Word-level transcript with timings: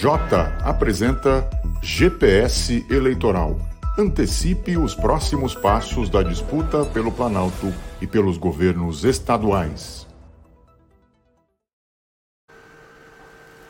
Jota 0.00 0.56
apresenta 0.62 1.44
GPS 1.82 2.86
Eleitoral. 2.88 3.58
Antecipe 3.98 4.76
os 4.76 4.94
próximos 4.94 5.56
passos 5.56 6.08
da 6.08 6.22
disputa 6.22 6.84
pelo 6.84 7.10
Planalto 7.10 7.74
e 8.00 8.06
pelos 8.06 8.38
governos 8.38 9.04
estaduais. 9.04 10.06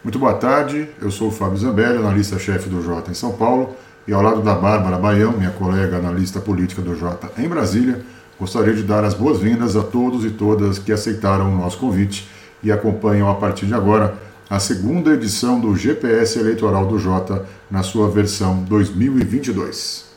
Muito 0.04 0.18
boa 0.18 0.34
tarde, 0.34 0.90
eu 1.00 1.10
sou 1.10 1.28
o 1.28 1.30
Fábio 1.32 1.56
Zambelli, 1.56 1.96
analista-chefe 1.96 2.68
do 2.68 2.82
Jota 2.82 3.10
em 3.10 3.14
São 3.14 3.32
Paulo, 3.32 3.74
e 4.06 4.12
ao 4.12 4.20
lado 4.20 4.42
da 4.42 4.54
Bárbara 4.54 4.98
Baião, 4.98 5.32
minha 5.32 5.52
colega 5.52 5.96
analista 5.96 6.40
política 6.40 6.82
do 6.82 6.94
Jota 6.94 7.32
em 7.38 7.48
Brasília, 7.48 8.04
gostaria 8.38 8.74
de 8.74 8.82
dar 8.82 9.02
as 9.02 9.14
boas-vindas 9.14 9.76
a 9.76 9.82
todos 9.82 10.26
e 10.26 10.30
todas 10.30 10.78
que 10.78 10.92
aceitaram 10.92 11.50
o 11.50 11.56
nosso 11.56 11.78
convite 11.78 12.28
e 12.62 12.70
acompanham 12.70 13.30
a 13.30 13.34
partir 13.34 13.64
de 13.64 13.72
agora 13.72 14.27
a 14.50 14.58
segunda 14.58 15.12
edição 15.12 15.60
do 15.60 15.76
GPS 15.76 16.38
Eleitoral 16.38 16.86
do 16.86 16.98
Jota 16.98 17.46
na 17.70 17.82
sua 17.82 18.08
versão 18.10 18.64
2022. 18.64 20.08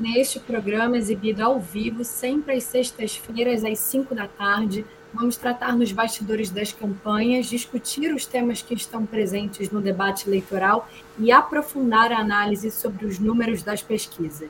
Neste 0.00 0.40
programa, 0.40 0.96
exibido 0.96 1.44
ao 1.44 1.60
vivo, 1.60 2.02
sempre 2.02 2.54
às 2.54 2.64
sextas-feiras, 2.64 3.64
às 3.64 3.78
5 3.80 4.14
da 4.14 4.26
tarde, 4.26 4.86
vamos 5.12 5.36
tratar 5.36 5.76
nos 5.76 5.92
bastidores 5.92 6.48
das 6.50 6.72
campanhas, 6.72 7.46
discutir 7.46 8.14
os 8.14 8.24
temas 8.24 8.62
que 8.62 8.72
estão 8.72 9.04
presentes 9.04 9.70
no 9.70 9.82
debate 9.82 10.26
eleitoral 10.26 10.88
e 11.18 11.30
aprofundar 11.30 12.10
a 12.10 12.20
análise 12.20 12.70
sobre 12.70 13.04
os 13.04 13.18
números 13.18 13.62
das 13.62 13.82
pesquisas. 13.82 14.48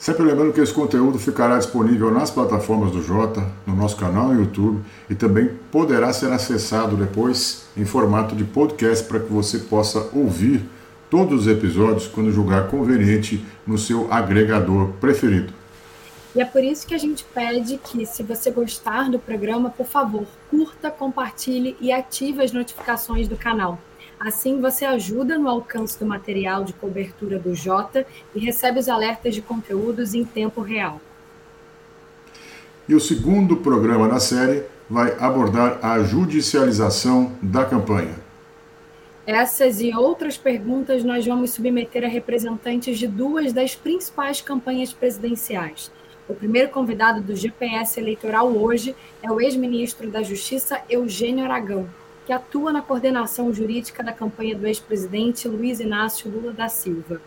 Sempre 0.00 0.22
lembrando 0.22 0.54
que 0.54 0.60
esse 0.62 0.72
conteúdo 0.72 1.18
ficará 1.18 1.58
disponível 1.58 2.10
nas 2.10 2.30
plataformas 2.30 2.90
do 2.90 3.02
Jota, 3.02 3.46
no 3.66 3.76
nosso 3.76 3.98
canal 3.98 4.28
no 4.28 4.40
YouTube 4.40 4.82
e 5.10 5.14
também 5.14 5.50
poderá 5.70 6.10
ser 6.10 6.32
acessado 6.32 6.96
depois 6.96 7.66
em 7.76 7.84
formato 7.84 8.34
de 8.34 8.42
podcast 8.42 9.04
para 9.06 9.20
que 9.20 9.30
você 9.30 9.58
possa 9.58 10.08
ouvir 10.14 10.64
todos 11.10 11.42
os 11.42 11.46
episódios 11.46 12.06
quando 12.06 12.32
julgar 12.32 12.68
conveniente 12.68 13.44
no 13.66 13.76
seu 13.76 14.10
agregador 14.10 14.88
preferido. 15.02 15.52
E 16.34 16.40
é 16.40 16.46
por 16.46 16.64
isso 16.64 16.86
que 16.86 16.94
a 16.94 16.98
gente 16.98 17.22
pede 17.34 17.76
que, 17.76 18.06
se 18.06 18.22
você 18.22 18.50
gostar 18.50 19.10
do 19.10 19.18
programa, 19.18 19.68
por 19.68 19.86
favor, 19.86 20.24
curta, 20.50 20.90
compartilhe 20.90 21.76
e 21.78 21.92
ative 21.92 22.42
as 22.42 22.52
notificações 22.52 23.28
do 23.28 23.36
canal. 23.36 23.78
Assim, 24.20 24.60
você 24.60 24.84
ajuda 24.84 25.38
no 25.38 25.48
alcance 25.48 25.98
do 25.98 26.04
material 26.04 26.62
de 26.62 26.74
cobertura 26.74 27.38
do 27.38 27.54
Jota 27.54 28.06
e 28.34 28.38
recebe 28.38 28.78
os 28.78 28.86
alertas 28.86 29.34
de 29.34 29.40
conteúdos 29.40 30.12
em 30.12 30.26
tempo 30.26 30.60
real. 30.60 31.00
E 32.86 32.94
o 32.94 33.00
segundo 33.00 33.56
programa 33.56 34.06
na 34.06 34.20
série 34.20 34.64
vai 34.90 35.16
abordar 35.18 35.78
a 35.82 36.02
judicialização 36.02 37.32
da 37.40 37.64
campanha. 37.64 38.14
Essas 39.26 39.80
e 39.80 39.96
outras 39.96 40.36
perguntas 40.36 41.02
nós 41.02 41.24
vamos 41.24 41.52
submeter 41.52 42.04
a 42.04 42.08
representantes 42.08 42.98
de 42.98 43.06
duas 43.06 43.54
das 43.54 43.74
principais 43.74 44.42
campanhas 44.42 44.92
presidenciais. 44.92 45.90
O 46.28 46.34
primeiro 46.34 46.68
convidado 46.68 47.22
do 47.22 47.34
GPS 47.34 47.98
eleitoral 47.98 48.48
hoje 48.54 48.94
é 49.22 49.30
o 49.30 49.40
ex-ministro 49.40 50.10
da 50.10 50.22
Justiça, 50.22 50.78
Eugênio 50.90 51.42
Aragão 51.42 51.88
que 52.30 52.34
atua 52.34 52.72
na 52.72 52.80
coordenação 52.80 53.52
jurídica 53.52 54.04
da 54.04 54.12
campanha 54.12 54.54
do 54.54 54.64
ex-presidente 54.64 55.48
Luiz 55.48 55.80
Inácio 55.80 56.30
Lula 56.30 56.52
da 56.52 56.68
Silva. 56.68 57.20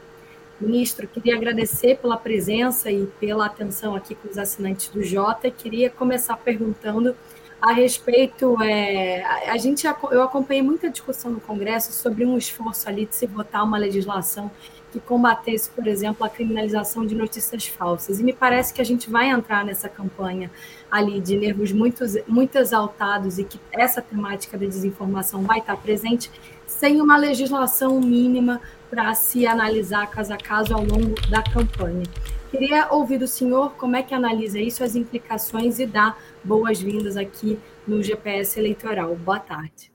Ministro, 0.61 1.09
queria 1.09 1.35
agradecer 1.35 1.97
pela 1.97 2.15
presença 2.15 2.89
e 2.89 3.05
pela 3.19 3.47
atenção 3.47 3.97
aqui 3.97 4.15
com 4.15 4.29
os 4.29 4.37
assinantes 4.37 4.87
do 4.87 5.03
Jota. 5.03 5.51
Queria 5.51 5.89
começar 5.89 6.37
perguntando 6.37 7.13
a 7.61 7.73
respeito. 7.73 8.55
É, 8.63 9.25
a 9.49 9.57
gente, 9.57 9.85
eu 9.85 10.23
acompanhei 10.23 10.63
muita 10.63 10.89
discussão 10.89 11.31
no 11.31 11.41
Congresso 11.41 11.91
sobre 11.91 12.25
um 12.25 12.37
esforço 12.37 12.87
ali 12.87 13.05
de 13.05 13.13
se 13.13 13.27
votar 13.27 13.61
uma 13.65 13.77
legislação 13.77 14.49
que 14.93 15.01
combatesse, 15.01 15.69
por 15.71 15.85
exemplo, 15.85 16.25
a 16.25 16.29
criminalização 16.29 17.05
de 17.05 17.13
notícias 17.13 17.67
falsas. 17.67 18.21
E 18.21 18.23
me 18.23 18.31
parece 18.31 18.73
que 18.73 18.79
a 18.79 18.85
gente 18.85 19.09
vai 19.09 19.27
entrar 19.27 19.65
nessa 19.65 19.89
campanha 19.89 20.49
ali 20.93 21.19
de 21.19 21.35
nervos 21.35 21.71
muito, 21.71 22.03
muito 22.27 22.55
exaltados 22.55 23.39
e 23.39 23.43
que 23.43 23.59
essa 23.71 23.99
temática 23.99 24.55
da 24.55 24.67
desinformação 24.67 25.41
vai 25.41 25.57
estar 25.57 25.75
presente 25.75 26.29
sem 26.67 27.01
uma 27.01 27.17
legislação 27.17 27.99
mínima 27.99 28.61
para 28.91 29.11
se 29.15 29.47
analisar 29.47 30.05
caso 30.11 30.31
a 30.31 30.37
caso 30.37 30.71
ao 30.71 30.81
longo 30.81 31.15
da 31.31 31.41
campanha. 31.41 32.03
Queria 32.51 32.93
ouvir 32.93 33.17
do 33.17 33.25
senhor 33.25 33.73
como 33.73 33.95
é 33.95 34.03
que 34.03 34.13
analisa 34.13 34.59
isso, 34.59 34.83
as 34.83 34.95
implicações 34.95 35.79
e 35.79 35.87
dar 35.87 36.15
boas-vindas 36.43 37.17
aqui 37.17 37.59
no 37.87 38.03
GPS 38.03 38.59
eleitoral. 38.59 39.15
Boa 39.15 39.39
tarde. 39.39 39.91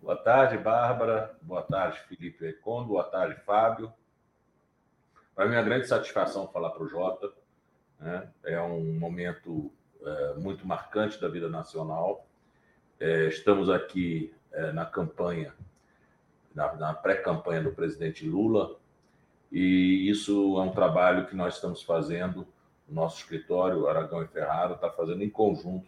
Boa 0.00 0.16
tarde, 0.16 0.56
Bárbara. 0.56 1.36
Boa 1.42 1.62
tarde, 1.62 1.98
Felipe 2.06 2.46
Recondo. 2.46 2.90
Boa 2.90 3.02
tarde, 3.02 3.40
Fábio. 3.44 3.92
Para 5.34 5.46
mim 5.46 5.56
é 5.56 5.58
uma 5.58 5.64
grande 5.64 5.88
satisfação 5.88 6.46
falar 6.46 6.70
para 6.70 6.84
o 6.84 6.88
Jota. 6.88 7.28
Né? 7.98 8.28
É 8.44 8.60
um 8.60 8.96
momento 9.00 9.72
é, 10.06 10.34
muito 10.34 10.66
marcante 10.66 11.20
da 11.20 11.28
vida 11.28 11.48
nacional. 11.48 12.26
É, 12.98 13.26
estamos 13.26 13.68
aqui 13.68 14.32
é, 14.52 14.72
na 14.72 14.86
campanha, 14.86 15.52
na, 16.54 16.74
na 16.74 16.94
pré-campanha 16.94 17.62
do 17.62 17.72
presidente 17.72 18.26
Lula, 18.26 18.76
e 19.50 20.08
isso 20.08 20.58
é 20.58 20.62
um 20.62 20.70
trabalho 20.70 21.26
que 21.26 21.36
nós 21.36 21.54
estamos 21.54 21.82
fazendo, 21.82 22.46
o 22.88 22.94
nosso 22.94 23.18
escritório, 23.18 23.88
Aragão 23.88 24.22
e 24.22 24.28
Ferraro, 24.28 24.74
está 24.74 24.90
fazendo 24.90 25.22
em 25.22 25.30
conjunto 25.30 25.86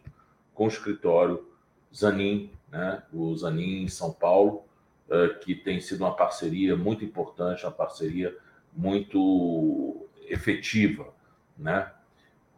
com 0.55 0.65
o 0.65 0.69
escritório 0.69 1.47
Zanin, 1.95 2.51
né, 2.71 3.03
o 3.13 3.35
Zanin 3.37 3.83
em 3.85 3.89
São 3.89 4.13
Paulo, 4.13 4.65
uh, 5.09 5.39
que 5.41 5.55
tem 5.55 5.81
sido 5.81 6.03
uma 6.03 6.15
parceria 6.15 6.77
muito 6.77 7.05
importante, 7.05 7.65
uma 7.65 7.73
parceria 7.73 8.37
muito 8.73 10.09
efetiva. 10.29 11.09
Né? 11.57 11.91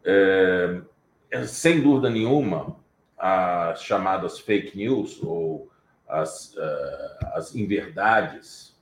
É, 0.03 0.81
sem 1.47 1.81
dúvida 1.81 2.09
nenhuma, 2.09 2.75
as 3.17 3.83
chamadas 3.83 4.39
fake 4.39 4.77
news 4.77 5.21
ou 5.21 5.69
as, 6.07 6.53
uh, 6.55 7.25
as 7.33 7.55
inverdades 7.55 8.75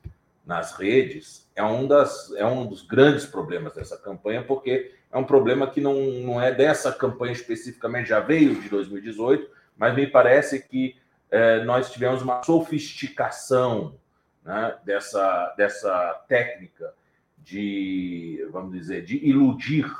nas 0.45 0.73
redes 0.73 1.47
é 1.55 1.63
um, 1.63 1.85
das, 1.85 2.33
é 2.35 2.45
um 2.45 2.65
dos 2.65 2.81
grandes 2.81 3.25
problemas 3.25 3.73
dessa 3.73 3.97
campanha, 3.97 4.41
porque 4.41 4.95
é 5.11 5.17
um 5.17 5.23
problema 5.23 5.69
que 5.69 5.81
não, 5.81 5.93
não 5.95 6.41
é 6.41 6.51
dessa 6.51 6.91
campanha 6.91 7.33
especificamente, 7.33 8.09
já 8.09 8.19
veio 8.19 8.55
de 8.59 8.69
2018, 8.69 9.49
mas 9.77 9.93
me 9.93 10.07
parece 10.07 10.67
que 10.67 10.95
é, 11.29 11.63
nós 11.63 11.91
tivemos 11.91 12.21
uma 12.21 12.41
sofisticação 12.43 13.95
né, 14.43 14.75
dessa, 14.83 15.53
dessa 15.55 16.23
técnica 16.27 16.93
de, 17.37 18.47
vamos 18.51 18.73
dizer, 18.73 19.03
de 19.03 19.17
iludir 19.17 19.91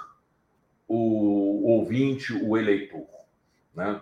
o 0.90 1.70
ouvinte, 1.70 2.34
o 2.34 2.58
eleitor. 2.58 3.08
Né? 3.76 4.02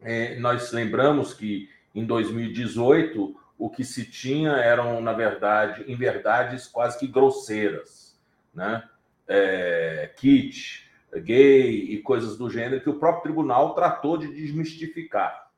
É, 0.00 0.38
nós 0.38 0.70
lembramos 0.70 1.34
que 1.34 1.68
em 1.92 2.06
2018 2.06 3.36
o 3.58 3.68
que 3.68 3.84
se 3.84 4.08
tinha 4.08 4.52
eram, 4.52 5.00
na 5.00 5.12
verdade, 5.12 5.84
em 5.90 5.96
verdades 5.96 6.68
quase 6.68 6.98
que 6.98 7.06
grosseiras, 7.06 8.16
né? 8.54 8.88
É, 9.26 10.12
kit, 10.16 10.88
gay 11.16 11.70
e 11.70 12.00
coisas 12.02 12.36
do 12.36 12.48
gênero 12.48 12.80
que 12.80 12.90
o 12.90 12.98
próprio 12.98 13.24
tribunal 13.24 13.74
tratou 13.74 14.16
de 14.16 14.32
desmistificar, 14.32 15.50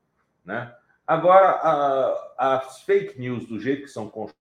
né? 0.43 0.73
Agora, 1.05 1.59
as 2.37 2.81
fake 2.83 3.19
news, 3.19 3.45
do 3.47 3.59
jeito 3.59 3.83
que 3.83 3.87
são 3.89 4.09
construídas, 4.09 4.39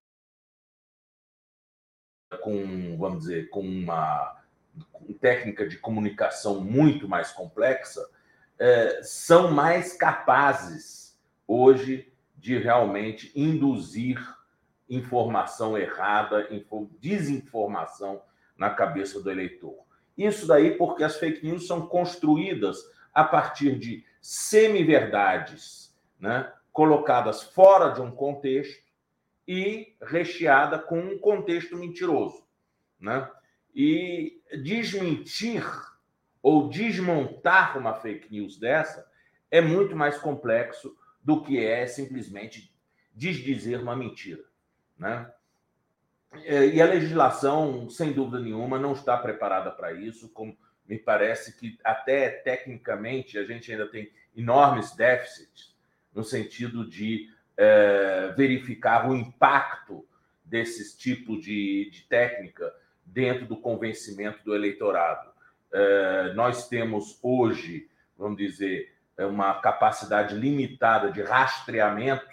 com, 2.42 2.96
vamos 2.98 3.20
dizer, 3.20 3.48
com 3.48 3.60
uma 3.60 4.37
técnica 5.20 5.68
de 5.68 5.78
comunicação 5.78 6.60
muito 6.60 7.08
mais 7.08 7.32
complexa, 7.32 8.06
é, 8.58 9.00
são 9.02 9.50
mais 9.50 9.96
capazes 9.96 11.18
hoje 11.46 12.12
de 12.36 12.58
realmente 12.58 13.32
induzir 13.34 14.18
informação 14.88 15.76
errada, 15.76 16.48
desinformação 17.00 18.22
na 18.56 18.70
cabeça 18.70 19.20
do 19.20 19.30
eleitor. 19.30 19.76
Isso 20.16 20.46
daí 20.46 20.76
porque 20.76 21.04
as 21.04 21.16
fake 21.16 21.44
news 21.44 21.66
são 21.66 21.86
construídas 21.86 22.78
a 23.14 23.22
partir 23.22 23.78
de 23.78 24.04
semi-verdades, 24.20 25.96
né, 26.18 26.52
colocadas 26.72 27.42
fora 27.42 27.90
de 27.90 28.00
um 28.00 28.10
contexto 28.10 28.82
e 29.46 29.94
recheada 30.02 30.78
com 30.78 30.98
um 30.98 31.18
contexto 31.18 31.76
mentiroso, 31.76 32.44
né? 33.00 33.28
E 33.74 34.37
desmentir 34.62 35.64
ou 36.42 36.68
desmontar 36.68 37.76
uma 37.76 37.94
fake 37.94 38.30
news 38.30 38.58
dessa 38.58 39.06
é 39.50 39.60
muito 39.60 39.96
mais 39.96 40.18
complexo 40.18 40.96
do 41.22 41.42
que 41.42 41.62
é 41.62 41.86
simplesmente 41.86 42.72
desdizer 43.14 43.80
uma 43.80 43.96
mentira. 43.96 44.44
Né? 44.96 45.30
É, 46.44 46.66
e 46.66 46.80
a 46.80 46.86
legislação, 46.86 47.88
sem 47.88 48.12
dúvida 48.12 48.40
nenhuma, 48.40 48.78
não 48.78 48.92
está 48.92 49.16
preparada 49.16 49.70
para 49.70 49.92
isso, 49.92 50.28
como 50.30 50.56
me 50.86 50.98
parece 50.98 51.58
que 51.58 51.78
até 51.84 52.30
tecnicamente 52.30 53.38
a 53.38 53.44
gente 53.44 53.70
ainda 53.70 53.86
tem 53.86 54.10
enormes 54.36 54.94
déficits 54.94 55.76
no 56.14 56.24
sentido 56.24 56.88
de 56.88 57.30
é, 57.56 58.32
verificar 58.36 59.08
o 59.08 59.14
impacto 59.14 60.06
desses 60.44 60.96
tipos 60.96 61.42
de, 61.42 61.90
de 61.90 62.02
técnica 62.02 62.72
dentro 63.12 63.46
do 63.46 63.56
convencimento 63.56 64.44
do 64.44 64.54
eleitorado. 64.54 65.30
É, 65.72 66.32
nós 66.34 66.68
temos 66.68 67.18
hoje, 67.22 67.88
vamos 68.16 68.36
dizer, 68.36 68.92
uma 69.18 69.54
capacidade 69.54 70.34
limitada 70.34 71.10
de 71.10 71.22
rastreamento 71.22 72.26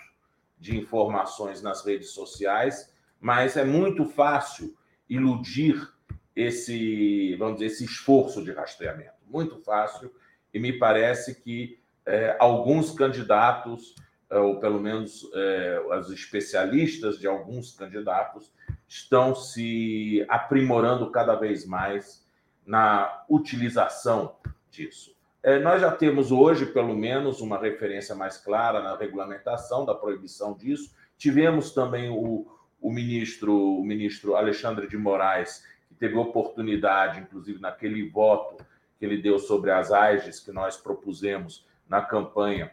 de 0.57 0.77
informações 0.77 1.61
nas 1.61 1.85
redes 1.85 2.09
sociais, 2.11 2.93
mas 3.19 3.57
é 3.57 3.65
muito 3.65 4.05
fácil 4.05 4.77
iludir 5.09 5.87
esse, 6.35 7.35
vamos 7.37 7.55
dizer, 7.55 7.67
esse 7.67 7.85
esforço 7.85 8.43
de 8.43 8.51
rastreamento. 8.51 9.13
Muito 9.27 9.57
fácil, 9.59 10.13
e 10.53 10.59
me 10.59 10.73
parece 10.73 11.41
que 11.41 11.79
é, 12.05 12.35
alguns 12.39 12.91
candidatos, 12.91 13.95
é, 14.29 14.37
ou 14.37 14.59
pelo 14.59 14.79
menos 14.79 15.27
é, 15.33 15.81
os 15.99 16.11
especialistas 16.11 17.19
de 17.19 17.27
alguns 17.27 17.75
candidatos, 17.75 18.53
estão 18.87 19.35
se 19.35 20.25
aprimorando 20.29 21.09
cada 21.11 21.35
vez 21.35 21.65
mais 21.65 22.25
na 22.65 23.23
utilização 23.29 24.35
disso. 24.69 25.15
É, 25.43 25.59
nós 25.59 25.79
já 25.79 25.91
temos 25.91 26.31
hoje, 26.31 26.65
pelo 26.65 26.95
menos, 26.95 27.39
uma 27.39 27.59
referência 27.59 28.15
mais 28.15 28.37
clara 28.37 28.81
na 28.81 28.97
regulamentação 28.97 29.85
da 29.85 29.93
proibição 29.93 30.53
disso. 30.53 30.95
Tivemos 31.17 31.71
também 31.71 32.09
o, 32.09 32.47
o 32.81 32.91
ministro, 32.91 33.79
o 33.79 33.83
ministro 33.83 34.35
Alexandre 34.35 34.87
de 34.87 34.97
Moraes, 34.97 35.63
que 35.87 35.93
teve 35.93 36.15
oportunidade, 36.15 37.19
inclusive 37.19 37.61
naquele 37.61 38.09
voto 38.09 38.65
que 38.97 39.05
ele 39.05 39.21
deu 39.21 39.37
sobre 39.37 39.71
as 39.71 39.91
AIGES 39.91 40.39
que 40.39 40.51
nós 40.51 40.77
propusemos 40.77 41.67
na 41.87 42.01
campanha 42.01 42.71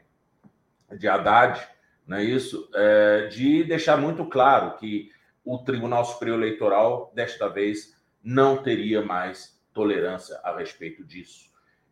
de 0.97 1.08
Haddad, 1.08 1.61
não 2.06 2.17
é 2.17 2.25
isso? 2.25 2.69
É, 2.75 3.26
de 3.26 3.65
deixar 3.65 3.97
muito 3.97 4.25
claro 4.26 4.76
que 4.76 5.11
o 5.44 5.59
Tribunal 5.59 6.05
Superior 6.05 6.39
Eleitoral, 6.39 7.12
desta 7.15 7.49
vez, 7.49 7.97
não 8.23 8.62
teria 8.62 9.03
mais 9.03 9.61
tolerância 9.73 10.39
a 10.43 10.56
respeito 10.56 11.05
disso. 11.05 11.50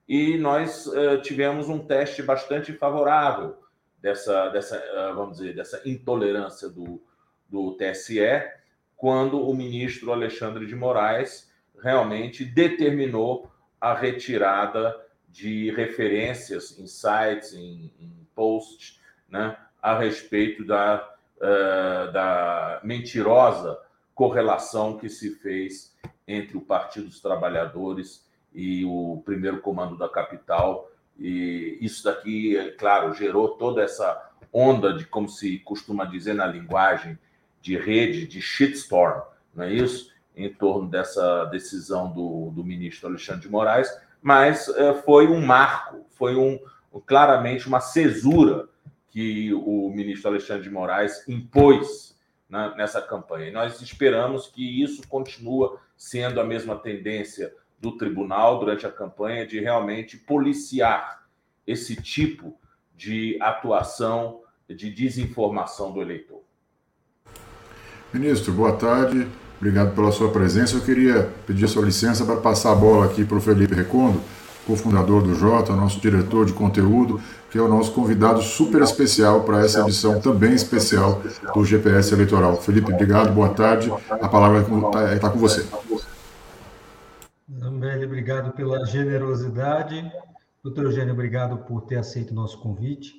E 0.09 0.37
nós 0.39 0.87
uh, 0.87 1.21
tivemos 1.23 1.69
um 1.69 1.79
teste 1.79 2.23
bastante 2.23 2.73
favorável 2.73 3.57
dessa, 4.01 4.49
dessa 4.49 4.77
uh, 4.79 5.15
vamos 5.15 5.39
dizer, 5.39 5.55
dessa 5.55 5.81
intolerância 5.85 6.69
do, 6.69 7.03
do 7.49 7.77
TSE, 7.77 8.21
quando 8.97 9.41
o 9.41 9.55
ministro 9.55 10.13
Alexandre 10.13 10.67
de 10.67 10.75
Moraes 10.75 11.51
realmente 11.83 12.45
determinou 12.45 13.51
a 13.81 13.95
retirada 13.95 14.95
de 15.29 15.71
referências 15.71 16.79
em 16.79 16.87
sites, 16.87 17.55
em, 17.55 17.93
em 17.99 18.29
posts, 18.35 19.01
né, 19.29 19.57
a 19.81 19.97
respeito 19.99 20.65
da, 20.65 21.09
uh, 21.41 22.13
da 22.13 22.81
mentirosa 22.83 23.79
correlação 24.15 24.99
que 24.99 25.09
se 25.09 25.31
fez 25.37 25.97
entre 26.29 26.57
o 26.57 26.61
Partido 26.61 27.07
dos 27.07 27.21
Trabalhadores 27.21 28.29
e 28.53 28.85
o 28.85 29.23
primeiro 29.25 29.61
comando 29.61 29.97
da 29.97 30.09
capital. 30.09 30.91
E 31.19 31.79
isso 31.81 32.05
daqui, 32.05 32.57
é 32.57 32.71
claro, 32.71 33.15
gerou 33.15 33.57
toda 33.57 33.83
essa 33.83 34.31
onda 34.53 34.93
de, 34.93 35.05
como 35.05 35.29
se 35.29 35.59
costuma 35.61 36.05
dizer 36.05 36.35
na 36.35 36.47
linguagem 36.47 37.19
de 37.61 37.77
rede, 37.77 38.27
de 38.27 38.41
shitstorm, 38.41 39.23
não 39.55 39.65
é 39.65 39.73
isso? 39.73 40.11
Em 40.37 40.53
torno 40.53 40.89
dessa 40.89 41.45
decisão 41.47 42.11
do, 42.11 42.51
do 42.51 42.65
ministro 42.65 43.09
Alexandre 43.09 43.43
de 43.43 43.49
Moraes, 43.49 43.89
mas 44.23 44.69
é, 44.69 44.95
foi 44.95 45.27
um 45.27 45.45
marco, 45.45 46.07
foi 46.11 46.37
um, 46.37 46.59
claramente 47.07 47.67
uma 47.67 47.81
cesura 47.81 48.69
que 49.11 49.53
o 49.53 49.91
ministro 49.91 50.31
Alexandre 50.31 50.63
de 50.63 50.71
Moraes 50.71 51.27
impôs 51.29 52.17
né, 52.49 52.73
nessa 52.77 53.03
campanha. 53.03 53.49
E 53.49 53.53
nós 53.53 53.81
esperamos 53.81 54.47
que 54.47 54.83
isso 54.83 55.07
continue 55.09 55.71
sendo 55.97 56.41
a 56.41 56.45
mesma 56.45 56.77
tendência 56.77 57.53
do 57.81 57.97
tribunal 57.97 58.59
durante 58.59 58.87
a 58.87 58.93
campanha 58.93 59.47
de 59.47 59.59
realmente 59.61 60.17
policiar 60.17 61.25
esse 61.67 61.97
tipo 61.97 62.59
de 62.97 63.39
atuação 63.41 64.41
de 64.69 64.91
desinformação 64.91 65.93
do 65.93 66.01
eleitor. 66.01 66.43
Ministro, 68.13 68.53
boa 68.53 68.73
tarde. 68.73 69.27
Obrigado 69.59 69.95
pela 69.95 70.13
sua 70.13 70.31
presença. 70.31 70.77
Eu 70.77 70.81
queria 70.81 71.33
pedir 71.47 71.69
sua 71.69 71.85
licença 71.85 72.25
para 72.25 72.37
passar 72.37 72.73
a 72.73 72.75
bola 72.75 73.07
aqui 73.07 73.25
para 73.25 73.37
o 73.37 73.41
Felipe 73.41 73.75
Recondo, 73.75 74.23
cofundador 74.67 75.23
do 75.23 75.35
Jota, 75.35 75.75
nosso 75.75 76.01
diretor 76.01 76.47
de 76.47 76.53
conteúdo, 76.53 77.21
que 77.51 77.59
é 77.59 77.61
o 77.61 77.69
nosso 77.69 77.93
convidado 77.93 78.41
super 78.43 78.81
especial 78.81 79.43
para 79.43 79.61
essa 79.65 79.81
edição 79.81 80.21
também 80.21 80.55
especial 80.55 81.21
do 81.53 81.65
GPS 81.65 82.15
Eleitoral. 82.15 82.57
Felipe, 82.57 82.93
obrigado, 82.93 83.33
boa 83.33 83.49
tarde. 83.49 83.93
A 84.09 84.29
palavra 84.29 84.61
está 84.61 85.19
tá 85.19 85.31
com 85.31 85.39
você. 85.39 85.67
Zambelli, 87.59 88.05
obrigado 88.05 88.53
pela 88.53 88.87
generosidade. 88.87 90.11
Doutor 90.63 90.85
Eugênio, 90.85 91.13
obrigado 91.13 91.59
por 91.59 91.83
ter 91.83 91.97
aceito 91.97 92.31
o 92.31 92.35
nosso 92.35 92.59
convite. 92.61 93.15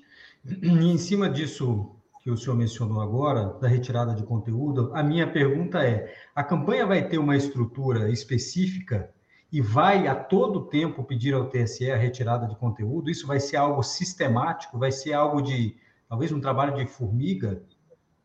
E 0.45 0.69
em 0.69 0.97
cima 0.97 1.29
disso 1.29 1.91
que 2.23 2.31
o 2.31 2.37
senhor 2.37 2.55
mencionou 2.55 3.01
agora, 3.01 3.57
da 3.59 3.67
retirada 3.67 4.13
de 4.13 4.23
conteúdo, 4.23 4.91
a 4.93 5.03
minha 5.03 5.29
pergunta 5.31 5.83
é: 5.83 6.13
a 6.35 6.43
campanha 6.43 6.85
vai 6.85 7.07
ter 7.07 7.17
uma 7.17 7.35
estrutura 7.35 8.09
específica 8.09 9.09
e 9.51 9.61
vai 9.61 10.07
a 10.07 10.15
todo 10.15 10.67
tempo 10.67 11.03
pedir 11.03 11.33
ao 11.33 11.49
TSE 11.49 11.91
a 11.91 11.97
retirada 11.97 12.47
de 12.47 12.55
conteúdo? 12.55 13.09
Isso 13.09 13.27
vai 13.27 13.39
ser 13.39 13.57
algo 13.57 13.83
sistemático? 13.83 14.79
Vai 14.79 14.91
ser 14.91 15.13
algo 15.13 15.41
de, 15.41 15.75
talvez, 16.07 16.31
um 16.31 16.39
trabalho 16.39 16.75
de 16.75 16.85
formiga 16.85 17.61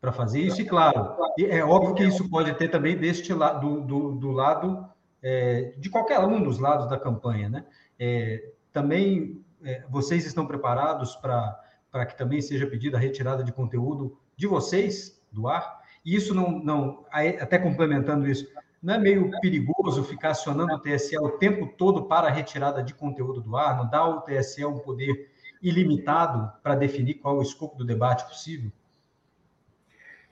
para 0.00 0.12
fazer 0.12 0.40
isso? 0.40 0.60
E, 0.60 0.64
claro, 0.64 1.16
é 1.38 1.64
óbvio 1.64 1.94
que 1.94 2.04
isso 2.04 2.28
pode 2.30 2.54
ter 2.54 2.68
também 2.68 2.96
deste 2.96 3.32
lado, 3.34 3.68
do, 3.68 3.80
do, 3.80 4.12
do 4.12 4.30
lado, 4.30 4.88
é, 5.22 5.74
de 5.78 5.90
qualquer 5.90 6.20
um 6.20 6.42
dos 6.42 6.58
lados 6.58 6.88
da 6.88 6.98
campanha, 6.98 7.48
né? 7.48 7.64
É, 7.98 8.52
também, 8.72 9.44
é, 9.64 9.84
vocês 9.88 10.24
estão 10.26 10.46
preparados 10.46 11.16
para 11.16 11.60
para 11.96 12.04
que 12.04 12.18
também 12.18 12.42
seja 12.42 12.66
pedida 12.66 12.98
a 12.98 13.00
retirada 13.00 13.42
de 13.42 13.52
conteúdo 13.52 14.18
de 14.36 14.46
vocês 14.46 15.18
do 15.32 15.48
ar. 15.48 15.80
E 16.04 16.14
isso 16.14 16.34
não, 16.34 16.58
não, 16.58 17.06
até 17.10 17.58
complementando 17.58 18.28
isso, 18.28 18.46
não 18.86 18.94
é 18.94 18.98
meio 18.98 19.32
perigoso 19.40 20.04
ficar 20.04 20.30
acionando 20.30 20.74
o 20.74 20.78
TSE 20.78 21.18
o 21.18 21.30
tempo 21.30 21.66
todo 21.76 22.04
para 22.04 22.28
a 22.28 22.30
retirada 22.30 22.84
de 22.84 22.94
conteúdo 22.94 23.40
do 23.40 23.56
ar? 23.56 23.76
Não 23.76 23.90
dá 23.90 23.98
ao 23.98 24.20
TSE 24.20 24.64
um 24.64 24.78
poder 24.78 25.32
ilimitado 25.60 26.52
para 26.62 26.76
definir 26.76 27.14
qual 27.14 27.34
é 27.34 27.38
o 27.40 27.42
escopo 27.42 27.76
do 27.76 27.84
debate 27.84 28.24
possível? 28.28 28.70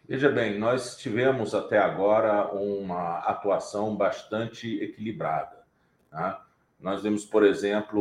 Veja 0.08 0.28
bem, 0.28 0.56
nós 0.56 0.96
tivemos 0.96 1.52
até 1.52 1.78
agora 1.78 2.52
uma 2.52 3.18
atuação 3.18 3.96
bastante 3.96 4.80
equilibrada. 4.80 5.64
Tá? 6.08 6.46
Nós 6.78 7.02
vemos, 7.02 7.24
por 7.24 7.42
exemplo, 7.42 8.00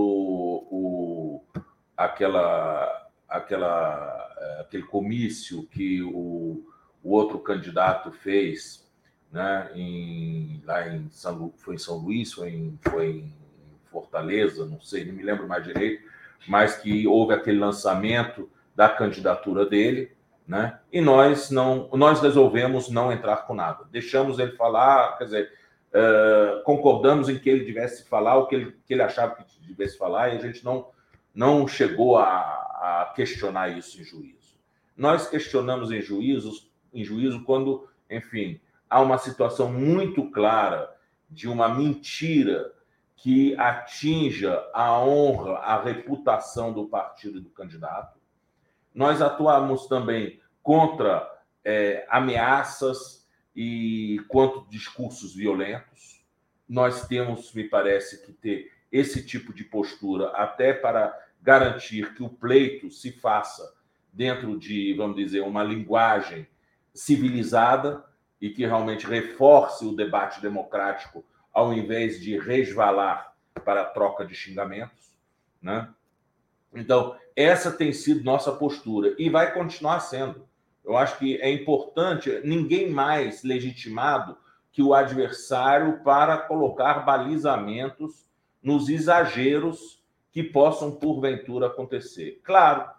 o, 0.69 1.43
aquela 1.97 3.09
aquela, 3.27 4.31
é, 4.37 4.61
aquele 4.61 4.83
comício 4.83 5.65
que 5.71 6.03
o, 6.03 6.63
o 7.03 7.11
outro 7.11 7.39
candidato 7.39 8.11
fez, 8.11 8.82
né, 9.33 9.71
em, 9.73 10.61
lá 10.63 10.87
em 10.87 11.09
São, 11.09 11.51
foi 11.57 11.73
em 11.73 11.79
São 11.79 11.97
Luís, 11.97 12.31
foi 12.31 12.51
em, 12.51 12.79
foi 12.83 13.09
em 13.09 13.33
Fortaleza, 13.91 14.65
não 14.65 14.79
sei, 14.79 15.03
não 15.03 15.13
me 15.13 15.23
lembro 15.23 15.47
mais 15.47 15.63
direito, 15.63 16.03
mas 16.47 16.77
que 16.77 17.07
houve 17.07 17.33
aquele 17.33 17.57
lançamento 17.57 18.47
da 18.75 18.87
candidatura 18.87 19.65
dele, 19.65 20.11
né? 20.47 20.79
E 20.91 21.01
nós 21.01 21.49
não, 21.49 21.89
nós 21.93 22.21
resolvemos 22.21 22.89
não 22.89 23.11
entrar 23.11 23.37
com 23.47 23.55
nada. 23.55 23.85
Deixamos 23.91 24.39
ele 24.39 24.51
falar, 24.51 25.17
quer 25.17 25.23
dizer, 25.25 25.51
uh, 25.93 26.63
concordamos 26.63 27.29
em 27.29 27.39
que 27.39 27.49
ele 27.49 27.65
devesse 27.65 28.07
falar 28.07 28.35
o 28.35 28.47
que 28.47 28.55
ele, 28.55 28.75
que 28.85 28.93
ele 28.93 29.01
achava 29.01 29.35
que 29.35 29.45
devesse 29.65 29.97
falar 29.97 30.29
e 30.29 30.37
a 30.37 30.41
gente 30.41 30.63
não 30.63 30.87
não 31.33 31.67
chegou 31.67 32.17
a, 32.19 32.29
a 32.29 33.13
questionar 33.15 33.69
isso 33.69 33.99
em 33.99 34.03
juízo. 34.03 34.55
Nós 34.95 35.27
questionamos 35.27 35.91
em 35.91 35.99
juízos, 35.99 36.69
em 36.93 37.03
juízo 37.03 37.43
quando, 37.43 37.87
enfim, 38.07 38.59
há 38.93 39.01
uma 39.01 39.17
situação 39.17 39.73
muito 39.73 40.29
clara 40.29 40.95
de 41.27 41.49
uma 41.49 41.67
mentira 41.67 42.71
que 43.15 43.55
atinja 43.57 44.63
a 44.71 44.99
honra, 44.99 45.57
a 45.57 45.81
reputação 45.81 46.71
do 46.71 46.87
partido 46.87 47.39
e 47.39 47.41
do 47.41 47.49
candidato. 47.49 48.19
Nós 48.93 49.19
atuamos 49.19 49.87
também 49.87 50.39
contra 50.61 51.27
é, 51.65 52.05
ameaças 52.07 53.27
e 53.55 54.23
quanto 54.27 54.69
discursos 54.69 55.33
violentos. 55.33 56.23
Nós 56.69 57.07
temos, 57.07 57.51
me 57.51 57.63
parece, 57.63 58.23
que 58.23 58.31
ter 58.31 58.71
esse 58.91 59.25
tipo 59.25 59.51
de 59.51 59.63
postura 59.63 60.27
até 60.35 60.71
para 60.71 61.19
garantir 61.41 62.13
que 62.13 62.21
o 62.21 62.29
pleito 62.29 62.91
se 62.91 63.11
faça 63.11 63.73
dentro 64.11 64.55
de, 64.59 64.93
vamos 64.93 65.15
dizer, 65.15 65.41
uma 65.41 65.63
linguagem 65.63 66.45
civilizada 66.93 68.05
e 68.43 68.49
que 68.49 68.65
realmente 68.65 69.07
reforce 69.07 69.85
o 69.85 69.95
debate 69.95 70.41
democrático 70.41 71.23
ao 71.53 71.73
invés 71.73 72.19
de 72.19 72.37
resvalar 72.37 73.33
para 73.63 73.83
a 73.83 73.85
troca 73.85 74.25
de 74.25 74.35
xingamentos, 74.35 75.15
né? 75.61 75.87
Então, 76.75 77.15
essa 77.37 77.71
tem 77.71 77.93
sido 77.93 78.21
nossa 78.25 78.51
postura 78.51 79.15
e 79.17 79.29
vai 79.29 79.53
continuar 79.53 80.01
sendo. 80.01 80.45
Eu 80.83 80.97
acho 80.97 81.17
que 81.17 81.37
é 81.37 81.49
importante, 81.53 82.41
ninguém 82.43 82.89
mais 82.89 83.43
legitimado 83.43 84.37
que 84.73 84.83
o 84.83 84.93
adversário 84.93 86.03
para 86.03 86.37
colocar 86.37 87.05
balizamentos 87.05 88.29
nos 88.61 88.89
exageros 88.89 90.03
que 90.33 90.43
possam, 90.43 90.91
porventura, 90.91 91.67
acontecer. 91.67 92.41
Claro, 92.43 92.89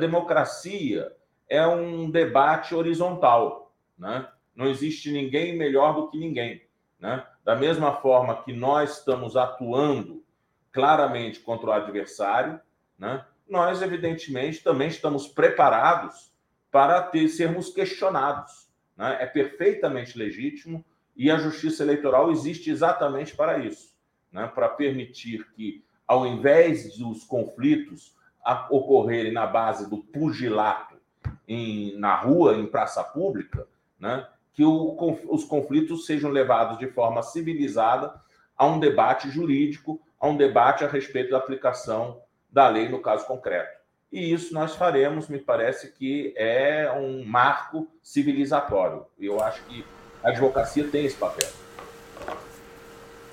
democracia 0.00 1.16
é 1.48 1.66
um 1.66 2.10
debate 2.10 2.74
horizontal, 2.74 3.72
né? 3.96 4.28
Não 4.54 4.66
existe 4.66 5.10
ninguém 5.10 5.56
melhor 5.56 5.94
do 5.94 6.08
que 6.08 6.18
ninguém. 6.18 6.62
Né? 6.98 7.24
Da 7.44 7.56
mesma 7.56 7.94
forma 7.96 8.42
que 8.42 8.52
nós 8.52 8.98
estamos 8.98 9.36
atuando 9.36 10.22
claramente 10.70 11.40
contra 11.40 11.70
o 11.70 11.72
adversário, 11.72 12.60
né? 12.98 13.24
nós, 13.48 13.82
evidentemente, 13.82 14.62
também 14.62 14.88
estamos 14.88 15.26
preparados 15.28 16.32
para 16.70 17.02
ter, 17.02 17.28
sermos 17.28 17.70
questionados. 17.70 18.68
Né? 18.96 19.18
É 19.20 19.26
perfeitamente 19.26 20.16
legítimo 20.16 20.84
e 21.16 21.30
a 21.30 21.36
justiça 21.36 21.82
eleitoral 21.82 22.30
existe 22.30 22.70
exatamente 22.70 23.34
para 23.36 23.58
isso 23.58 23.92
né? 24.32 24.50
para 24.52 24.68
permitir 24.68 25.46
que, 25.52 25.84
ao 26.08 26.26
invés 26.26 26.96
dos 26.96 27.24
conflitos 27.24 28.16
ocorrerem 28.70 29.32
na 29.32 29.46
base 29.46 29.88
do 29.88 29.98
pugilato 29.98 30.96
em, 31.46 31.96
na 31.98 32.16
rua, 32.16 32.54
em 32.56 32.66
praça 32.66 33.04
pública, 33.04 33.68
né? 34.00 34.26
Que 34.52 34.64
o, 34.64 35.18
os 35.28 35.44
conflitos 35.44 36.06
sejam 36.06 36.30
levados 36.30 36.78
de 36.78 36.86
forma 36.88 37.22
civilizada 37.22 38.14
a 38.56 38.66
um 38.66 38.78
debate 38.78 39.30
jurídico, 39.30 40.00
a 40.20 40.28
um 40.28 40.36
debate 40.36 40.84
a 40.84 40.88
respeito 40.88 41.30
da 41.30 41.38
aplicação 41.38 42.20
da 42.50 42.68
lei 42.68 42.88
no 42.88 43.00
caso 43.00 43.26
concreto. 43.26 43.82
E 44.12 44.30
isso 44.32 44.52
nós 44.52 44.76
faremos, 44.76 45.26
me 45.28 45.38
parece 45.38 45.90
que 45.92 46.34
é 46.36 46.92
um 46.94 47.24
marco 47.24 47.88
civilizatório. 48.02 49.06
Eu 49.18 49.42
acho 49.42 49.62
que 49.64 49.84
a 50.22 50.28
advocacia 50.28 50.84
tem 50.84 51.06
esse 51.06 51.16
papel. 51.16 51.48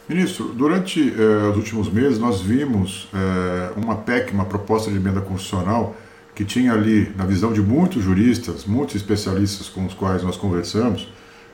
Ministro, 0.07 0.45
durante 0.53 1.01
eh, 1.01 1.49
os 1.49 1.57
últimos 1.57 1.91
meses 1.91 2.17
nós 2.17 2.41
vimos 2.41 3.09
eh, 3.13 3.73
uma 3.75 3.97
PEC, 3.97 4.31
uma 4.31 4.45
proposta 4.45 4.89
de 4.89 4.97
emenda 4.97 5.21
constitucional, 5.21 5.95
que 6.39 6.45
tinha 6.45 6.71
ali, 6.71 7.11
na 7.17 7.25
visão 7.25 7.51
de 7.51 7.61
muitos 7.61 8.01
juristas, 8.01 8.63
muitos 8.63 8.95
especialistas 8.95 9.67
com 9.67 9.85
os 9.85 9.93
quais 9.93 10.23
nós 10.23 10.37
conversamos, 10.37 11.11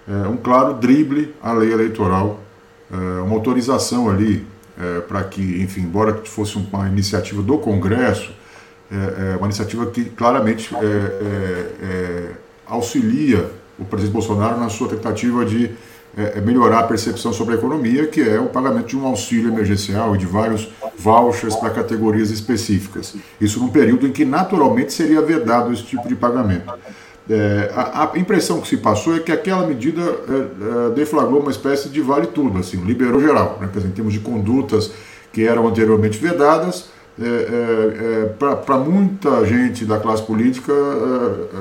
eh, 0.07 0.27
um 0.27 0.37
claro 0.37 0.75
drible 0.75 1.33
à 1.41 1.51
lei 1.53 1.73
eleitoral, 1.73 2.39
eh, 2.93 2.95
uma 3.23 3.33
autorização 3.33 4.07
ali 4.07 4.45
é, 4.77 4.99
para 4.99 5.23
que, 5.23 5.41
enfim, 5.63 5.81
embora 5.81 6.13
fosse 6.25 6.55
uma 6.57 6.87
iniciativa 6.87 7.41
do 7.41 7.57
Congresso, 7.57 8.31
é, 8.91 9.31
é 9.33 9.37
uma 9.37 9.47
iniciativa 9.47 9.87
que 9.87 10.05
claramente 10.05 10.75
é, 10.75 10.77
é, 10.77 11.71
é, 11.81 12.31
auxilia 12.67 13.49
o 13.79 13.85
presidente 13.85 14.13
Bolsonaro 14.13 14.59
na 14.59 14.69
sua 14.69 14.87
tentativa 14.89 15.43
de 15.45 15.71
melhorar 16.45 16.79
a 16.79 16.83
percepção 16.83 17.33
sobre 17.33 17.55
a 17.55 17.57
economia, 17.57 18.07
que 18.07 18.21
é 18.21 18.39
o 18.39 18.45
pagamento 18.45 18.87
de 18.87 18.97
um 18.97 19.05
auxílio 19.05 19.49
emergencial 19.49 20.15
e 20.15 20.17
de 20.17 20.25
vários 20.25 20.69
vouchers 20.97 21.55
para 21.55 21.69
categorias 21.71 22.31
específicas. 22.31 23.15
Isso 23.39 23.59
num 23.59 23.67
período 23.69 24.07
em 24.07 24.11
que 24.11 24.23
naturalmente 24.23 24.93
seria 24.93 25.21
vedado 25.21 25.73
esse 25.73 25.83
tipo 25.83 26.07
de 26.07 26.15
pagamento. 26.15 26.73
É, 27.27 27.71
a, 27.73 28.11
a, 28.13 28.19
impressão 28.19 28.61
que 28.61 28.67
se 28.67 28.77
passou 28.77 29.15
é 29.15 29.19
que 29.19 29.31
aquela 29.31 29.65
medida 29.65 30.01
é, 30.01 30.87
é, 30.87 30.93
deflagrou 30.93 31.41
uma 31.41 31.49
espécie 31.49 31.89
de 31.89 31.99
vale 31.99 32.27
tudo, 32.27 32.59
assim, 32.59 32.77
liberou 32.77 33.19
geral, 33.19 33.57
né? 33.59 33.67
em 33.83 33.89
termos 33.89 34.13
de 34.13 34.19
condutas 34.19 34.91
que 35.33 35.43
eram 35.43 35.67
anteriormente 35.67 36.19
vedadas, 36.19 36.89
é, 37.19 37.25
é, 37.25 38.21
é 38.21 38.25
para 38.37 38.77
muita 38.77 39.43
gente 39.45 39.85
da 39.85 39.97
classe 39.97 40.21
política 40.21 40.73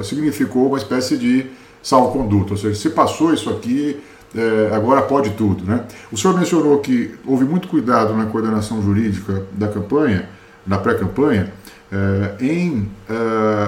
significou 0.02 0.66
uma 0.66 0.78
espécie 0.78 1.16
de 1.16 1.46
salvo-conduto, 1.82 2.54
ou 2.54 2.58
seja, 2.58 2.74
se 2.74 2.90
passou 2.90 3.32
isso 3.32 3.48
aqui, 3.48 4.00
agora 4.74 5.02
pode 5.02 5.30
tudo. 5.30 5.64
Né? 5.64 5.84
O 6.10 6.16
senhor 6.16 6.36
mencionou 6.36 6.78
que 6.80 7.14
houve 7.24 7.44
muito 7.44 7.68
cuidado 7.68 8.14
na 8.14 8.26
coordenação 8.26 8.82
jurídica 8.82 9.44
da 9.52 9.68
campanha, 9.68 10.28
da 10.66 10.78
pré-campanha, 10.78 11.52
em 12.40 12.90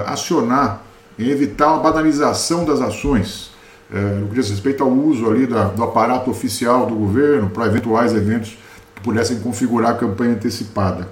acionar 0.05 0.87
em 1.17 1.29
evitar 1.29 1.75
a 1.75 1.77
banalização 1.77 2.63
das 2.63 2.79
ações, 2.79 3.51
é, 3.91 3.99
no 4.19 4.27
que 4.27 4.35
diz 4.35 4.49
respeito 4.49 4.83
ao 4.83 4.91
uso 4.91 5.29
ali 5.29 5.47
da, 5.47 5.65
do 5.65 5.83
aparato 5.83 6.29
oficial 6.29 6.85
do 6.85 6.95
governo 6.95 7.49
para 7.49 7.65
eventuais 7.65 8.13
eventos 8.13 8.57
que 8.95 9.01
pudessem 9.01 9.39
configurar 9.39 9.91
a 9.91 9.93
campanha 9.95 10.33
antecipada. 10.33 11.07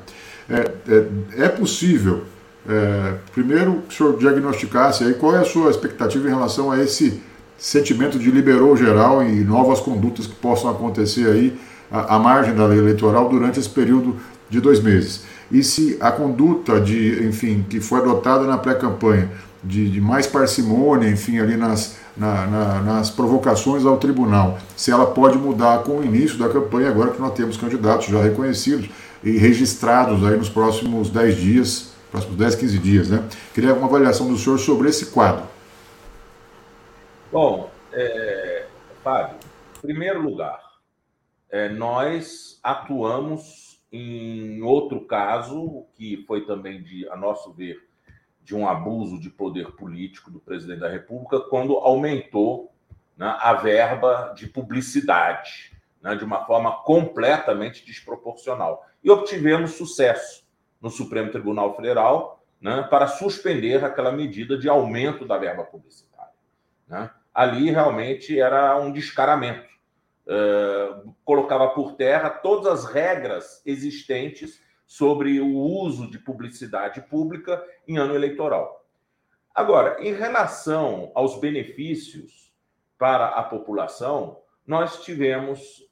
É, 0.49 0.71
é, 0.87 1.45
é 1.45 1.49
possível, 1.49 2.23
é, 2.67 3.13
primeiro, 3.33 3.83
que 3.87 3.95
o 3.95 3.97
senhor 3.97 4.17
diagnosticasse 4.17 5.03
aí 5.03 5.13
qual 5.15 5.35
é 5.35 5.39
a 5.39 5.45
sua 5.45 5.71
expectativa 5.71 6.27
em 6.27 6.31
relação 6.31 6.71
a 6.71 6.81
esse 6.81 7.21
sentimento 7.57 8.19
de 8.19 8.29
liberou 8.29 8.75
geral 8.75 9.23
e 9.23 9.43
novas 9.43 9.79
condutas 9.79 10.27
que 10.27 10.35
possam 10.35 10.69
acontecer 10.69 11.27
aí 11.27 11.57
à, 11.91 12.15
à 12.15 12.19
margem 12.19 12.53
da 12.53 12.65
lei 12.65 12.79
eleitoral 12.79 13.29
durante 13.29 13.59
esse 13.59 13.69
período 13.69 14.17
de 14.49 14.59
dois 14.59 14.79
meses. 14.81 15.23
E 15.51 15.63
se 15.63 15.97
a 15.99 16.11
conduta 16.11 16.79
de, 16.79 17.23
enfim, 17.25 17.65
que 17.69 17.79
foi 17.79 17.99
adotada 17.99 18.45
na 18.45 18.57
pré-campanha 18.57 19.29
de, 19.63 19.89
de, 19.89 20.01
mais 20.01 20.27
parcimônia, 20.27 21.09
enfim, 21.09 21.39
ali 21.39 21.55
nas, 21.55 21.97
na, 22.15 22.47
na, 22.47 22.81
nas 22.81 23.09
provocações 23.09 23.85
ao 23.85 23.97
tribunal, 23.97 24.57
se 24.75 24.91
ela 24.91 25.05
pode 25.05 25.37
mudar 25.37 25.79
com 25.83 25.99
o 25.99 26.03
início 26.03 26.37
da 26.37 26.49
campanha, 26.49 26.89
agora 26.89 27.11
que 27.11 27.21
nós 27.21 27.33
temos 27.33 27.57
candidatos 27.57 28.07
já 28.07 28.21
reconhecidos 28.21 28.89
e 29.23 29.37
registrados 29.37 30.23
aí 30.25 30.37
nos 30.37 30.49
próximos 30.49 31.09
10 31.09 31.35
dias, 31.37 31.87
próximos 32.11 32.37
10, 32.37 32.55
15 32.55 32.77
dias, 32.79 33.09
né? 33.09 33.23
Queria 33.53 33.73
uma 33.73 33.87
avaliação 33.87 34.27
do 34.27 34.37
senhor 34.37 34.59
sobre 34.59 34.89
esse 34.89 35.07
quadro. 35.07 35.54
Bom, 37.35 37.69
é, 37.91 38.65
Fábio, 39.03 39.37
em 39.77 39.81
primeiro 39.81 40.21
lugar, 40.21 40.57
é, 41.49 41.67
nós 41.67 42.61
atuamos 42.63 43.83
em 43.91 44.61
outro 44.61 45.01
caso, 45.01 45.85
que 45.95 46.23
foi 46.25 46.45
também, 46.45 46.81
de, 46.81 47.05
a 47.09 47.17
nosso 47.17 47.51
ver, 47.51 47.89
de 48.41 48.55
um 48.55 48.65
abuso 48.65 49.19
de 49.19 49.29
poder 49.29 49.73
político 49.73 50.31
do 50.31 50.39
presidente 50.39 50.79
da 50.79 50.87
República 50.87 51.41
quando 51.41 51.75
aumentou 51.75 52.71
né, 53.17 53.35
a 53.41 53.53
verba 53.55 54.33
de 54.33 54.47
publicidade 54.47 55.73
né, 56.01 56.15
de 56.15 56.23
uma 56.23 56.45
forma 56.45 56.83
completamente 56.83 57.85
desproporcional. 57.85 58.85
E 59.03 59.11
obtivemos 59.11 59.71
sucesso 59.71 60.47
no 60.79 60.89
Supremo 60.89 61.33
Tribunal 61.33 61.75
Federal 61.75 62.41
né, 62.61 62.87
para 62.89 63.07
suspender 63.07 63.83
aquela 63.83 64.13
medida 64.13 64.57
de 64.57 64.69
aumento 64.69 65.25
da 65.25 65.37
verba 65.37 65.65
publicitária. 65.65 66.31
Né? 66.87 67.11
Ali 67.35 67.69
realmente 67.69 68.39
era 68.39 68.79
um 68.79 68.91
descaramento. 68.91 69.75
Uh, 70.25 71.13
colocava 71.23 71.67
por 71.67 71.93
terra 71.93 72.29
todas 72.31 72.85
as 72.85 72.91
regras 72.91 73.61
existentes 73.65 74.59
sobre 74.87 75.39
o 75.39 75.55
uso 75.55 76.09
de 76.09 76.17
publicidade 76.17 77.01
pública 77.01 77.63
em 77.87 77.97
ano 77.97 78.15
eleitoral. 78.15 78.85
Agora, 79.53 79.97
em 80.01 80.13
relação 80.13 81.11
aos 81.13 81.39
benefícios 81.39 82.53
para 82.97 83.27
a 83.27 83.43
população, 83.43 84.39
nós 84.65 85.03
tivemos, 85.03 85.87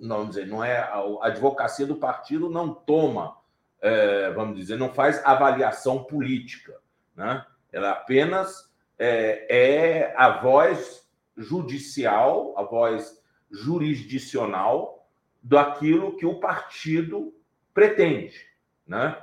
não 0.00 0.28
dizer, 0.28 0.46
não 0.46 0.62
é 0.62 0.78
a 0.78 1.02
advocacia 1.22 1.86
do 1.86 1.96
partido 1.96 2.50
não 2.50 2.74
toma, 2.74 3.36
é, 3.80 4.30
vamos 4.30 4.56
dizer, 4.56 4.76
não 4.76 4.92
faz 4.92 5.24
avaliação 5.24 6.04
política, 6.04 6.78
né? 7.16 7.44
Ela 7.72 7.92
apenas 7.92 8.72
é, 8.98 9.46
é 9.48 10.14
a 10.16 10.40
voz 10.40 11.08
judicial, 11.36 12.54
a 12.56 12.62
voz 12.62 13.22
jurisdicional 13.50 15.08
daquilo 15.42 16.16
que 16.16 16.26
o 16.26 16.40
partido 16.40 17.34
pretende. 17.72 18.40
Né? 18.86 19.20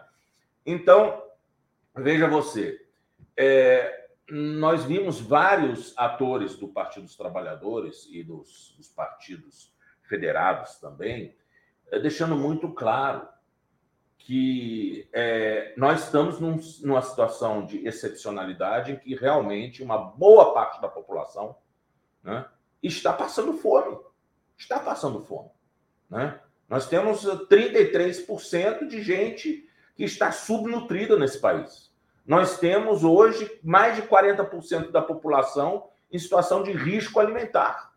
Então, 0.66 1.24
veja 1.96 2.28
você, 2.28 2.86
é, 3.36 4.08
nós 4.30 4.86
vimos 4.86 5.20
vários 5.20 5.94
atores 5.98 6.56
do 6.56 6.68
Partido 6.68 7.04
dos 7.04 7.18
Trabalhadores 7.18 8.08
e 8.12 8.24
dos, 8.24 8.74
dos 8.78 8.88
partidos 8.88 9.74
federados 10.04 10.76
também, 10.76 11.36
é, 11.92 12.00
deixando 12.00 12.36
muito 12.36 12.72
claro 12.74 13.28
que 14.26 15.10
é, 15.12 15.74
nós 15.76 16.04
estamos 16.04 16.40
num, 16.40 16.60
numa 16.82 17.02
situação 17.02 17.66
de 17.66 17.86
excepcionalidade 17.88 18.92
em 18.92 18.96
que 18.96 19.16
realmente 19.16 19.82
uma 19.82 19.98
boa 19.98 20.54
parte 20.54 20.80
da 20.80 20.88
população 20.88 21.56
né, 22.24 22.46
está 22.84 23.12
passando 23.12 23.54
fome. 23.54 23.98
Está 24.58 24.80
passando 24.80 25.22
fome. 25.24 25.50
Né? 26.10 26.40
Nós 26.70 26.88
temos 26.88 27.26
33% 27.26 28.88
de 28.88 29.02
gente 29.02 29.68
que 29.96 30.04
está 30.04 30.32
subnutrida 30.32 31.18
nesse 31.18 31.40
país. 31.40 31.92
Nós 32.26 32.60
temos 32.60 33.04
hoje 33.04 33.60
mais 33.64 33.96
de 33.96 34.04
40% 34.04 34.92
da 34.92 35.02
população 35.02 35.90
em 36.12 36.20
situação 36.20 36.62
de 36.62 36.72
risco 36.72 37.20
alimentar. 37.20 37.92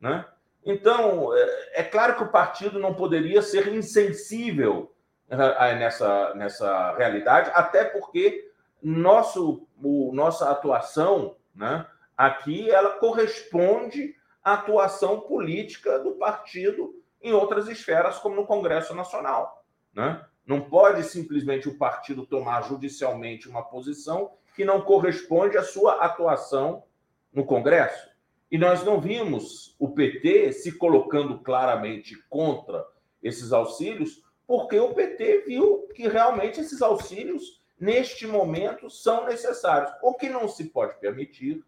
Né? 0.00 0.24
Então, 0.64 1.36
é, 1.36 1.80
é 1.80 1.82
claro 1.82 2.16
que 2.16 2.22
o 2.22 2.32
partido 2.32 2.78
não 2.78 2.94
poderia 2.94 3.42
ser 3.42 3.68
insensível 3.68 4.95
nessa, 5.28 6.34
nessa 6.34 6.94
realidade, 6.96 7.50
até 7.54 7.84
porque 7.84 8.50
nosso, 8.82 9.66
o, 9.82 10.12
nossa 10.12 10.50
atuação 10.50 11.36
né, 11.54 11.86
aqui 12.16 12.70
ela 12.70 12.90
corresponde 12.98 14.14
à 14.42 14.54
atuação 14.54 15.20
política 15.20 15.98
do 15.98 16.12
partido 16.12 16.94
em 17.20 17.32
outras 17.32 17.68
esferas, 17.68 18.18
como 18.18 18.36
no 18.36 18.46
Congresso 18.46 18.94
Nacional. 18.94 19.64
Né? 19.92 20.24
Não 20.46 20.60
pode 20.60 21.02
simplesmente 21.02 21.68
o 21.68 21.76
partido 21.76 22.24
tomar 22.24 22.62
judicialmente 22.62 23.48
uma 23.48 23.64
posição 23.64 24.32
que 24.54 24.64
não 24.64 24.80
corresponde 24.80 25.58
à 25.58 25.62
sua 25.62 25.94
atuação 26.04 26.84
no 27.32 27.44
Congresso. 27.44 28.08
E 28.50 28.56
nós 28.56 28.84
não 28.84 29.00
vimos 29.00 29.74
o 29.78 29.90
PT 29.90 30.52
se 30.52 30.78
colocando 30.78 31.40
claramente 31.40 32.16
contra 32.28 32.86
esses 33.22 33.52
auxílios, 33.52 34.22
porque 34.46 34.78
o 34.78 34.94
PT 34.94 35.44
viu 35.46 35.88
que 35.94 36.08
realmente 36.08 36.60
esses 36.60 36.80
auxílios, 36.80 37.62
neste 37.78 38.26
momento, 38.26 38.88
são 38.88 39.26
necessários. 39.26 39.92
O 40.02 40.14
que 40.14 40.28
não 40.28 40.48
se 40.48 40.64
pode 40.66 40.98
permitir 41.00 41.64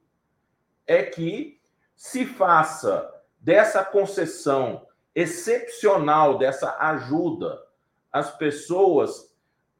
é 0.86 1.02
que 1.02 1.60
se 1.96 2.24
faça 2.24 3.12
dessa 3.40 3.84
concessão 3.84 4.86
excepcional, 5.14 6.38
dessa 6.38 6.76
ajuda 6.78 7.60
às 8.12 8.30
pessoas 8.36 9.34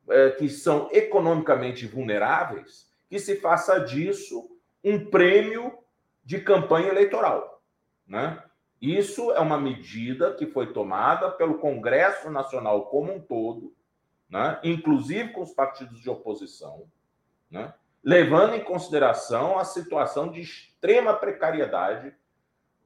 é, 0.09 0.31
que 0.31 0.49
são 0.49 0.89
economicamente 0.91 1.87
vulneráveis, 1.87 2.91
que 3.09 3.19
se 3.19 3.37
faça 3.37 3.79
disso 3.79 4.51
um 4.83 5.09
prêmio 5.09 5.79
de 6.25 6.41
campanha 6.41 6.89
eleitoral. 6.89 7.63
Né? 8.07 8.43
Isso 8.81 9.33
é 9.33 9.41
uma 9.41 9.59
medida 9.59 10.35
que 10.35 10.47
foi 10.47 10.73
tomada 10.73 11.31
pelo 11.31 11.59
Congresso 11.59 12.31
Nacional 12.31 12.87
como 12.87 13.13
um 13.13 13.21
todo, 13.21 13.75
né? 14.31 14.59
inclusive 14.63 15.33
com 15.33 15.43
os 15.43 15.53
partidos 15.53 16.01
de 16.01 16.09
oposição, 16.09 16.85
né? 17.51 17.75
levando 18.03 18.55
em 18.55 18.63
consideração 18.63 19.59
a 19.59 19.65
situação 19.65 20.31
de 20.31 20.41
extrema 20.41 21.13
precariedade 21.13 22.15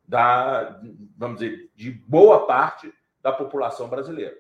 da, 0.09 0.81
vamos 1.17 1.41
dizer, 1.41 1.71
de 1.75 1.91
boa 1.91 2.47
parte 2.47 2.93
da 3.23 3.31
população 3.31 3.89
brasileira. 3.89 4.37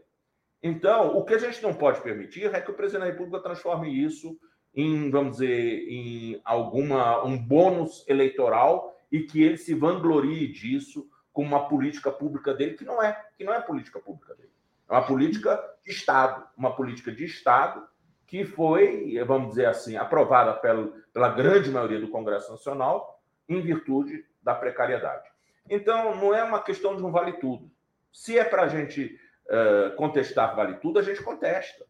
Então, 0.62 1.16
o 1.16 1.24
que 1.24 1.34
a 1.34 1.38
gente 1.38 1.62
não 1.62 1.74
pode 1.74 2.00
permitir 2.00 2.54
é 2.54 2.60
que 2.60 2.70
o 2.70 2.74
presidente 2.74 3.02
da 3.02 3.10
República 3.10 3.40
transforme 3.40 3.90
isso 3.90 4.38
em, 4.74 5.10
vamos 5.10 5.32
dizer, 5.32 5.86
em 5.88 6.40
alguma 6.44 7.22
um 7.24 7.36
bônus 7.36 8.06
eleitoral 8.08 8.96
e 9.10 9.20
que 9.20 9.42
ele 9.42 9.58
se 9.58 9.74
vanglorie 9.74 10.50
disso 10.50 11.06
como 11.32 11.48
uma 11.48 11.68
política 11.68 12.10
pública 12.10 12.52
dele, 12.52 12.74
que 12.74 12.84
não 12.84 13.02
é, 13.02 13.12
que 13.36 13.44
não 13.44 13.54
é 13.54 13.60
política 13.60 13.98
pública 13.98 14.34
dele. 14.34 14.52
É 14.88 14.92
uma 14.92 15.06
política 15.06 15.62
de 15.84 15.90
Estado, 15.90 16.46
uma 16.56 16.74
política 16.74 17.10
de 17.10 17.24
Estado 17.24 17.88
que 18.26 18.44
foi, 18.44 19.22
vamos 19.26 19.50
dizer 19.50 19.66
assim, 19.66 19.96
aprovada 19.96 20.54
pelo, 20.54 20.94
pela 21.12 21.28
grande 21.28 21.70
maioria 21.70 22.00
do 22.00 22.08
Congresso 22.08 22.50
Nacional 22.50 23.20
em 23.48 23.60
virtude 23.60 24.24
da 24.42 24.54
precariedade. 24.54 25.28
Então, 25.68 26.14
não 26.16 26.34
é 26.34 26.42
uma 26.42 26.60
questão 26.62 26.96
de 26.96 27.02
um 27.02 27.10
vale 27.10 27.34
tudo. 27.34 27.70
Se 28.12 28.38
é 28.38 28.44
para 28.44 28.62
a 28.62 28.68
gente 28.68 29.18
uh, 29.46 29.94
contestar 29.96 30.56
vale 30.56 30.74
tudo, 30.76 30.98
a 30.98 31.02
gente 31.02 31.22
contesta, 31.22 31.84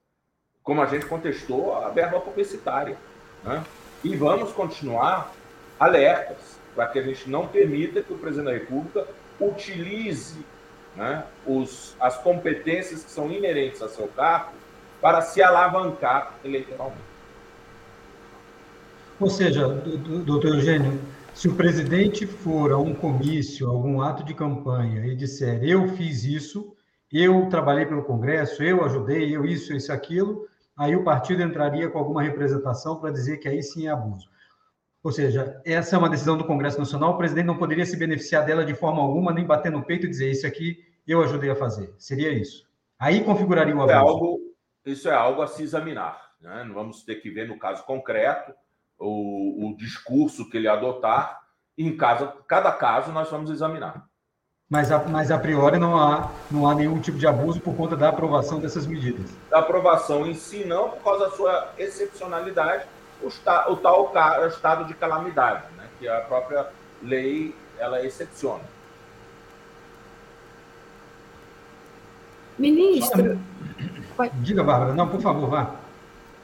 como 0.62 0.82
a 0.82 0.86
gente 0.86 1.06
contestou 1.06 1.76
a 1.76 1.88
verba 1.90 2.20
publicitária. 2.20 2.96
Né? 3.44 3.64
E 4.04 4.16
vamos 4.16 4.52
continuar 4.52 5.32
alertas 5.78 6.58
para 6.74 6.86
que 6.88 6.98
a 6.98 7.02
gente 7.02 7.28
não 7.28 7.46
permita 7.46 8.02
que 8.02 8.12
o 8.12 8.18
presidente 8.18 8.46
da 8.46 8.52
República 8.52 9.06
utilize 9.46 10.44
né, 10.96 11.24
os, 11.46 11.96
as 12.00 12.18
competências 12.18 13.04
que 13.04 13.10
são 13.10 13.30
inerentes 13.30 13.82
a 13.82 13.88
seu 13.88 14.08
cargo 14.08 14.52
para 15.00 15.20
se 15.20 15.42
alavancar 15.42 16.34
eleitoralmente. 16.44 17.12
Ou 19.18 19.30
seja, 19.30 19.68
doutor 19.68 20.56
Eugênio, 20.56 21.00
se 21.34 21.48
o 21.48 21.54
presidente 21.54 22.26
for 22.26 22.72
a 22.72 22.78
um 22.78 22.94
comício, 22.94 23.68
algum 23.68 24.00
ato 24.00 24.24
de 24.24 24.34
campanha 24.34 25.06
e 25.06 25.14
disser 25.14 25.62
eu 25.62 25.88
fiz 25.96 26.24
isso, 26.24 26.74
eu 27.12 27.46
trabalhei 27.48 27.86
pelo 27.86 28.02
Congresso, 28.02 28.62
eu 28.62 28.84
ajudei, 28.84 29.34
eu 29.34 29.44
isso, 29.44 29.72
isso, 29.72 29.92
aquilo, 29.92 30.46
aí 30.76 30.96
o 30.96 31.04
partido 31.04 31.42
entraria 31.42 31.88
com 31.88 31.98
alguma 31.98 32.22
representação 32.22 32.96
para 32.96 33.10
dizer 33.10 33.38
que 33.38 33.48
aí 33.48 33.62
sim 33.62 33.86
é 33.86 33.90
abuso. 33.90 34.28
Ou 35.02 35.10
seja, 35.10 35.60
essa 35.64 35.96
é 35.96 35.98
uma 35.98 36.08
decisão 36.08 36.36
do 36.36 36.44
Congresso 36.44 36.78
Nacional, 36.78 37.14
o 37.14 37.18
presidente 37.18 37.46
não 37.46 37.58
poderia 37.58 37.84
se 37.84 37.96
beneficiar 37.96 38.44
dela 38.44 38.64
de 38.64 38.74
forma 38.74 39.02
alguma, 39.02 39.32
nem 39.32 39.44
bater 39.44 39.72
no 39.72 39.84
peito 39.84 40.06
e 40.06 40.08
dizer 40.08 40.30
isso 40.30 40.46
aqui 40.46 40.78
eu 41.06 41.22
ajudei 41.22 41.50
a 41.50 41.56
fazer. 41.56 41.92
Seria 41.98 42.30
isso. 42.30 42.64
Aí 42.98 43.24
configuraria 43.24 43.74
o 43.74 43.82
abuso. 43.82 43.92
É 43.92 43.96
algo, 43.96 44.40
isso 44.86 45.08
é 45.08 45.14
algo 45.14 45.42
a 45.42 45.48
se 45.48 45.62
examinar. 45.64 46.30
Né? 46.40 46.70
Vamos 46.72 47.02
ter 47.02 47.16
que 47.16 47.30
ver 47.30 47.48
no 47.48 47.58
caso 47.58 47.84
concreto 47.84 48.52
o, 48.96 49.70
o 49.70 49.76
discurso 49.76 50.48
que 50.48 50.56
ele 50.56 50.68
adotar. 50.68 51.40
E 51.76 51.84
em 51.84 51.96
casa, 51.96 52.32
cada 52.46 52.70
caso 52.70 53.10
nós 53.10 53.28
vamos 53.28 53.50
examinar. 53.50 54.06
Mas 54.70 54.92
a, 54.92 55.00
mas 55.00 55.30
a 55.30 55.38
priori 55.38 55.78
não 55.78 55.98
há, 55.98 56.30
não 56.50 56.68
há 56.68 56.74
nenhum 56.74 57.00
tipo 57.00 57.18
de 57.18 57.26
abuso 57.26 57.60
por 57.60 57.74
conta 57.74 57.96
da 57.96 58.08
aprovação 58.08 58.60
dessas 58.60 58.86
medidas. 58.86 59.30
Da 59.50 59.58
aprovação 59.58 60.26
em 60.26 60.34
si, 60.34 60.64
não, 60.64 60.90
por 60.90 61.02
causa 61.02 61.24
da 61.24 61.30
sua 61.32 61.72
excepcionalidade 61.76 62.86
o, 63.22 63.72
o 63.72 63.76
tal 63.76 64.12
estado 64.48 64.84
de 64.84 64.94
calamidade, 64.94 65.64
né? 65.76 65.86
que 65.98 66.08
a 66.08 66.20
própria 66.20 66.68
lei 67.02 67.54
ela 67.78 68.04
excepciona. 68.04 68.64
Ministro. 72.58 73.38
Diga, 74.40 74.62
Bárbara. 74.62 74.94
Não, 74.94 75.08
por 75.08 75.20
favor, 75.20 75.48
vá. 75.48 75.82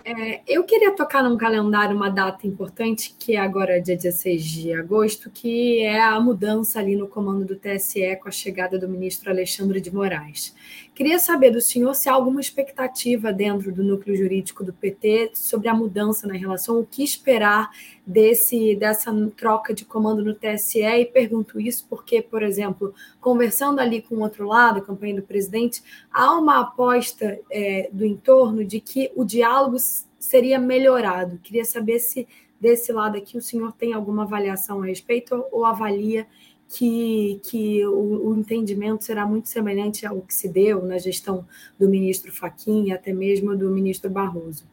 É, 0.04 0.40
eu 0.46 0.64
queria 0.64 0.96
tocar 0.96 1.22
num 1.22 1.36
calendário 1.36 1.94
uma 1.94 2.08
data 2.08 2.46
importante, 2.46 3.14
que 3.18 3.36
é 3.36 3.38
agora 3.38 3.78
dia 3.78 3.94
16 3.94 4.42
de 4.42 4.72
agosto, 4.72 5.28
que 5.28 5.82
é 5.82 6.00
a 6.00 6.18
mudança 6.18 6.78
ali 6.78 6.96
no 6.96 7.06
comando 7.06 7.44
do 7.44 7.56
TSE 7.56 8.16
com 8.16 8.26
a 8.26 8.32
chegada 8.32 8.78
do 8.78 8.88
ministro 8.88 9.30
Alexandre 9.30 9.82
de 9.82 9.94
Moraes. 9.94 10.54
Queria 10.98 11.20
saber 11.20 11.52
do 11.52 11.61
senhor 11.61 11.94
se 11.94 12.08
há 12.08 12.12
alguma 12.12 12.40
expectativa 12.40 13.32
dentro 13.32 13.70
do 13.70 13.84
núcleo 13.84 14.16
jurídico 14.16 14.64
do 14.64 14.72
PT 14.72 15.30
sobre 15.32 15.68
a 15.68 15.72
mudança 15.72 16.26
na 16.26 16.34
relação, 16.34 16.80
o 16.80 16.84
que 16.84 17.04
esperar 17.04 17.70
desse 18.04 18.74
dessa 18.74 19.12
troca 19.37 19.72
de 19.72 19.84
comando 19.84 20.24
no 20.24 20.34
TSE, 20.34 20.80
e 20.80 21.06
pergunto 21.06 21.61
isso 21.61 21.87
porque, 21.88 22.20
por 22.20 22.42
exemplo, 22.42 22.92
conversando 23.20 23.78
ali 23.78 24.02
com 24.02 24.16
o 24.16 24.22
outro 24.22 24.44
lado, 24.48 24.80
a 24.80 24.84
campanha 24.84 25.14
do 25.14 25.22
presidente, 25.22 25.84
há 26.12 26.37
uma 26.37 26.62
aposta 26.62 27.38
é, 27.48 27.88
do 27.92 28.04
entorno 28.04 28.64
de 28.64 28.80
que 28.80 29.12
o 29.14 29.24
diálogo 29.24 29.76
seria 30.18 30.58
melhorado. 30.58 31.38
Queria 31.38 31.64
saber 31.64 32.00
se 32.00 32.26
desse 32.61 32.92
lado 32.92 33.16
aqui 33.16 33.38
o 33.38 33.40
senhor 33.40 33.70
tem 33.70 33.92
alguma 33.92 34.24
avaliação 34.24 34.82
a 34.82 34.87
respeito 34.87 35.44
ou 35.52 35.64
avalia 35.64 36.26
que, 36.68 37.40
que 37.44 37.87
o, 37.87 38.28
o, 38.28 38.37
entendimento 38.37 39.02
será 39.02 39.24
muito 39.24 39.48
semelhante 39.48 40.07
ao 40.07 40.20
que 40.20 40.35
se 40.35 40.48
deu 40.48 40.85
na 40.85 40.98
gestão 40.98 41.46
do 41.78 41.88
ministro 41.88 42.31
Fachin 42.31 42.88
e 42.88 42.92
até 42.92 43.12
mesmo 43.12 43.57
do 43.57 43.70
ministro 43.70 44.11
Barroso? 44.11 44.68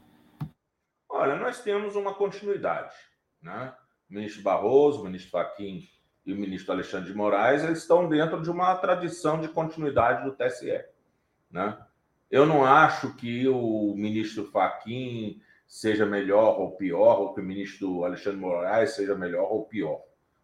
Olha, 1.09 1.35
nós 1.35 1.61
temos 1.61 1.95
uma 1.95 2.13
continuidade. 2.13 2.93
Né? 3.41 3.73
O 4.09 4.13
ministro 4.13 4.43
Barroso, 4.43 5.01
o 5.01 5.05
ministro 5.05 5.31
Fachin 5.31 5.87
e 6.25 6.33
o 6.33 6.35
ministro 6.35 6.73
Alexandre 6.73 7.11
de 7.11 7.17
Moraes 7.17 7.63
eles 7.63 7.79
estão 7.79 8.09
dentro 8.09 8.41
de 8.41 8.49
uma 8.49 8.75
tradição 8.75 9.39
de 9.39 9.47
continuidade 9.47 10.25
do 10.25 10.35
TSE. 10.35 10.83
Né? 11.49 11.77
Eu 12.29 12.45
não 12.45 12.65
acho 12.65 13.15
que 13.15 13.47
o 13.47 13.93
ministro 13.95 14.51
Fachin 14.51 15.41
seja 15.65 16.05
melhor 16.05 16.59
ou 16.59 16.71
pior, 16.71 17.19
ou 17.21 17.33
que 17.33 17.39
o 17.39 17.43
ministro 17.43 18.03
Alexandre 18.03 18.39
de 18.39 18.45
Moraes 18.45 18.91
seja 18.95 19.15
melhor 19.15 19.49
ou 19.49 19.63
pior. 19.63 20.01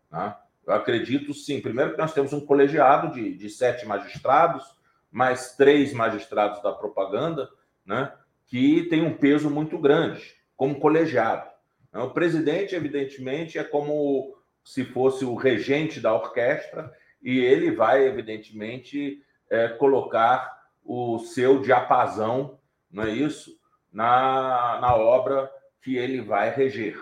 Né? 0.10 0.34
Eu 0.65 0.74
acredito 0.74 1.34
sim. 1.34 1.62
Primeiro 1.62 1.91
que 1.91 1.97
nós 1.97 2.13
temos 2.13 2.34
um 2.34 2.45
colegiado 2.45 3.13
de, 3.13 3.36
de 3.36 3.50
sete 3.50 3.86
magistrados, 3.86 4.63
mais 5.12 5.56
três 5.56 5.93
magistrados 5.93 6.62
da 6.62 6.71
propaganda, 6.71 7.50
né, 7.86 8.13
que 8.47 8.84
tem 8.84 9.02
um 9.02 9.17
peso 9.17 9.50
muito 9.50 9.78
grande, 9.78 10.36
como 10.56 10.80
colegiado. 10.80 11.50
O 11.93 12.10
presidente, 12.10 12.76
evidentemente, 12.76 13.58
é 13.58 13.63
como 13.63 14.38
se 14.63 14.86
fosse 14.86 15.26
o 15.26 15.36
regente 15.36 16.00
da 16.00 16.13
orquestra, 16.13 16.93
e 17.21 17.39
ele 17.39 17.71
vai, 17.71 18.08
evidentemente, 18.08 19.21
é, 19.50 19.67
colocar 19.67 20.62
o 20.84 21.19
seu 21.19 21.62
diapasão, 21.62 22.60
não 22.89 23.04
é 23.04 23.12
isso? 23.12 23.60
Na, 23.91 24.80
na 24.80 24.95
obra 24.95 25.52
que 25.82 25.97
ele 25.97 26.21
vai 26.21 26.50
reger. 26.50 26.97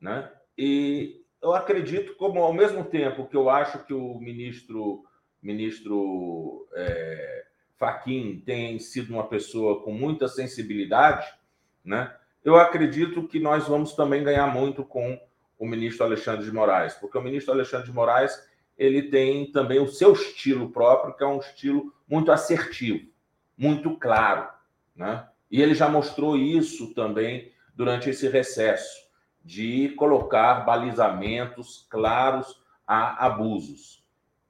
Né? 0.00 0.30
E 0.56 1.21
eu 1.42 1.52
acredito, 1.52 2.14
como 2.14 2.40
ao 2.40 2.52
mesmo 2.52 2.84
tempo 2.84 3.26
que 3.26 3.36
eu 3.36 3.50
acho 3.50 3.84
que 3.84 3.92
o 3.92 4.18
ministro 4.18 5.04
ministro 5.42 6.68
é, 6.72 7.44
Faquim 7.76 8.40
tem 8.46 8.78
sido 8.78 9.12
uma 9.12 9.26
pessoa 9.26 9.82
com 9.82 9.92
muita 9.92 10.28
sensibilidade, 10.28 11.26
né? 11.84 12.14
Eu 12.44 12.54
acredito 12.54 13.26
que 13.26 13.40
nós 13.40 13.66
vamos 13.66 13.94
também 13.94 14.22
ganhar 14.22 14.46
muito 14.46 14.84
com 14.84 15.20
o 15.58 15.66
ministro 15.66 16.04
Alexandre 16.04 16.44
de 16.44 16.52
Moraes, 16.52 16.94
porque 16.94 17.18
o 17.18 17.22
ministro 17.22 17.52
Alexandre 17.52 17.86
de 17.86 17.92
Moraes 17.92 18.40
ele 18.78 19.02
tem 19.02 19.50
também 19.50 19.80
o 19.80 19.88
seu 19.88 20.12
estilo 20.12 20.70
próprio, 20.70 21.14
que 21.14 21.24
é 21.24 21.26
um 21.26 21.40
estilo 21.40 21.92
muito 22.08 22.30
assertivo, 22.30 23.08
muito 23.58 23.96
claro, 23.96 24.48
né? 24.94 25.26
E 25.50 25.60
ele 25.60 25.74
já 25.74 25.88
mostrou 25.88 26.36
isso 26.36 26.94
também 26.94 27.52
durante 27.74 28.08
esse 28.08 28.28
recesso 28.28 29.02
de 29.44 29.90
colocar 29.90 30.64
balizamentos 30.64 31.86
claros 31.90 32.60
a 32.86 33.26
abusos. 33.26 34.04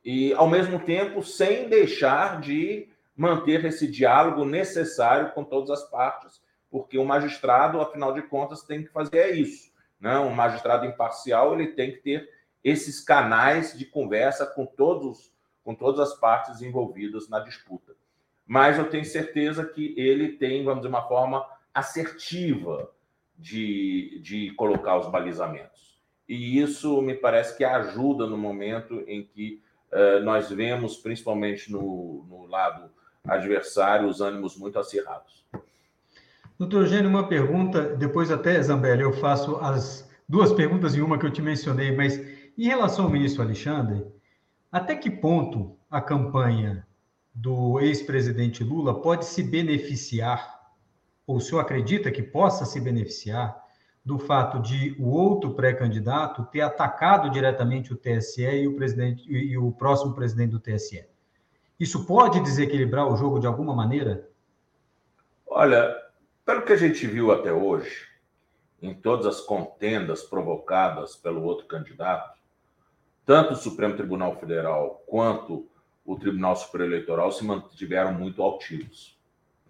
E, 0.04 0.32
ao 0.34 0.48
mesmo 0.48 0.80
tempo, 0.80 1.22
sem 1.22 1.68
deixar 1.68 2.40
de 2.40 2.88
manter 3.16 3.64
esse 3.64 3.86
diálogo 3.86 4.44
necessário 4.44 5.32
com 5.32 5.44
todas 5.44 5.70
as 5.70 5.88
partes, 5.90 6.42
porque 6.70 6.98
o 6.98 7.04
magistrado, 7.04 7.80
afinal 7.80 8.12
de 8.12 8.22
contas, 8.22 8.62
tem 8.62 8.82
que 8.82 8.90
fazer 8.90 9.34
isso. 9.34 9.70
Né? 10.00 10.18
Um 10.18 10.34
magistrado 10.34 10.86
imparcial 10.86 11.54
ele 11.54 11.68
tem 11.68 11.92
que 11.92 11.98
ter 11.98 12.28
esses 12.64 13.00
canais 13.00 13.76
de 13.76 13.84
conversa 13.84 14.46
com 14.46 14.66
todos, 14.66 15.32
com 15.62 15.74
todas 15.74 16.00
as 16.00 16.18
partes 16.18 16.62
envolvidas 16.62 17.28
na 17.28 17.40
disputa. 17.40 17.94
Mas 18.46 18.78
eu 18.78 18.88
tenho 18.90 19.04
certeza 19.04 19.64
que 19.64 19.94
ele 19.96 20.36
tem, 20.36 20.64
vamos 20.64 20.80
dizer, 20.80 20.88
uma 20.88 21.06
forma 21.06 21.46
assertiva 21.72 22.90
de, 23.42 24.20
de 24.22 24.52
colocar 24.52 24.96
os 24.98 25.10
balizamentos. 25.10 26.00
E 26.28 26.60
isso 26.60 27.02
me 27.02 27.14
parece 27.14 27.56
que 27.56 27.64
ajuda 27.64 28.26
no 28.26 28.38
momento 28.38 29.02
em 29.06 29.24
que 29.24 29.60
uh, 29.92 30.24
nós 30.24 30.48
vemos, 30.50 30.96
principalmente 30.96 31.70
no, 31.70 32.24
no 32.28 32.46
lado 32.46 32.88
adversário, 33.26 34.08
os 34.08 34.20
ânimos 34.20 34.56
muito 34.56 34.78
acirrados. 34.78 35.44
Doutor 36.58 36.82
Eugênio, 36.82 37.10
uma 37.10 37.26
pergunta, 37.26 37.96
depois 37.96 38.30
até, 38.30 38.62
Zambelli, 38.62 39.02
eu 39.02 39.12
faço 39.12 39.56
as 39.56 40.08
duas 40.28 40.52
perguntas 40.52 40.94
em 40.94 41.00
uma 41.00 41.18
que 41.18 41.26
eu 41.26 41.32
te 41.32 41.42
mencionei, 41.42 41.94
mas 41.94 42.16
em 42.56 42.66
relação 42.66 43.06
ao 43.06 43.10
ministro 43.10 43.42
Alexandre, 43.42 44.06
até 44.70 44.94
que 44.94 45.10
ponto 45.10 45.76
a 45.90 46.00
campanha 46.00 46.86
do 47.34 47.80
ex-presidente 47.80 48.62
Lula 48.62 49.00
pode 49.02 49.24
se 49.24 49.42
beneficiar 49.42 50.61
ou 51.26 51.36
o 51.36 51.40
senhor 51.40 51.60
acredita 51.60 52.10
que 52.10 52.22
possa 52.22 52.64
se 52.64 52.80
beneficiar 52.80 53.60
do 54.04 54.18
fato 54.18 54.60
de 54.60 54.96
o 54.98 55.08
outro 55.10 55.54
pré-candidato 55.54 56.44
ter 56.46 56.60
atacado 56.60 57.30
diretamente 57.30 57.92
o 57.92 57.96
TSE 57.96 58.42
e 58.42 58.66
o 58.66 58.74
presidente 58.74 59.30
e 59.30 59.56
o 59.56 59.70
próximo 59.70 60.14
presidente 60.14 60.50
do 60.50 60.60
TSE? 60.60 61.06
Isso 61.78 62.04
pode 62.06 62.40
desequilibrar 62.40 63.06
o 63.06 63.16
jogo 63.16 63.38
de 63.38 63.46
alguma 63.46 63.74
maneira? 63.74 64.28
Olha, 65.46 65.94
pelo 66.44 66.62
que 66.62 66.72
a 66.72 66.76
gente 66.76 67.06
viu 67.06 67.30
até 67.30 67.52
hoje, 67.52 68.08
em 68.80 68.94
todas 68.94 69.26
as 69.26 69.40
contendas 69.40 70.22
provocadas 70.24 71.14
pelo 71.14 71.42
outro 71.42 71.66
candidato, 71.66 72.36
tanto 73.24 73.52
o 73.52 73.56
Supremo 73.56 73.96
Tribunal 73.96 74.36
Federal 74.38 75.02
quanto 75.06 75.68
o 76.04 76.16
Tribunal 76.16 76.56
Superior 76.56 76.88
Eleitoral 76.88 77.30
se 77.30 77.44
mantiveram 77.44 78.12
muito 78.12 78.42
altivos. 78.42 79.16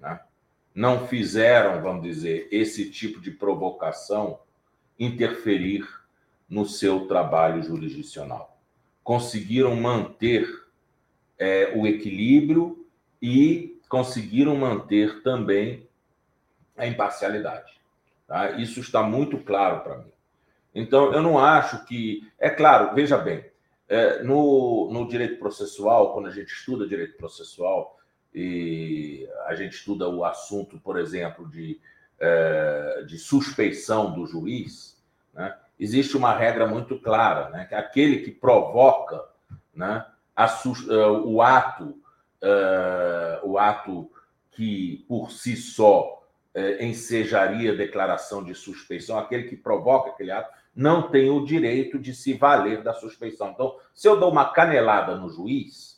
Né? 0.01 0.19
Não 0.75 1.07
fizeram, 1.07 1.83
vamos 1.83 2.03
dizer, 2.03 2.49
esse 2.51 2.91
tipo 2.91 3.21
de 3.21 3.31
provocação 3.31 4.41
interferir 4.99 5.87
no 6.49 6.65
seu 6.67 7.07
trabalho 7.07 7.63
jurisdicional. 7.63 8.59
Conseguiram 9.03 9.75
manter 9.77 10.49
é, 11.39 11.73
o 11.75 11.87
equilíbrio 11.87 12.87
e 13.21 13.81
conseguiram 13.89 14.57
manter 14.57 15.23
também 15.23 15.89
a 16.77 16.87
imparcialidade. 16.87 17.73
Tá? 18.27 18.53
Isso 18.53 18.81
está 18.81 19.03
muito 19.03 19.39
claro 19.39 19.81
para 19.81 19.99
mim. 19.99 20.13
Então, 20.75 21.13
eu 21.13 21.23
não 21.23 21.39
acho 21.39 21.85
que. 21.85 22.27
É 22.39 22.49
claro, 22.49 22.95
veja 22.95 23.19
bem, 23.19 23.45
é, 23.89 24.23
no, 24.23 24.89
no 24.91 25.07
direito 25.07 25.39
processual, 25.39 26.15
quando 26.15 26.29
a 26.29 26.31
gente 26.31 26.51
estuda 26.53 26.89
direito 26.89 27.17
processual, 27.17 27.99
e 28.35 29.29
a 29.47 29.55
gente 29.55 29.75
estuda 29.75 30.09
o 30.09 30.25
assunto, 30.25 30.79
por 30.79 30.99
exemplo, 30.99 31.49
de, 31.49 31.79
é, 32.19 33.05
de 33.07 33.19
suspeição 33.19 34.13
do 34.13 34.27
juiz, 34.27 34.97
né? 35.35 35.55
existe 35.79 36.17
uma 36.17 36.35
regra 36.35 36.67
muito 36.67 36.99
clara, 36.99 37.51
né? 37.51 37.67
que 37.67 37.75
aquele 37.75 38.19
que 38.19 38.31
provoca 38.31 39.23
né, 39.75 40.05
a, 40.35 40.47
é, 40.47 41.07
o 41.25 41.43
ato, 41.43 41.99
é, 42.41 43.41
o 43.43 43.59
ato 43.59 44.11
que 44.51 45.05
por 45.09 45.31
si 45.31 45.57
só 45.57 46.21
ensejaria 46.81 47.75
declaração 47.75 48.45
de 48.45 48.55
suspeição, 48.55 49.19
aquele 49.19 49.45
que 49.45 49.57
provoca 49.57 50.11
aquele 50.11 50.31
ato, 50.31 50.53
não 50.77 51.11
tem 51.11 51.31
o 51.31 51.47
direito 51.47 51.99
de 51.99 52.15
se 52.15 52.35
valer 52.35 52.83
da 52.83 52.93
suspeição. 52.93 53.51
Então, 53.51 53.79
se 53.95 54.07
eu 54.07 54.21
dou 54.21 54.31
uma 54.31 54.53
canelada 54.53 55.17
no 55.17 55.31
juiz, 55.31 55.92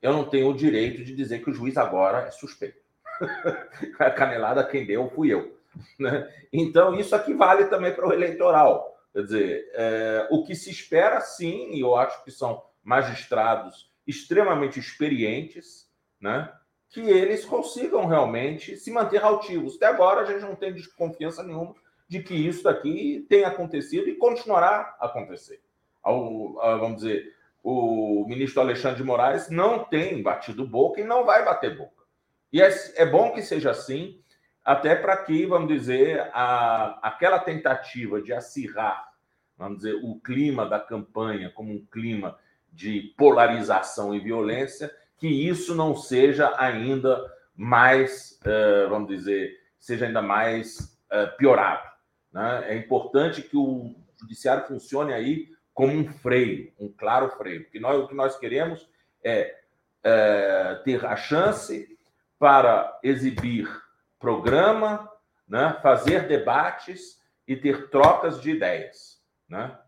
eu 0.00 0.12
não 0.12 0.24
tenho 0.24 0.48
o 0.48 0.56
direito 0.56 1.04
de 1.04 1.14
dizer 1.14 1.42
que 1.42 1.50
o 1.50 1.54
juiz 1.54 1.76
agora 1.76 2.26
é 2.26 2.30
suspeito. 2.30 2.80
a 3.98 4.10
canelada 4.10 4.64
quem 4.64 4.86
deu 4.86 5.08
fui 5.10 5.32
eu. 5.32 5.58
Né? 5.98 6.32
Então, 6.52 6.94
isso 6.98 7.14
aqui 7.14 7.34
vale 7.34 7.66
também 7.66 7.94
para 7.94 8.06
o 8.06 8.12
eleitoral. 8.12 8.96
Quer 9.12 9.22
dizer, 9.22 9.70
é, 9.74 10.28
o 10.30 10.44
que 10.44 10.54
se 10.54 10.70
espera, 10.70 11.20
sim, 11.20 11.72
e 11.72 11.80
eu 11.80 11.96
acho 11.96 12.22
que 12.24 12.30
são 12.30 12.62
magistrados 12.82 13.90
extremamente 14.06 14.78
experientes, 14.78 15.88
né? 16.20 16.52
que 16.90 17.00
eles 17.00 17.44
consigam 17.44 18.06
realmente 18.06 18.76
se 18.76 18.90
manter 18.90 19.22
altivos. 19.22 19.76
Até 19.76 19.86
agora, 19.86 20.22
a 20.22 20.24
gente 20.24 20.40
não 20.40 20.54
tem 20.54 20.72
desconfiança 20.72 21.42
nenhuma 21.42 21.74
de 22.08 22.22
que 22.22 22.34
isso 22.34 22.62
daqui 22.62 23.26
tenha 23.28 23.48
acontecido 23.48 24.08
e 24.08 24.16
continuará 24.16 24.96
a 24.98 25.06
acontecer. 25.06 25.60
Ao, 26.02 26.54
vamos 26.78 27.02
dizer, 27.02 27.34
o 27.62 28.24
ministro 28.28 28.60
Alexandre 28.60 28.98
de 28.98 29.04
Moraes 29.04 29.50
não 29.50 29.84
tem 29.84 30.22
batido 30.22 30.66
boca 30.66 31.00
e 31.00 31.04
não 31.04 31.24
vai 31.24 31.44
bater 31.44 31.76
boca. 31.76 32.04
E 32.52 32.62
é, 32.62 32.70
é 32.96 33.04
bom 33.04 33.32
que 33.32 33.42
seja 33.42 33.70
assim, 33.70 34.20
até 34.64 34.94
para 34.94 35.16
que, 35.16 35.46
vamos 35.46 35.68
dizer, 35.68 36.20
a, 36.32 36.98
aquela 37.02 37.38
tentativa 37.38 38.20
de 38.20 38.32
acirrar, 38.32 39.08
vamos 39.56 39.78
dizer, 39.78 39.94
o 40.02 40.20
clima 40.20 40.66
da 40.66 40.78
campanha 40.78 41.50
como 41.50 41.72
um 41.72 41.84
clima 41.86 42.38
de 42.72 43.14
polarização 43.16 44.14
e 44.14 44.20
violência, 44.20 44.90
que 45.16 45.26
isso 45.26 45.74
não 45.74 45.96
seja 45.96 46.54
ainda 46.58 47.18
mais, 47.56 48.38
uh, 48.42 48.88
vamos 48.88 49.08
dizer, 49.08 49.52
seja 49.80 50.06
ainda 50.06 50.22
mais 50.22 50.98
uh, 51.12 51.36
piorado. 51.36 51.88
Né? 52.32 52.66
É 52.68 52.76
importante 52.76 53.42
que 53.42 53.56
o 53.56 53.94
judiciário 54.20 54.66
funcione 54.66 55.12
aí 55.12 55.48
como 55.78 55.92
um 55.92 56.12
freio, 56.12 56.72
um 56.76 56.88
claro 56.88 57.30
freio. 57.36 57.62
Porque 57.62 57.78
nós, 57.78 58.02
o 58.02 58.08
que 58.08 58.14
nós 58.14 58.36
queremos 58.36 58.90
é, 59.22 59.60
é 60.02 60.74
ter 60.84 61.06
a 61.06 61.14
chance 61.14 61.96
para 62.36 62.98
exibir 63.00 63.70
programa, 64.18 65.08
né, 65.46 65.78
fazer 65.80 66.26
debates 66.26 67.22
e 67.46 67.54
ter 67.54 67.90
trocas 67.90 68.40
de 68.40 68.50
ideias. 68.50 69.22
Né? 69.48 69.78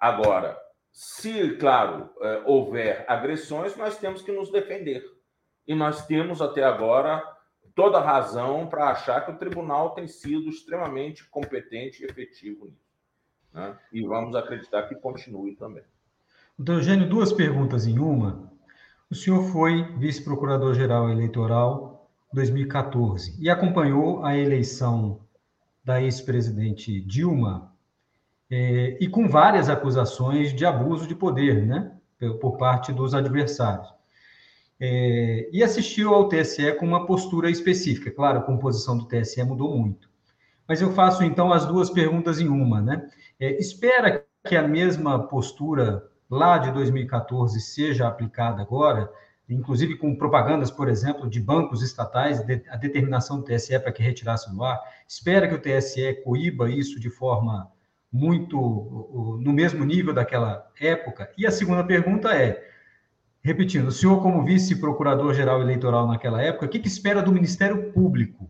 Agora, 0.00 0.60
se, 0.90 1.56
claro, 1.58 2.12
é, 2.22 2.42
houver 2.44 3.04
agressões, 3.06 3.76
nós 3.76 3.96
temos 3.98 4.22
que 4.22 4.32
nos 4.32 4.50
defender. 4.50 5.04
E 5.64 5.76
nós 5.76 6.06
temos 6.06 6.42
até 6.42 6.64
agora 6.64 7.22
toda 7.72 8.00
razão 8.00 8.66
para 8.66 8.90
achar 8.90 9.24
que 9.24 9.30
o 9.30 9.38
tribunal 9.38 9.90
tem 9.90 10.08
sido 10.08 10.50
extremamente 10.50 11.24
competente 11.30 12.02
e 12.02 12.06
efetivo 12.06 12.66
nisso. 12.66 12.89
Né? 13.52 13.76
E 13.92 14.02
vamos 14.02 14.34
acreditar 14.34 14.82
que 14.84 14.94
continue 14.94 15.56
também. 15.56 15.82
Então, 16.58 16.74
Eugênio, 16.74 17.08
duas 17.08 17.32
perguntas 17.32 17.86
em 17.86 17.98
uma. 17.98 18.50
O 19.10 19.14
senhor 19.14 19.42
foi 19.50 19.82
vice-procurador-geral 19.96 21.10
eleitoral 21.10 22.08
2014 22.32 23.36
e 23.40 23.50
acompanhou 23.50 24.24
a 24.24 24.36
eleição 24.36 25.20
da 25.82 26.00
ex-presidente 26.02 27.00
Dilma 27.00 27.74
eh, 28.50 28.98
e 29.00 29.08
com 29.08 29.28
várias 29.28 29.68
acusações 29.68 30.54
de 30.54 30.66
abuso 30.66 31.06
de 31.06 31.14
poder, 31.14 31.66
né, 31.66 31.92
por 32.40 32.56
parte 32.56 32.92
dos 32.92 33.14
adversários. 33.14 33.88
Eh, 34.78 35.48
e 35.52 35.62
assistiu 35.62 36.14
ao 36.14 36.28
TSE 36.28 36.72
com 36.74 36.86
uma 36.86 37.06
postura 37.06 37.50
específica. 37.50 38.10
Claro, 38.10 38.40
a 38.40 38.42
composição 38.42 38.98
do 38.98 39.06
TSE 39.06 39.42
mudou 39.44 39.76
muito. 39.76 40.09
Mas 40.70 40.80
eu 40.80 40.92
faço 40.92 41.24
então 41.24 41.52
as 41.52 41.66
duas 41.66 41.90
perguntas 41.90 42.38
em 42.38 42.46
uma, 42.46 42.80
né? 42.80 43.04
É, 43.40 43.58
espera 43.58 44.24
que 44.46 44.54
a 44.54 44.62
mesma 44.62 45.26
postura 45.26 46.08
lá 46.30 46.58
de 46.58 46.70
2014 46.70 47.60
seja 47.60 48.06
aplicada 48.06 48.62
agora, 48.62 49.10
inclusive 49.48 49.96
com 49.96 50.14
propagandas, 50.14 50.70
por 50.70 50.88
exemplo, 50.88 51.28
de 51.28 51.40
bancos 51.40 51.82
estatais, 51.82 52.40
a 52.68 52.76
determinação 52.76 53.38
do 53.38 53.46
TSE 53.46 53.76
para 53.80 53.90
que 53.90 54.00
retirasse 54.00 54.48
do 54.54 54.62
ar. 54.62 54.80
Espera 55.08 55.48
que 55.48 55.56
o 55.56 55.60
TSE 55.60 56.22
coíba 56.22 56.70
isso 56.70 57.00
de 57.00 57.10
forma 57.10 57.68
muito 58.12 59.40
no 59.42 59.52
mesmo 59.52 59.84
nível 59.84 60.14
daquela 60.14 60.70
época. 60.80 61.32
E 61.36 61.48
a 61.48 61.50
segunda 61.50 61.82
pergunta 61.82 62.32
é, 62.32 62.64
repetindo, 63.42 63.88
o 63.88 63.92
senhor 63.92 64.22
como 64.22 64.44
vice-procurador-geral 64.44 65.62
eleitoral 65.62 66.06
naquela 66.06 66.40
época, 66.40 66.66
o 66.66 66.68
que, 66.68 66.78
que 66.78 66.86
espera 66.86 67.20
do 67.20 67.32
Ministério 67.32 67.90
Público 67.90 68.48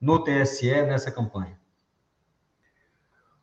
no 0.00 0.24
TSE 0.24 0.82
nessa 0.82 1.10
campanha? 1.10 1.58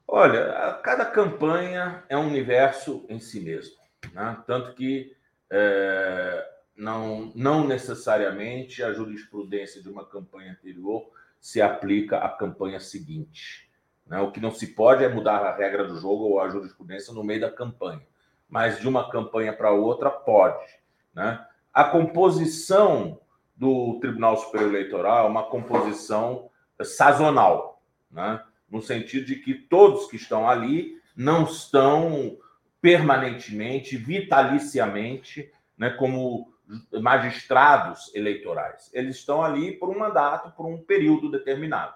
Olha, 0.07 0.79
cada 0.83 1.05
campanha 1.05 2.03
é 2.07 2.17
um 2.17 2.27
universo 2.27 3.05
em 3.09 3.19
si 3.19 3.41
mesmo, 3.41 3.75
né? 4.13 4.41
tanto 4.47 4.73
que 4.73 5.15
é, 5.49 6.49
não, 6.77 7.31
não 7.35 7.67
necessariamente 7.67 8.81
a 8.81 8.93
jurisprudência 8.93 9.81
de 9.81 9.89
uma 9.89 10.05
campanha 10.05 10.53
anterior 10.53 11.09
se 11.39 11.61
aplica 11.61 12.19
à 12.19 12.29
campanha 12.29 12.79
seguinte. 12.79 13.69
Né? 14.05 14.19
O 14.21 14.31
que 14.31 14.39
não 14.39 14.51
se 14.51 14.67
pode 14.67 15.03
é 15.03 15.09
mudar 15.09 15.39
a 15.39 15.55
regra 15.55 15.85
do 15.85 15.99
jogo 15.99 16.23
ou 16.23 16.39
a 16.39 16.49
jurisprudência 16.49 17.13
no 17.13 17.23
meio 17.23 17.41
da 17.41 17.51
campanha. 17.51 18.05
Mas 18.49 18.79
de 18.79 18.87
uma 18.87 19.09
campanha 19.11 19.51
para 19.51 19.71
outra, 19.71 20.09
pode. 20.09 20.65
Né? 21.13 21.45
A 21.73 21.83
composição 21.83 23.19
do 23.57 23.99
Tribunal 23.99 24.37
Superior 24.37 24.69
Eleitoral 24.69 25.25
é 25.25 25.29
uma 25.29 25.43
composição 25.43 26.49
sazonal, 26.81 27.81
né? 28.11 28.41
no 28.69 28.81
sentido 28.81 29.25
de 29.25 29.37
que 29.37 29.53
todos 29.53 30.07
que 30.07 30.15
estão 30.15 30.47
ali 30.47 31.01
não 31.15 31.43
estão 31.43 32.37
permanentemente, 32.79 33.97
vitaliciamente, 33.97 35.51
né, 35.77 35.89
como 35.89 36.53
magistrados 37.01 38.13
eleitorais. 38.13 38.89
Eles 38.93 39.17
estão 39.17 39.43
ali 39.43 39.71
por 39.71 39.89
um 39.89 39.97
mandato, 39.97 40.51
por 40.51 40.65
um 40.65 40.77
período 40.77 41.31
determinado. 41.31 41.95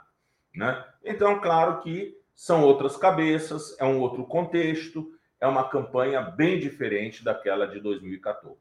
Né? 0.55 0.83
Então, 1.03 1.39
claro 1.39 1.81
que 1.81 2.17
são 2.33 2.63
outras 2.63 2.97
cabeças, 2.97 3.75
é 3.79 3.85
um 3.85 3.99
outro 3.99 4.25
contexto, 4.25 5.13
é 5.39 5.47
uma 5.47 5.67
campanha 5.67 6.21
bem 6.21 6.59
diferente 6.59 7.23
daquela 7.23 7.67
de 7.67 7.79
2014. 7.79 8.57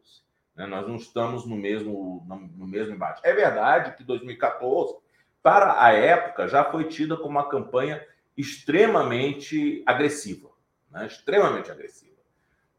Né? 0.54 0.66
Nós 0.66 0.86
não 0.86 0.96
estamos 0.96 1.46
no 1.46 1.56
mesmo, 1.56 2.24
no 2.56 2.66
mesmo 2.66 2.94
embate. 2.94 3.20
É 3.24 3.32
verdade 3.32 3.96
que 3.96 4.04
2014, 4.04 4.94
para 5.42 5.82
a 5.82 5.92
época, 5.92 6.48
já 6.48 6.64
foi 6.64 6.84
tida 6.84 7.16
como 7.16 7.30
uma 7.30 7.48
campanha 7.48 8.04
extremamente 8.36 9.82
agressiva, 9.86 10.50
né? 10.90 11.06
extremamente 11.06 11.70
agressiva. 11.70 12.10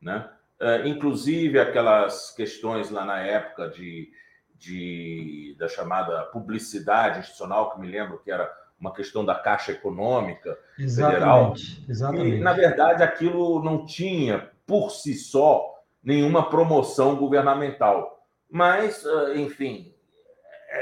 Né? 0.01 0.29
Uh, 0.59 0.87
inclusive 0.87 1.59
aquelas 1.59 2.31
questões 2.31 2.89
lá 2.89 3.03
na 3.03 3.19
época 3.19 3.69
de, 3.69 4.11
de, 4.55 5.55
da 5.57 5.67
chamada 5.67 6.23
publicidade 6.25 7.19
institucional, 7.19 7.71
que 7.71 7.79
me 7.79 7.87
lembro 7.87 8.19
que 8.19 8.31
era 8.31 8.51
uma 8.79 8.93
questão 8.93 9.23
da 9.23 9.35
Caixa 9.35 9.71
Econômica 9.71 10.57
exatamente, 10.77 11.13
Federal. 11.13 11.53
Exatamente. 11.87 12.35
E, 12.37 12.39
na 12.39 12.53
verdade, 12.53 13.03
aquilo 13.03 13.63
não 13.63 13.85
tinha, 13.85 14.49
por 14.65 14.89
si 14.89 15.13
só, 15.13 15.70
nenhuma 16.03 16.49
promoção 16.49 17.15
governamental. 17.15 18.25
Mas, 18.49 19.05
ah, 19.05 19.35
enfim, 19.35 19.93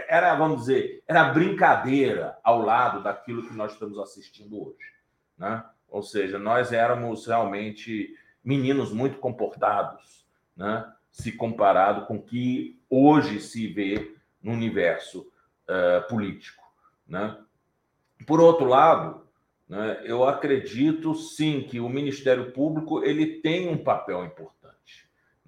era, 0.07 0.35
vamos 0.35 0.61
dizer, 0.61 1.03
era 1.07 1.33
brincadeira 1.33 2.37
ao 2.43 2.61
lado 2.61 3.03
daquilo 3.03 3.47
que 3.47 3.53
nós 3.53 3.73
estamos 3.73 3.97
assistindo 3.97 4.67
hoje. 4.67 4.93
Né? 5.37 5.63
Ou 5.87 6.03
seja, 6.03 6.37
nós 6.37 6.71
éramos 6.71 7.25
realmente 7.25 8.15
meninos 8.43 8.91
muito 8.91 9.17
comportados, 9.17 10.25
né? 10.55 10.91
se 11.11 11.31
comparado 11.31 12.05
com 12.05 12.17
o 12.17 12.21
que 12.21 12.79
hoje 12.89 13.41
se 13.41 13.67
vê 13.67 14.15
no 14.41 14.51
universo 14.51 15.31
uh, 15.67 16.07
político. 16.07 16.63
Né? 17.07 17.35
Por 18.25 18.39
outro 18.39 18.65
lado, 18.65 19.27
né, 19.67 20.01
eu 20.03 20.23
acredito 20.23 21.13
sim 21.15 21.61
que 21.61 21.79
o 21.79 21.89
Ministério 21.89 22.51
Público 22.51 23.03
ele 23.03 23.39
tem 23.41 23.69
um 23.69 23.77
papel 23.77 24.25
importante. 24.25 24.58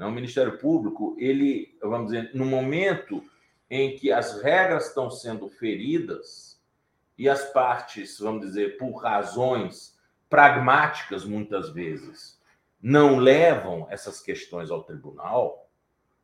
Né? 0.02 0.08
O 0.08 0.12
Ministério 0.12 0.58
Público, 0.58 1.16
ele, 1.20 1.78
vamos 1.80 2.12
dizer, 2.12 2.32
no 2.34 2.44
momento 2.44 3.24
em 3.70 3.96
que 3.96 4.12
as 4.12 4.42
regras 4.42 4.88
estão 4.88 5.12
sendo 5.12 5.48
feridas 5.48 6.60
e 7.16 7.30
as 7.30 7.54
partes, 7.54 8.18
vamos 8.18 8.48
dizer, 8.48 8.78
por 8.78 8.96
razões 8.96 9.96
pragmáticas 10.28 11.24
muitas 11.24 11.70
vezes, 11.70 12.42
não 12.82 13.18
levam 13.18 13.86
essas 13.92 14.20
questões 14.20 14.72
ao 14.72 14.84
tribunal, 14.84 15.70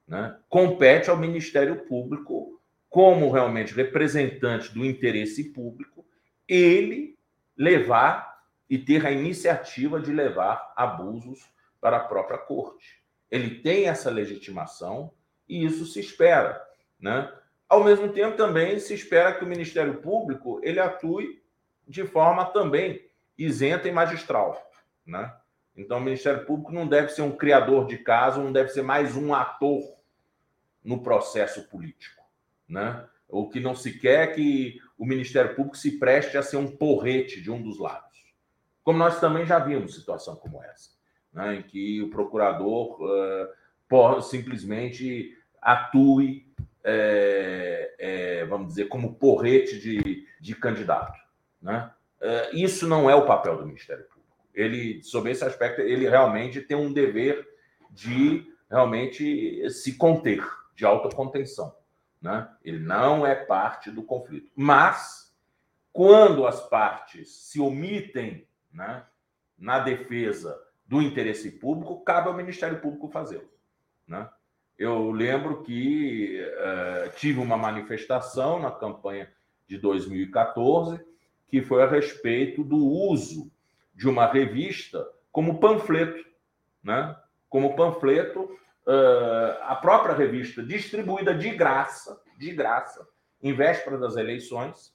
né? 0.08 0.36
compete 0.50 1.12
ao 1.12 1.18
Ministério 1.18 1.86
Público, 1.86 2.60
como 2.90 3.30
realmente 3.30 3.76
representante 3.76 4.74
do 4.74 4.84
interesse 4.84 5.54
público, 5.54 6.04
ele 6.48 7.16
levar 7.56 8.42
e 8.68 8.80
ter 8.80 9.06
a 9.06 9.12
iniciativa 9.12 10.00
de 10.00 10.12
levar 10.12 10.74
abusos 10.76 11.48
para 11.80 11.98
a 11.98 12.04
própria 12.04 12.40
corte. 12.40 13.07
Ele 13.30 13.62
tem 13.62 13.88
essa 13.88 14.10
legitimação 14.10 15.12
e 15.48 15.66
isso 15.66 15.86
se 15.86 16.00
espera, 16.00 16.66
né? 17.00 17.32
Ao 17.68 17.84
mesmo 17.84 18.10
tempo 18.14 18.38
também 18.38 18.80
se 18.80 18.94
espera 18.94 19.34
que 19.34 19.44
o 19.44 19.48
Ministério 19.48 20.02
Público 20.02 20.60
ele 20.64 20.80
atue 20.80 21.44
de 21.88 22.06
forma 22.06 22.46
também 22.46 23.06
isenta 23.38 23.88
e 23.88 23.92
magistral, 23.92 24.72
né? 25.06 25.34
Então 25.76 25.98
o 25.98 26.02
Ministério 26.02 26.46
Público 26.46 26.72
não 26.72 26.88
deve 26.88 27.10
ser 27.10 27.22
um 27.22 27.36
criador 27.36 27.86
de 27.86 27.98
caso, 27.98 28.42
não 28.42 28.52
deve 28.52 28.70
ser 28.70 28.82
mais 28.82 29.16
um 29.16 29.34
ator 29.34 29.84
no 30.84 31.04
processo 31.04 31.68
político, 31.68 32.24
né? 32.68 33.06
O 33.28 33.50
que 33.50 33.60
não 33.60 33.76
se 33.76 34.00
quer 34.00 34.30
é 34.30 34.34
que 34.34 34.80
o 34.98 35.06
Ministério 35.06 35.54
Público 35.54 35.78
se 35.78 36.00
preste 36.00 36.38
a 36.38 36.42
ser 36.42 36.58
um 36.58 36.76
porrete 36.76 37.42
de 37.42 37.52
um 37.52 37.62
dos 37.62 37.78
lados. 37.78 38.08
Como 38.84 38.98
nós 38.98 39.20
também 39.20 39.46
já 39.46 39.60
vimos 39.60 39.94
situação 39.94 40.36
como 40.38 40.64
essa, 40.64 40.92
né, 41.34 41.56
em 41.56 41.62
que 41.62 42.02
o 42.02 42.10
procurador 42.10 42.98
uh, 43.02 44.22
simplesmente 44.22 45.38
atue, 45.62 46.46
é, 46.84 47.96
é, 48.00 48.46
vamos 48.46 48.70
dizer, 48.70 48.86
como 48.86 49.16
porrete 49.16 49.80
de, 49.80 50.26
de 50.40 50.56
candidato. 50.56 51.20
Né? 51.62 51.92
Uh, 52.22 52.56
isso 52.56 52.88
não 52.88 53.10
é 53.10 53.16
o 53.16 53.26
papel 53.26 53.58
do 53.58 53.66
Ministério 53.66 54.06
Público. 54.06 54.18
Ele, 54.54 55.04
sob 55.04 55.30
esse 55.30 55.44
aspecto, 55.44 55.82
ele 55.82 56.10
realmente 56.10 56.62
tem 56.62 56.76
um 56.76 56.92
dever 56.92 57.48
de 57.92 58.52
realmente 58.70 59.70
se 59.70 59.96
conter, 59.96 60.44
de 60.76 60.86
autocontenção. 60.86 61.76
Né? 62.22 62.48
Ele 62.64 62.80
não 62.80 63.26
é 63.26 63.36
parte 63.36 63.92
do 63.92 64.02
conflito. 64.02 64.50
Mas, 64.56 65.34
quando 65.94 66.46
as 66.48 66.68
partes 66.68 67.30
se 67.30 67.60
omitem 67.60 68.48
né, 68.74 69.04
na 69.58 69.80
defesa 69.80 70.60
do 70.88 71.02
interesse 71.02 71.52
público, 71.52 72.04
cabe 72.04 72.30
ao 72.30 72.36
Ministério 72.36 72.80
Público 72.80 73.10
fazê-lo. 73.10 73.50
Né? 74.08 74.30
Eu 74.78 75.12
lembro 75.12 75.64
que 75.64 76.42
uh, 76.42 77.10
tive 77.18 77.40
uma 77.40 77.58
manifestação 77.58 78.60
na 78.60 78.72
campanha 78.72 79.32
de 79.68 79.78
2014 79.78 81.06
que 81.48 81.62
foi 81.62 81.82
a 81.82 81.88
respeito 81.88 82.64
do 82.64 82.78
uso 82.78 83.52
de 83.94 84.08
uma 84.08 84.26
revista 84.28 85.08
como 85.32 85.60
panfleto, 85.60 86.26
né? 86.84 87.16
Como 87.50 87.76
panfleto 87.76 88.42
uh, 88.42 89.64
a 89.64 89.76
própria 89.76 90.14
revista 90.14 90.62
distribuída 90.62 91.34
de 91.34 91.52
graça, 91.52 92.22
de 92.38 92.52
graça, 92.52 93.08
em 93.42 93.54
véspera 93.54 93.98
das 93.98 94.16
eleições, 94.16 94.94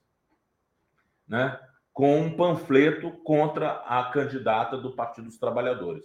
né, 1.26 1.58
com 1.92 2.20
um 2.20 2.34
panfleto 2.34 3.10
contra 3.24 3.72
a 3.86 4.10
candidata 4.10 4.76
do 4.76 4.94
Partido 4.94 5.26
dos 5.26 5.38
Trabalhadores. 5.38 6.04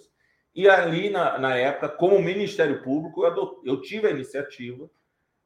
E 0.53 0.67
ali, 0.67 1.09
na, 1.09 1.37
na 1.37 1.55
época, 1.55 1.87
como 1.87 2.21
Ministério 2.21 2.81
Público, 2.83 3.23
eu, 3.23 3.61
eu 3.63 3.81
tive 3.81 4.07
a 4.07 4.11
iniciativa 4.11 4.89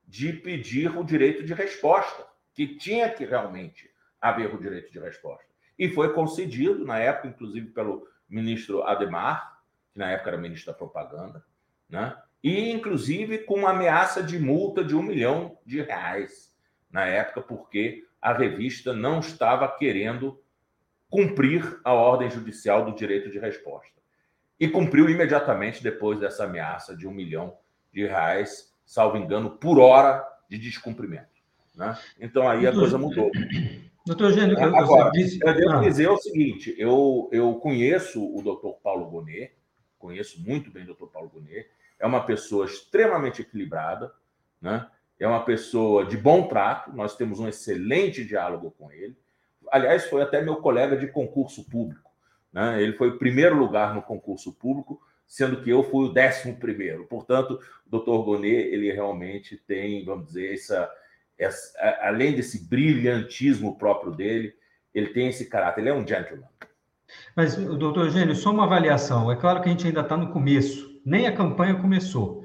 de 0.08 0.34
pedir 0.34 0.98
o 0.98 1.04
direito 1.04 1.44
de 1.44 1.54
resposta, 1.54 2.26
que 2.54 2.78
tinha 2.78 3.10
que 3.10 3.26
realmente 3.26 3.90
haver 4.20 4.54
o 4.54 4.60
direito 4.60 4.92
de 4.92 5.00
resposta. 5.00 5.46
E 5.78 5.90
foi 5.90 6.14
concedido, 6.14 6.86
na 6.86 7.00
época, 7.00 7.28
inclusive 7.28 7.68
pelo 7.68 8.08
ministro 8.30 8.84
Ademar, 8.84 9.60
que 9.92 10.00
na 10.00 10.12
época 10.12 10.30
era 10.30 10.38
ministro 10.38 10.72
da 10.72 10.78
Propaganda, 10.78 11.44
né? 11.90 12.16
e 12.44 12.72
inclusive 12.72 13.40
com 13.40 13.56
uma 13.56 13.72
ameaça 13.72 14.24
de 14.24 14.40
multa 14.40 14.84
de 14.84 14.96
um 14.96 15.04
milhão 15.04 15.58
de 15.66 15.82
reais 15.82 16.54
na 16.90 17.06
época, 17.06 17.42
porque 17.42 18.06
a 18.22 18.34
revista 18.34 18.94
não 18.94 19.20
estava 19.20 19.68
querendo 19.68 20.40
cumprir 21.10 21.80
a 21.84 21.94
ordem 21.94 22.30
judicial 22.30 22.86
do 22.86 22.96
direito 22.96 23.30
de 23.30 23.40
resposta. 23.40 24.00
E 24.60 24.68
cumpriu 24.68 25.10
imediatamente 25.10 25.82
depois 25.82 26.20
dessa 26.20 26.46
ameaça 26.46 26.96
de 26.96 27.08
um 27.08 27.12
milhão 27.12 27.58
de 27.92 28.06
reais, 28.06 28.74
salvo 28.86 29.18
engano, 29.18 29.58
por 29.58 29.80
hora 29.80 30.26
de 30.50 30.58
descumprimento. 30.58 31.42
Né? 31.76 31.98
Então 32.20 32.48
aí 32.48 32.68
a 32.68 32.72
coisa 32.72 32.98
mudou. 32.98 33.32
Doutor 34.06 34.32
Eugênio, 34.32 34.58
eu, 34.58 34.76
Agora, 34.76 35.12
disse... 35.12 35.40
eu 35.42 35.54
devo 35.54 35.74
ah. 35.74 35.80
dizer 35.80 36.10
o 36.10 36.18
seguinte: 36.18 36.74
eu, 36.78 37.30
eu 37.32 37.56
conheço 37.56 38.24
o 38.36 38.42
doutor 38.42 38.74
Paulo 38.82 39.10
Bonet, 39.10 39.54
conheço 40.00 40.42
muito 40.42 40.72
bem 40.72 40.84
o 40.84 40.88
doutor 40.88 41.10
Paulo 41.10 41.30
Bonet, 41.30 41.70
é 42.00 42.06
uma 42.06 42.26
pessoa 42.26 42.66
extremamente 42.66 43.42
equilibrada, 43.42 44.12
né? 44.60 44.88
É 45.24 45.28
uma 45.28 45.46
pessoa 45.46 46.04
de 46.04 46.18
bom 46.18 46.48
trato, 46.48 46.92
nós 46.96 47.16
temos 47.16 47.40
um 47.40 47.48
excelente 47.48 48.26
diálogo 48.26 48.72
com 48.72 48.92
ele. 48.92 49.16
Aliás, 49.72 50.06
foi 50.06 50.24
até 50.24 50.42
meu 50.42 50.56
colega 50.58 50.98
de 50.98 51.08
concurso 51.08 51.70
público. 51.70 52.10
Né? 52.52 52.82
Ele 52.82 52.94
foi 52.94 53.10
o 53.10 53.20
primeiro 53.20 53.56
lugar 53.56 53.94
no 53.94 54.02
concurso 54.02 54.52
público, 54.52 55.00
sendo 55.28 55.62
que 55.62 55.70
eu 55.70 55.84
fui 55.84 56.08
o 56.08 56.12
décimo 56.12 56.58
primeiro. 56.58 57.06
Portanto, 57.06 57.60
o 57.86 57.90
doutor 57.90 58.24
Gonet, 58.24 58.68
ele 58.68 58.92
realmente 58.92 59.56
tem, 59.56 60.04
vamos 60.04 60.28
dizer, 60.28 60.56
essa, 60.56 60.92
essa, 61.38 62.00
além 62.02 62.36
desse 62.36 62.68
brilhantismo 62.68 63.78
próprio 63.78 64.12
dele, 64.12 64.56
ele 64.94 65.10
tem 65.10 65.28
esse 65.28 65.46
caráter, 65.46 65.82
ele 65.82 65.90
é 65.90 65.94
um 65.94 66.06
gentleman. 66.06 66.50
Mas, 67.36 67.56
doutor 67.56 68.06
Eugênio, 68.06 68.36
só 68.36 68.52
uma 68.52 68.64
avaliação. 68.64 69.32
É 69.32 69.36
claro 69.36 69.62
que 69.62 69.70
a 69.70 69.72
gente 69.72 69.86
ainda 69.86 70.02
está 70.02 70.18
no 70.18 70.32
começo, 70.32 71.00
nem 71.06 71.28
a 71.28 71.36
campanha 71.36 71.76
começou. 71.76 72.41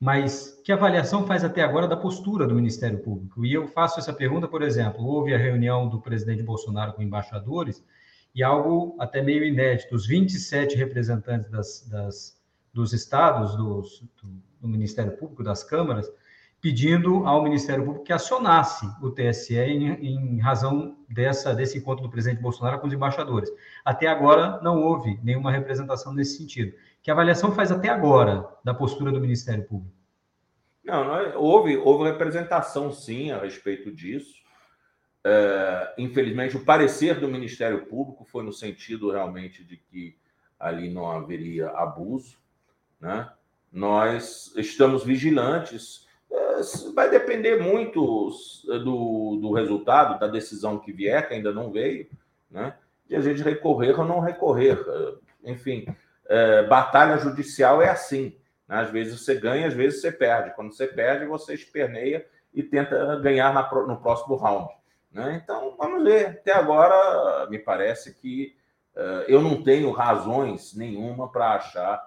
Mas 0.00 0.58
que 0.64 0.72
avaliação 0.72 1.26
faz 1.26 1.44
até 1.44 1.62
agora 1.62 1.86
da 1.86 1.96
postura 1.96 2.46
do 2.46 2.54
Ministério 2.54 3.00
Público? 3.00 3.44
E 3.44 3.52
eu 3.52 3.68
faço 3.68 4.00
essa 4.00 4.14
pergunta, 4.14 4.48
por 4.48 4.62
exemplo, 4.62 5.04
houve 5.04 5.34
a 5.34 5.38
reunião 5.38 5.88
do 5.88 6.00
presidente 6.00 6.42
Bolsonaro 6.42 6.94
com 6.94 7.02
embaixadores 7.02 7.84
e 8.34 8.42
algo 8.42 8.96
até 8.98 9.20
meio 9.20 9.44
inédito: 9.44 9.94
os 9.94 10.06
27 10.06 10.74
representantes 10.74 11.50
das, 11.50 11.86
das 11.90 12.40
dos 12.72 12.92
estados, 12.92 13.56
dos, 13.56 14.02
do, 14.60 14.68
Ministério 14.68 15.16
Público, 15.16 15.42
das 15.42 15.64
câmaras, 15.64 16.10
pedindo 16.60 17.26
ao 17.26 17.42
Ministério 17.42 17.84
Público 17.84 18.04
que 18.04 18.12
acionasse 18.12 18.86
o 19.02 19.10
TSE 19.10 19.56
em, 19.56 19.88
em, 19.88 20.38
razão 20.38 20.96
dessa, 21.08 21.54
desse 21.54 21.78
encontro 21.78 22.04
do 22.04 22.10
presidente 22.10 22.42
Bolsonaro 22.42 22.78
com 22.78 22.86
os 22.86 22.92
embaixadores. 22.92 23.50
Até 23.84 24.06
agora 24.06 24.60
não 24.62 24.82
houve 24.82 25.18
nenhuma 25.22 25.50
representação 25.50 26.12
nesse 26.12 26.36
sentido. 26.36 26.74
Que 27.02 27.10
avaliação 27.10 27.52
faz 27.52 27.72
até 27.72 27.88
agora 27.88 28.46
da 28.64 28.74
postura 28.74 29.10
do 29.10 29.20
Ministério 29.20 29.64
Público? 29.64 29.94
Não, 30.84 31.04
não 31.04 31.16
é, 31.16 31.36
houve, 31.36 31.76
houve 31.76 32.10
representação 32.10 32.92
sim 32.92 33.30
a 33.30 33.38
respeito 33.38 33.90
disso. 33.90 34.40
É, 35.24 35.94
infelizmente, 35.98 36.56
o 36.56 36.64
parecer 36.64 37.20
do 37.20 37.28
Ministério 37.28 37.86
Público 37.86 38.24
foi 38.24 38.42
no 38.42 38.52
sentido 38.52 39.10
realmente 39.10 39.64
de 39.64 39.76
que 39.76 40.16
ali 40.58 40.92
não 40.92 41.10
haveria 41.10 41.68
abuso. 41.70 42.36
Né? 43.00 43.30
Nós 43.72 44.52
estamos 44.56 45.04
vigilantes 45.04 46.08
vai 46.94 47.10
depender 47.10 47.60
muito 47.60 48.30
do, 48.66 49.38
do 49.40 49.52
resultado, 49.52 50.18
da 50.18 50.26
decisão 50.26 50.78
que 50.78 50.92
vier, 50.92 51.26
que 51.26 51.34
ainda 51.34 51.52
não 51.52 51.72
veio, 51.72 52.08
né? 52.50 52.74
de 53.06 53.16
a 53.16 53.20
gente 53.20 53.42
recorrer 53.42 53.98
ou 53.98 54.04
não 54.04 54.20
recorrer. 54.20 54.78
Enfim, 55.44 55.86
é, 56.30 56.62
batalha 56.62 57.18
judicial 57.18 57.82
é 57.82 57.90
assim. 57.90 58.36
Né? 58.68 58.76
Às 58.76 58.90
vezes 58.90 59.20
você 59.20 59.34
ganha, 59.34 59.66
às 59.66 59.74
vezes 59.74 60.00
você 60.00 60.12
perde. 60.12 60.54
Quando 60.54 60.72
você 60.72 60.86
perde, 60.86 61.26
você 61.26 61.52
esperneia 61.54 62.24
e 62.54 62.62
tenta 62.62 63.16
ganhar 63.16 63.52
na, 63.52 63.68
no 63.84 64.00
próximo 64.00 64.36
round. 64.36 64.72
Né? 65.10 65.40
Então, 65.42 65.74
vamos 65.76 66.04
ver. 66.04 66.26
Até 66.26 66.52
agora, 66.52 67.48
me 67.50 67.58
parece 67.58 68.14
que 68.14 68.54
uh, 68.94 69.24
eu 69.26 69.42
não 69.42 69.60
tenho 69.62 69.90
razões 69.90 70.72
nenhuma 70.74 71.28
para 71.28 71.54
achar 71.54 72.00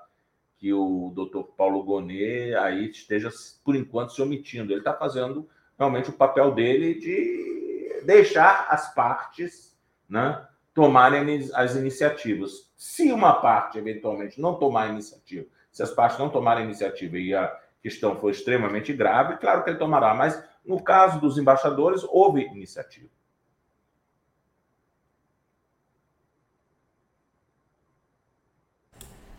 que 0.57 0.71
o 0.73 1.11
doutor 1.13 1.43
Paulo 1.57 1.83
Gonet 1.83 2.55
aí 2.55 2.89
esteja, 2.89 3.29
por 3.65 3.75
enquanto, 3.75 4.13
se 4.13 4.21
omitindo. 4.21 4.71
Ele 4.71 4.79
está 4.79 4.93
fazendo 4.93 5.49
realmente 5.77 6.09
o 6.09 6.13
papel 6.13 6.51
dele 6.51 6.93
de 6.93 8.01
deixar 8.05 8.67
as 8.69 8.93
partes 8.93 9.77
né, 10.07 10.47
tomarem 10.73 11.49
as 11.53 11.75
iniciativas. 11.75 12.71
Se 12.83 13.13
uma 13.13 13.35
parte, 13.35 13.77
eventualmente, 13.77 14.41
não 14.41 14.55
tomar 14.55 14.89
iniciativa, 14.89 15.47
se 15.71 15.81
as 15.81 15.89
partes 15.89 16.19
não 16.19 16.29
tomarem 16.29 16.65
iniciativa 16.65 17.17
e 17.17 17.33
a 17.33 17.57
questão 17.81 18.19
for 18.19 18.29
extremamente 18.29 18.91
grave, 18.91 19.37
claro 19.37 19.63
que 19.63 19.69
ele 19.69 19.79
tomará, 19.79 20.13
mas 20.13 20.43
no 20.65 20.83
caso 20.83 21.17
dos 21.17 21.37
embaixadores, 21.37 22.03
houve 22.03 22.41
iniciativa. 22.41 23.07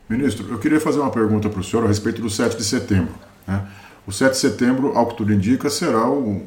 Ministro, 0.08 0.50
eu 0.50 0.58
queria 0.58 0.80
fazer 0.80 1.00
uma 1.00 1.10
pergunta 1.10 1.50
para 1.50 1.60
o 1.60 1.62
senhor 1.62 1.84
a 1.84 1.88
respeito 1.88 2.22
do 2.22 2.30
7 2.30 2.56
de 2.56 2.64
setembro. 2.64 3.14
Né? 3.46 3.70
O 4.06 4.12
7 4.12 4.30
de 4.32 4.38
setembro, 4.38 4.96
ao 4.96 5.08
que 5.08 5.18
tudo 5.18 5.34
indica, 5.34 5.68
será 5.68 6.08
o. 6.10 6.46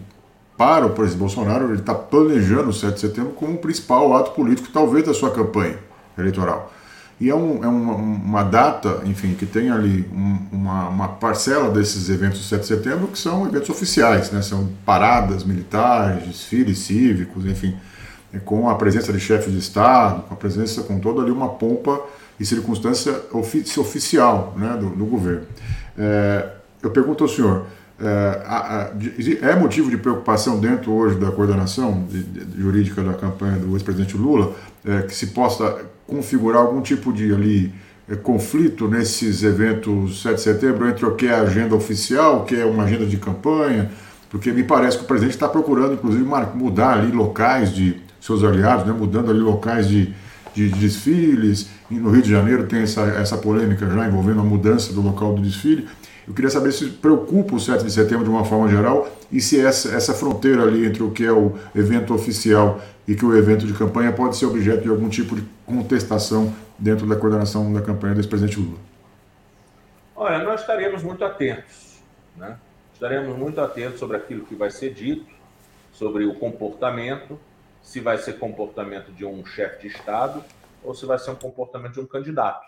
Para 0.58 0.88
o 0.88 0.96
presidente 0.96 1.20
Bolsonaro, 1.20 1.66
ele 1.66 1.82
está 1.82 1.94
planejando 1.94 2.70
o 2.70 2.74
7 2.74 2.96
de 2.96 3.00
setembro 3.02 3.34
como 3.34 3.54
o 3.54 3.58
principal 3.60 4.16
ato 4.16 4.32
político, 4.32 4.70
talvez, 4.74 5.06
da 5.06 5.14
sua 5.14 5.32
campanha 5.32 5.78
eleitoral. 6.18 6.74
E 7.20 7.30
é, 7.30 7.36
um, 7.36 7.64
é 7.64 7.68
uma, 7.68 7.96
uma, 7.96 8.44
data, 8.44 9.02
enfim, 9.06 9.34
que 9.34 9.46
tem 9.46 9.72
ali 9.72 10.08
um, 10.14 10.38
uma, 10.52 10.90
uma, 10.90 11.08
parcela 11.08 11.72
desses 11.72 12.10
eventos 12.10 12.40
do 12.40 12.46
7 12.46 12.62
de 12.62 12.68
setembro 12.68 13.08
que 13.08 13.18
são 13.18 13.48
eventos 13.48 13.70
oficiais, 13.70 14.32
né? 14.32 14.44
são 14.44 14.70
paradas 14.86 15.44
militares, 15.44 16.28
desfiles 16.28 16.78
cívicos, 16.78 17.44
enfim, 17.46 17.76
com 18.46 18.70
a 18.70 18.76
presença 18.76 19.12
de 19.12 19.20
chefes 19.20 19.52
de 19.52 19.58
Estado, 19.58 20.24
com 20.24 20.34
a 20.36 20.38
presença, 20.38 20.84
com 20.84 21.00
toda 21.00 21.24
ali 21.24 21.32
uma 21.32 21.50
pompa 21.50 22.00
e 22.40 22.46
circunstância 22.46 23.20
ofici 23.32 23.80
oficial 23.80 24.54
né, 24.56 24.78
do, 24.80 24.92
do 24.92 25.06
governo. 25.06 25.48
É, 25.98 26.50
eu 26.84 26.92
pergunto 26.92 27.24
ao 27.24 27.30
senhor, 27.30 27.66
é, 28.00 28.92
é, 29.42 29.56
motivo 29.56 29.90
de 29.90 29.98
preocupação 29.98 30.60
dentro 30.60 30.92
hoje 30.92 31.18
da 31.18 31.32
coordenação 31.32 32.04
de, 32.04 32.22
de, 32.22 32.62
jurídica 32.62 33.02
da 33.04 33.14
campanha 33.14 33.58
do 33.58 33.74
ex-presidente 33.74 34.16
Lula 34.16 34.54
é, 34.86 35.02
que 35.02 35.16
se 35.16 35.28
possa 35.28 35.84
configurar 36.08 36.62
algum 36.62 36.82
tipo 36.82 37.12
de 37.12 37.34
ali 37.34 37.72
é, 38.10 38.16
conflito 38.16 38.88
nesses 38.88 39.44
eventos 39.44 40.22
7 40.22 40.36
de 40.36 40.42
setembro 40.42 40.88
entre 40.88 41.06
o 41.06 41.16
que 41.16 41.28
é 41.28 41.34
a 41.34 41.42
agenda 41.42 41.76
oficial, 41.76 42.42
o 42.42 42.46
que 42.46 42.56
é 42.56 42.66
uma 42.66 42.84
agenda 42.84 43.06
de 43.06 43.18
campanha, 43.18 43.92
porque 44.30 44.52
me 44.52 44.64
parece 44.64 44.98
que 44.98 45.04
o 45.04 45.08
presidente 45.08 45.34
está 45.34 45.48
procurando, 45.48 45.94
inclusive, 45.94 46.24
mudar 46.56 46.94
ali 46.94 47.12
locais 47.12 47.74
de 47.74 47.98
seus 48.20 48.44
aliados, 48.44 48.86
né, 48.86 48.94
mudando 48.94 49.30
ali 49.30 49.40
locais 49.40 49.88
de, 49.88 50.14
de 50.54 50.70
desfiles. 50.70 51.70
No 51.90 52.10
Rio 52.10 52.22
de 52.22 52.32
Janeiro 52.32 52.66
tem 52.66 52.82
essa, 52.82 53.02
essa 53.02 53.38
polêmica 53.38 53.90
já 53.90 54.08
envolvendo 54.08 54.42
a 54.42 54.44
mudança 54.44 54.92
do 54.92 55.02
local 55.02 55.34
do 55.34 55.42
desfile. 55.42 55.88
Eu 56.28 56.34
queria 56.34 56.50
saber 56.50 56.74
se 56.74 56.90
preocupa 56.90 57.56
o 57.56 57.60
7 57.60 57.86
de 57.86 57.92
setembro 57.92 58.26
de 58.26 58.30
uma 58.30 58.44
forma 58.44 58.68
geral 58.68 59.08
e 59.32 59.40
se 59.40 59.64
essa, 59.64 59.96
essa 59.96 60.14
fronteira 60.14 60.64
ali 60.64 60.86
entre 60.86 61.02
o 61.02 61.12
que 61.12 61.26
é 61.26 61.32
o 61.32 61.58
evento 61.74 62.14
oficial 62.14 62.82
e 63.08 63.16
que 63.16 63.26
o 63.26 63.36
evento 63.36 63.66
de 63.66 63.74
campanha 63.74 64.12
pode 64.12 64.36
ser 64.36 64.46
objeto 64.46 64.82
de 64.82 64.90
algum 64.90 65.08
tipo 65.08 65.36
de 65.36 65.48
contestação 65.66 66.54
dentro 66.78 67.08
da 67.08 67.16
coordenação 67.16 67.72
da 67.72 67.82
campanha 67.82 68.14
do 68.14 68.20
ex-presidente 68.20 68.60
Lula. 68.60 68.78
Olha, 70.16 70.44
nós 70.44 70.62
estaremos 70.62 71.02
muito 71.02 71.24
atentos, 71.24 72.02
né? 72.36 72.58
Estaremos 72.94 73.38
muito 73.38 73.62
atentos 73.62 74.00
sobre 74.00 74.18
aquilo 74.18 74.46
que 74.46 74.56
vai 74.56 74.70
ser 74.70 74.94
dito, 74.94 75.28
sobre 75.94 76.26
o 76.26 76.34
comportamento 76.34 77.40
se 77.88 78.02
vai 78.02 78.18
ser 78.18 78.38
comportamento 78.38 79.14
de 79.14 79.24
um 79.24 79.46
chefe 79.46 79.88
de 79.88 79.96
Estado 79.96 80.44
ou 80.84 80.94
se 80.94 81.06
vai 81.06 81.18
ser 81.18 81.32
um 81.32 81.36
comportamento 81.36 81.94
de 81.94 82.00
um 82.02 82.06
candidato. 82.06 82.68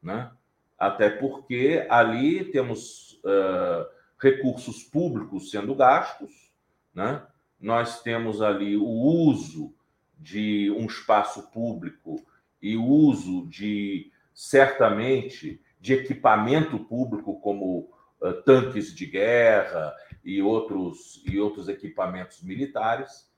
Né? 0.00 0.30
Até 0.78 1.08
porque 1.08 1.86
ali 1.88 2.44
temos 2.44 3.20
uh, 3.24 3.86
recursos 4.18 4.82
públicos 4.82 5.50
sendo 5.50 5.74
gastos, 5.74 6.52
né? 6.94 7.22
nós 7.60 8.02
temos 8.02 8.42
ali 8.42 8.76
o 8.76 8.86
uso 8.86 9.74
de 10.18 10.70
um 10.70 10.86
espaço 10.86 11.50
público 11.50 12.24
e 12.60 12.76
o 12.76 12.84
uso 12.84 13.46
de, 13.46 14.10
certamente, 14.34 15.60
de 15.80 15.94
equipamento 15.94 16.78
público 16.78 17.40
como 17.40 17.88
uh, 18.20 18.32
tanques 18.44 18.94
de 18.94 19.06
guerra 19.06 19.94
e 20.24 20.42
outros, 20.42 21.22
e 21.26 21.38
outros 21.38 21.68
equipamentos 21.68 22.42
militares 22.42 23.30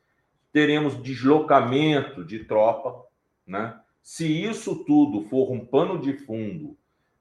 teremos 0.53 1.01
deslocamento 1.01 2.24
de 2.24 2.44
tropa, 2.44 3.05
né? 3.46 3.79
Se 4.03 4.27
isso 4.27 4.85
tudo 4.85 5.29
for 5.29 5.53
um 5.53 5.64
pano 5.64 6.01
de 6.01 6.14
fundo 6.14 6.77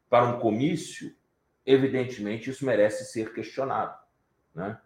para 0.09 0.25
um 0.25 0.39
comício, 0.39 1.15
evidentemente 1.65 2.49
isso 2.49 2.65
merece 2.65 3.05
ser 3.05 3.33
questionado, 3.33 3.97
né? 4.53 4.77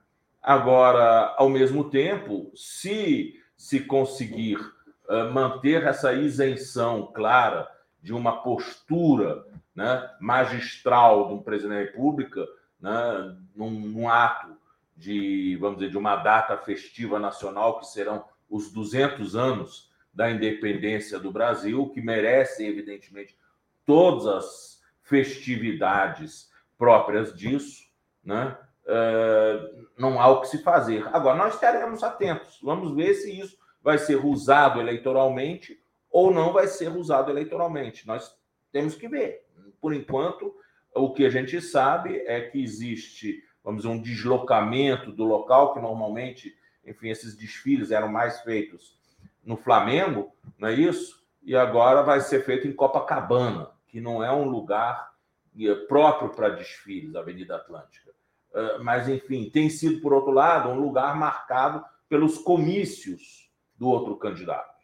Agora, 0.42 1.36
ao 1.38 1.48
mesmo 1.48 1.90
tempo, 1.90 2.52
se 2.56 3.40
se 3.62 3.80
conseguir 3.80 4.58
uh, 4.58 5.32
manter 5.32 5.84
essa 5.84 6.14
isenção 6.14 7.12
clara 7.14 7.70
de 8.02 8.12
uma 8.12 8.42
postura 8.42 9.46
né, 9.76 10.10
magistral 10.20 11.28
de 11.28 11.34
um 11.36 11.44
presidente 11.44 11.78
da 11.78 11.92
República, 11.92 12.44
né, 12.80 13.38
num, 13.56 13.70
num 13.70 14.10
ato 14.10 14.58
de, 14.98 15.56
vamos 15.58 15.78
dizer, 15.78 15.92
de 15.92 15.98
uma 15.98 16.16
data 16.16 16.58
festiva 16.58 17.20
nacional 17.20 17.80
que 17.80 17.86
serão 17.86 18.26
os 18.50 18.72
200 18.74 19.36
anos 19.36 19.92
da 20.12 20.32
independência 20.32 21.20
do 21.20 21.32
Brasil, 21.32 21.90
que 21.90 22.02
merecem, 22.02 22.68
evidentemente, 22.68 23.38
todas 23.86 24.26
as 24.26 24.71
festividades 25.12 26.50
próprias 26.78 27.36
disso, 27.36 27.84
né? 28.24 28.58
Uh, 28.86 29.86
não 29.98 30.20
há 30.20 30.28
o 30.30 30.42
que 30.42 30.48
se 30.48 30.64
fazer. 30.64 31.06
Agora, 31.14 31.38
nós 31.38 31.54
estaremos 31.54 32.02
atentos, 32.02 32.60
vamos 32.64 32.96
ver 32.96 33.14
se 33.14 33.40
isso 33.40 33.58
vai 33.84 33.98
ser 33.98 34.16
usado 34.26 34.80
eleitoralmente 34.80 35.80
ou 36.10 36.34
não 36.34 36.54
vai 36.54 36.68
ser 36.68 36.90
usado 36.90 37.30
eleitoralmente. 37.30 38.08
Nós 38.08 38.36
temos 38.72 38.96
que 38.96 39.08
ver. 39.08 39.46
Por 39.80 39.94
enquanto, 39.94 40.56
o 40.96 41.14
que 41.14 41.26
a 41.26 41.30
gente 41.30 41.62
sabe 41.62 42.24
é 42.26 42.42
que 42.42 42.64
existe, 42.64 43.44
vamos 43.64 43.84
dizer, 43.84 43.94
um 43.94 44.02
deslocamento 44.02 45.12
do 45.12 45.26
local 45.26 45.74
que 45.74 45.80
normalmente 45.80 46.56
enfim, 46.86 47.10
esses 47.10 47.36
desfiles 47.36 47.92
eram 47.92 48.08
mais 48.08 48.42
feitos 48.42 48.98
no 49.44 49.58
Flamengo, 49.58 50.32
não 50.58 50.70
é 50.70 50.74
isso? 50.74 51.22
E 51.44 51.56
agora 51.56 52.02
vai 52.02 52.22
ser 52.22 52.44
feito 52.44 52.68
em 52.68 52.74
Copacabana, 52.74 53.70
que 53.92 54.02
não 54.02 54.24
é 54.24 54.32
um 54.32 54.46
lugar 54.46 55.12
é, 55.60 55.76
próprio 55.86 56.30
para 56.30 56.50
desfiles, 56.50 57.16
Avenida 57.16 57.58
Atlântica. 57.58 58.12
Ah, 58.54 58.80
mas, 58.82 59.08
enfim, 59.08 59.50
tem 59.50 59.70
sido, 59.70 60.02
por 60.02 60.14
outro 60.14 60.32
lado, 60.32 60.70
um 60.70 60.80
lugar 60.80 61.16
marcado 61.16 61.84
pelos 62.10 62.38
comícios 62.38 63.52
do 63.78 63.88
outro 63.88 64.16
candidato. 64.16 64.82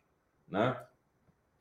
Né? 0.48 0.80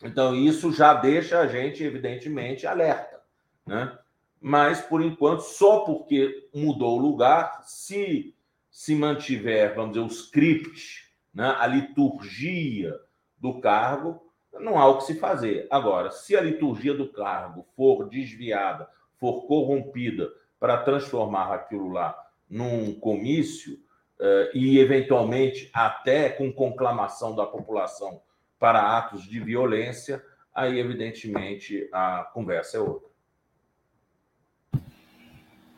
Então, 0.02 0.34
isso 0.34 0.72
já 0.72 0.94
deixa 0.94 1.40
a 1.40 1.46
gente, 1.46 1.82
evidentemente, 1.82 2.66
alerta. 2.66 3.22
Né? 3.64 3.98
Mas, 4.40 4.80
por 4.80 5.02
enquanto, 5.02 5.40
só 5.40 5.80
porque 5.80 6.48
mudou 6.52 6.98
o 6.98 7.02
lugar, 7.02 7.62
se 7.62 8.36
se 8.76 8.94
mantiver, 8.94 9.74
vamos 9.74 9.94
dizer, 9.94 10.04
o 10.04 10.06
script, 10.06 11.10
né, 11.32 11.56
a 11.58 11.66
liturgia 11.66 12.94
do 13.38 13.58
cargo, 13.58 14.25
não 14.60 14.78
há 14.78 14.86
o 14.86 14.98
que 14.98 15.04
se 15.04 15.18
fazer. 15.18 15.66
Agora, 15.70 16.10
se 16.10 16.36
a 16.36 16.40
liturgia 16.40 16.94
do 16.94 17.08
cargo 17.12 17.66
for 17.76 18.08
desviada, 18.08 18.88
for 19.18 19.46
corrompida 19.46 20.30
para 20.58 20.78
transformar 20.78 21.52
aquilo 21.52 21.90
lá 21.90 22.16
num 22.48 22.98
comício 22.98 23.74
uh, 24.20 24.50
e, 24.54 24.78
eventualmente, 24.78 25.70
até 25.72 26.28
com 26.28 26.52
conclamação 26.52 27.34
da 27.34 27.46
população 27.46 28.20
para 28.58 28.96
atos 28.96 29.24
de 29.24 29.40
violência, 29.40 30.22
aí, 30.54 30.78
evidentemente, 30.78 31.88
a 31.92 32.28
conversa 32.32 32.78
é 32.78 32.80
outra. 32.80 33.05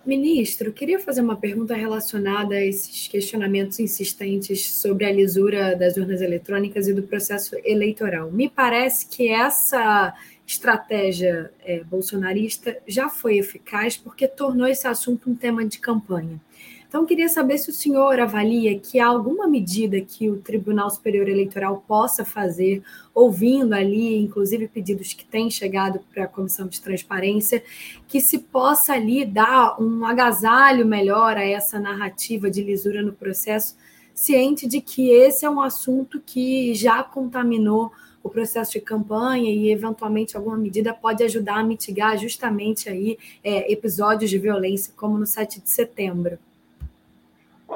Ministro, 0.09 0.73
queria 0.73 0.99
fazer 0.99 1.21
uma 1.21 1.37
pergunta 1.37 1.75
relacionada 1.75 2.55
a 2.55 2.65
esses 2.65 3.07
questionamentos 3.09 3.79
insistentes 3.79 4.73
sobre 4.73 5.05
a 5.05 5.13
lisura 5.13 5.77
das 5.77 5.99
urnas 5.99 6.23
eletrônicas 6.23 6.89
e 6.89 6.95
do 6.95 7.03
processo 7.03 7.55
eleitoral. 7.63 8.33
Me 8.33 8.49
parece 8.49 9.07
que 9.07 9.29
essa 9.29 10.15
estratégia 10.47 11.53
é, 11.63 11.85
bolsonarista 11.85 12.79
já 12.87 13.11
foi 13.11 13.37
eficaz 13.37 13.99
porque 13.99 14.27
tornou 14.27 14.67
esse 14.67 14.89
assunto 14.89 15.29
um 15.29 15.35
tema 15.35 15.63
de 15.67 15.79
campanha. 15.79 16.41
Então, 16.89 17.05
queria 17.05 17.29
saber 17.29 17.59
se 17.59 17.69
o 17.69 17.73
senhor 17.73 18.19
avalia 18.19 18.79
que 18.79 18.99
há 18.99 19.07
alguma 19.07 19.47
medida 19.47 20.01
que 20.01 20.31
o 20.31 20.39
Tribunal 20.39 20.89
Superior 20.89 21.29
Eleitoral 21.29 21.85
possa 21.87 22.25
fazer, 22.25 22.83
ouvindo 23.15 23.75
ali, 23.75 24.17
inclusive 24.17 24.67
pedidos 24.69 25.13
que 25.13 25.23
têm 25.27 25.51
chegado 25.51 26.01
para 26.15 26.25
a 26.25 26.29
Comissão 26.29 26.67
de 26.67 26.81
Transparência, 26.81 27.63
que 28.07 28.23
se 28.23 28.39
possa 28.39 28.95
ali 28.95 29.27
dar 29.27 29.79
um 29.79 30.07
agasalho 30.07 30.87
melhor 30.87 31.37
a 31.37 31.45
essa 31.45 31.79
narrativa 31.79 32.51
de 32.51 32.63
lisura 32.63 33.03
no 33.03 33.13
processo, 33.13 33.77
ciente 34.15 34.67
de 34.67 34.81
que 34.81 35.11
esse 35.11 35.45
é 35.45 35.51
um 35.51 35.61
assunto 35.61 36.23
que 36.25 36.75
já 36.75 37.03
contaminou 37.03 37.93
o 38.23 38.31
processo 38.31 38.73
de 38.73 38.81
campanha 38.81 39.51
e 39.51 39.71
eventualmente 39.71 40.39
alguma 40.39 40.57
medida 40.57 40.95
pode 40.95 41.23
ajudar 41.23 41.59
a 41.59 41.63
mitigar 41.63 42.17
justamente 42.17 42.89
aí 42.89 43.19
é, 43.45 43.71
episódios 43.71 44.31
de 44.31 44.39
violência 44.39 44.93
como 44.97 45.19
no 45.19 45.27
7 45.27 45.61
de 45.61 45.69
setembro. 45.69 46.39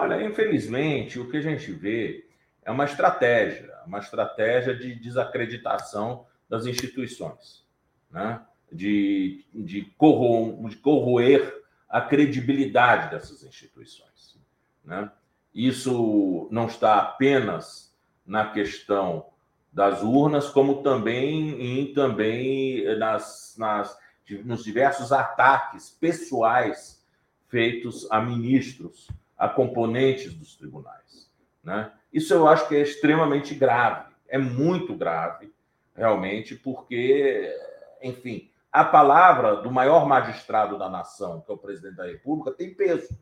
Olha, 0.02 0.20
infelizmente, 0.20 1.20
o 1.20 1.30
que 1.30 1.36
a 1.36 1.40
gente 1.40 1.70
vê 1.70 2.28
é 2.64 2.72
uma 2.72 2.84
estratégia, 2.84 3.72
uma 3.86 4.00
estratégia 4.00 4.74
de 4.74 4.96
desacreditação 4.96 6.26
das 6.48 6.66
instituições, 6.66 7.64
né? 8.10 8.44
de, 8.72 9.46
de, 9.54 9.82
corro 9.96 10.68
de 10.68 10.74
corroer 10.74 11.54
a 11.88 12.00
credibilidade 12.00 13.12
dessas 13.12 13.44
instituições. 13.44 14.36
Né? 14.84 15.08
Isso 15.54 16.48
não 16.50 16.66
está 16.66 16.98
apenas 16.98 17.96
na 18.26 18.50
questão 18.50 19.26
das 19.72 20.02
urnas, 20.02 20.48
como 20.48 20.82
também 20.82 21.80
em 21.80 21.94
também 21.94 22.98
nas, 22.98 23.54
nas, 23.56 23.96
nos 24.44 24.64
diversos 24.64 25.12
ataques 25.12 25.90
pessoais 25.90 27.00
feitos 27.46 28.10
a 28.10 28.20
ministros 28.20 29.06
a 29.42 29.48
componentes 29.48 30.32
dos 30.34 30.54
tribunais. 30.54 31.28
Né? 31.64 31.90
Isso 32.12 32.32
eu 32.32 32.46
acho 32.46 32.68
que 32.68 32.76
é 32.76 32.80
extremamente 32.80 33.56
grave, 33.56 34.14
é 34.28 34.38
muito 34.38 34.94
grave, 34.94 35.52
realmente, 35.96 36.54
porque, 36.54 37.52
enfim, 38.00 38.48
a 38.70 38.84
palavra 38.84 39.56
do 39.56 39.68
maior 39.68 40.06
magistrado 40.06 40.78
da 40.78 40.88
nação, 40.88 41.40
que 41.40 41.50
é 41.50 41.54
o 41.54 41.58
presidente 41.58 41.96
da 41.96 42.06
República, 42.06 42.52
tem 42.52 42.72
peso. 42.72 43.18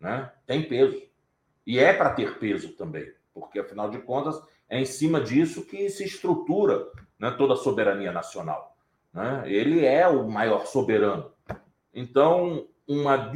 Né? 0.00 0.32
Tem 0.46 0.66
peso. 0.66 0.98
E 1.66 1.78
é 1.78 1.92
para 1.92 2.14
ter 2.14 2.38
peso 2.38 2.70
também, 2.70 3.12
porque, 3.34 3.58
afinal 3.58 3.90
de 3.90 3.98
contas, 3.98 4.42
é 4.66 4.80
em 4.80 4.86
cima 4.86 5.20
disso 5.20 5.66
que 5.66 5.90
se 5.90 6.04
estrutura 6.04 6.86
né, 7.18 7.32
toda 7.32 7.52
a 7.52 7.58
soberania 7.58 8.12
nacional. 8.12 8.78
Né? 9.12 9.42
Ele 9.44 9.84
é 9.84 10.08
o 10.08 10.26
maior 10.26 10.64
soberano. 10.64 11.30
Então, 11.92 12.66
uma, 12.88 13.30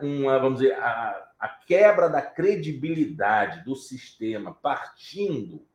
uma 0.00 0.38
vamos 0.38 0.60
dizer, 0.60 0.72
a, 0.72 1.25
a 1.38 1.48
quebra 1.48 2.08
da 2.08 2.22
credibilidade 2.22 3.64
do 3.64 3.76
sistema 3.76 4.54
partindo 4.54 5.66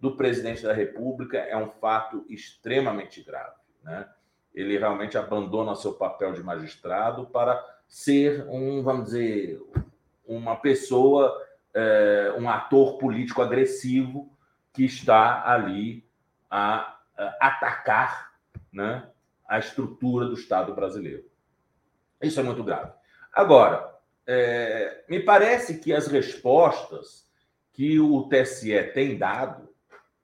do 0.00 0.16
presidente 0.16 0.62
da 0.62 0.72
República 0.72 1.38
é 1.38 1.56
um 1.56 1.70
fato 1.70 2.24
extremamente 2.28 3.22
grave. 3.22 3.56
Né? 3.82 4.08
Ele 4.54 4.78
realmente 4.78 5.18
abandona 5.18 5.74
seu 5.74 5.94
papel 5.94 6.32
de 6.32 6.42
magistrado 6.42 7.26
para 7.26 7.62
ser 7.86 8.46
um, 8.48 8.82
vamos 8.82 9.06
dizer, 9.06 9.60
uma 10.26 10.56
pessoa, 10.56 11.40
é, 11.74 12.34
um 12.38 12.48
ator 12.48 12.98
político 12.98 13.42
agressivo 13.42 14.30
que 14.72 14.84
está 14.84 15.48
ali 15.48 16.06
a, 16.50 16.98
a 17.16 17.46
atacar 17.48 18.32
né, 18.72 19.08
a 19.48 19.58
estrutura 19.58 20.26
do 20.26 20.34
Estado 20.34 20.74
brasileiro. 20.74 21.24
Isso 22.20 22.40
é 22.40 22.42
muito 22.42 22.64
grave. 22.64 22.92
Agora, 23.32 23.95
é, 24.26 25.04
me 25.08 25.20
parece 25.20 25.78
que 25.78 25.92
as 25.92 26.06
respostas 26.08 27.26
que 27.72 28.00
o 28.00 28.28
TSE 28.28 28.82
tem 28.94 29.16
dado 29.16 29.68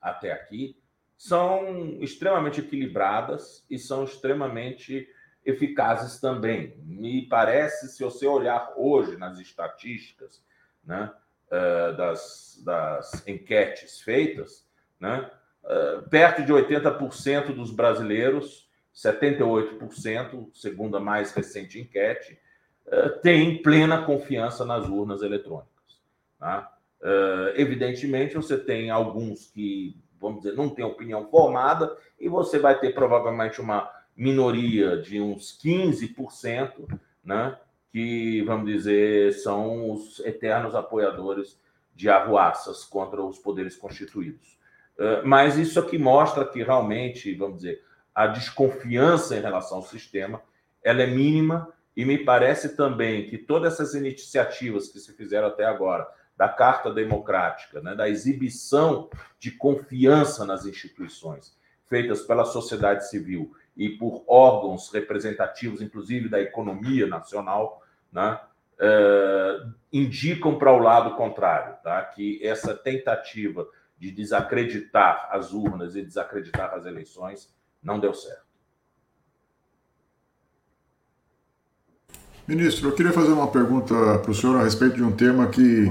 até 0.01 0.33
aqui 0.33 0.77
são 1.17 1.99
extremamente 2.01 2.61
equilibradas 2.61 3.65
e 3.71 3.79
são 3.79 4.03
extremamente 4.05 5.09
eficazes 5.45 6.21
também. 6.21 6.75
Me 6.85 7.29
parece, 7.29 7.89
se 7.89 8.03
você 8.03 8.27
olhar 8.27 8.73
hoje 8.77 9.17
nas 9.17 9.39
estatísticas 9.39 10.43
né, 10.85 11.13
é, 11.51 11.93
das, 11.93 12.61
das 12.65 13.27
enquetes 13.27 14.01
feitas, 14.01 14.67
né, 14.99 15.31
é, 15.65 16.01
perto 16.11 16.45
de 16.45 16.53
80% 16.53 17.55
dos 17.55 17.71
brasileiros, 17.71 18.69
78%, 18.95 20.49
segundo 20.53 20.97
a 20.97 21.01
mais 21.01 21.33
recente 21.33 21.81
enquete, 21.81 22.39
tem 23.23 23.63
plena 23.63 24.05
confiança 24.05 24.65
nas 24.65 24.89
urnas 24.89 25.23
eletrônicas. 25.23 25.73
Tá? 26.39 26.73
Uh, 27.03 27.51
evidentemente, 27.57 28.37
você 28.37 28.57
tem 28.57 28.91
alguns 28.91 29.47
que, 29.47 29.97
vamos 30.21 30.43
dizer, 30.43 30.57
não 30.57 30.69
têm 30.69 30.85
opinião 30.85 31.29
formada, 31.29 31.97
e 32.19 32.29
você 32.29 32.59
vai 32.59 32.79
ter 32.79 32.95
provavelmente 32.95 33.61
uma 33.61 33.91
minoria 34.17 34.97
de 34.97 35.21
uns 35.21 35.59
15%, 35.61 37.01
né, 37.25 37.59
que, 37.91 38.43
vamos 38.43 38.71
dizer, 38.71 39.33
são 39.33 39.91
os 39.91 40.21
eternos 40.21 40.75
apoiadores 40.75 41.61
de 41.95 42.09
arruaças 42.09 42.85
contra 42.85 43.23
os 43.23 43.39
poderes 43.39 43.77
constituídos. 43.77 44.59
Uh, 44.97 45.27
mas 45.27 45.59
isso 45.59 45.81
aqui 45.81 45.99
mostra 45.99 46.45
que 46.45 46.63
realmente, 46.63 47.35
vamos 47.35 47.57
dizer, 47.57 47.83
a 48.15 48.29
desconfiança 48.29 49.37
em 49.37 49.41
relação 49.41 49.79
ao 49.79 49.85
sistema 49.85 50.41
ela 50.85 51.03
é 51.03 51.07
mínima 51.07 51.73
e 51.97 52.05
me 52.05 52.19
parece 52.19 52.77
também 52.77 53.29
que 53.29 53.39
todas 53.39 53.75
essas 53.75 53.95
iniciativas 53.95 54.89
que 54.89 54.99
se 54.99 55.13
fizeram 55.13 55.49
até 55.49 55.65
agora, 55.65 56.09
da 56.37 56.49
Carta 56.49 56.93
Democrática, 56.93 57.81
né, 57.81 57.95
da 57.95 58.09
exibição 58.09 59.11
de 59.39 59.51
confiança 59.51 60.45
nas 60.45 60.65
instituições, 60.65 61.57
feitas 61.87 62.23
pela 62.23 62.45
sociedade 62.45 63.09
civil 63.09 63.55
e 63.77 63.91
por 63.91 64.25
órgãos 64.27 64.91
representativos, 64.91 65.83
inclusive 65.83 66.29
da 66.29 66.41
economia 66.41 67.07
nacional, 67.07 67.83
né, 68.11 68.41
eh, 68.81 69.67
indicam 69.93 70.59
para 70.59 70.73
o 70.73 70.79
lado 70.79 71.15
contrário, 71.15 71.77
tá? 71.85 72.03
que 72.03 72.45
essa 72.45 72.75
tentativa 72.75 73.69
de 73.97 74.11
desacreditar 74.11 75.29
as 75.31 75.53
urnas 75.53 75.95
e 75.95 76.03
desacreditar 76.03 76.75
as 76.75 76.85
eleições 76.87 77.55
não 77.81 78.01
deu 78.01 78.13
certo. 78.13 78.52
Ministro, 82.55 82.91
eu 82.91 82.93
queria 82.93 83.13
fazer 83.13 83.33
uma 83.33 83.47
pergunta 83.47 83.95
para 84.19 84.31
o 84.31 84.35
senhor 84.35 84.61
a 84.61 84.65
respeito 84.65 84.97
de 84.97 85.03
um 85.03 85.11
tema 85.11 85.47
que 85.47 85.91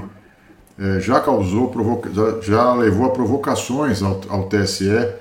é, 0.78 1.00
já 1.00 1.18
causou, 1.18 1.72
já, 2.12 2.40
já, 2.40 2.72
levou 2.74 3.06
a 3.06 3.10
provocações 3.10 4.00
ao, 4.00 4.20
ao 4.28 4.44
TSE 4.44 4.88
é, 4.88 5.18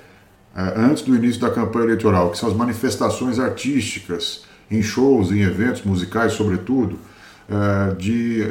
antes 0.76 1.02
do 1.02 1.16
início 1.16 1.42
da 1.42 1.50
campanha 1.50 1.86
eleitoral, 1.86 2.30
que 2.30 2.38
são 2.38 2.48
as 2.48 2.56
manifestações 2.56 3.40
artísticas, 3.40 4.44
em 4.70 4.84
shows, 4.84 5.32
em 5.32 5.42
eventos 5.42 5.82
musicais, 5.82 6.34
sobretudo, 6.34 7.00
é, 7.50 7.96
de 7.96 8.46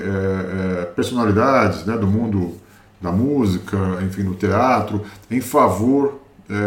personalidades 0.96 1.86
né, 1.86 1.96
do 1.96 2.08
mundo 2.08 2.56
da 3.00 3.12
música, 3.12 3.76
enfim, 4.02 4.24
do 4.24 4.34
teatro, 4.34 5.04
em 5.30 5.40
favor 5.40 6.18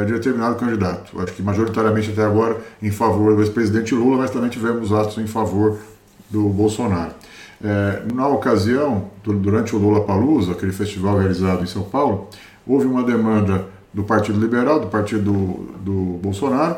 de 0.07 0.13
determinado 0.13 0.55
candidato. 0.55 1.19
Acho 1.19 1.33
que 1.33 1.43
majoritariamente 1.43 2.09
até 2.11 2.23
agora 2.23 2.55
em 2.81 2.89
favor 2.89 3.35
do 3.35 3.41
ex-presidente 3.41 3.93
Lula, 3.93 4.19
mas 4.19 4.31
também 4.31 4.49
tivemos 4.49 4.93
atos 4.93 5.17
em 5.17 5.27
favor 5.27 5.77
do 6.33 6.49
Bolsonaro. 6.49 7.11
É, 7.63 8.01
na 8.11 8.27
ocasião, 8.27 9.11
durante 9.23 9.75
o 9.75 9.79
Lula 9.79 10.01
Palusa, 10.01 10.53
aquele 10.53 10.73
festival 10.73 11.19
realizado 11.19 11.61
em 11.61 11.67
São 11.67 11.83
Paulo, 11.83 12.27
houve 12.65 12.87
uma 12.87 13.03
demanda 13.03 13.65
do 13.93 14.03
Partido 14.03 14.39
Liberal, 14.39 14.79
do 14.79 14.87
partido 14.87 15.31
do, 15.31 15.43
do 15.79 15.93
Bolsonaro, 16.17 16.77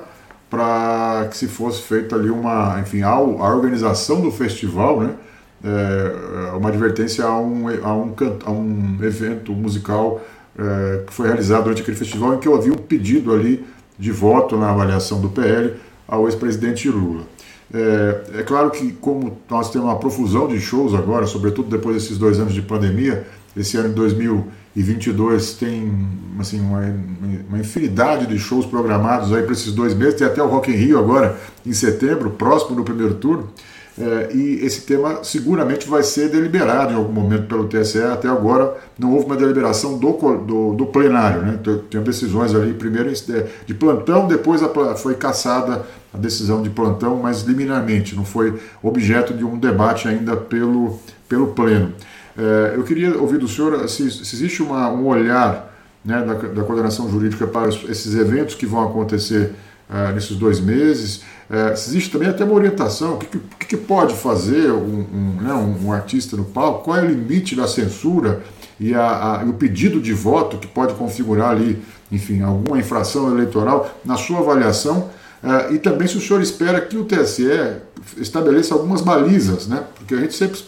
para 0.49 1.27
que 1.31 1.37
se 1.37 1.47
fosse 1.47 1.81
feita 1.81 2.15
ali 2.15 2.29
uma, 2.29 2.79
enfim, 2.81 3.01
a, 3.01 3.11
a 3.11 3.55
organização 3.55 4.19
do 4.19 4.29
festival, 4.29 4.99
né, 4.99 5.15
é, 5.63 6.51
uma 6.55 6.67
advertência 6.69 7.23
a 7.23 7.39
um, 7.39 7.67
a, 7.69 7.95
um, 7.95 8.13
a 8.45 8.51
um 8.51 8.97
evento 9.01 9.53
musical 9.53 10.21
é, 10.59 11.03
que 11.07 11.13
foi 11.13 11.27
realizado 11.27 11.63
durante 11.63 11.81
aquele 11.81 11.97
festival 11.97 12.35
em 12.35 12.39
que 12.39 12.51
havia 12.51 12.73
um 12.73 12.77
pedido 12.77 13.33
ali 13.33 13.65
de 13.97 14.11
voto 14.11 14.57
na 14.57 14.69
avaliação 14.69 15.21
do 15.21 15.29
PL 15.29 15.73
ao 16.07 16.27
ex-presidente 16.27 16.89
Lula. 16.89 17.23
É, 17.75 18.39
é, 18.39 18.43
claro 18.43 18.71
que, 18.71 18.93
como 18.93 19.37
nós 19.49 19.69
temos 19.69 19.89
uma 19.89 19.99
profusão 19.99 20.47
de 20.47 20.57
shows 20.61 20.93
agora, 20.93 21.27
sobretudo 21.27 21.69
depois 21.69 21.97
desses 21.97 22.17
dois 22.17 22.39
anos 22.39 22.53
de 22.53 22.61
pandemia, 22.61 23.27
esse 23.55 23.75
ano 23.75 23.89
de 23.89 23.95
2022 23.95 25.55
tem 25.55 26.07
assim, 26.39 26.61
uma, 26.61 26.79
uma 27.49 27.59
infinidade 27.59 28.27
de 28.27 28.39
shows 28.39 28.65
programados 28.65 29.33
aí 29.33 29.43
para 29.43 29.51
esses 29.51 29.73
dois 29.73 29.93
meses, 29.93 30.15
tem 30.15 30.25
até 30.25 30.41
o 30.41 30.47
Rock 30.47 30.71
in 30.71 30.75
Rio 30.75 30.97
agora, 30.97 31.37
em 31.65 31.73
setembro, 31.73 32.29
próximo 32.29 32.77
do 32.77 32.83
primeiro 32.85 33.15
turno. 33.15 33.49
É, 33.97 34.33
e 34.33 34.59
esse 34.65 34.81
tema 34.81 35.23
seguramente 35.23 35.87
vai 35.87 36.03
ser 36.03 36.29
deliberado 36.29 36.91
em 36.91 36.97
algum 36.97 37.13
momento 37.13 37.47
pelo 37.47 37.65
TSE. 37.67 38.01
Até 38.01 38.27
agora 38.27 38.75
não 38.99 39.13
houve 39.13 39.25
uma 39.25 39.37
deliberação 39.37 39.97
do, 39.97 40.11
do, 40.37 40.73
do 40.73 40.85
plenário. 40.87 41.41
Né? 41.41 41.59
Tem 41.89 42.01
decisões 42.01 42.53
ali, 42.53 42.73
primeiro 42.73 43.11
de 43.65 43.73
plantão, 43.73 44.27
depois 44.27 44.61
a, 44.61 44.95
foi 44.95 45.15
caçada 45.15 45.85
a 46.15 46.17
decisão 46.17 46.61
de 46.61 46.69
plantão, 46.69 47.19
mas 47.21 47.41
liminarmente, 47.41 48.15
não 48.15 48.25
foi 48.25 48.57
objeto 48.81 49.33
de 49.33 49.43
um 49.43 49.57
debate 49.57 50.07
ainda 50.07 50.35
pelo, 50.35 50.99
pelo 51.27 51.47
Pleno. 51.47 51.93
É, 52.37 52.73
eu 52.75 52.83
queria 52.83 53.17
ouvir 53.17 53.37
do 53.37 53.47
senhor 53.47 53.87
se, 53.89 54.09
se 54.09 54.35
existe 54.35 54.63
uma, 54.63 54.89
um 54.89 55.05
olhar 55.07 55.73
né, 56.03 56.21
da, 56.21 56.33
da 56.33 56.63
coordenação 56.63 57.09
jurídica 57.09 57.45
para 57.47 57.69
esses 57.69 58.15
eventos 58.15 58.55
que 58.55 58.65
vão 58.65 58.83
acontecer 58.83 59.53
uh, 59.89 60.13
nesses 60.13 60.35
dois 60.37 60.59
meses. 60.59 61.23
Uh, 61.49 61.71
existe 61.73 62.11
também 62.11 62.29
até 62.29 62.43
uma 62.43 62.53
orientação, 62.53 63.15
o 63.15 63.17
que, 63.17 63.39
que, 63.59 63.65
que 63.65 63.77
pode 63.77 64.13
fazer 64.13 64.71
um, 64.71 65.05
um, 65.13 65.37
né, 65.41 65.53
um, 65.53 65.87
um, 65.87 65.93
artista 65.93 66.37
no 66.37 66.45
palco, 66.45 66.83
qual 66.83 66.97
é 66.97 67.01
o 67.01 67.05
limite 67.05 67.55
da 67.55 67.67
censura 67.67 68.43
e, 68.79 68.93
a, 68.93 69.39
a, 69.39 69.43
e 69.45 69.49
o 69.49 69.53
pedido 69.53 69.99
de 69.99 70.13
voto 70.13 70.57
que 70.57 70.67
pode 70.67 70.93
configurar 70.93 71.51
ali, 71.51 71.81
enfim, 72.11 72.41
alguma 72.41 72.77
infração 72.77 73.31
eleitoral, 73.31 73.89
na 74.03 74.17
sua 74.17 74.39
avaliação, 74.39 75.09
e 75.71 75.77
também 75.77 76.07
se 76.07 76.17
o 76.17 76.21
senhor 76.21 76.41
espera 76.41 76.81
que 76.81 76.97
o 76.97 77.05
TSE 77.05 77.47
estabeleça 78.17 78.73
algumas 78.73 79.01
balizas, 79.01 79.67
né? 79.67 79.83
Porque 79.95 80.13
a 80.13 80.17
gente 80.17 80.33
sempre. 80.33 80.59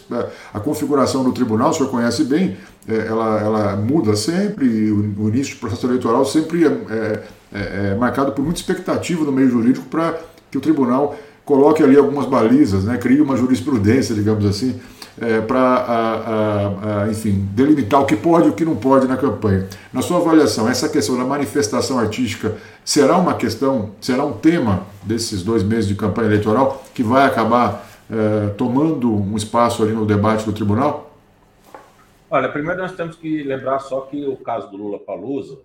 A 0.52 0.60
configuração 0.60 1.24
do 1.24 1.32
tribunal, 1.32 1.70
o 1.70 1.74
senhor 1.74 1.90
conhece 1.90 2.24
bem, 2.24 2.56
ela, 2.86 3.40
ela 3.40 3.76
muda 3.76 4.14
sempre, 4.14 4.90
o, 4.90 5.24
o 5.24 5.28
início 5.28 5.56
do 5.56 5.60
processo 5.60 5.86
eleitoral 5.86 6.24
sempre 6.24 6.64
é, 6.64 6.68
é 6.68 7.22
é, 7.52 7.92
é 7.92 7.94
marcado 7.94 8.32
por 8.32 8.44
muita 8.44 8.60
expectativa 8.60 9.24
no 9.24 9.32
meio 9.32 9.50
jurídico 9.50 9.86
para 9.86 10.18
que 10.50 10.58
o 10.58 10.60
tribunal 10.60 11.18
coloque 11.48 11.82
ali 11.82 11.96
algumas 11.96 12.26
balizas, 12.26 12.84
né, 12.84 12.98
crie 12.98 13.22
uma 13.22 13.34
jurisprudência, 13.34 14.14
digamos 14.14 14.44
assim, 14.44 14.78
é, 15.18 15.40
para, 15.40 17.06
enfim, 17.10 17.48
delimitar 17.52 18.02
o 18.02 18.04
que 18.04 18.14
pode 18.14 18.48
e 18.48 18.50
o 18.50 18.52
que 18.52 18.66
não 18.66 18.76
pode 18.76 19.08
na 19.08 19.16
campanha. 19.16 19.66
Na 19.90 20.02
sua 20.02 20.18
avaliação, 20.18 20.68
essa 20.68 20.90
questão 20.90 21.16
da 21.16 21.24
manifestação 21.24 21.98
artística 21.98 22.54
será 22.84 23.16
uma 23.16 23.32
questão, 23.32 23.92
será 23.98 24.26
um 24.26 24.34
tema 24.34 24.86
desses 25.02 25.42
dois 25.42 25.62
meses 25.62 25.88
de 25.88 25.94
campanha 25.94 26.28
eleitoral 26.28 26.84
que 26.94 27.02
vai 27.02 27.24
acabar 27.24 27.88
é, 28.10 28.48
tomando 28.50 29.10
um 29.10 29.34
espaço 29.34 29.82
ali 29.82 29.92
no 29.92 30.04
debate 30.04 30.44
do 30.44 30.52
tribunal? 30.52 31.10
Olha, 32.30 32.50
primeiro 32.50 32.82
nós 32.82 32.92
temos 32.92 33.16
que 33.16 33.42
lembrar 33.42 33.78
só 33.78 34.02
que 34.02 34.22
o 34.26 34.36
caso 34.36 34.70
do 34.70 34.76
Lula 34.76 34.98
Palusa 34.98 35.56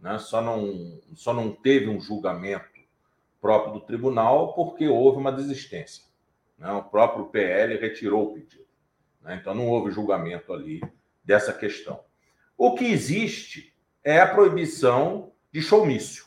né? 0.00 0.18
só, 0.18 0.40
não, 0.40 0.72
só 1.16 1.34
não 1.34 1.50
teve 1.50 1.88
um 1.88 2.00
julgamento 2.00 2.75
próprio 3.46 3.74
do 3.74 3.80
tribunal 3.80 4.54
porque 4.54 4.88
houve 4.88 5.18
uma 5.18 5.30
desistência. 5.30 6.02
Né? 6.58 6.68
O 6.72 6.82
próprio 6.82 7.26
PL 7.26 7.76
retirou 7.76 8.24
o 8.24 8.34
pedido. 8.34 8.66
Né? 9.22 9.38
Então 9.40 9.54
não 9.54 9.68
houve 9.68 9.92
julgamento 9.92 10.52
ali 10.52 10.80
dessa 11.22 11.52
questão. 11.52 12.00
O 12.58 12.74
que 12.74 12.84
existe 12.84 13.72
é 14.02 14.20
a 14.20 14.26
proibição 14.26 15.32
de 15.52 15.62
showmício. 15.62 16.24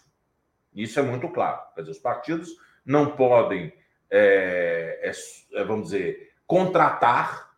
Isso 0.74 0.98
é 0.98 1.04
muito 1.04 1.28
claro. 1.28 1.62
Quer 1.76 1.82
dizer, 1.82 1.92
os 1.92 2.00
partidos 2.00 2.56
não 2.86 3.18
podem, 3.18 3.74
é, 4.10 5.02
é, 5.04 5.60
é 5.60 5.64
vamos 5.66 5.88
dizer, 5.88 6.32
contratar 6.48 7.52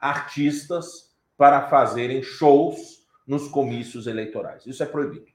artistas 0.00 1.14
para 1.36 1.68
fazerem 1.68 2.24
shows 2.24 3.06
nos 3.24 3.46
comícios 3.46 4.08
eleitorais. 4.08 4.66
Isso 4.66 4.82
é 4.82 4.86
proibido. 4.86 5.30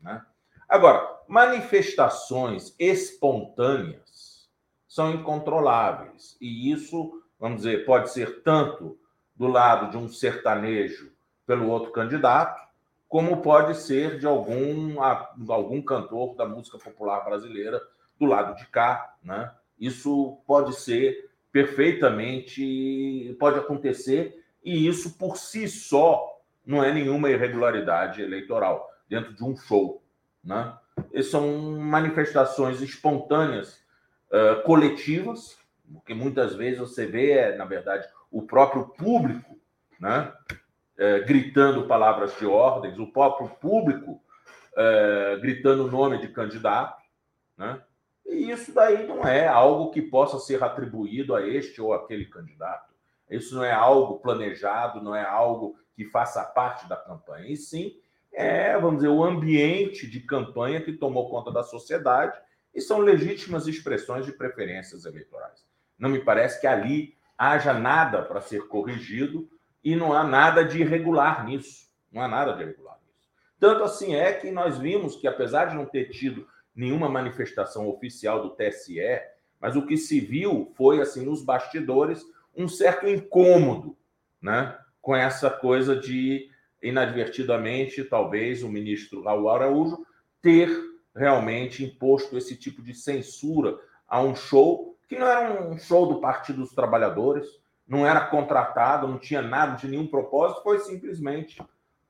Né? 0.00 0.20
Agora, 0.68 1.15
manifestações 1.28 2.74
espontâneas 2.78 4.48
são 4.88 5.12
incontroláveis. 5.12 6.36
E 6.40 6.70
isso, 6.72 7.22
vamos 7.38 7.58
dizer, 7.58 7.84
pode 7.84 8.10
ser 8.10 8.42
tanto 8.42 8.98
do 9.34 9.46
lado 9.46 9.90
de 9.90 9.96
um 9.96 10.08
sertanejo 10.08 11.12
pelo 11.46 11.68
outro 11.68 11.92
candidato, 11.92 12.66
como 13.08 13.42
pode 13.42 13.76
ser 13.76 14.18
de 14.18 14.26
algum, 14.26 15.00
algum 15.00 15.80
cantor 15.82 16.34
da 16.34 16.46
música 16.46 16.78
popular 16.78 17.24
brasileira 17.24 17.80
do 18.18 18.26
lado 18.26 18.56
de 18.56 18.66
cá. 18.66 19.16
Né? 19.22 19.52
Isso 19.78 20.38
pode 20.46 20.74
ser 20.74 21.30
perfeitamente, 21.52 23.36
pode 23.38 23.58
acontecer, 23.58 24.44
e 24.64 24.86
isso 24.88 25.16
por 25.16 25.36
si 25.36 25.68
só 25.68 26.40
não 26.64 26.82
é 26.82 26.92
nenhuma 26.92 27.30
irregularidade 27.30 28.20
eleitoral 28.20 28.90
dentro 29.08 29.32
de 29.32 29.44
um 29.44 29.56
show. 29.56 30.02
Né? 30.42 30.76
São 31.24 31.78
manifestações 31.78 32.80
espontâneas, 32.80 33.82
uh, 34.30 34.62
coletivas, 34.64 35.58
porque 35.92 36.14
muitas 36.14 36.54
vezes 36.54 36.78
você 36.78 37.06
vê, 37.06 37.54
na 37.56 37.64
verdade, 37.64 38.06
o 38.30 38.42
próprio 38.42 38.86
público 38.88 39.56
né? 40.00 40.32
Uh, 40.98 41.26
gritando 41.26 41.86
palavras 41.86 42.36
de 42.38 42.46
ordens, 42.46 42.98
o 42.98 43.06
próprio 43.06 43.48
público 43.48 44.12
uh, 44.72 45.40
gritando 45.40 45.84
o 45.84 45.90
nome 45.90 46.18
de 46.18 46.28
candidato. 46.28 47.02
Né? 47.56 47.82
E 48.24 48.50
isso 48.50 48.72
daí 48.72 49.06
não 49.06 49.26
é 49.26 49.46
algo 49.46 49.90
que 49.90 50.00
possa 50.00 50.38
ser 50.38 50.62
atribuído 50.62 51.34
a 51.34 51.46
este 51.46 51.82
ou 51.82 51.92
aquele 51.92 52.24
candidato. 52.26 52.94
Isso 53.28 53.54
não 53.54 53.64
é 53.64 53.72
algo 53.72 54.20
planejado, 54.20 55.02
não 55.02 55.14
é 55.14 55.24
algo 55.24 55.76
que 55.94 56.04
faça 56.06 56.42
parte 56.44 56.88
da 56.88 56.96
campanha, 56.96 57.48
e 57.48 57.56
sim 57.56 57.98
é, 58.36 58.78
vamos 58.78 58.96
dizer, 58.96 59.08
o 59.08 59.24
ambiente 59.24 60.06
de 60.06 60.20
campanha 60.20 60.82
que 60.82 60.92
tomou 60.92 61.30
conta 61.30 61.50
da 61.50 61.62
sociedade 61.62 62.38
e 62.74 62.82
são 62.82 62.98
legítimas 62.98 63.66
expressões 63.66 64.26
de 64.26 64.32
preferências 64.32 65.06
eleitorais. 65.06 65.64
Não 65.98 66.10
me 66.10 66.18
parece 66.18 66.60
que 66.60 66.66
ali 66.66 67.16
haja 67.38 67.72
nada 67.72 68.20
para 68.20 68.42
ser 68.42 68.68
corrigido 68.68 69.48
e 69.82 69.96
não 69.96 70.12
há 70.12 70.22
nada 70.22 70.62
de 70.62 70.82
irregular 70.82 71.46
nisso. 71.46 71.88
Não 72.12 72.20
há 72.20 72.28
nada 72.28 72.52
de 72.52 72.62
irregular 72.62 72.98
nisso. 73.06 73.30
Tanto 73.58 73.82
assim 73.82 74.14
é 74.14 74.34
que 74.34 74.50
nós 74.50 74.76
vimos 74.76 75.16
que, 75.16 75.26
apesar 75.26 75.66
de 75.66 75.74
não 75.74 75.86
ter 75.86 76.10
tido 76.10 76.46
nenhuma 76.74 77.08
manifestação 77.08 77.88
oficial 77.88 78.42
do 78.42 78.50
TSE, 78.50 79.00
mas 79.58 79.76
o 79.76 79.86
que 79.86 79.96
se 79.96 80.20
viu 80.20 80.70
foi, 80.76 81.00
assim, 81.00 81.24
nos 81.24 81.42
bastidores, 81.42 82.22
um 82.54 82.68
certo 82.68 83.08
incômodo, 83.08 83.96
né? 84.42 84.78
com 85.00 85.16
essa 85.16 85.48
coisa 85.48 85.96
de, 85.96 86.50
inadvertidamente, 86.82 88.04
talvez 88.04 88.62
o 88.62 88.68
ministro 88.68 89.22
Raul 89.22 89.48
Araújo 89.50 90.06
ter 90.42 90.68
realmente 91.14 91.84
imposto 91.84 92.36
esse 92.36 92.56
tipo 92.56 92.82
de 92.82 92.94
censura 92.94 93.78
a 94.06 94.20
um 94.20 94.34
show 94.34 94.96
que 95.08 95.18
não 95.18 95.26
era 95.26 95.62
um 95.62 95.78
show 95.78 96.06
do 96.06 96.20
Partido 96.20 96.60
dos 96.60 96.74
Trabalhadores, 96.74 97.46
não 97.86 98.06
era 98.06 98.26
contratado, 98.26 99.06
não 99.06 99.18
tinha 99.18 99.40
nada 99.40 99.76
de 99.76 99.86
nenhum 99.86 100.06
propósito, 100.06 100.62
foi 100.62 100.80
simplesmente 100.80 101.62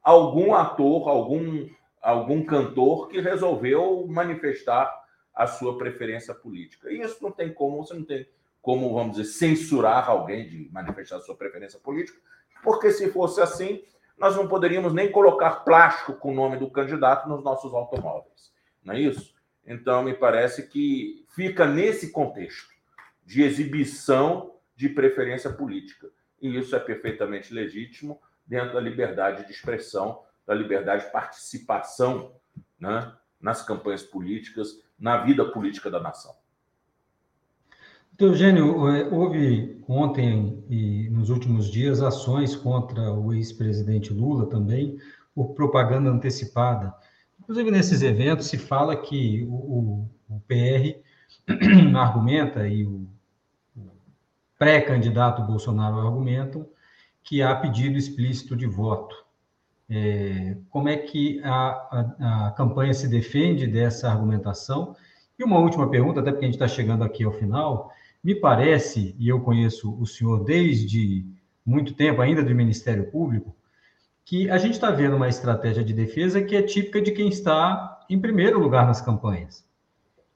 algum 0.02 0.54
ator, 0.54 1.08
algum, 1.08 1.68
algum 2.00 2.44
cantor 2.44 3.08
que 3.08 3.20
resolveu 3.20 4.06
manifestar 4.08 4.90
a 5.34 5.46
sua 5.46 5.76
preferência 5.76 6.34
política. 6.34 6.90
E 6.90 7.00
isso 7.00 7.22
não 7.22 7.30
tem 7.30 7.52
como, 7.52 7.84
você 7.84 7.92
não 7.92 8.04
tem 8.04 8.26
como, 8.62 8.94
vamos 8.94 9.16
dizer, 9.16 9.30
censurar 9.30 10.08
alguém 10.08 10.48
de 10.48 10.70
manifestar 10.72 11.20
sua 11.20 11.36
preferência 11.36 11.78
política, 11.78 12.18
porque 12.64 12.90
se 12.90 13.12
fosse 13.12 13.40
assim, 13.40 13.82
nós 14.18 14.34
não 14.36 14.48
poderíamos 14.48 14.92
nem 14.92 15.10
colocar 15.10 15.64
plástico 15.64 16.14
com 16.14 16.32
o 16.32 16.34
nome 16.34 16.56
do 16.56 16.70
candidato 16.70 17.28
nos 17.28 17.44
nossos 17.44 17.72
automóveis. 17.74 18.52
Não 18.82 18.94
é 18.94 19.00
isso? 19.00 19.34
Então, 19.64 20.02
me 20.02 20.14
parece 20.14 20.68
que 20.68 21.24
fica 21.34 21.66
nesse 21.66 22.12
contexto 22.12 22.68
de 23.24 23.42
exibição 23.42 24.54
de 24.74 24.88
preferência 24.88 25.50
política. 25.50 26.08
E 26.40 26.56
isso 26.56 26.76
é 26.76 26.78
perfeitamente 26.78 27.52
legítimo 27.52 28.20
dentro 28.46 28.74
da 28.74 28.80
liberdade 28.80 29.44
de 29.44 29.52
expressão, 29.52 30.22
da 30.46 30.54
liberdade 30.54 31.06
de 31.06 31.10
participação 31.10 32.36
né, 32.78 33.12
nas 33.40 33.62
campanhas 33.62 34.02
políticas, 34.02 34.82
na 34.98 35.18
vida 35.18 35.44
política 35.44 35.90
da 35.90 36.00
nação. 36.00 36.34
Então, 38.16 38.28
Eugênio, 38.28 38.88
é, 38.88 39.06
houve 39.10 39.78
ontem 39.86 40.64
e 40.70 41.06
nos 41.10 41.28
últimos 41.28 41.70
dias 41.70 42.00
ações 42.00 42.56
contra 42.56 43.12
o 43.12 43.34
ex-presidente 43.34 44.10
Lula 44.10 44.46
também 44.46 44.96
por 45.34 45.48
propaganda 45.48 46.08
antecipada. 46.08 46.94
Inclusive, 47.38 47.70
nesses 47.70 48.00
eventos 48.00 48.46
se 48.46 48.56
fala 48.56 48.96
que 48.96 49.44
o, 49.44 49.52
o, 49.52 50.10
o 50.30 50.40
PR 50.48 50.98
argumenta 51.94 52.66
e 52.66 52.86
o, 52.86 53.06
o 53.76 53.90
pré-candidato 54.58 55.42
Bolsonaro 55.42 55.98
argumentam 55.98 56.66
que 57.22 57.42
há 57.42 57.54
pedido 57.54 57.98
explícito 57.98 58.56
de 58.56 58.66
voto. 58.66 59.14
é, 59.90 60.56
como 60.70 60.88
é 60.88 60.96
que 60.96 61.38
a, 61.44 61.68
a, 62.18 62.46
a, 62.46 62.50
campanha 62.52 62.94
se 62.94 63.08
defende 63.08 63.66
dessa 63.66 64.10
argumentação. 64.10 64.96
E 65.38 65.44
uma 65.44 65.58
última 65.58 65.90
pergunta, 65.90 66.20
até 66.20 66.30
porque 66.30 66.46
a 66.46 66.48
gente 66.48 66.54
está 66.54 66.66
chegando 66.66 67.04
aqui 67.04 67.22
ao 67.22 67.30
final, 67.30 67.92
me 68.27 68.35
parece, 68.35 69.14
e 69.20 69.29
eu 69.29 69.41
conheço 69.41 69.97
o 70.01 70.05
senhor 70.05 70.43
desde 70.43 71.24
muito 71.64 71.95
tempo, 71.95 72.20
ainda 72.20 72.43
do 72.43 72.53
Ministério 72.53 73.09
Público, 73.09 73.55
que 74.24 74.51
a 74.51 74.59
gente 74.59 74.72
está 74.72 74.91
vendo 74.91 75.14
uma 75.14 75.29
estratégia 75.29 75.85
de 75.85 75.93
defesa 75.93 76.43
que 76.43 76.57
é 76.57 76.61
típica 76.61 77.01
de 77.01 77.12
quem 77.12 77.29
está 77.29 78.05
em 78.11 78.20
primeiro 78.20 78.59
lugar 78.59 78.85
nas 78.85 79.01
campanhas, 79.01 79.64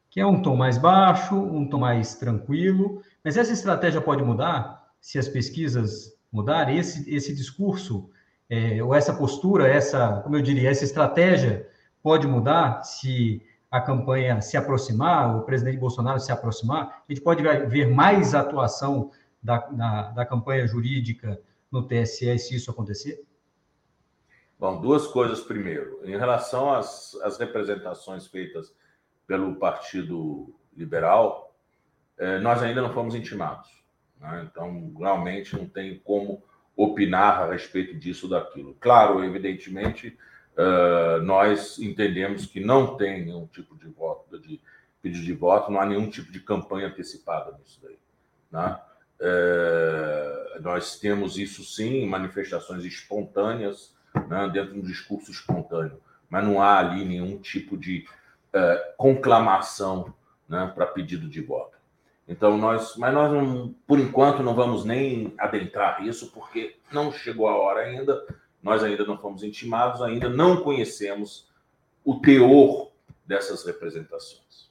que 0.08 0.20
é 0.20 0.24
um 0.24 0.40
tom 0.40 0.54
mais 0.54 0.78
baixo, 0.78 1.34
um 1.34 1.68
tom 1.68 1.78
mais 1.78 2.14
tranquilo, 2.14 3.02
mas 3.24 3.36
essa 3.36 3.52
estratégia 3.52 4.00
pode 4.00 4.22
mudar 4.22 4.86
se 5.00 5.18
as 5.18 5.26
pesquisas 5.26 6.16
mudarem, 6.30 6.78
esse, 6.78 7.12
esse 7.12 7.34
discurso, 7.34 8.08
é, 8.48 8.80
ou 8.80 8.94
essa 8.94 9.12
postura, 9.12 9.66
essa, 9.66 10.20
como 10.22 10.36
eu 10.36 10.42
diria, 10.42 10.70
essa 10.70 10.84
estratégia 10.84 11.68
pode 12.00 12.24
mudar 12.28 12.84
se 12.84 13.42
a 13.70 13.80
campanha 13.80 14.40
se 14.40 14.56
aproximar, 14.56 15.36
o 15.36 15.42
presidente 15.42 15.78
Bolsonaro 15.78 16.18
se 16.18 16.32
aproximar, 16.32 17.04
a 17.08 17.12
gente 17.12 17.22
pode 17.22 17.42
ver 17.42 17.88
mais 17.88 18.34
atuação 18.34 19.10
da, 19.42 19.58
da, 19.58 20.10
da 20.10 20.26
campanha 20.26 20.66
jurídica 20.66 21.40
no 21.70 21.86
TSE 21.86 22.38
se 22.38 22.56
isso 22.56 22.70
acontecer? 22.70 23.24
Bom, 24.58 24.80
duas 24.80 25.06
coisas 25.06 25.40
primeiro. 25.40 26.00
Em 26.04 26.18
relação 26.18 26.72
às, 26.72 27.14
às 27.22 27.38
representações 27.38 28.26
feitas 28.26 28.74
pelo 29.26 29.54
Partido 29.54 30.52
Liberal, 30.76 31.54
eh, 32.18 32.38
nós 32.40 32.62
ainda 32.62 32.82
não 32.82 32.92
fomos 32.92 33.14
intimados. 33.14 33.70
Né? 34.18 34.48
Então, 34.50 34.92
realmente 34.98 35.56
não 35.56 35.66
tem 35.66 35.98
como 36.00 36.42
opinar 36.76 37.40
a 37.40 37.52
respeito 37.52 37.96
disso 37.98 38.26
ou 38.26 38.30
daquilo. 38.30 38.76
Claro, 38.80 39.24
evidentemente, 39.24 40.18
uh, 40.56 41.22
nós 41.22 41.78
entendemos 41.78 42.46
que 42.46 42.60
não 42.60 42.96
tem 42.96 43.24
nenhum 43.24 43.46
tipo 43.46 43.76
de 43.76 43.88
voto, 43.88 44.38
de 44.38 44.60
pedido 45.02 45.24
de 45.24 45.32
voto, 45.32 45.70
não 45.70 45.80
há 45.80 45.86
nenhum 45.86 46.08
tipo 46.10 46.30
de 46.30 46.40
campanha 46.40 46.88
antecipada 46.88 47.56
nisso 47.58 47.80
daí. 47.82 47.98
Né? 48.50 48.78
Uh, 49.20 50.62
nós 50.62 50.98
temos 50.98 51.38
isso 51.38 51.64
sim, 51.64 52.06
manifestações 52.06 52.84
espontâneas, 52.84 53.94
né, 54.28 54.48
dentro 54.52 54.74
de 54.74 54.80
um 54.80 54.82
discurso 54.82 55.30
espontâneo, 55.30 56.00
mas 56.28 56.44
não 56.44 56.60
há 56.60 56.78
ali 56.78 57.04
nenhum 57.04 57.38
tipo 57.38 57.76
de 57.76 58.06
uh, 58.54 58.96
conclamação 58.96 60.12
né, 60.48 60.70
para 60.74 60.86
pedido 60.86 61.28
de 61.28 61.40
voto. 61.40 61.78
Então 62.30 62.56
nós, 62.56 62.96
mas 62.96 63.12
nós 63.12 63.32
não, 63.32 63.74
por 63.86 63.98
enquanto 63.98 64.42
não 64.42 64.54
vamos 64.54 64.84
nem 64.84 65.34
adentrar 65.36 66.06
isso 66.06 66.30
porque 66.30 66.76
não 66.92 67.10
chegou 67.10 67.48
a 67.48 67.56
hora 67.56 67.80
ainda. 67.80 68.24
Nós 68.62 68.82
ainda 68.82 69.04
não 69.04 69.18
fomos 69.18 69.42
intimados, 69.42 70.02
ainda 70.02 70.28
não 70.28 70.62
conhecemos 70.62 71.48
o 72.04 72.20
teor 72.20 72.90
dessas 73.26 73.64
representações. 73.64 74.70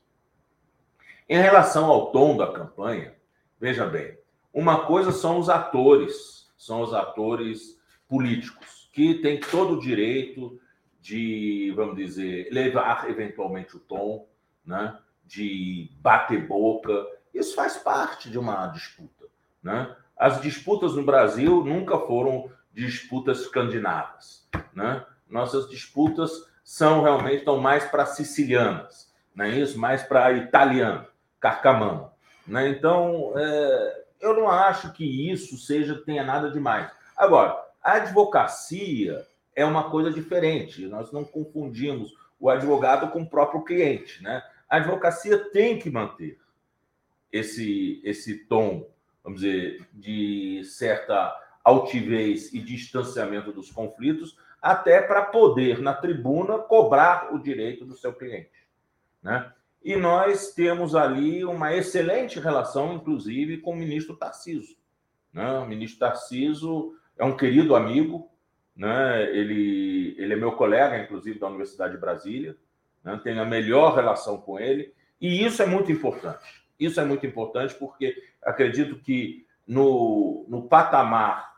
Em 1.28 1.38
relação 1.38 1.86
ao 1.86 2.12
tom 2.12 2.38
da 2.38 2.52
campanha, 2.52 3.16
veja 3.60 3.86
bem, 3.86 4.18
uma 4.54 4.86
coisa 4.86 5.12
são 5.12 5.40
os 5.40 5.50
atores, 5.50 6.50
são 6.58 6.82
os 6.82 6.94
atores 6.94 7.80
políticos 8.08 8.90
que 8.92 9.16
têm 9.16 9.40
todo 9.40 9.76
o 9.76 9.80
direito 9.80 10.60
de, 11.00 11.72
vamos 11.76 11.96
dizer, 11.96 12.50
levar 12.52 13.10
eventualmente 13.10 13.78
o 13.78 13.80
tom, 13.80 14.28
né? 14.66 14.98
de 15.26 15.92
bater 16.02 16.48
boca, 16.48 17.06
isso 17.34 17.54
faz 17.56 17.78
parte 17.78 18.30
de 18.30 18.38
uma 18.40 18.68
disputa. 18.68 19.26
Né? 19.62 19.96
As 20.18 20.42
disputas 20.42 20.96
no 20.96 21.04
Brasil 21.04 21.64
nunca 21.64 21.98
foram 22.00 22.52
disputas 22.80 23.42
escandinavas. 23.42 24.48
Né? 24.74 25.06
Nossas 25.30 25.70
disputas 25.70 26.32
são 26.64 27.04
realmente 27.04 27.38
estão 27.38 27.60
mais 27.60 27.84
para 27.86 28.06
sicilianas, 28.06 29.12
não 29.36 29.46
é 29.46 29.50
isso? 29.50 29.80
mais 29.80 30.04
para 30.04 30.32
italiano, 30.34 31.06
carcamano. 31.40 32.12
Né? 32.48 32.70
Então, 32.70 33.34
é, 33.36 34.04
eu 34.22 34.34
não 34.34 34.50
acho 34.50 34.92
que 34.94 35.32
isso 35.32 35.58
seja 35.58 36.02
tenha 36.06 36.24
nada 36.24 36.50
demais. 36.52 36.90
Agora, 37.16 37.58
a 37.84 37.94
advocacia 37.94 39.26
é 39.56 39.66
uma 39.66 39.90
coisa 39.90 40.12
diferente. 40.12 40.86
Nós 40.88 41.12
não 41.12 41.24
confundimos 41.24 42.14
o 42.40 42.50
advogado 42.50 43.12
com 43.12 43.22
o 43.22 43.30
próprio 43.30 43.64
cliente. 43.64 44.24
Né? 44.24 44.42
A 44.70 44.78
advocacia 44.78 45.38
tem 45.52 45.78
que 45.78 45.90
manter 45.90 46.40
esse, 47.32 48.02
esse 48.04 48.46
tom, 48.46 48.88
vamos 49.24 49.42
dizer, 49.42 49.86
de 49.94 50.64
certa 50.64 51.36
altivez 51.70 52.52
e 52.54 52.60
distanciamento 52.60 53.52
dos 53.52 53.72
conflitos, 53.72 54.38
até 54.62 55.02
para 55.02 55.22
poder, 55.22 55.80
na 55.80 55.94
tribuna, 55.94 56.58
cobrar 56.58 57.34
o 57.34 57.40
direito 57.40 57.86
do 57.86 57.96
seu 57.96 58.12
cliente. 58.12 58.68
Né? 59.22 59.52
E 59.84 59.96
nós 59.96 60.52
temos 60.54 60.96
ali 60.96 61.46
uma 61.46 61.74
excelente 61.74 62.40
relação, 62.40 62.94
inclusive, 62.94 63.60
com 63.60 63.72
o 63.72 63.76
ministro 63.76 64.18
Tarciso. 64.18 64.76
Né? 65.32 65.48
O 65.60 65.66
ministro 65.66 66.00
Tarciso 66.00 66.94
é 67.18 67.24
um 67.24 67.38
querido 67.38 67.76
amigo, 67.76 68.30
né? 68.76 69.24
ele, 69.32 70.16
ele 70.18 70.34
é 70.34 70.38
meu 70.38 70.54
colega, 70.54 70.98
inclusive, 70.98 71.40
da 71.40 71.48
Universidade 71.48 71.94
de 71.94 72.02
Brasília, 72.02 72.58
né? 73.04 73.20
tenho 73.24 73.42
a 73.42 73.46
melhor 73.46 73.96
relação 73.96 74.42
com 74.42 74.60
ele, 74.60 74.94
e 75.22 75.46
isso 75.46 75.62
é 75.62 75.66
muito 75.66 75.92
importante. 75.92 76.64
Isso 76.80 77.00
é 77.00 77.06
muito 77.06 77.26
importante 77.26 77.76
porque 77.76 78.16
acredito 78.42 79.00
que 79.00 79.46
no, 79.68 80.46
no 80.50 80.64
patamar 80.64 81.49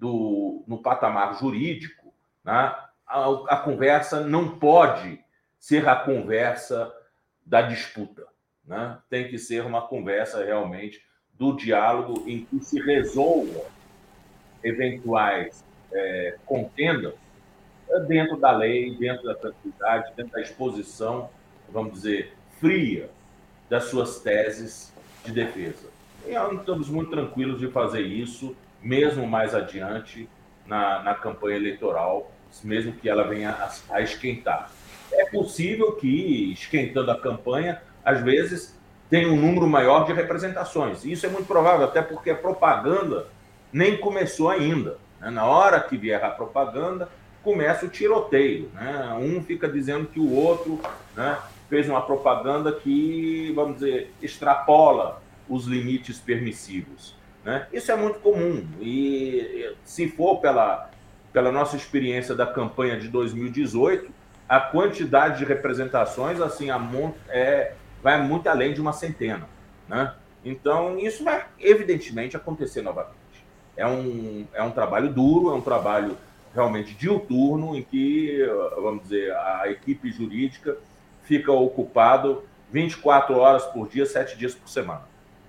do 0.00 0.64
no 0.66 0.78
patamar 0.78 1.38
jurídico, 1.38 2.12
né, 2.42 2.74
a, 3.06 3.30
a 3.48 3.56
conversa 3.58 4.20
não 4.20 4.58
pode 4.58 5.22
ser 5.58 5.86
a 5.88 5.94
conversa 5.94 6.92
da 7.44 7.60
disputa, 7.60 8.26
né? 8.64 8.98
Tem 9.10 9.28
que 9.28 9.36
ser 9.36 9.64
uma 9.66 9.82
conversa 9.82 10.42
realmente 10.42 11.04
do 11.34 11.54
diálogo 11.54 12.24
em 12.26 12.44
que 12.44 12.60
se 12.64 12.80
resolvam 12.80 13.64
eventuais 14.62 15.64
é, 15.92 16.38
contendas 16.46 17.14
dentro 18.06 18.36
da 18.36 18.52
lei, 18.52 18.96
dentro 18.96 19.24
da 19.24 19.34
tranquilidade, 19.34 20.12
dentro 20.16 20.32
da 20.32 20.40
exposição, 20.40 21.28
vamos 21.68 21.92
dizer, 21.94 22.34
fria 22.58 23.10
das 23.68 23.84
suas 23.84 24.20
teses 24.20 24.94
de 25.24 25.32
defesa. 25.32 25.88
E 26.26 26.32
estamos 26.56 26.88
muito 26.88 27.10
tranquilos 27.10 27.58
de 27.58 27.68
fazer 27.68 28.02
isso, 28.02 28.56
mesmo 28.82 29.26
mais 29.26 29.54
adiante 29.54 30.28
na, 30.66 31.02
na 31.02 31.14
campanha 31.14 31.56
eleitoral, 31.56 32.30
mesmo 32.64 32.92
que 32.92 33.08
ela 33.08 33.24
venha 33.24 33.50
a, 33.50 33.96
a 33.96 34.00
esquentar. 34.00 34.70
É 35.12 35.26
possível 35.26 35.92
que, 35.92 36.52
esquentando 36.52 37.10
a 37.10 37.18
campanha, 37.18 37.82
às 38.04 38.20
vezes 38.20 38.78
tenha 39.08 39.28
um 39.28 39.36
número 39.36 39.66
maior 39.66 40.06
de 40.06 40.12
representações. 40.12 41.04
Isso 41.04 41.26
é 41.26 41.28
muito 41.28 41.46
provável, 41.46 41.84
até 41.84 42.00
porque 42.00 42.30
a 42.30 42.36
propaganda 42.36 43.26
nem 43.72 43.96
começou 43.96 44.48
ainda. 44.48 44.98
Né? 45.20 45.30
Na 45.30 45.44
hora 45.44 45.80
que 45.80 45.96
vier 45.96 46.24
a 46.24 46.30
propaganda, 46.30 47.08
começa 47.42 47.86
o 47.86 47.88
tiroteio. 47.88 48.70
Né? 48.72 49.18
Um 49.20 49.42
fica 49.42 49.68
dizendo 49.68 50.06
que 50.06 50.20
o 50.20 50.32
outro 50.32 50.80
né, 51.16 51.36
fez 51.68 51.88
uma 51.88 52.00
propaganda 52.00 52.72
que, 52.72 53.52
vamos 53.54 53.74
dizer, 53.74 54.12
extrapola 54.22 55.20
os 55.48 55.66
limites 55.66 56.18
permissivos. 56.18 57.16
Né? 57.44 57.66
Isso 57.72 57.90
é 57.90 57.96
muito 57.96 58.20
comum. 58.20 58.66
E 58.80 59.74
se 59.84 60.08
for 60.08 60.40
pela, 60.40 60.90
pela 61.32 61.50
nossa 61.50 61.76
experiência 61.76 62.34
da 62.34 62.46
campanha 62.46 62.98
de 62.98 63.08
2018, 63.08 64.10
a 64.48 64.60
quantidade 64.60 65.38
de 65.38 65.44
representações 65.44 66.40
assim 66.40 66.70
a, 66.70 66.80
é, 67.28 67.74
vai 68.02 68.20
muito 68.22 68.48
além 68.48 68.74
de 68.74 68.80
uma 68.80 68.92
centena. 68.92 69.48
Né? 69.88 70.12
Então, 70.44 70.98
isso 70.98 71.22
vai 71.24 71.46
evidentemente 71.58 72.36
acontecer 72.36 72.82
novamente. 72.82 73.18
É 73.76 73.86
um, 73.86 74.46
é 74.52 74.62
um 74.62 74.70
trabalho 74.70 75.12
duro, 75.12 75.50
é 75.50 75.54
um 75.54 75.60
trabalho 75.60 76.16
realmente 76.54 76.94
diuturno, 76.94 77.76
em 77.76 77.82
que, 77.82 78.44
vamos 78.76 79.04
dizer, 79.04 79.32
a 79.32 79.70
equipe 79.70 80.10
jurídica 80.10 80.76
fica 81.22 81.52
ocupado 81.52 82.42
24 82.72 83.36
horas 83.36 83.64
por 83.66 83.88
dia, 83.88 84.04
7 84.04 84.36
dias 84.36 84.54
por 84.54 84.68
semana. 84.68 85.02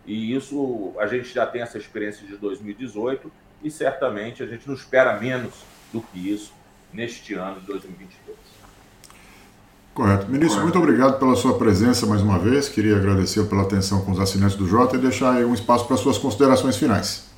E 0.05 0.35
isso, 0.35 0.93
a 0.99 1.07
gente 1.07 1.33
já 1.33 1.45
tem 1.45 1.61
essa 1.61 1.77
experiência 1.77 2.25
de 2.25 2.35
2018 2.37 3.31
e 3.63 3.69
certamente 3.69 4.41
a 4.41 4.47
gente 4.47 4.67
não 4.67 4.75
espera 4.75 5.19
menos 5.19 5.53
do 5.93 6.01
que 6.01 6.31
isso 6.31 6.53
neste 6.91 7.33
ano 7.35 7.59
de 7.59 7.67
2022. 7.67 8.37
Correto. 9.93 10.25
Ministro, 10.27 10.61
Correto. 10.61 10.63
muito 10.63 10.79
obrigado 10.79 11.19
pela 11.19 11.35
sua 11.35 11.57
presença 11.57 12.05
mais 12.05 12.21
uma 12.21 12.39
vez. 12.39 12.69
Queria 12.69 12.95
agradecer 12.95 13.43
pela 13.47 13.63
atenção 13.63 14.03
com 14.03 14.11
os 14.11 14.19
assinantes 14.19 14.55
do 14.55 14.67
Jota 14.67 14.95
e 14.95 14.99
deixar 14.99 15.35
aí 15.35 15.45
um 15.45 15.53
espaço 15.53 15.85
para 15.85 15.97
suas 15.97 16.17
considerações 16.17 16.77
finais. 16.77 17.29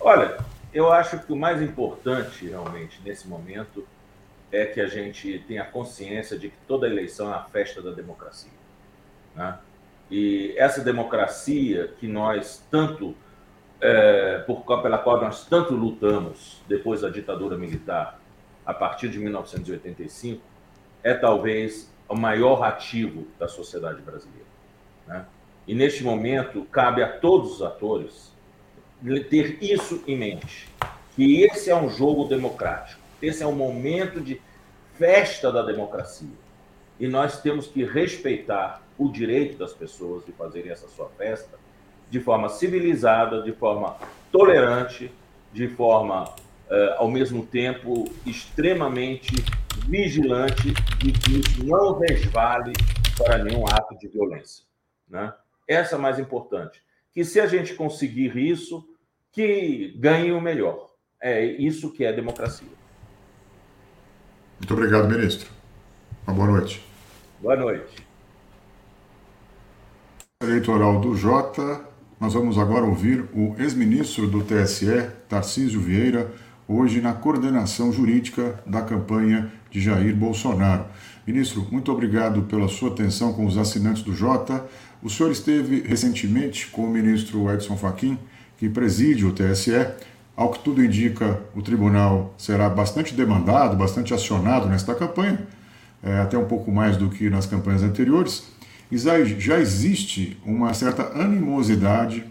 Olha, 0.00 0.38
eu 0.72 0.92
acho 0.92 1.18
que 1.18 1.32
o 1.32 1.36
mais 1.36 1.60
importante 1.60 2.46
realmente 2.46 3.00
nesse 3.04 3.26
momento 3.26 3.84
é 4.50 4.64
que 4.64 4.80
a 4.80 4.86
gente 4.86 5.44
tenha 5.46 5.64
consciência 5.64 6.38
de 6.38 6.48
que 6.48 6.56
toda 6.66 6.86
eleição 6.86 7.30
é 7.30 7.34
a 7.34 7.42
festa 7.42 7.82
da 7.82 7.90
democracia. 7.90 8.50
Né? 9.34 9.58
E 10.10 10.54
essa 10.56 10.82
democracia 10.82 11.92
que 11.98 12.06
nós 12.06 12.64
tanto, 12.70 13.14
é, 13.80 14.38
por, 14.46 14.62
pela 14.82 14.98
qual 14.98 15.20
nós 15.20 15.46
tanto 15.46 15.74
lutamos 15.74 16.62
depois 16.66 17.02
da 17.02 17.10
ditadura 17.10 17.56
militar, 17.56 18.18
a 18.64 18.72
partir 18.74 19.08
de 19.08 19.18
1985, 19.18 20.42
é 21.02 21.14
talvez 21.14 21.92
o 22.08 22.14
maior 22.14 22.62
ativo 22.62 23.26
da 23.38 23.48
sociedade 23.48 24.00
brasileira. 24.00 24.46
Né? 25.06 25.24
E 25.66 25.74
neste 25.74 26.02
momento, 26.02 26.64
cabe 26.64 27.02
a 27.02 27.18
todos 27.18 27.56
os 27.56 27.62
atores 27.62 28.32
ter 29.30 29.62
isso 29.62 30.02
em 30.06 30.16
mente, 30.16 30.68
que 31.14 31.42
esse 31.42 31.70
é 31.70 31.76
um 31.76 31.88
jogo 31.88 32.24
democrático, 32.24 33.00
esse 33.22 33.42
é 33.42 33.46
um 33.46 33.54
momento 33.54 34.20
de 34.20 34.40
festa 34.94 35.52
da 35.52 35.62
democracia. 35.62 36.28
E 36.98 37.06
nós 37.06 37.40
temos 37.40 37.66
que 37.66 37.84
respeitar 37.84 38.82
o 38.98 39.10
direito 39.10 39.56
das 39.56 39.72
pessoas 39.72 40.24
de 40.26 40.32
fazerem 40.32 40.70
essa 40.70 40.88
sua 40.88 41.08
festa 41.10 41.58
de 42.10 42.20
forma 42.20 42.48
civilizada, 42.48 43.42
de 43.42 43.52
forma 43.52 43.96
tolerante, 44.32 45.10
de 45.52 45.68
forma, 45.68 46.24
uh, 46.24 46.94
ao 46.96 47.10
mesmo 47.10 47.46
tempo, 47.46 48.10
extremamente 48.26 49.34
vigilante 49.86 50.72
de 50.98 51.12
que 51.12 51.40
isso 51.40 51.64
não 51.64 51.98
resvale 51.98 52.72
para 53.16 53.42
nenhum 53.44 53.64
ato 53.66 53.96
de 53.98 54.08
violência. 54.08 54.64
Né? 55.08 55.32
Essa 55.66 55.96
é 55.96 55.98
a 55.98 56.00
mais 56.00 56.18
importante. 56.18 56.82
Que 57.12 57.24
se 57.24 57.40
a 57.40 57.46
gente 57.46 57.74
conseguir 57.74 58.36
isso, 58.36 58.86
que 59.32 59.94
ganhe 59.98 60.32
o 60.32 60.40
melhor. 60.40 60.88
É 61.20 61.44
isso 61.44 61.92
que 61.92 62.04
é 62.04 62.12
democracia. 62.12 62.68
Muito 64.58 64.72
obrigado, 64.72 65.08
ministro. 65.08 65.50
Uma 66.26 66.34
boa 66.34 66.48
noite. 66.48 66.84
Boa 67.40 67.56
noite. 67.56 68.07
Eleitoral 70.40 71.00
do 71.00 71.16
Jota. 71.16 71.80
Nós 72.20 72.32
vamos 72.32 72.58
agora 72.58 72.86
ouvir 72.86 73.24
o 73.34 73.56
ex-ministro 73.58 74.28
do 74.28 74.40
TSE, 74.40 75.10
Tarcísio 75.28 75.80
Vieira, 75.80 76.30
hoje 76.68 77.00
na 77.00 77.12
coordenação 77.12 77.92
jurídica 77.92 78.62
da 78.64 78.80
campanha 78.80 79.50
de 79.68 79.80
Jair 79.80 80.14
Bolsonaro. 80.14 80.84
Ministro, 81.26 81.66
muito 81.72 81.90
obrigado 81.90 82.42
pela 82.42 82.68
sua 82.68 82.90
atenção 82.90 83.32
com 83.32 83.46
os 83.46 83.58
assinantes 83.58 84.04
do 84.04 84.14
Jota. 84.14 84.64
O 85.02 85.10
senhor 85.10 85.32
esteve 85.32 85.80
recentemente 85.80 86.68
com 86.68 86.82
o 86.84 86.88
ministro 86.88 87.52
Edson 87.52 87.76
Fachin, 87.76 88.16
que 88.58 88.68
preside 88.68 89.26
o 89.26 89.32
TSE. 89.32 89.88
Ao 90.36 90.52
que 90.52 90.60
tudo 90.60 90.84
indica, 90.84 91.42
o 91.52 91.62
tribunal 91.62 92.32
será 92.38 92.70
bastante 92.70 93.12
demandado, 93.12 93.76
bastante 93.76 94.14
acionado 94.14 94.68
nesta 94.68 94.94
campanha, 94.94 95.48
é, 96.00 96.20
até 96.20 96.38
um 96.38 96.44
pouco 96.44 96.70
mais 96.70 96.96
do 96.96 97.10
que 97.10 97.28
nas 97.28 97.44
campanhas 97.44 97.82
anteriores. 97.82 98.56
Já 98.90 99.58
existe 99.58 100.38
uma 100.44 100.72
certa 100.72 101.20
animosidade 101.20 102.24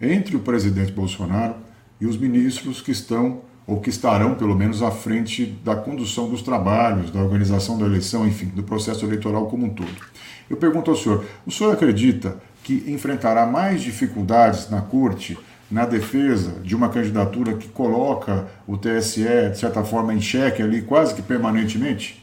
entre 0.00 0.36
o 0.36 0.40
presidente 0.40 0.92
Bolsonaro 0.92 1.54
e 2.00 2.06
os 2.06 2.16
ministros 2.16 2.80
que 2.80 2.90
estão, 2.90 3.40
ou 3.66 3.80
que 3.80 3.88
estarão, 3.88 4.34
pelo 4.34 4.54
menos, 4.54 4.82
à 4.82 4.90
frente 4.90 5.46
da 5.64 5.76
condução 5.76 6.28
dos 6.28 6.42
trabalhos, 6.42 7.10
da 7.10 7.22
organização 7.22 7.78
da 7.78 7.86
eleição, 7.86 8.26
enfim, 8.26 8.46
do 8.46 8.62
processo 8.62 9.04
eleitoral 9.04 9.46
como 9.46 9.66
um 9.66 9.70
todo. 9.70 9.94
Eu 10.50 10.56
pergunto 10.56 10.90
ao 10.90 10.96
senhor: 10.96 11.24
o 11.46 11.50
senhor 11.50 11.72
acredita 11.72 12.36
que 12.62 12.84
enfrentará 12.88 13.46
mais 13.46 13.80
dificuldades 13.80 14.68
na 14.68 14.80
corte? 14.80 15.38
na 15.70 15.86
defesa 15.86 16.60
de 16.62 16.76
uma 16.76 16.90
candidatura 16.90 17.54
que 17.54 17.66
coloca 17.66 18.46
o 18.66 18.76
TSE, 18.76 19.48
de 19.50 19.58
certa 19.58 19.82
forma, 19.82 20.12
em 20.12 20.20
xeque 20.20 20.62
ali 20.62 20.82
quase 20.82 21.14
que 21.14 21.22
permanentemente? 21.22 22.21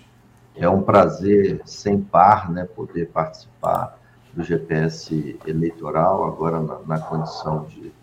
É 0.59 0.69
um 0.69 0.81
prazer 0.81 1.61
sem 1.65 2.01
par, 2.01 2.51
né, 2.51 2.65
poder 2.65 3.07
participar 3.07 3.97
do 4.33 4.43
GPS 4.43 5.39
eleitoral, 5.47 6.25
agora 6.25 6.59
na, 6.59 6.79
na 6.79 6.99
condição 6.99 7.63
de 7.63 7.93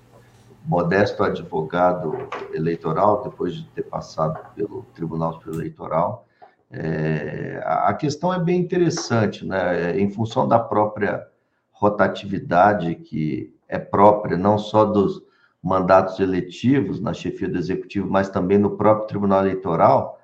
modesto 0.65 1.23
advogado 1.23 2.29
eleitoral, 2.53 3.23
depois 3.23 3.55
de 3.55 3.65
ter 3.69 3.83
passado 3.83 4.41
pelo 4.55 4.83
Tribunal 4.95 5.35
Superior 5.35 5.61
Eleitoral. 5.61 6.27
É, 6.71 7.63
a 7.65 7.93
questão 7.93 8.33
é 8.33 8.41
bem 8.41 8.59
interessante, 8.59 9.47
né? 9.47 9.91
É, 9.91 10.01
em 10.01 10.11
função 10.11 10.49
da 10.49 10.59
própria 10.59 11.27
rotatividade 11.71 12.95
que 12.97 13.55
é 13.69 13.79
própria 13.79 14.37
não 14.37 14.59
só 14.59 14.85
dos 14.85 15.23
mandatos 15.63 16.19
eletivos 16.21 17.01
na 17.01 17.13
chefia 17.13 17.49
do 17.49 17.59
executivo, 17.59 18.09
mas 18.09 18.31
também 18.31 18.57
no 18.57 18.77
próprio 18.77 19.07
Tribunal 19.07 19.41
Eleitoral, 19.41 20.16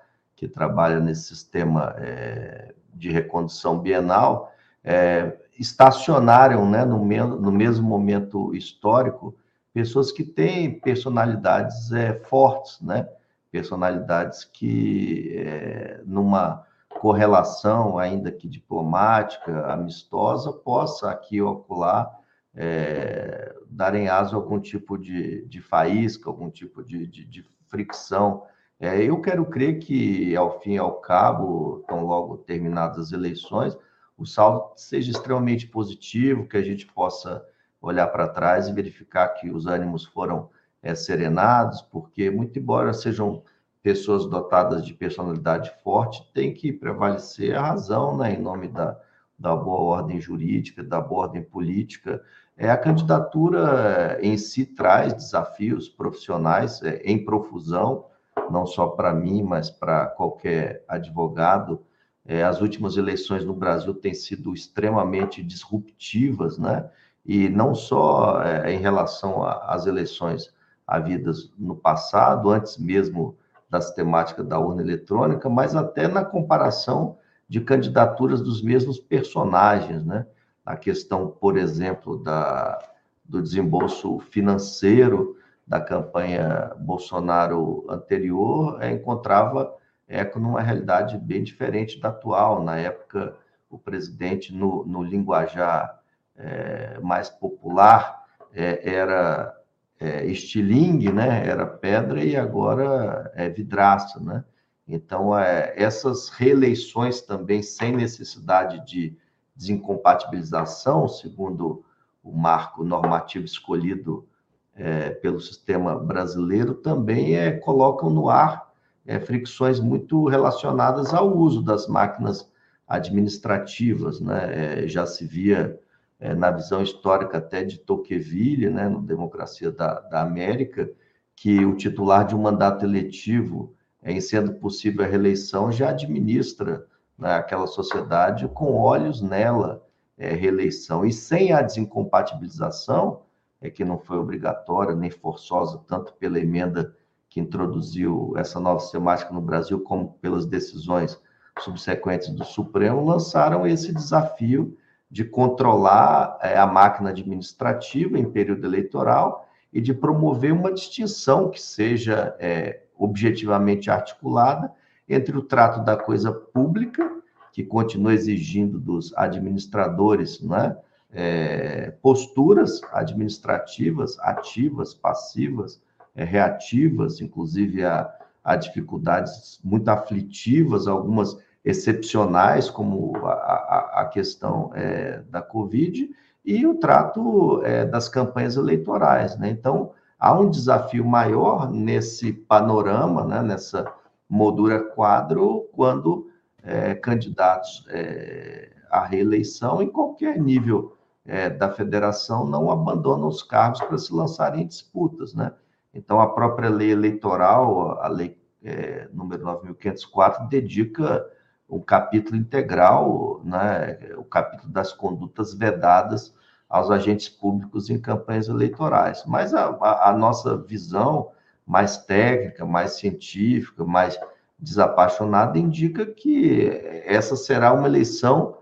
que 0.43 0.49
trabalha 0.49 0.99
nesse 0.99 1.23
sistema 1.23 1.95
é, 1.99 2.75
de 2.93 3.13
recondução 3.13 3.79
bienal, 3.79 4.53
é, 4.83 5.37
estacionaram 5.57 6.69
né, 6.69 6.85
no, 6.85 6.99
no, 6.99 7.53
mesmo 7.53 7.89
momento 7.89 8.53
histórico 8.53 9.37
pessoas 9.73 10.11
que 10.11 10.25
têm 10.25 10.81
personalidades 10.81 11.93
é, 11.93 12.15
fortes, 12.25 12.81
né? 12.81 13.09
personalidades 13.53 14.43
que, 14.43 15.33
é, 15.47 16.01
numa 16.05 16.67
correlação, 16.89 17.97
ainda 17.97 18.33
que 18.33 18.49
diplomática, 18.49 19.73
amistosa, 19.73 20.53
possa 20.53 21.09
aqui 21.09 21.39
acolá 21.39 22.11
é, 22.53 23.55
darem 23.71 24.09
asa 24.09 24.35
a 24.35 24.39
algum 24.41 24.59
tipo 24.59 24.99
de, 24.99 25.47
de 25.47 25.61
faísca, 25.61 26.29
algum 26.29 26.51
tipo 26.51 26.83
de, 26.83 27.07
de, 27.07 27.25
de 27.25 27.45
fricção 27.69 28.43
é, 28.83 29.01
eu 29.01 29.21
quero 29.21 29.47
crer 29.47 29.79
que, 29.79 30.35
ao 30.35 30.59
fim 30.61 30.73
e 30.73 30.79
ao 30.79 31.01
cabo, 31.01 31.85
tão 31.87 32.05
logo 32.05 32.39
terminadas 32.39 32.99
as 32.99 33.13
eleições, 33.13 33.79
o 34.19 34.27
saldo 34.27 34.73
seja 34.75 35.13
extremamente 35.13 35.69
positivo, 35.69 36.49
que 36.49 36.57
a 36.57 36.63
gente 36.63 36.85
possa 36.87 37.47
olhar 37.81 38.09
para 38.09 38.27
trás 38.27 38.67
e 38.67 38.73
verificar 38.73 39.29
que 39.29 39.49
os 39.51 39.67
ânimos 39.67 40.05
foram 40.05 40.51
é, 40.83 40.97
serenados, 40.97 41.81
porque, 41.81 42.29
muito 42.29 42.59
embora 42.59 42.93
sejam 42.93 43.45
pessoas 43.85 44.27
dotadas 44.27 44.85
de 44.85 44.95
personalidade 44.95 45.73
forte, 45.85 46.29
tem 46.35 46.53
que 46.53 46.73
prevalecer 46.73 47.55
a 47.55 47.63
razão, 47.63 48.17
né, 48.17 48.35
em 48.35 48.41
nome 48.41 48.67
da, 48.67 48.99
da 49.39 49.55
boa 49.55 49.99
ordem 50.01 50.21
jurídica, 50.21 50.83
da 50.83 51.01
boa 51.01 51.23
ordem 51.27 51.43
política. 51.45 52.21
É, 52.57 52.69
a 52.69 52.77
candidatura 52.77 54.19
em 54.21 54.37
si 54.37 54.67
traz 54.67 55.15
desafios 55.15 55.89
profissionais 55.89 56.83
é, 56.83 57.01
em 57.05 57.25
profusão, 57.25 58.11
não 58.51 58.67
só 58.67 58.89
para 58.89 59.15
mim, 59.15 59.43
mas 59.43 59.71
para 59.71 60.07
qualquer 60.07 60.85
advogado. 60.89 61.83
É, 62.25 62.45
as 62.45 62.61
últimas 62.61 62.97
eleições 62.97 63.45
no 63.45 63.55
Brasil 63.55 63.95
têm 63.95 64.15
sido 64.15 64.55
extremamente 64.55 65.43
disruptivas, 65.43 66.59
né? 66.59 66.89
E 67.25 67.49
não 67.49 67.75
só 67.75 68.43
é, 68.43 68.73
em 68.73 68.79
relação 68.79 69.45
às 69.45 69.87
eleições 69.87 70.53
havidas 70.87 71.53
no 71.59 71.75
passado, 71.75 72.51
antes 72.51 72.79
mesmo 72.79 73.37
das 73.69 73.91
temáticas 73.93 74.47
da 74.47 74.59
urna 74.59 74.83
eletrônica, 74.83 75.49
mas 75.49 75.75
até 75.75 76.07
na 76.07 76.25
comparação 76.25 77.17
de 77.49 77.61
candidaturas 77.61 78.41
dos 78.41 78.63
mesmos 78.63 78.99
personagens, 78.99 80.05
né? 80.05 80.27
A 80.65 80.77
questão, 80.77 81.29
por 81.29 81.57
exemplo, 81.57 82.23
da, 82.23 82.79
do 83.25 83.43
desembolso 83.43 84.21
financeiro, 84.21 85.37
da 85.73 85.81
campanha 85.81 86.71
Bolsonaro 86.77 87.87
anterior 87.89 88.77
é, 88.83 88.91
encontrava 88.91 89.75
eco 90.07 90.39
numa 90.39 90.61
realidade 90.61 91.17
bem 91.17 91.43
diferente 91.43 91.99
da 91.99 92.11
atual. 92.11 92.63
Na 92.63 92.77
época, 92.77 93.35
o 93.71 93.79
presidente, 93.79 94.55
no, 94.55 94.85
no 94.85 95.03
linguajar 95.03 95.99
é, 96.37 96.99
mais 97.01 97.31
popular, 97.31 98.23
é, 98.53 98.87
era 98.87 99.59
é, 99.99 100.27
estilingue, 100.27 101.11
né? 101.11 101.49
era 101.49 101.65
pedra, 101.65 102.23
e 102.23 102.37
agora 102.37 103.33
é 103.35 103.49
vidraça. 103.49 104.21
Né? 104.21 104.45
Então, 104.87 105.35
é, 105.39 105.73
essas 105.75 106.29
reeleições 106.29 107.23
também, 107.23 107.63
sem 107.63 107.97
necessidade 107.97 108.85
de 108.85 109.17
desincompatibilização, 109.57 111.09
segundo 111.09 111.83
o 112.23 112.31
marco 112.31 112.85
normativo 112.85 113.47
escolhido 113.47 114.29
é, 114.75 115.11
pelo 115.11 115.41
sistema 115.41 115.99
brasileiro 115.99 116.75
também 116.75 117.37
é, 117.37 117.53
colocam 117.53 118.09
no 118.11 118.29
ar 118.29 118.73
é, 119.07 119.19
fricções 119.21 119.81
muito 119.81 120.27
relacionadas 120.27 121.13
ao 121.13 121.37
uso 121.37 121.63
das 121.63 121.87
máquinas 121.87 122.51
administrativas. 122.87 124.21
Né? 124.21 124.85
É, 124.85 124.89
já 124.89 125.07
se 125.07 125.27
via 125.27 125.79
é, 126.19 126.35
na 126.35 126.51
visão 126.51 126.83
histórica 126.83 127.39
até 127.39 127.65
de 127.65 127.79
Tocqueville, 127.79 128.71
né, 128.71 128.89
no 128.89 129.03
Democracia 129.03 129.71
da, 129.71 130.01
da 130.01 130.23
América, 130.23 130.91
que 131.35 131.65
o 131.65 131.77
titular 131.77 132.27
de 132.27 132.35
um 132.35 132.43
mandato 132.43 132.85
eletivo, 132.85 133.75
em 134.05 134.21
sendo 134.21 134.55
possível 134.55 135.05
a 135.05 135.09
reeleição, 135.09 135.73
já 135.73 135.91
administra 135.91 136.87
né, 137.19 137.35
aquela 137.35 137.67
sociedade 137.67 138.49
com 138.49 138.73
olhos 138.73 139.21
nela 139.21 139.85
é, 140.17 140.33
reeleição. 140.33 141.05
E 141.05 141.13
sem 141.13 141.53
a 141.53 141.61
desincompatibilização, 141.63 143.23
é 143.63 143.71
que 143.71 143.85
não 143.85 143.99
foi 143.99 144.19
obrigatória 144.19 144.95
nem 144.95 145.11
forçosa, 145.11 145.81
tanto 145.87 146.13
pela 146.15 146.39
emenda 146.39 146.95
que 147.29 147.41
introduziu 147.41 148.35
essa 148.37 148.61
nova 148.61 148.81
sistemática 148.81 149.33
no 149.33 149.41
Brasil, 149.41 149.81
como 149.81 150.13
pelas 150.21 150.45
decisões 150.45 151.19
subsequentes 151.61 152.29
do 152.31 152.45
Supremo, 152.45 153.05
lançaram 153.05 153.67
esse 153.67 153.93
desafio 153.93 154.77
de 155.11 155.25
controlar 155.25 156.39
é, 156.43 156.59
a 156.59 156.67
máquina 156.67 157.11
administrativa 157.11 158.19
em 158.19 158.31
período 158.31 158.67
eleitoral 158.67 159.47
e 159.73 159.81
de 159.81 159.95
promover 159.95 160.53
uma 160.53 160.73
distinção 160.73 161.51
que 161.51 161.61
seja 161.61 162.37
é, 162.39 162.83
objetivamente 162.99 163.91
articulada 163.91 164.73
entre 165.09 165.37
o 165.37 165.43
trato 165.43 165.85
da 165.85 165.97
coisa 165.97 166.33
pública, 166.33 167.11
que 167.53 167.63
continua 167.63 168.15
exigindo 168.15 168.79
dos 168.81 169.15
administradores 169.15 170.41
né, 170.41 170.77
é, 171.13 171.93
posturas 172.03 172.81
administrativas 172.93 174.19
ativas, 174.21 174.95
passivas, 174.95 175.81
é, 176.15 176.25
reativas, 176.25 177.21
inclusive 177.21 177.85
a, 177.85 178.11
a 178.43 178.57
dificuldades 178.57 179.61
muito 179.63 179.89
aflitivas, 179.89 180.89
algumas 180.89 181.39
excepcionais, 181.65 182.69
como 182.69 183.17
a, 183.25 183.33
a, 183.33 184.01
a 184.01 184.05
questão 184.07 184.73
é, 184.75 185.23
da 185.31 185.41
Covid, 185.43 186.11
e 186.45 186.67
o 186.67 186.75
trato 186.75 187.63
é, 187.63 187.85
das 187.85 188.09
campanhas 188.09 188.57
eleitorais. 188.57 189.39
Né? 189.39 189.51
Então, 189.51 189.93
há 190.19 190.37
um 190.37 190.51
desafio 190.51 191.05
maior 191.05 191.71
nesse 191.71 192.33
panorama, 192.33 193.25
né, 193.25 193.43
nessa 193.43 193.93
moldura 194.29 194.81
quadro, 194.81 195.69
quando 195.73 196.31
é, 196.63 196.95
candidatos 196.95 197.85
é, 197.91 198.71
à 198.91 199.05
reeleição, 199.05 199.83
em 199.83 199.89
qualquer 199.89 200.41
nível 200.41 200.97
é, 201.25 201.49
da 201.49 201.71
federação, 201.71 202.47
não 202.47 202.71
abandonam 202.71 203.29
os 203.29 203.43
cargos 203.43 203.81
para 203.81 203.99
se 203.99 204.13
lançarem 204.13 204.63
em 204.63 204.67
disputas. 204.67 205.35
Né? 205.35 205.53
Então, 205.95 206.21
a 206.21 206.29
própria 206.29 206.69
lei 206.69 206.91
eleitoral, 206.91 207.99
a 208.01 208.09
lei 208.09 208.41
é, 208.65 209.09
número 209.13 209.45
9.504, 209.45 210.49
dedica 210.49 211.25
um 211.69 211.81
capítulo 211.81 212.37
integral, 212.37 213.41
né, 213.45 213.99
o 214.17 214.25
capítulo 214.25 214.71
das 214.71 214.93
condutas 214.93 215.55
vedadas 215.55 216.35
aos 216.69 216.91
agentes 216.91 217.29
públicos 217.29 217.89
em 217.89 217.99
campanhas 217.99 218.49
eleitorais. 218.49 219.25
Mas 219.27 219.55
a, 219.55 219.67
a, 219.81 220.11
a 220.11 220.13
nossa 220.13 220.57
visão 220.57 221.31
mais 221.67 221.97
técnica, 221.99 222.65
mais 222.67 222.93
científica, 222.93 223.85
mais 223.85 224.19
desapaixonada, 224.59 225.59
indica 225.59 226.07
que 226.07 226.69
essa 227.05 227.37
será 227.37 227.73
uma 227.73 227.89
eleição 227.89 228.59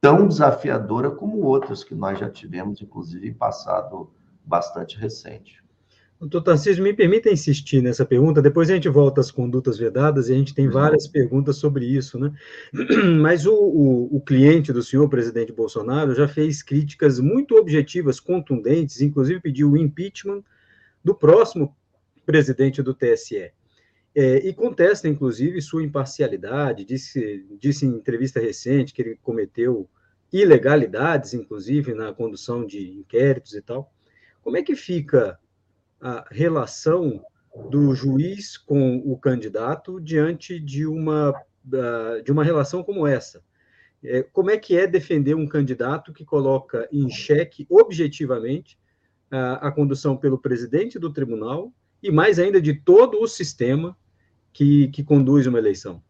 tão 0.00 0.26
desafiadora 0.26 1.10
como 1.10 1.42
outras 1.42 1.82
que 1.82 1.94
nós 1.94 2.18
já 2.18 2.30
tivemos, 2.30 2.80
inclusive 2.80 3.28
em 3.28 3.34
passado 3.34 4.10
bastante 4.44 4.96
recente. 4.96 5.64
Doutor 6.18 6.42
Tarcísio, 6.42 6.82
me 6.82 6.94
permita 6.94 7.28
insistir 7.28 7.82
nessa 7.82 8.02
pergunta, 8.04 8.40
depois 8.40 8.70
a 8.70 8.74
gente 8.74 8.88
volta 8.88 9.20
às 9.20 9.30
condutas 9.30 9.76
vedadas 9.76 10.28
e 10.28 10.32
a 10.32 10.36
gente 10.36 10.54
tem 10.54 10.66
uhum. 10.66 10.72
várias 10.72 11.06
perguntas 11.06 11.56
sobre 11.56 11.84
isso, 11.84 12.18
né? 12.18 12.32
Mas 13.20 13.44
o, 13.44 13.52
o, 13.52 14.16
o, 14.16 14.20
cliente 14.22 14.72
do 14.72 14.82
senhor 14.82 15.06
presidente 15.10 15.52
Bolsonaro 15.52 16.14
já 16.14 16.26
fez 16.26 16.62
críticas 16.62 17.20
muito 17.20 17.54
objetivas, 17.56 18.18
contundentes, 18.18 19.02
inclusive 19.02 19.40
pediu 19.40 19.72
o 19.72 19.76
impeachment 19.76 20.42
do 21.04 21.14
próximo 21.14 21.76
presidente 22.24 22.82
do 22.82 22.94
TSE. 22.94 23.52
É, 24.18 24.38
e 24.38 24.54
contesta, 24.54 25.06
inclusive, 25.06 25.60
sua 25.60 25.84
imparcialidade, 25.84 26.86
disse, 26.86 27.46
disse 27.60 27.84
em 27.84 27.90
entrevista 27.90 28.40
recente 28.40 28.94
que 28.94 29.02
ele 29.02 29.18
cometeu 29.22 29.90
ilegalidades, 30.32 31.34
inclusive, 31.34 31.92
na 31.92 32.14
condução 32.14 32.64
de 32.64 32.92
inquéritos 32.92 33.52
e 33.52 33.60
tal. 33.60 33.92
Como 34.40 34.56
é 34.56 34.62
que 34.62 34.74
fica 34.74 35.38
a 36.00 36.24
relação 36.30 37.22
do 37.68 37.94
juiz 37.94 38.56
com 38.56 38.98
o 39.04 39.18
candidato 39.18 40.00
diante 40.00 40.58
de 40.58 40.86
uma, 40.86 41.34
de 42.24 42.32
uma 42.32 42.42
relação 42.42 42.82
como 42.82 43.06
essa. 43.06 43.42
É, 44.02 44.22
como 44.22 44.50
é 44.50 44.56
que 44.56 44.78
é 44.78 44.86
defender 44.86 45.34
um 45.34 45.46
candidato 45.46 46.12
que 46.12 46.24
coloca 46.24 46.88
em 46.90 47.10
xeque 47.10 47.66
objetivamente 47.68 48.78
a, 49.30 49.68
a 49.68 49.72
condução 49.72 50.16
pelo 50.16 50.38
presidente 50.38 50.98
do 50.98 51.12
tribunal 51.12 51.70
e 52.02 52.10
mais 52.10 52.38
ainda 52.38 52.60
de 52.60 52.72
todo 52.72 53.20
o 53.20 53.26
sistema 53.26 53.96
que, 54.56 54.88
que 54.88 55.04
conduz 55.04 55.46
uma 55.46 55.58
eleição? 55.58 56.02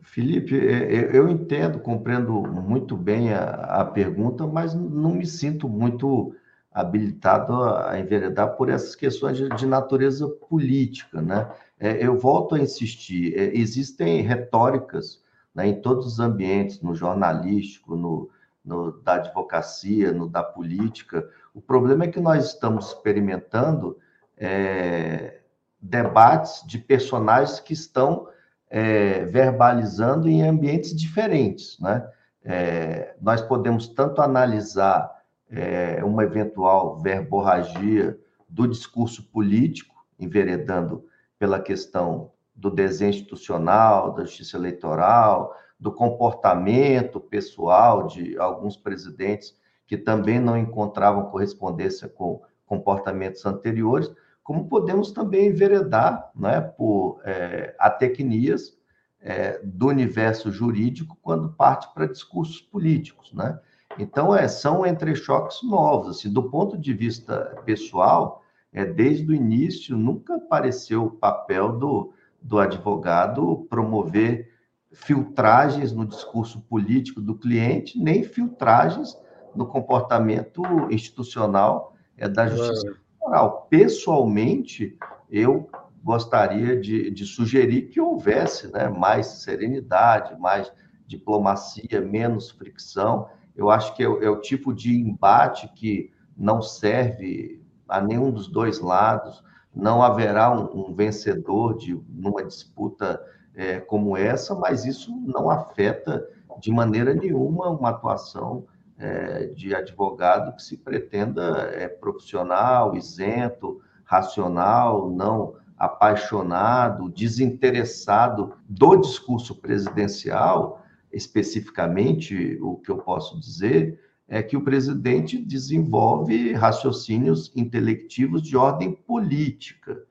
Felipe, 0.00 0.58
é, 0.58 0.94
é, 0.94 1.16
eu 1.16 1.28
entendo, 1.28 1.78
compreendo 1.78 2.32
muito 2.42 2.96
bem 2.96 3.34
a, 3.34 3.50
a 3.80 3.84
pergunta, 3.84 4.46
mas 4.46 4.74
não 4.74 5.14
me 5.14 5.26
sinto 5.26 5.68
muito 5.68 6.34
habilitado 6.72 7.52
a 7.62 7.98
enveredar 7.98 8.56
por 8.56 8.70
essas 8.70 8.94
questões 8.94 9.36
de, 9.36 9.66
natureza 9.66 10.26
política, 10.26 11.20
né? 11.20 11.50
É, 11.78 12.04
eu 12.04 12.16
volto 12.16 12.54
a 12.54 12.60
insistir, 12.60 13.34
existem 13.54 14.22
retóricas 14.22 15.22
né, 15.54 15.66
em 15.66 15.80
todos 15.80 16.06
os 16.06 16.20
ambientes, 16.20 16.80
no 16.80 16.94
jornalístico, 16.94 17.94
no, 17.94 18.30
no, 18.64 18.92
da 19.02 19.14
advocacia, 19.14 20.12
no 20.12 20.28
da 20.28 20.42
política. 20.42 21.28
O 21.52 21.60
problema 21.60 22.04
é 22.04 22.08
que 22.08 22.20
nós 22.20 22.46
estamos 22.46 22.88
experimentando 22.88 23.98
é, 24.36 25.38
debates 25.80 26.66
de 26.66 26.78
personagens 26.78 27.60
que 27.60 27.72
estão 27.72 28.28
é, 28.70 29.24
verbalizando 29.24 30.28
em 30.28 30.42
ambientes 30.42 30.94
diferentes, 30.94 31.78
né? 31.80 32.08
É, 32.44 33.14
nós 33.20 33.42
podemos 33.42 33.88
tanto 33.88 34.22
analisar 34.22 35.10
é, 35.50 36.02
uma 36.04 36.22
eventual 36.24 36.98
verborragia 36.98 38.18
do 38.48 38.66
discurso 38.66 39.22
político, 39.30 39.94
enveredando 40.18 41.04
pela 41.38 41.60
questão 41.60 42.30
do 42.54 42.70
desenho 42.70 43.10
institucional, 43.10 44.14
da 44.14 44.24
justiça 44.24 44.56
eleitoral, 44.56 45.54
do 45.78 45.92
comportamento 45.92 47.20
pessoal 47.20 48.06
de 48.06 48.36
alguns 48.38 48.76
presidentes 48.76 49.54
que 49.86 49.96
também 49.96 50.40
não 50.40 50.56
encontravam 50.56 51.30
correspondência 51.30 52.08
com 52.08 52.42
comportamentos 52.66 53.46
anteriores, 53.46 54.10
como 54.48 54.66
podemos 54.66 55.12
também 55.12 55.48
enveredar 55.48 56.30
né, 56.34 56.58
por 56.58 57.20
é, 57.22 57.76
atecnias 57.78 58.74
é, 59.20 59.60
do 59.62 59.88
universo 59.88 60.50
jurídico 60.50 61.18
quando 61.20 61.52
parte 61.52 61.92
para 61.92 62.06
discursos 62.06 62.58
políticos, 62.58 63.30
né? 63.34 63.60
Então, 63.98 64.34
é, 64.34 64.48
são 64.48 64.86
entrechoques 64.86 65.58
novos. 65.62 66.16
Assim, 66.16 66.32
do 66.32 66.44
ponto 66.44 66.78
de 66.78 66.94
vista 66.94 67.60
pessoal, 67.66 68.42
é, 68.72 68.86
desde 68.86 69.30
o 69.30 69.34
início, 69.34 69.94
nunca 69.98 70.36
apareceu 70.36 71.04
o 71.04 71.10
papel 71.10 71.72
do, 71.72 72.14
do 72.40 72.58
advogado 72.58 73.66
promover 73.68 74.50
filtragens 74.92 75.92
no 75.92 76.06
discurso 76.06 76.62
político 76.62 77.20
do 77.20 77.34
cliente, 77.34 77.98
nem 77.98 78.22
filtragens 78.22 79.14
no 79.54 79.66
comportamento 79.66 80.62
institucional 80.90 81.94
é, 82.16 82.26
da 82.26 82.46
justiça 82.46 83.07
eleitoral. 83.28 83.66
Pessoalmente, 83.70 84.96
eu 85.30 85.68
gostaria 86.02 86.80
de, 86.80 87.10
de 87.10 87.24
sugerir 87.24 87.88
que 87.88 88.00
houvesse 88.00 88.72
né, 88.72 88.88
mais 88.88 89.26
serenidade, 89.26 90.38
mais 90.40 90.72
diplomacia, 91.06 92.00
menos 92.00 92.50
fricção 92.50 93.28
eu 93.58 93.70
acho 93.70 93.92
que 93.96 94.04
é, 94.04 94.06
é 94.06 94.30
o 94.30 94.40
tipo 94.40 94.72
de 94.72 94.96
embate 94.96 95.66
que 95.74 96.12
não 96.36 96.62
serve 96.62 97.60
a 97.88 98.00
nenhum 98.00 98.30
dos 98.30 98.46
dois 98.46 98.78
lados. 98.78 99.42
Não 99.74 100.00
haverá 100.00 100.56
um, 100.56 100.90
um 100.90 100.94
vencedor 100.94 101.76
de 101.76 102.00
numa 102.08 102.44
disputa 102.44 103.20
é, 103.56 103.80
como 103.80 104.16
essa, 104.16 104.54
mas 104.54 104.84
isso 104.84 105.10
não 105.26 105.50
afeta 105.50 106.24
de 106.60 106.70
maneira 106.70 107.12
nenhuma 107.12 107.68
uma 107.68 107.90
atuação 107.90 108.64
é, 108.98 109.46
de 109.46 109.74
advogado 109.74 110.54
que 110.56 110.62
se 110.62 110.76
pretenda 110.76 111.70
é, 111.72 111.88
profissional, 111.88 112.96
isento, 112.96 113.80
racional, 114.04 115.10
não 115.10 115.54
apaixonado, 115.78 117.08
desinteressado 117.08 118.54
do 118.68 118.96
discurso 118.96 119.54
presidencial 119.54 120.82
especificamente, 121.12 122.58
o 122.60 122.76
que 122.76 122.90
eu 122.90 122.98
posso 122.98 123.38
dizer 123.40 123.98
é 124.26 124.42
que 124.42 124.56
o 124.56 124.64
presidente 124.64 125.38
desenvolve 125.38 126.52
raciocínios 126.52 127.50
intelectivos 127.56 128.42
de 128.42 128.56
ordem 128.56 128.92
política, 128.92 130.02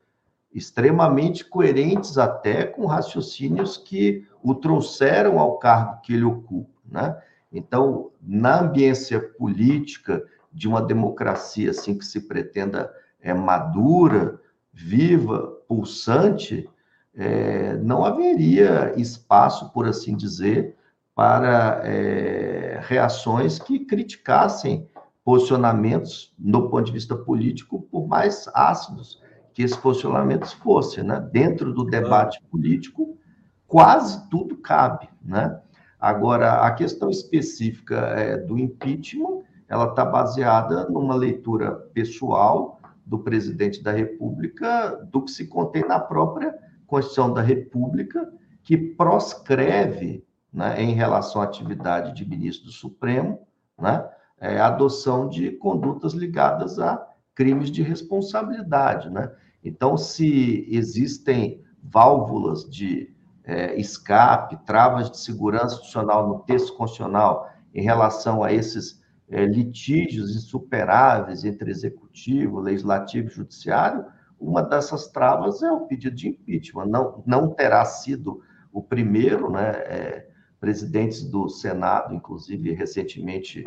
extremamente 0.52 1.46
coerentes 1.46 2.18
até 2.18 2.64
com 2.64 2.88
raciocínios 2.88 3.78
que 3.78 4.26
o 4.42 4.56
trouxeram 4.56 5.40
ao 5.40 5.60
cargo 5.60 6.02
que 6.02 6.14
ele 6.14 6.24
ocupa, 6.24 6.74
né? 6.90 7.16
Então, 7.58 8.12
na 8.22 8.62
ambiência 8.62 9.20
política 9.20 10.24
de 10.54 10.68
uma 10.68 10.82
democracia 10.82 11.72
assim 11.72 11.98
que 11.98 12.06
se 12.06 12.28
pretenda 12.28 12.92
é 13.20 13.34
madura, 13.34 14.40
viva, 14.72 15.58
pulsante, 15.68 16.70
é, 17.16 17.76
não 17.78 18.06
haveria 18.06 18.94
espaço, 18.96 19.72
por 19.72 19.88
assim 19.88 20.16
dizer, 20.16 20.76
para 21.16 21.82
é, 21.84 22.80
reações 22.84 23.58
que 23.58 23.80
criticassem 23.80 24.88
posicionamentos, 25.26 26.34
no 26.38 26.70
ponto 26.70 26.86
de 26.86 26.92
vista 26.92 27.16
político, 27.16 27.82
por 27.92 28.08
mais 28.08 28.48
ácidos 28.54 29.20
que 29.52 29.64
esses 29.64 29.76
posicionamentos 29.76 30.54
fossem. 30.54 31.04
Né? 31.04 31.20
Dentro 31.32 31.74
do 31.74 31.84
debate 31.84 32.40
político, 32.52 33.18
quase 33.66 34.30
tudo 34.30 34.56
cabe. 34.58 35.10
Né? 35.22 35.60
Agora, 36.00 36.62
a 36.62 36.72
questão 36.72 37.10
específica 37.10 37.96
é, 37.96 38.38
do 38.38 38.58
impeachment, 38.58 39.42
ela 39.68 39.90
está 39.90 40.06
baseada 40.06 40.88
numa 40.90 41.16
leitura 41.16 41.72
pessoal 41.94 42.80
do 43.06 43.20
presidente 43.20 43.82
da 43.82 43.92
República 43.92 44.90
do 45.12 45.24
que 45.24 45.32
se 45.32 45.48
contém 45.48 45.86
na 45.88 46.00
própria 46.00 46.56
Constituição 46.86 47.34
da 47.34 47.42
República, 47.42 48.32
que 48.64 48.78
proscreve, 48.78 50.26
né, 50.54 50.82
em 50.82 50.94
relação 50.94 51.42
à 51.42 51.46
atividade 51.46 52.14
de 52.14 52.28
ministro 52.28 52.68
do 52.68 52.72
Supremo, 52.72 53.40
né, 53.78 54.08
é, 54.40 54.60
a 54.60 54.68
adoção 54.68 55.28
de 55.28 55.52
condutas 55.52 56.14
ligadas 56.14 56.80
a 56.80 57.06
crimes 57.34 57.70
de 57.70 57.82
responsabilidade. 57.82 59.10
Né? 59.10 59.32
Então, 59.64 59.98
se 59.98 60.66
existem 60.70 61.62
válvulas 61.82 62.70
de 62.70 63.16
é, 63.48 63.80
escape, 63.80 64.58
travas 64.66 65.10
de 65.10 65.18
segurança 65.18 65.76
institucional 65.76 66.28
no 66.28 66.40
texto 66.40 66.76
constitucional 66.76 67.50
em 67.74 67.82
relação 67.82 68.44
a 68.44 68.52
esses 68.52 69.02
é, 69.30 69.46
litígios 69.46 70.36
insuperáveis 70.36 71.46
entre 71.46 71.72
executivo, 71.72 72.60
legislativo 72.60 73.30
e 73.30 73.32
judiciário, 73.32 74.06
uma 74.40 74.62
dessas 74.62 75.08
travas 75.08 75.64
é 75.64 75.72
o 75.72 75.88
pedido 75.88 76.16
de 76.16 76.28
impeachment. 76.28 76.88
Não, 76.88 77.24
não 77.26 77.50
terá 77.50 77.84
sido 77.86 78.42
o 78.72 78.84
primeiro, 78.84 79.50
né? 79.50 79.72
É, 79.72 80.28
presidentes 80.60 81.24
do 81.24 81.48
Senado, 81.48 82.14
inclusive, 82.14 82.74
recentemente 82.74 83.64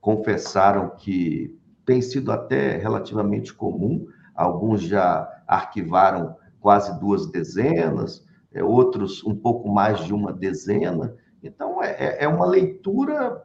confessaram 0.00 0.90
que 0.90 1.58
tem 1.84 2.00
sido 2.00 2.30
até 2.30 2.76
relativamente 2.76 3.52
comum, 3.52 4.06
alguns 4.34 4.82
já 4.82 5.28
arquivaram 5.46 6.36
quase 6.60 6.98
duas 7.00 7.30
dezenas, 7.30 8.23
outros 8.62 9.24
um 9.24 9.34
pouco 9.34 9.68
mais 9.68 10.04
de 10.04 10.12
uma 10.12 10.32
dezena. 10.32 11.16
Então, 11.42 11.82
é, 11.82 11.90
é, 11.92 12.24
é 12.24 12.28
uma 12.28 12.46
leitura 12.46 13.42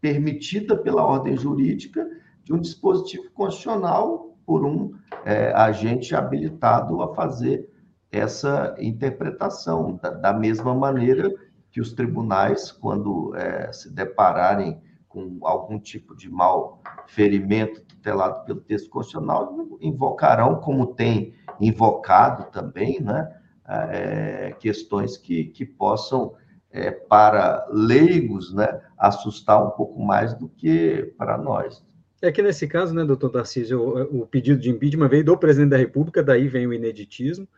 permitida 0.00 0.76
pela 0.76 1.04
ordem 1.04 1.36
jurídica 1.36 2.08
de 2.44 2.52
um 2.52 2.60
dispositivo 2.60 3.30
constitucional 3.32 4.36
por 4.46 4.64
um 4.64 4.94
é, 5.24 5.52
agente 5.52 6.14
habilitado 6.14 7.02
a 7.02 7.14
fazer 7.14 7.68
essa 8.10 8.74
interpretação, 8.78 9.98
da, 10.02 10.10
da 10.10 10.32
mesma 10.32 10.74
maneira 10.74 11.30
que 11.70 11.80
os 11.80 11.92
tribunais, 11.92 12.72
quando 12.72 13.34
é, 13.36 13.70
se 13.72 13.92
depararem 13.92 14.80
com 15.08 15.38
algum 15.42 15.78
tipo 15.78 16.16
de 16.16 16.30
mal 16.30 16.80
ferimento 17.06 17.82
tutelado 17.82 18.44
pelo 18.44 18.60
texto 18.60 18.88
constitucional, 18.88 19.54
invocarão, 19.80 20.56
como 20.60 20.94
tem 20.94 21.34
invocado 21.60 22.50
também, 22.50 23.00
né, 23.00 23.37
é, 23.68 24.54
questões 24.58 25.16
que, 25.16 25.44
que 25.44 25.64
possam, 25.64 26.34
é, 26.70 26.90
para 26.90 27.66
leigos, 27.70 28.52
né, 28.52 28.80
assustar 28.96 29.64
um 29.64 29.70
pouco 29.70 30.02
mais 30.02 30.34
do 30.34 30.48
que 30.48 31.12
para 31.16 31.36
nós. 31.38 31.84
É 32.20 32.32
que 32.32 32.42
nesse 32.42 32.66
caso, 32.66 32.94
né, 32.94 33.04
doutor 33.04 33.30
Tarcísio, 33.30 33.80
o, 33.80 34.22
o 34.22 34.26
pedido 34.26 34.60
de 34.60 34.70
impeachment 34.70 35.08
veio 35.08 35.24
do 35.24 35.36
presidente 35.36 35.70
da 35.70 35.76
República, 35.76 36.22
daí 36.22 36.48
vem 36.48 36.66
o 36.66 36.72
ineditismo, 36.72 37.48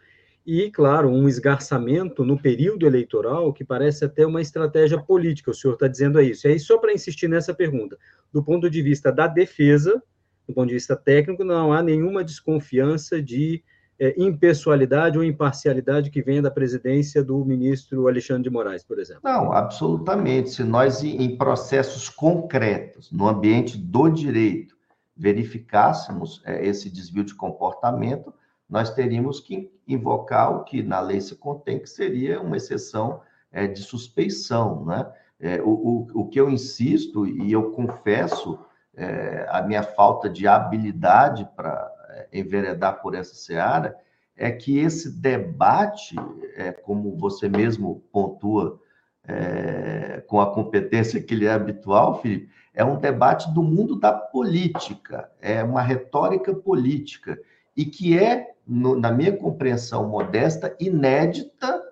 e, 0.47 0.71
claro, 0.71 1.09
um 1.09 1.29
esgarçamento 1.29 2.25
no 2.25 2.41
período 2.41 2.87
eleitoral 2.87 3.53
que 3.53 3.65
parece 3.65 4.05
até 4.05 4.27
uma 4.27 4.41
estratégia 4.41 4.99
política, 4.99 5.51
o 5.51 5.55
senhor 5.55 5.75
está 5.75 5.87
dizendo 5.87 6.21
isso. 6.21 6.47
E 6.47 6.53
aí, 6.53 6.59
só 6.59 6.79
para 6.79 6.93
insistir 6.93 7.29
nessa 7.29 7.55
pergunta, 7.55 7.99
do 8.33 8.43
ponto 8.43 8.69
de 8.71 8.83
vista 8.83 9.13
da 9.13 9.27
defesa, 9.27 10.03
do 10.49 10.55
ponto 10.55 10.69
de 10.69 10.75
vista 10.75 10.97
técnico, 10.97 11.45
não 11.45 11.73
há 11.73 11.83
nenhuma 11.83 12.25
desconfiança 12.25 13.23
de 13.23 13.63
é, 14.01 14.15
impessoalidade 14.17 15.19
ou 15.19 15.23
imparcialidade 15.23 16.11
que 16.11 16.23
venha 16.23 16.41
da 16.41 16.51
presidência 16.51 17.23
do 17.23 17.45
ministro 17.45 18.09
Alexandre 18.09 18.45
de 18.45 18.51
Moraes, 18.51 18.83
por 18.83 18.99
exemplo. 18.99 19.21
Não, 19.23 19.53
absolutamente. 19.53 20.51
Se 20.51 20.65
nós, 20.65 21.05
em 21.05 21.37
processos 21.37 22.09
concretos, 22.09 23.13
no 23.13 23.29
ambiente 23.29 23.77
do 23.77 24.09
direito, 24.09 24.75
verificássemos 25.15 26.41
é, 26.47 26.65
esse 26.67 26.89
desvio 26.89 27.25
de 27.25 27.35
comportamento, 27.35 28.33
nós 28.67 28.89
teríamos 28.95 29.39
que 29.39 29.71
invocar 29.87 30.57
o 30.57 30.65
que 30.65 30.83
na 30.83 31.01
lei 31.01 31.21
se 31.21 31.37
contém, 31.37 31.79
que 31.79 31.91
seria 31.91 32.41
uma 32.41 32.57
exceção 32.57 33.21
é, 33.53 33.67
de 33.67 33.83
suspeição. 33.83 34.87
Né? 34.87 35.13
É, 35.39 35.61
o, 35.61 35.69
o, 35.69 36.21
o, 36.23 36.29
que 36.29 36.41
eu 36.41 36.49
insisto, 36.49 37.27
e 37.27 37.53
eu 37.53 37.73
confesso 37.73 38.59
é, 38.97 39.47
a 39.51 39.61
minha 39.61 39.83
falta 39.83 40.27
de 40.27 40.47
habilidade 40.47 41.47
para 41.55 42.00
enveredar 42.33 43.01
por 43.01 43.15
essa 43.15 43.35
seara, 43.35 43.97
é 44.37 44.51
que 44.51 44.79
esse 44.79 45.11
debate, 45.11 46.17
é, 46.57 46.73
como 46.73 47.17
você 47.17 47.49
mesmo 47.49 48.03
pontua, 48.11 48.81
é, 49.27 50.23
com 50.27 50.41
a 50.41 50.53
competência 50.53 51.21
que 51.21 51.35
lhe 51.35 51.47
é 51.47 51.53
habitual, 51.53 52.21
Felipe, 52.21 52.51
é 52.73 52.85
um 52.85 52.99
debate 52.99 53.53
do 53.53 53.63
mundo 53.63 53.97
da 53.97 54.13
política, 54.13 55.31
é 55.41 55.63
uma 55.63 55.83
retórica 55.83 56.55
política, 56.55 57.39
e 57.77 57.85
que 57.85 58.19
é 58.19 58.55
no, 58.67 58.97
na 58.97 59.11
minha 59.11 59.37
compreensão 59.37 60.09
modesta, 60.09 60.75
inédita 60.81 61.83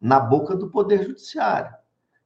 na 0.00 0.18
boca 0.18 0.56
do 0.56 0.68
Poder 0.68 1.04
Judiciário. 1.04 1.72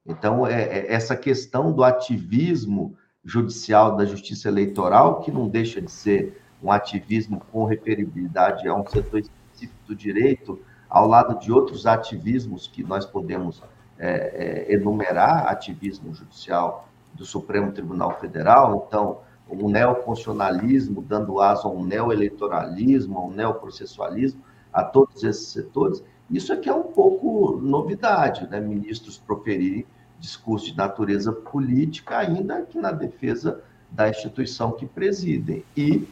Então, 0.05 0.47
é, 0.47 0.63
é 0.63 0.93
essa 0.93 1.15
questão 1.15 1.71
do 1.71 1.83
ativismo 1.83 2.97
judicial 3.23 3.95
da 3.97 4.05
justiça 4.05 4.47
eleitoral, 4.47 5.19
que 5.19 5.29
não 5.29 5.49
deixa 5.49 5.81
de 5.81 5.91
ser 5.91 6.41
um 6.61 6.71
ativismo 6.71 7.41
com 7.51 7.65
referibilidade 7.65 8.67
a 8.67 8.75
um 8.75 8.85
setor 8.87 9.19
específico 9.19 9.79
do 9.87 9.95
direito, 9.95 10.59
ao 10.89 11.07
lado 11.07 11.39
de 11.39 11.51
outros 11.51 11.85
ativismos 11.85 12.67
que 12.67 12.83
nós 12.83 13.05
podemos 13.05 13.61
é, 13.99 14.65
é, 14.69 14.73
enumerar, 14.73 15.47
ativismo 15.47 16.13
judicial 16.13 16.87
do 17.13 17.25
Supremo 17.25 17.71
Tribunal 17.71 18.19
Federal, 18.19 18.85
então, 18.87 19.19
um 19.49 19.69
neoconstitucionalismo, 19.69 21.01
dando 21.01 21.39
asa 21.39 21.67
a 21.67 21.71
um 21.71 21.83
neoeleitoralismo, 21.83 23.17
a 23.17 23.25
um 23.25 23.31
neoprocessualismo, 23.31 24.41
a 24.71 24.83
todos 24.83 25.23
esses 25.23 25.47
setores, 25.47 26.03
isso 26.29 26.51
aqui 26.51 26.69
é 26.69 26.73
um 26.73 26.83
pouco 26.83 27.57
novidade, 27.61 28.47
né? 28.49 28.59
Ministros 28.59 29.17
proferirem 29.17 29.85
discurso 30.19 30.65
de 30.65 30.77
natureza 30.77 31.31
política, 31.31 32.17
ainda 32.17 32.61
que 32.63 32.77
na 32.77 32.91
defesa 32.91 33.63
da 33.89 34.09
instituição 34.09 34.71
que 34.71 34.85
presidem, 34.85 35.63
e 35.75 36.07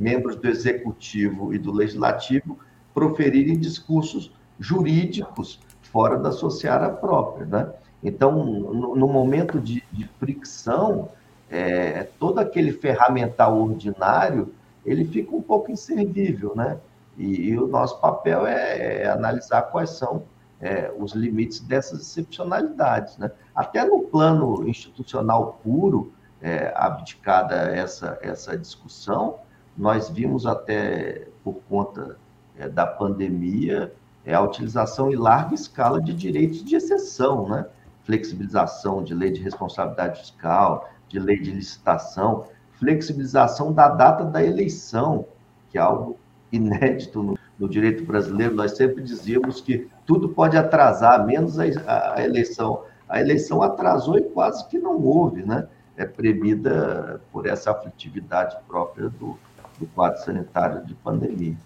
membros 0.00 0.36
do 0.36 0.48
executivo 0.48 1.52
e 1.54 1.58
do 1.58 1.72
legislativo 1.72 2.58
proferirem 2.94 3.58
discursos 3.58 4.32
jurídicos 4.58 5.60
fora 5.82 6.18
da 6.18 6.32
sua 6.32 6.50
seara 6.50 6.88
própria, 6.88 7.46
né? 7.46 7.72
Então, 8.02 8.44
no, 8.44 8.96
no 8.96 9.08
momento 9.08 9.60
de, 9.60 9.82
de 9.92 10.08
fricção, 10.18 11.08
é, 11.50 12.04
todo 12.18 12.38
aquele 12.38 12.72
ferramental 12.72 13.60
ordinário, 13.60 14.54
ele 14.84 15.04
fica 15.04 15.34
um 15.34 15.42
pouco 15.42 15.70
inservível, 15.70 16.54
né? 16.54 16.78
E, 17.18 17.50
e 17.50 17.58
o 17.58 17.66
nosso 17.66 18.00
papel 18.00 18.46
é, 18.46 19.02
é 19.02 19.10
analisar 19.10 19.62
quais 19.62 19.90
são 19.90 20.22
é, 20.60 20.90
os 20.96 21.12
limites 21.12 21.60
dessas 21.60 22.00
excepcionalidades, 22.00 23.18
né? 23.18 23.30
Até 23.54 23.84
no 23.84 24.02
plano 24.02 24.66
institucional 24.68 25.60
puro, 25.62 26.12
é, 26.40 26.72
abdicada 26.74 27.54
essa, 27.54 28.18
essa 28.22 28.56
discussão, 28.56 29.38
nós 29.76 30.10
vimos 30.10 30.46
até 30.46 31.28
por 31.42 31.54
conta 31.68 32.18
é, 32.56 32.68
da 32.68 32.86
pandemia 32.86 33.92
é, 34.24 34.34
a 34.34 34.42
utilização 34.42 35.10
em 35.10 35.16
larga 35.16 35.54
escala 35.54 36.00
de 36.00 36.12
direitos 36.12 36.62
de 36.64 36.76
exceção, 36.76 37.48
né? 37.48 37.66
Flexibilização 38.04 39.02
de 39.02 39.14
lei 39.14 39.30
de 39.30 39.40
responsabilidade 39.40 40.20
fiscal, 40.20 40.90
de 41.08 41.18
lei 41.18 41.38
de 41.38 41.50
licitação, 41.50 42.46
flexibilização 42.72 43.72
da 43.72 43.88
data 43.88 44.24
da 44.24 44.42
eleição, 44.42 45.26
que 45.70 45.78
é 45.78 45.80
algo 45.80 46.18
inédito 46.50 47.22
no, 47.22 47.38
no 47.58 47.68
direito 47.68 48.04
brasileiro. 48.04 48.54
Nós 48.54 48.76
sempre 48.76 49.02
dizíamos 49.02 49.60
que 49.60 49.88
tudo 50.06 50.28
pode 50.28 50.56
atrasar, 50.56 51.24
menos 51.26 51.58
a, 51.58 52.14
a, 52.14 52.24
eleição. 52.24 52.82
A 53.08 53.20
eleição 53.20 53.62
atrasou 53.62 54.18
e 54.18 54.22
quase 54.22 54.66
que 54.68 54.78
não 54.78 55.00
houve, 55.02 55.42
né? 55.42 55.66
É 55.96 56.06
premida 56.06 57.20
por 57.30 57.46
essa 57.46 57.70
aflitividade 57.70 58.56
própria 58.66 59.10
do, 59.10 59.38
do 59.80 59.86
quadro 59.86 60.22
sanitário 60.22 60.84
de 60.84 60.94
pandemia. 60.94 61.56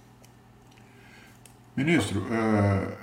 Ministro, 1.77 2.25
é, 2.31 2.97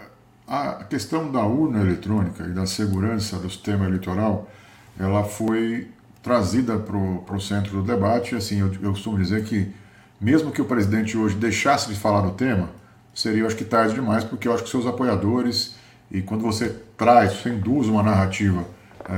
a 0.47 0.85
questão 0.85 1.29
da 1.29 1.45
urna 1.45 1.81
eletrônica 1.81 2.43
e 2.43 2.53
da 2.53 2.65
segurança 2.65 3.37
do 3.37 3.49
sistema 3.49 3.85
eleitoral, 3.85 4.49
ela 4.97 5.23
foi 5.25 5.89
trazida 6.23 6.77
para 6.79 6.95
o 6.95 7.39
centro 7.39 7.73
do 7.73 7.83
debate. 7.83 8.35
Assim, 8.35 8.61
eu, 8.61 8.73
eu 8.81 8.91
costumo 8.91 9.17
dizer 9.17 9.43
que, 9.43 9.73
mesmo 10.19 10.51
que 10.51 10.61
o 10.61 10.65
presidente 10.65 11.17
hoje 11.17 11.35
deixasse 11.35 11.89
de 11.89 11.99
falar 11.99 12.21
do 12.21 12.31
tema, 12.31 12.69
seria, 13.13 13.41
eu 13.41 13.47
acho 13.47 13.57
que, 13.57 13.65
tarde 13.65 13.93
demais, 13.93 14.23
porque 14.23 14.47
eu 14.47 14.53
acho 14.53 14.63
que 14.63 14.69
seus 14.69 14.85
apoiadores, 14.85 15.75
e 16.09 16.21
quando 16.21 16.41
você 16.41 16.69
traz, 16.95 17.33
você 17.33 17.49
induz 17.49 17.87
uma 17.87 18.01
narrativa 18.01 18.65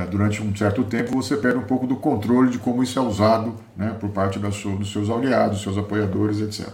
durante 0.09 0.41
um 0.41 0.55
certo 0.55 0.83
tempo, 0.83 1.11
você 1.11 1.37
perde 1.37 1.57
um 1.57 1.63
pouco 1.63 1.85
do 1.85 1.95
controle 1.95 2.49
de 2.49 2.57
como 2.57 2.81
isso 2.81 2.97
é 2.97 3.01
usado 3.01 3.55
né, 3.75 3.95
por 3.99 4.09
parte 4.09 4.39
sua, 4.51 4.75
dos 4.75 4.91
seus 4.91 5.09
aliados, 5.09 5.61
seus 5.61 5.77
apoiadores, 5.77 6.39
etc. 6.39 6.69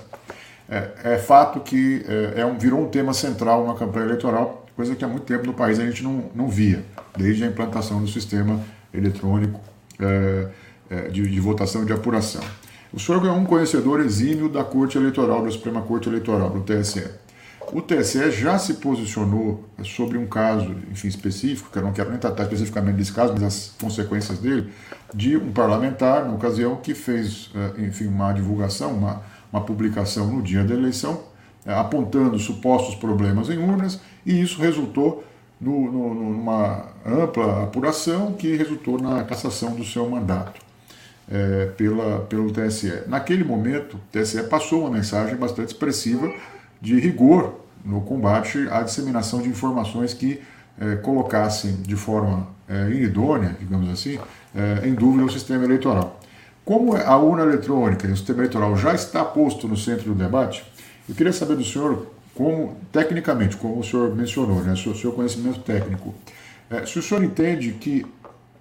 É, 0.70 1.16
é 1.16 1.18
fato 1.18 1.60
que 1.62 2.06
é, 2.08 2.42
é, 2.42 2.46
um, 2.46 2.58
virou 2.58 2.80
um 2.80 2.88
tema 2.88 3.12
central 3.12 3.66
na 3.66 3.74
campanha 3.74 4.06
eleitoral, 4.06 4.68
coisa 4.76 4.96
que 4.96 5.04
há 5.04 5.08
muito 5.08 5.24
tempo 5.24 5.48
no 5.48 5.54
país 5.54 5.80
a 5.80 5.86
gente 5.86 6.04
não, 6.04 6.26
não 6.36 6.48
via, 6.48 6.86
desde 7.18 7.44
a 7.44 7.48
implantação 7.48 8.00
do 8.00 8.08
sistema 8.08 8.62
eletrônico 8.94 9.60
é, 10.00 10.48
é, 10.90 11.02
de, 11.08 11.28
de, 11.28 11.40
votação 11.40 11.84
de 11.84 11.92
apuração. 11.92 12.42
O 12.94 13.00
senhor 13.00 13.26
é 13.26 13.32
um 13.32 13.46
conhecedor 13.46 14.00
exímio 14.00 14.48
da 14.48 14.64
Corte 14.64 14.98
Eleitoral, 14.98 15.44
da 15.44 15.50
Suprema 15.50 15.82
Corte 15.82 16.08
Eleitoral, 16.08 16.50
do 16.52 16.62
TSE. 16.62 17.04
O 17.74 17.82
TSE 17.82 18.32
já 18.32 18.58
se 18.58 18.76
posicionou 18.76 19.64
sobre 19.84 20.18
um 20.18 20.26
caso, 20.26 20.76
enfim, 20.92 21.08
específico, 21.08 21.70
que 21.72 21.78
eu 21.78 21.84
não 21.84 21.94
quero 21.94 22.10
nem 22.10 22.20
tratar 22.20 22.44
especificamente 22.44 22.96
desse 22.96 23.14
caso, 23.14 23.34
mas 23.34 23.44
as 23.44 23.76
consequências 23.80 24.40
dele, 24.40 24.72
de 25.14 25.38
um 25.38 25.52
parlamentar, 25.52 26.26
na 26.26 26.34
ocasião, 26.34 26.78
que 26.78 26.94
fez, 26.94 27.52
eh, 27.56 27.82
enfim, 27.86 28.08
uma 28.08 28.32
divulgação, 28.34 28.94
uma, 28.94 29.22
uma 29.52 29.62
publicação 29.62 30.28
no 30.28 30.42
dia 30.42 30.64
da 30.64 30.74
eleição, 30.74 31.24
eh, 31.66 31.74
apontando 31.74 32.38
supostos 32.40 32.96
problemas 32.96 33.50
em 33.50 33.58
urnas, 33.58 34.00
e 34.26 34.42
isso 34.42 34.62
resultou 34.62 35.24
no, 35.60 35.92
no, 35.92 36.14
numa 36.14 36.88
ampla 37.06 37.64
apuração 37.64 38.34
que 38.34 38.56
resultou 38.56 39.00
na 39.00 39.24
cassação 39.24 39.76
do 39.76 39.84
seu 39.84 40.10
mandato 40.10 40.62
é, 41.30 41.68
pela, 41.78 42.22
pelo 42.22 42.52
TSE. 42.52 43.04
Naquele 43.08 43.44
momento, 43.44 43.98
o 43.98 44.00
TSE 44.12 44.44
passou 44.44 44.82
uma 44.82 44.92
mensagem 44.92 45.36
bastante 45.36 45.68
expressiva 45.70 46.32
de 46.82 47.00
rigor 47.00 47.60
no 47.84 48.02
combate 48.02 48.68
à 48.70 48.82
disseminação 48.82 49.42
de 49.42 49.50
informações 49.50 50.14
que 50.14 50.42
é, 50.80 50.96
colocassem 50.96 51.78
de 51.82 51.96
forma 51.96 52.48
é, 52.68 52.90
inidônea, 52.92 53.56
digamos 53.60 53.90
assim, 53.90 54.20
é, 54.56 54.88
em 54.88 54.94
dúvida 54.94 55.26
o 55.26 55.30
sistema 55.32 55.64
eleitoral. 55.66 56.20
Como 56.64 56.96
a 56.96 57.18
urna 57.18 57.44
eletrônica 57.44 58.08
e 58.08 58.12
o 58.12 58.18
sistema 58.18 58.40
eleitoral 58.40 58.78
já 58.78 58.94
está 58.94 59.26
posto 59.26 59.68
no 59.68 59.76
centro 59.76 60.14
do 60.14 60.16
debate, 60.16 60.64
eu 61.08 61.16
queria 61.16 61.34
saber 61.34 61.56
do 61.56 61.64
senhor 61.64 62.08
como, 62.36 62.78
tecnicamente, 62.92 63.58
como 63.58 63.80
o 63.80 63.84
senhor 63.84 64.16
mencionou, 64.16 64.62
né, 64.62 64.74
o 64.74 64.96
seu 64.96 65.12
conhecimento 65.12 65.60
técnico, 65.60 66.14
é, 66.70 66.86
se 66.86 67.00
o 67.00 67.02
senhor 67.02 67.24
entende 67.24 67.72
que 67.72 68.06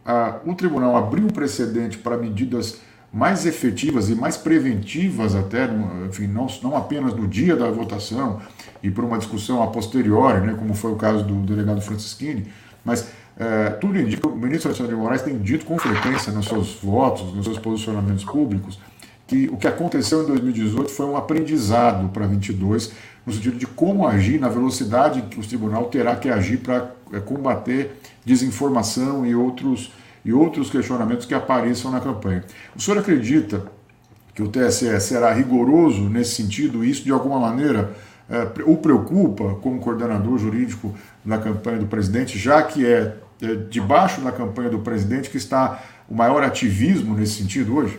a, 0.05 0.39
o 0.45 0.55
tribunal 0.55 0.97
abriu 0.97 1.25
um 1.25 1.29
precedente 1.29 1.99
para 1.99 2.17
medidas 2.17 2.81
mais 3.19 3.45
efetivas 3.45 4.09
e 4.09 4.15
mais 4.15 4.37
preventivas 4.37 5.35
até, 5.35 5.69
enfim, 6.09 6.29
não, 6.29 6.47
não 6.63 6.77
apenas 6.77 7.13
no 7.13 7.27
dia 7.27 7.57
da 7.57 7.69
votação 7.69 8.41
e 8.81 8.89
por 8.93 9.03
uma 9.03 9.19
discussão 9.19 9.61
a 9.61 9.67
posteriori, 9.67 10.47
né, 10.47 10.55
como 10.57 10.73
foi 10.73 10.93
o 10.93 10.97
caso 10.97 11.25
do 11.25 11.35
delegado 11.41 11.81
Francisquini, 11.81 12.47
mas 12.85 13.09
é, 13.37 13.71
tudo 13.71 13.99
indica 13.99 14.23
que 14.23 14.29
o 14.29 14.37
ministro 14.37 14.69
Alexandre 14.69 14.95
de 14.95 15.01
Moraes 15.01 15.23
tem 15.23 15.37
dito 15.37 15.65
com 15.65 15.77
frequência 15.77 16.33
nos 16.33 16.47
seus 16.47 16.79
votos, 16.81 17.35
nos 17.35 17.45
seus 17.45 17.59
posicionamentos 17.59 18.25
públicos, 18.25 18.79
que 19.27 19.49
o 19.53 19.57
que 19.57 19.67
aconteceu 19.67 20.23
em 20.23 20.27
2018 20.27 20.89
foi 20.89 21.07
um 21.07 21.17
aprendizado 21.17 22.09
para 22.11 22.25
22 22.25 22.93
no 23.27 23.33
sentido 23.33 23.59
de 23.59 23.67
como 23.67 24.07
agir, 24.07 24.39
na 24.39 24.49
velocidade 24.49 25.23
que 25.23 25.41
o 25.41 25.43
tribunal 25.43 25.87
terá 25.87 26.15
que 26.15 26.29
agir 26.29 26.59
para 26.59 26.93
é, 27.13 27.19
combater 27.19 27.97
desinformação 28.25 29.27
e 29.27 29.35
outros, 29.35 29.93
e 30.29 30.33
outros 30.35 30.69
questionamentos 30.69 31.25
que 31.25 31.33
apareçam 31.33 31.91
na 31.91 32.01
campanha. 32.01 32.45
O 32.77 32.81
senhor 32.83 32.99
acredita 32.99 33.65
que 34.35 34.43
o 34.43 34.49
TSE 34.49 35.01
será 35.01 35.33
rigoroso 35.33 36.07
nesse 36.07 36.35
sentido 36.35 36.85
e 36.85 36.91
isso, 36.91 37.03
de 37.03 37.11
alguma 37.11 37.41
maneira, 37.41 37.97
é, 38.29 38.47
o 38.67 38.77
preocupa 38.77 39.55
como 39.63 39.81
coordenador 39.81 40.37
jurídico 40.37 40.95
da 41.25 41.39
campanha 41.39 41.79
do 41.79 41.87
presidente, 41.87 42.39
já 42.39 42.63
que 42.63 42.85
é, 42.85 43.17
é 43.41 43.55
debaixo 43.71 44.21
da 44.21 44.31
campanha 44.31 44.69
do 44.69 44.81
presidente 44.81 45.31
que 45.31 45.39
está 45.39 45.83
o 46.07 46.15
maior 46.15 46.43
ativismo 46.43 47.15
nesse 47.15 47.41
sentido 47.41 47.75
hoje? 47.75 47.99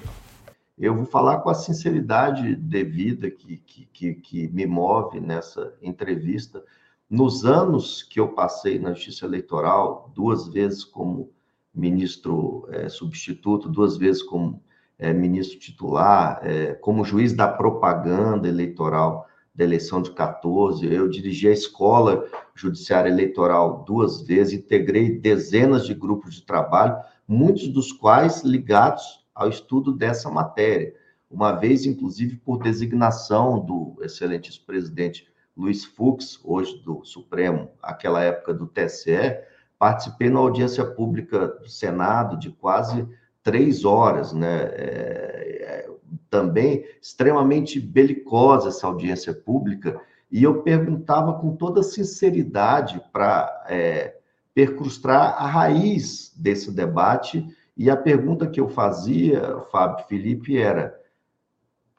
eu 0.78 0.96
vou 0.96 1.06
falar 1.06 1.40
com 1.40 1.50
a 1.50 1.54
sinceridade 1.56 2.56
devida 2.56 3.30
que, 3.30 3.58
que, 3.58 3.86
que, 3.92 4.14
que, 4.14 4.48
me 4.48 4.66
move 4.66 5.20
nessa 5.20 5.74
entrevista. 5.82 6.64
Nos 7.10 7.44
anos 7.44 8.02
que 8.02 8.18
eu 8.18 8.30
passei 8.30 8.80
na 8.80 8.94
Justiça 8.94 9.26
Eleitoral, 9.26 10.10
duas 10.16 10.48
vezes 10.48 10.86
como 10.86 11.32
ministro 11.80 12.68
é, 12.70 12.90
substituto, 12.90 13.70
duas 13.70 13.98
vezes 13.98 14.22
como 14.22 14.62
é, 14.98 15.14
ministro 15.14 15.58
titular, 15.58 16.42
é, 16.44 16.74
como 16.74 17.06
juiz 17.06 17.34
da 17.34 17.48
propaganda 17.48 18.48
eleitoral 18.48 19.26
da 19.56 19.64
eleição 19.64 20.02
de 20.02 20.12
14, 20.12 20.86
eu 20.86 21.08
dirigi 21.08 21.48
a 21.48 21.52
escola 21.52 22.26
judiciária 22.54 23.10
eleitoral 23.10 23.84
duas 23.84 24.22
vezes, 24.22 24.54
integrei 24.54 25.18
dezenas 25.18 25.86
de 25.86 25.94
grupos 25.94 26.36
de 26.36 26.46
trabalho, 26.46 26.98
muitos 27.28 27.68
dos 27.68 27.92
quais 27.92 28.44
ligados 28.44 29.26
ao 29.34 29.50
estudo 29.50 29.94
dessa 29.94 30.30
matéria, 30.30 30.94
uma 31.30 31.54
vez, 31.54 31.86
inclusive, 31.86 32.38
por 32.38 32.62
designação 32.62 33.60
do 33.60 33.98
excelente 34.02 34.60
presidente 34.66 35.28
Luiz 35.56 35.86
Fux, 35.86 36.40
hoje 36.44 36.82
do 36.84 37.04
Supremo, 37.04 37.70
aquela 37.82 38.24
época 38.24 38.54
do 38.54 38.66
TSE, 38.66 39.38
participei 39.80 40.30
na 40.30 40.40
audiência 40.40 40.86
pública 40.86 41.48
do 41.48 41.70
Senado 41.70 42.38
de 42.38 42.52
quase 42.52 43.08
três 43.42 43.86
horas, 43.86 44.34
né? 44.34 44.64
É, 44.74 45.60
é, 45.62 45.90
também 46.30 46.86
extremamente 47.02 47.80
belicosa 47.80 48.68
essa 48.68 48.86
audiência 48.86 49.34
pública, 49.34 50.00
e 50.30 50.44
eu 50.44 50.62
perguntava 50.62 51.34
com 51.34 51.56
toda 51.56 51.82
sinceridade 51.82 53.02
para 53.12 53.66
é, 53.68 54.16
percrustar 54.54 55.42
a 55.42 55.48
raiz 55.48 56.32
desse 56.36 56.72
debate 56.72 57.48
e 57.76 57.90
a 57.90 57.96
pergunta 57.96 58.46
que 58.46 58.60
eu 58.60 58.68
fazia, 58.68 59.62
Fábio 59.72 60.06
Felipe, 60.06 60.58
era: 60.58 61.00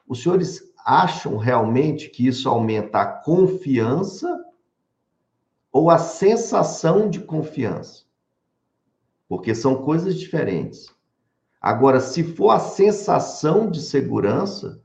os 0.07 0.21
senhores 0.21 0.61
acham 0.85 1.37
realmente 1.37 2.09
que 2.09 2.27
isso 2.27 2.47
aumenta 2.47 3.01
a 3.01 3.05
confiança 3.05 4.40
ou 5.71 5.89
a 5.89 5.97
sensação 5.97 7.09
de 7.09 7.19
confiança? 7.19 8.03
Porque 9.27 9.55
são 9.55 9.83
coisas 9.83 10.19
diferentes. 10.19 10.93
Agora, 11.61 11.99
se 11.99 12.23
for 12.23 12.51
a 12.51 12.59
sensação 12.59 13.69
de 13.69 13.81
segurança, 13.81 14.81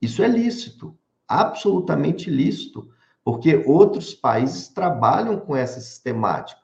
isso 0.00 0.22
é 0.22 0.28
lícito, 0.28 0.96
absolutamente 1.28 2.30
lícito, 2.30 2.88
porque 3.22 3.62
outros 3.66 4.14
países 4.14 4.68
trabalham 4.68 5.38
com 5.38 5.54
essa 5.54 5.80
sistemática 5.80 6.60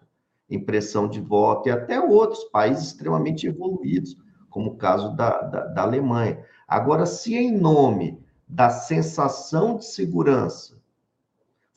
impressão 0.48 1.08
de 1.08 1.20
voto, 1.20 1.68
e 1.68 1.72
até 1.72 2.00
outros 2.00 2.44
países 2.44 2.88
extremamente 2.88 3.46
evoluídos, 3.46 4.16
como 4.48 4.70
o 4.70 4.76
caso 4.76 5.14
da, 5.14 5.42
da, 5.42 5.66
da 5.66 5.82
Alemanha. 5.82 6.44
Agora, 6.66 7.04
se 7.04 7.34
em 7.34 7.52
nome 7.52 8.18
da 8.48 8.70
sensação 8.70 9.76
de 9.76 9.84
segurança 9.84 10.75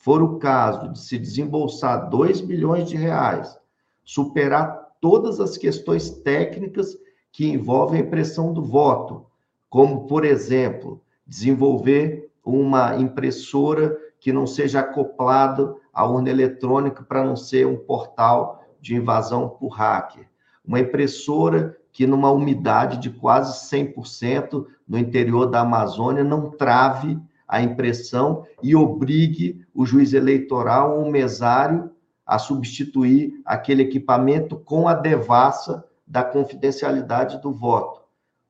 for 0.00 0.22
o 0.22 0.38
caso 0.38 0.92
de 0.92 0.98
se 0.98 1.18
desembolsar 1.18 2.08
2 2.08 2.40
bilhões 2.40 2.88
de 2.88 2.96
reais, 2.96 3.58
superar 4.02 4.88
todas 4.98 5.38
as 5.40 5.58
questões 5.58 6.10
técnicas 6.10 6.96
que 7.30 7.46
envolvem 7.46 8.00
a 8.00 8.04
impressão 8.04 8.52
do 8.52 8.62
voto, 8.62 9.26
como, 9.68 10.06
por 10.06 10.24
exemplo, 10.24 11.02
desenvolver 11.26 12.30
uma 12.42 12.96
impressora 12.96 13.94
que 14.18 14.32
não 14.32 14.46
seja 14.46 14.80
acoplada 14.80 15.74
à 15.92 16.06
urna 16.06 16.30
eletrônica 16.30 17.04
para 17.04 17.22
não 17.22 17.36
ser 17.36 17.66
um 17.66 17.76
portal 17.76 18.64
de 18.80 18.96
invasão 18.96 19.50
por 19.50 19.68
hacker. 19.68 20.26
Uma 20.64 20.80
impressora 20.80 21.76
que, 21.92 22.06
numa 22.06 22.30
umidade 22.30 22.96
de 22.98 23.10
quase 23.10 23.68
100% 23.76 24.64
no 24.88 24.98
interior 24.98 25.46
da 25.46 25.60
Amazônia, 25.60 26.24
não 26.24 26.50
trave 26.50 27.18
a 27.50 27.60
impressão 27.60 28.46
e 28.62 28.76
obrigue 28.76 29.66
o 29.80 29.86
juiz 29.86 30.12
eleitoral 30.12 31.00
o 31.00 31.10
mesário 31.10 31.90
a 32.26 32.38
substituir 32.38 33.40
aquele 33.46 33.80
equipamento 33.80 34.54
com 34.58 34.86
a 34.86 34.92
devassa 34.92 35.82
da 36.06 36.22
confidencialidade 36.22 37.40
do 37.40 37.50
voto. 37.50 38.02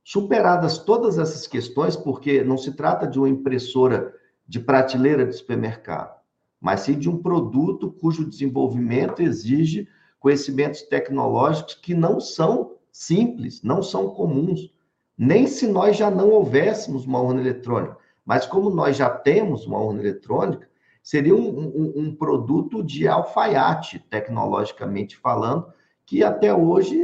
Superadas 0.02 0.78
todas 0.78 1.19
essas 1.19 1.47
questões, 1.47 1.94
porque 1.94 2.43
não 2.43 2.59
se 2.59 2.73
trata 2.73 3.07
de 3.07 3.16
uma 3.16 3.28
impressora 3.28 4.12
de 4.44 4.59
prateleira 4.59 5.24
de 5.24 5.32
supermercado, 5.32 6.19
mas 6.61 6.81
sim 6.81 6.98
de 6.98 7.09
um 7.09 7.19
produto 7.19 7.93
cujo 7.93 8.28
desenvolvimento 8.28 9.23
exige 9.23 9.86
conhecimentos 10.19 10.82
tecnológicos 10.82 11.74
que 11.74 11.94
não 11.94 12.19
são 12.19 12.73
simples, 12.90 13.62
não 13.62 13.85
são 13.85 14.09
comuns. 14.09 14.74
Nem 15.16 15.47
se 15.47 15.69
nós 15.69 15.97
já 15.97 16.11
não 16.11 16.31
houvéssemos 16.31 17.07
uma 17.07 17.20
urna 17.20 17.40
eletrônica. 17.40 17.97
Mas 18.27 18.47
como 18.47 18.69
nós 18.69 18.97
já 18.97 19.09
temos 19.09 19.65
uma 19.65 19.78
urna 19.78 20.01
eletrônica, 20.01 20.70
seria 21.03 21.35
um, 21.35 21.59
um, 21.59 21.93
um 21.97 22.15
produto 22.15 22.83
de 22.83 23.09
alfaiate, 23.09 23.99
tecnologicamente 24.11 25.17
falando, 25.17 25.67
que 26.07 26.25
até 26.25 26.53
hoje 26.55 26.99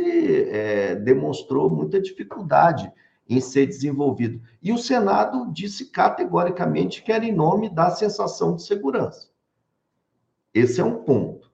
é, 0.51 0.97
demonstrou 0.97 1.71
muita 1.71 2.01
dificuldade 2.01 2.91
em 3.29 3.41
ser 3.41 3.67
desenvolvido. 3.67 4.41
E 4.63 4.73
o 4.73 4.79
Senado 4.79 5.53
disse 5.53 5.87
categoricamente 5.87 7.03
que 7.03 7.13
era 7.13 7.25
em 7.25 7.35
nome 7.35 7.69
da 7.69 7.91
sensação 7.91 8.55
de 8.55 8.63
segurança. 8.63 9.29
Esse 10.55 10.81
é 10.81 10.85
um 10.85 11.03
ponto. 11.03 11.47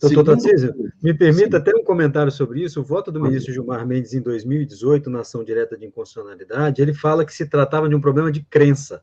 Doutor 0.00 0.24
Tarcísio, 0.24 0.72
me 1.02 1.12
permita 1.12 1.56
sim. 1.56 1.62
até 1.62 1.72
um 1.74 1.82
comentário 1.82 2.30
sobre 2.30 2.62
isso. 2.62 2.80
O 2.80 2.84
voto 2.84 3.10
do 3.10 3.20
ministro 3.20 3.52
Gilmar 3.52 3.84
Mendes 3.84 4.14
em 4.14 4.20
2018, 4.20 5.10
na 5.10 5.20
ação 5.20 5.42
direta 5.42 5.76
de 5.76 5.86
inconstitucionalidade, 5.86 6.80
ele 6.80 6.94
fala 6.94 7.24
que 7.24 7.34
se 7.34 7.46
tratava 7.46 7.88
de 7.88 7.96
um 7.96 8.00
problema 8.00 8.30
de 8.30 8.42
crença. 8.44 9.02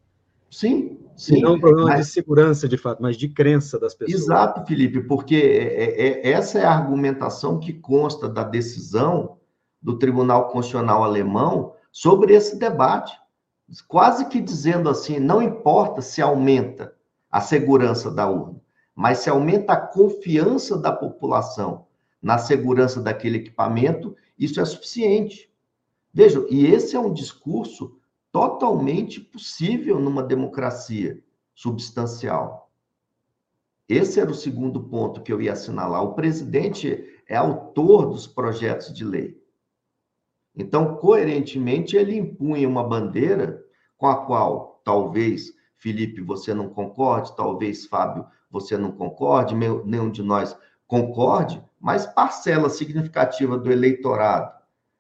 Sim, 0.56 1.00
sim. 1.16 1.38
E 1.38 1.42
não 1.42 1.56
um 1.56 1.60
problema 1.60 1.90
mas... 1.90 2.06
de 2.08 2.14
segurança, 2.14 2.68
de 2.68 2.78
fato, 2.78 3.02
mas 3.02 3.18
de 3.18 3.28
crença 3.28 3.80
das 3.80 3.94
pessoas. 3.94 4.22
Exato, 4.22 4.66
Felipe, 4.66 5.02
porque 5.02 5.36
é, 5.36 5.84
é, 5.84 6.08
é, 6.08 6.32
essa 6.32 6.60
é 6.60 6.66
a 6.66 6.72
argumentação 6.72 7.60
que 7.60 7.74
consta 7.74 8.30
da 8.30 8.44
decisão 8.44 9.38
do 9.82 9.98
Tribunal 9.98 10.50
Constitucional 10.50 11.04
Alemão 11.04 11.74
sobre 11.92 12.34
esse 12.34 12.58
debate. 12.58 13.18
Quase 13.88 14.28
que 14.28 14.40
dizendo 14.40 14.90
assim, 14.90 15.20
não 15.20 15.42
importa 15.42 16.02
se 16.02 16.22
aumenta 16.22 16.94
a 17.32 17.42
segurança 17.42 18.12
da 18.12 18.30
urna 18.30 18.62
mas 18.96 19.20
se 19.20 19.30
aumenta 19.30 19.74
a 19.74 19.78
confiança 19.78 20.78
da 20.78 20.92
população 20.92 21.86
na 22.22 22.38
segurança 22.38 23.02
daquele 23.02 23.38
equipamento, 23.38 24.16
isso 24.40 24.60
é 24.62 24.66
suficiente. 24.66 25.52
Vejam, 26.14 26.48
e 26.50 26.66
esse 26.66 26.96
é 26.96 27.00
um 27.00 27.14
discurso 27.14 27.95
totalmente 28.36 29.22
possível 29.22 29.98
numa 29.98 30.22
democracia 30.22 31.24
substancial. 31.54 32.70
Esse 33.88 34.20
era 34.20 34.30
o 34.30 34.36
segundo 34.36 34.84
ponto 34.84 35.22
que 35.22 35.32
eu 35.32 35.42
ia 35.42 35.54
assinalar. 35.54 36.04
O 36.04 36.16
presidente 36.16 37.22
é 37.30 37.38
autor 37.38 38.08
dos 38.08 38.28
projetos 38.28 38.94
de 38.94 39.06
lei. 39.06 39.42
Então, 40.54 40.98
coerentemente, 40.98 41.96
ele 41.96 42.18
impunha 42.18 42.68
uma 42.68 42.84
bandeira 42.84 43.64
com 43.96 44.08
a 44.08 44.26
qual 44.26 44.82
talvez, 44.84 45.54
Felipe, 45.78 46.20
você 46.20 46.54
não 46.54 46.68
concorde, 46.68 47.34
talvez, 47.38 47.86
Fábio, 47.86 48.26
você 48.52 48.78
não 48.78 48.92
concorde, 48.92 49.56
nenhum 49.56 50.12
de 50.12 50.22
nós 50.22 50.58
concorde, 50.86 51.64
mas 51.80 52.06
parcela 52.06 52.68
significativa 52.68 53.58
do 53.58 53.72
eleitorado 53.72 54.54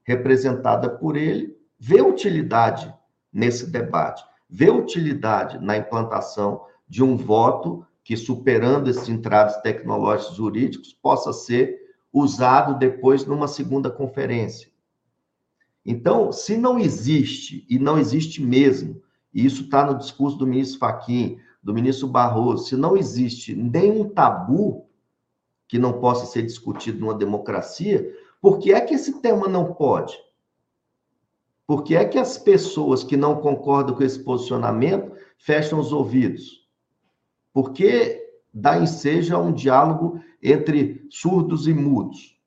representada 0.05 0.89
por 0.89 1.17
ele 1.17 1.53
vê 1.77 2.01
utilidade 2.01 2.95
nesse 3.35 3.69
debate, 3.69 4.23
vê 4.49 4.69
utilidade 4.69 5.59
na 5.59 5.75
implantação 5.75 6.61
de 6.87 7.03
um 7.03 7.17
voto 7.17 7.85
que, 8.01 8.15
superando 8.15 8.89
esses 8.89 9.09
entraves 9.09 9.57
tecnológicos 9.57 10.37
jurídicos, 10.37 10.93
possa 10.93 11.33
ser 11.33 11.77
usado 12.13 12.79
depois 12.79 13.25
numa 13.25 13.49
segunda 13.49 13.91
conferência. 13.91 14.69
Então, 15.85 16.31
se 16.31 16.55
não 16.55 16.79
existe, 16.79 17.65
e 17.69 17.77
não 17.77 17.99
existe 17.99 18.41
mesmo, 18.41 19.01
e 19.33 19.45
isso 19.45 19.63
está 19.63 19.85
no 19.85 19.97
discurso 19.97 20.37
do 20.37 20.47
ministro 20.47 20.79
Faquim, 20.79 21.37
do 21.61 21.73
ministro 21.73 22.07
Barroso, 22.07 22.67
se 22.67 22.77
não 22.77 22.95
existe 22.95 23.53
nenhum 23.53 24.07
tabu 24.07 24.87
que 25.67 25.77
não 25.77 25.99
possa 25.99 26.25
ser 26.25 26.43
discutido 26.43 26.99
numa 26.99 27.13
democracia, 27.13 28.09
por 28.39 28.59
que 28.59 28.71
é 28.71 28.79
que 28.79 28.93
esse 28.93 29.19
tema 29.19 29.47
não 29.47 29.73
pode? 29.73 30.17
Por 31.67 31.83
que 31.83 31.95
é 31.95 32.05
que 32.05 32.19
as 32.19 32.37
pessoas 32.37 33.03
que 33.03 33.17
não 33.17 33.41
concordam 33.41 33.95
com 33.95 34.03
esse 34.03 34.19
posicionamento 34.19 35.11
fecham 35.37 35.79
os 35.79 35.91
ouvidos? 35.91 36.67
Porque 37.51 38.21
dá 38.53 38.77
ensejo 38.77 39.35
a 39.35 39.39
um 39.39 39.51
diálogo 39.51 40.19
entre 40.41 41.05
surdos 41.09 41.67
e 41.67 41.73
mudos. 41.73 42.39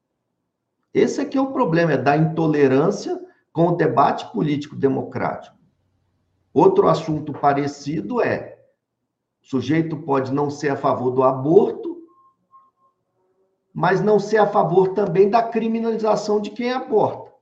Esse 0.95 1.21
aqui 1.21 1.37
é 1.37 1.41
o 1.41 1.53
problema, 1.53 1.93
é 1.93 1.97
da 1.97 2.17
intolerância 2.17 3.21
com 3.53 3.69
o 3.69 3.77
debate 3.77 4.31
político 4.33 4.77
democrático. 4.77 5.57
Outro 6.55 6.89
assunto 6.89 7.33
parecido 7.33 8.23
é: 8.23 8.59
o 9.43 9.47
sujeito 9.47 9.97
pode 9.97 10.33
não 10.33 10.49
ser 10.49 10.71
a 10.71 10.77
favor 10.77 11.11
do 11.11 11.23
aborto, 11.23 11.99
mas 13.75 14.01
não 14.01 14.19
ser 14.19 14.39
a 14.39 14.47
favor 14.47 14.89
também 14.89 15.29
da 15.29 15.43
criminalização 15.43 16.41
de 16.41 16.51
quem 16.51 16.73
aborta. 16.73 17.33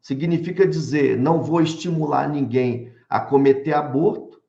Significa 0.00 0.66
dizer, 0.66 1.18
não 1.18 1.42
vou 1.42 1.60
estimular 1.60 2.28
ninguém 2.28 2.92
a 3.08 3.20
cometer 3.20 3.74
aborto, 3.74 4.40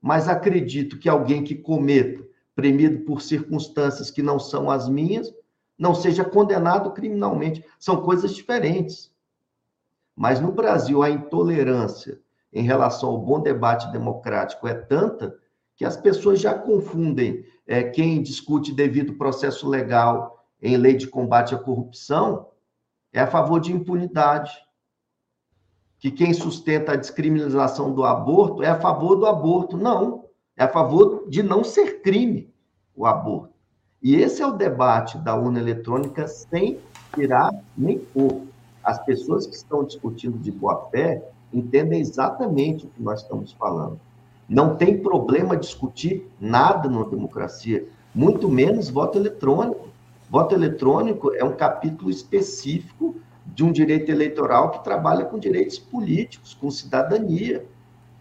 mas 0.00 0.28
acredito 0.28 0.98
que 0.98 1.08
alguém 1.08 1.42
que 1.42 1.54
cometa, 1.54 2.24
premido 2.54 3.00
por 3.00 3.20
circunstâncias 3.20 4.10
que 4.10 4.22
não 4.22 4.38
são 4.38 4.70
as 4.70 4.88
minhas, 4.88 5.32
não 5.78 5.94
seja 5.94 6.24
condenado 6.24 6.92
criminalmente. 6.92 7.64
São 7.78 8.02
coisas 8.02 8.34
diferentes. 8.34 9.12
Mas 10.14 10.40
no 10.40 10.52
Brasil, 10.52 11.02
a 11.02 11.10
intolerância 11.10 12.20
em 12.52 12.62
relação 12.62 13.10
ao 13.10 13.18
bom 13.18 13.40
debate 13.40 13.90
democrático 13.90 14.68
é 14.68 14.74
tanta 14.74 15.36
que 15.74 15.84
as 15.84 15.96
pessoas 15.96 16.40
já 16.40 16.54
confundem 16.54 17.44
é, 17.66 17.82
quem 17.82 18.22
discute 18.22 18.72
devido 18.72 19.14
processo 19.14 19.68
legal 19.68 20.46
em 20.62 20.76
lei 20.76 20.94
de 20.94 21.08
combate 21.08 21.54
à 21.54 21.58
corrupção 21.58 22.48
é 23.12 23.20
a 23.20 23.26
favor 23.26 23.60
de 23.60 23.72
impunidade. 23.72 24.52
Que 26.04 26.10
quem 26.10 26.34
sustenta 26.34 26.92
a 26.92 26.96
descriminalização 26.96 27.90
do 27.90 28.04
aborto 28.04 28.62
é 28.62 28.68
a 28.68 28.78
favor 28.78 29.16
do 29.16 29.24
aborto. 29.24 29.78
Não, 29.78 30.26
é 30.54 30.64
a 30.64 30.68
favor 30.68 31.24
de 31.30 31.42
não 31.42 31.64
ser 31.64 32.02
crime 32.02 32.52
o 32.94 33.06
aborto. 33.06 33.54
E 34.02 34.14
esse 34.14 34.42
é 34.42 34.46
o 34.46 34.52
debate 34.52 35.16
da 35.16 35.34
urna 35.34 35.60
eletrônica 35.60 36.28
sem 36.28 36.78
tirar 37.14 37.50
nem 37.74 37.98
pôr 37.98 38.42
as 38.84 39.02
pessoas 39.02 39.46
que 39.46 39.56
estão 39.56 39.82
discutindo 39.82 40.36
de 40.36 40.52
boa 40.52 40.90
fé 40.90 41.26
entendem 41.50 42.02
exatamente 42.02 42.84
o 42.84 42.90
que 42.90 43.02
nós 43.02 43.22
estamos 43.22 43.52
falando. 43.52 43.98
Não 44.46 44.76
tem 44.76 45.00
problema 45.00 45.56
discutir 45.56 46.30
nada 46.38 46.86
numa 46.86 47.08
democracia, 47.08 47.88
muito 48.14 48.50
menos 48.50 48.90
voto 48.90 49.16
eletrônico. 49.16 49.88
Voto 50.28 50.54
eletrônico 50.54 51.32
é 51.34 51.42
um 51.42 51.56
capítulo 51.56 52.10
específico 52.10 53.16
de 53.54 53.64
um 53.64 53.70
direito 53.70 54.10
eleitoral 54.10 54.70
que 54.70 54.84
trabalha 54.84 55.24
com 55.24 55.38
direitos 55.38 55.78
políticos, 55.78 56.56
com 56.60 56.70
cidadania. 56.70 57.64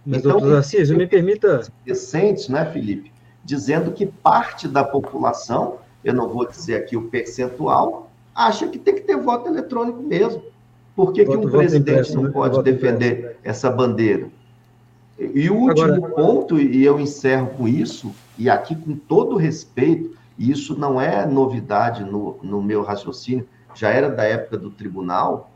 Mas, 0.06 0.20
então, 0.20 0.34
doutor 0.34 0.58
Assis, 0.58 0.92
me 0.92 1.08
permita. 1.08 1.62
Recentes, 1.86 2.50
né, 2.50 2.66
Felipe? 2.66 3.12
Dizendo 3.44 3.92
que 3.92 4.06
parte 4.06 4.68
da 4.68 4.84
população, 4.84 5.78
eu 6.04 6.14
não 6.14 6.30
vou 6.30 6.48
dizer 6.48 6.76
aqui 6.76 6.96
o 6.96 7.10
percentual, 7.10 8.10
acha 8.36 8.68
que 8.68 8.78
tem 8.78 8.96
que 8.96 9.02
ter 9.02 9.18
voto 9.18 9.50
eletrônico 9.50 10.02
mesmo. 10.04 10.44
Por 10.96 11.12
que, 11.12 11.26
que 11.26 11.36
um 11.36 11.50
presidente 11.50 12.14
não 12.14 12.24
né? 12.24 12.30
pode 12.30 12.62
defender 12.62 13.38
essa 13.44 13.70
bandeira? 13.72 14.30
E 15.18 15.50
o 15.50 15.56
último 15.56 15.94
Agora... 15.94 16.14
ponto, 16.14 16.60
e 16.60 16.84
eu 16.84 17.00
encerro 17.00 17.48
com 17.58 17.68
isso, 17.68 18.14
e 18.38 18.50
aqui 18.50 18.76
com 18.76 18.96
todo 18.96 19.36
respeito, 19.36 20.16
e 20.38 20.52
isso 20.52 20.78
não 20.78 21.00
é 21.02 21.26
novidade 21.26 22.04
no, 22.04 22.38
no 22.44 22.62
meu 22.62 22.84
raciocínio, 22.84 23.48
já 23.76 23.90
era 23.90 24.10
da 24.10 24.24
época 24.24 24.58
do 24.58 24.70
tribunal, 24.70 25.52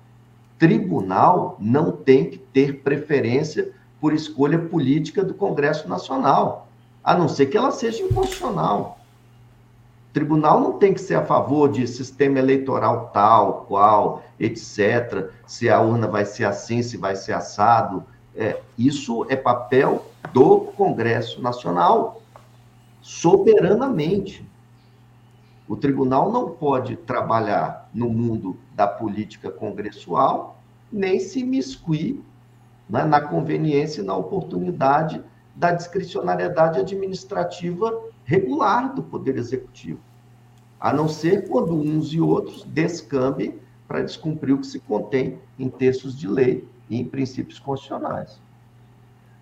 tribunal 0.58 1.58
não 1.60 1.92
tem 1.92 2.30
que 2.30 2.38
ter 2.38 2.82
preferência 2.82 3.72
por 4.00 4.14
escolha 4.14 4.60
política 4.60 5.24
do 5.24 5.34
Congresso 5.34 5.88
Nacional, 5.88 6.68
a 7.04 7.16
não 7.16 7.28
ser 7.28 7.48
que 7.48 7.58
ela 7.58 7.72
seja 7.72 8.04
inconstitucional 8.04 8.98
tribunal 10.18 10.60
não 10.60 10.80
tem 10.80 10.96
que 10.96 11.02
ser 11.02 11.14
a 11.14 11.24
favor 11.24 11.72
de 11.72 11.88
sistema 11.88 12.40
eleitoral 12.40 13.12
tal, 13.14 13.66
qual, 13.68 14.24
etc., 14.40 15.30
se 15.46 15.70
a 15.70 15.80
urna 15.80 16.08
vai 16.08 16.26
ser 16.26 16.46
assim, 16.46 16.82
se 16.82 16.98
vai 16.98 17.16
ser 17.16 17.34
assado. 17.34 18.04
É, 18.36 18.60
isso 18.76 19.28
é 19.30 19.36
papel 19.36 20.08
do 20.34 20.62
Congresso 20.76 21.40
Nacional, 21.40 22.20
soberanamente. 23.00 24.44
O 25.68 25.76
tribunal 25.76 26.32
não 26.32 26.52
pode 26.52 26.96
trabalhar 26.96 27.90
no 27.94 28.10
mundo 28.10 28.58
da 28.76 28.88
política 28.88 29.52
congressual, 29.52 30.62
nem 30.92 31.20
se 31.20 31.44
miscuir 31.44 32.22
né, 32.90 33.04
na 33.04 33.20
conveniência 33.20 34.02
e 34.02 34.06
na 34.06 34.16
oportunidade 34.16 35.22
da 35.56 35.72
discricionariedade 35.72 36.80
administrativa 36.80 38.02
regular 38.24 38.94
do 38.94 39.04
Poder 39.04 39.38
Executivo 39.38 40.00
a 40.80 40.94
não 40.94 41.08
ser 41.08 41.48
quando 41.48 41.74
uns 41.74 42.14
e 42.14 42.22
outros 42.22 42.64
descambem 42.64 43.60
para 43.88 44.04
descumprir 44.04 44.54
o 44.54 44.60
que 44.60 44.68
se 44.68 44.80
contém 44.80 45.40
em 45.58 45.70
textos 45.70 46.18
de 46.18 46.28
lei 46.28 46.68
e 46.90 46.98
em 47.00 47.06
princípios 47.06 47.60
constitucionais. 47.60 48.40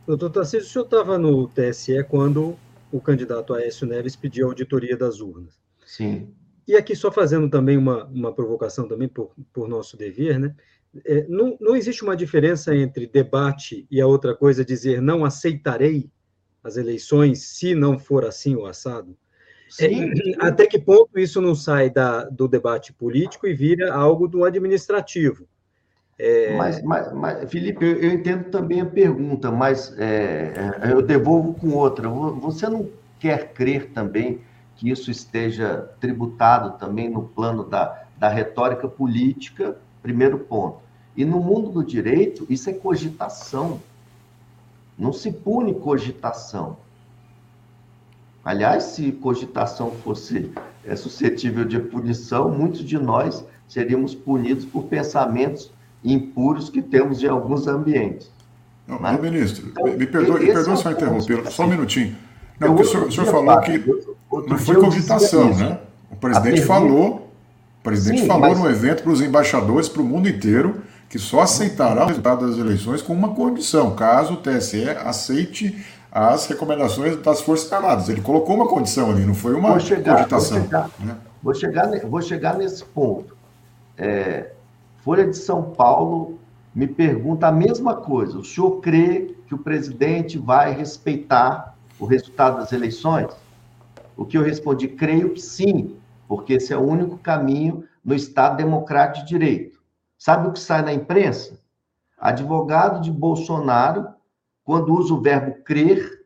Doutor 0.08 0.30
Tarcísio, 0.30 0.68
o 0.68 0.72
senhor 0.72 0.86
estava 0.86 1.18
no 1.18 1.48
TSE 1.48 2.04
quando 2.06 2.56
o 2.92 3.02
candidato 3.02 3.54
Aécio 3.54 3.88
Neves 3.88 4.16
pediu 4.16 4.46
a 4.46 4.50
auditoria 4.52 4.96
das 4.96 5.20
urnas. 5.20 5.65
Sim. 5.86 6.34
E 6.68 6.76
aqui, 6.76 6.96
só 6.96 7.12
fazendo 7.12 7.48
também 7.50 7.78
uma, 7.78 8.06
uma 8.06 8.34
provocação 8.34 8.88
também 8.88 9.08
por, 9.08 9.32
por 9.54 9.68
nosso 9.68 9.96
dever, 9.96 10.40
né? 10.40 10.56
É, 11.06 11.26
não, 11.28 11.58
não 11.60 11.76
existe 11.76 12.04
uma 12.04 12.16
diferença 12.16 12.76
entre 12.76 13.06
debate 13.06 13.86
e 13.92 14.00
a 14.02 14.08
outra 14.08 14.34
coisa 14.34 14.64
dizer 14.64 15.02
não 15.02 15.26
aceitarei 15.26 16.10
as 16.64 16.78
eleições 16.78 17.44
se 17.44 17.76
não 17.76 18.00
for 18.00 18.26
assim 18.26 18.56
o 18.56 18.66
assado? 18.66 19.16
É, 19.80 19.88
até 20.40 20.66
que 20.66 20.80
ponto 20.80 21.20
isso 21.20 21.42
não 21.42 21.54
sai 21.54 21.90
da, 21.90 22.24
do 22.26 22.48
debate 22.48 22.94
político 22.94 23.46
e 23.46 23.54
vira 23.54 23.94
algo 23.94 24.28
do 24.28 24.46
administrativo? 24.46 25.48
É... 26.18 26.56
Mas, 26.56 26.82
mas, 26.82 27.12
mas, 27.12 27.52
Felipe, 27.52 27.84
eu, 27.84 27.98
eu, 27.98 28.12
entendo 28.12 28.50
também 28.50 28.80
a 28.80 28.86
pergunta, 28.86 29.52
mas 29.52 29.94
é, 30.00 30.54
é, 30.82 30.92
eu 30.92 31.02
devolvo 31.02 31.54
com 31.56 31.72
outra. 31.72 32.08
Você 32.08 32.70
não 32.70 32.90
quer 33.20 33.52
crer 33.54 33.92
também 33.92 34.40
que 34.76 34.90
isso 34.90 35.10
esteja 35.10 35.90
tributado 36.00 36.78
também 36.78 37.10
no 37.10 37.24
plano 37.24 37.64
da, 37.64 38.04
da 38.18 38.30
retórica 38.30 38.88
política? 38.88 39.78
Primeiro 40.02 40.40
ponto. 40.40 40.80
E 41.16 41.24
no 41.24 41.40
mundo 41.40 41.70
do 41.70 41.84
direito, 41.84 42.46
isso 42.50 42.70
é 42.70 42.74
cogitação. 42.74 43.80
Não 44.98 45.14
se 45.14 45.32
pune 45.32 45.74
cogitação. 45.74 46.78
Aliás, 48.44 48.84
se 48.84 49.12
cogitação 49.12 49.92
fosse 49.92 50.52
é, 50.84 50.96
suscetível 50.96 51.66
de 51.66 51.80
punição, 51.80 52.50
muitos 52.52 52.82
de 52.82 52.98
nós 52.98 53.44
seríamos 53.68 54.14
punidos 54.14 54.66
por 54.66 54.84
pensamentos 54.84 55.72
impuros 56.04 56.70
que 56.70 56.82
temos 56.82 57.24
em 57.24 57.28
alguns 57.28 57.66
ambientes. 57.66 58.32
Não, 58.88 59.00
Mas, 59.00 59.20
ministro, 59.20 59.70
então, 59.70 59.86
me 59.86 60.06
perdoe, 60.06 60.42
me 60.42 60.54
perdoe 60.54 60.74
é 60.74 60.76
só 60.76 60.92
interromper, 60.92 61.52
só 61.52 61.64
um 61.64 61.68
minutinho. 61.68 62.16
Não, 62.60 62.70
porque 62.70 62.84
o 62.84 62.86
senhor, 62.86 63.08
o 63.08 63.12
senhor 63.12 63.28
falou 63.28 63.60
que 63.62 63.84
não 64.48 64.58
foi 64.58 64.76
cogitação, 64.76 65.54
né? 65.54 65.80
O 66.12 66.16
presidente 66.16 66.62
pergunta... 66.62 66.68
falou, 66.68 67.32
o 67.80 67.84
presidente 67.84 68.22
Sim, 68.22 68.28
falou 68.28 68.50
mas... 68.50 68.60
no 68.60 68.70
evento 68.70 69.04
para 69.04 69.12
os 69.12 69.22
embaixadores, 69.22 69.90
para 69.90 70.02
o 70.02 70.06
mundo 70.06 70.30
inteiro, 70.30 70.82
que 71.10 71.20
só 71.20 71.42
aceitará 71.42 72.04
o 72.04 72.08
resultado 72.08 72.48
das 72.48 72.58
eleições 72.58 73.02
com 73.02 73.14
uma 73.14 73.30
condição, 73.30 73.96
caso 73.96 74.34
o 74.34 74.38
TSE 74.38 74.90
aceite 74.90 75.86
as 76.12 76.48
recomendações 76.48 77.18
das 77.18 77.42
Forças 77.42 77.72
Armadas. 77.74 78.08
Ele 78.08 78.22
colocou 78.22 78.56
uma 78.56 78.68
condição 78.68 79.12
ali, 79.12 79.26
não 79.26 79.34
foi 79.34 79.54
uma 79.54 79.72
vou 79.72 79.80
chegar, 79.82 80.16
cogitação. 80.16 80.60
Vou 80.60 80.64
chegar, 80.66 80.90
né? 81.00 81.16
vou 81.44 81.54
chegar, 81.54 82.10
vou 82.10 82.22
chegar 82.22 82.58
nesse 82.58 82.86
ponto. 82.86 83.36
É, 83.98 84.52
Folha 85.04 85.28
de 85.28 85.36
São 85.38 85.62
Paulo 85.62 86.40
me 86.74 86.88
pergunta 86.88 87.48
a 87.48 87.52
mesma 87.52 87.96
coisa. 87.96 88.38
O 88.40 88.44
senhor 88.44 88.80
crê 88.80 89.36
que 89.46 89.54
o 89.54 89.58
presidente 89.58 90.38
vai 90.38 90.74
respeitar 90.74 91.75
o 92.00 92.06
resultado 92.06 92.58
das 92.58 92.72
eleições? 92.72 93.32
O 94.18 94.26
que 94.26 94.38
eu 94.38 94.44
respondi, 94.44 94.88
creio 94.88 95.34
que 95.34 95.42
sim, 95.42 95.98
porque 96.28 96.54
esse 96.54 96.74
é 96.74 96.78
o 96.78 96.82
único 96.82 97.18
caminho 97.18 97.84
no 98.04 98.14
Estado 98.14 98.58
democrático 98.58 99.26
de 99.26 99.30
direito. 99.30 99.80
Sabe 100.18 100.48
o 100.48 100.52
que 100.52 100.60
sai 100.60 100.82
na 100.82 100.94
imprensa? 100.94 101.60
Advogado 102.18 103.02
de 103.02 103.12
Bolsonaro, 103.12 104.08
quando 104.64 104.94
usa 104.94 105.14
o 105.14 105.22
verbo 105.22 105.64
crer, 105.64 106.26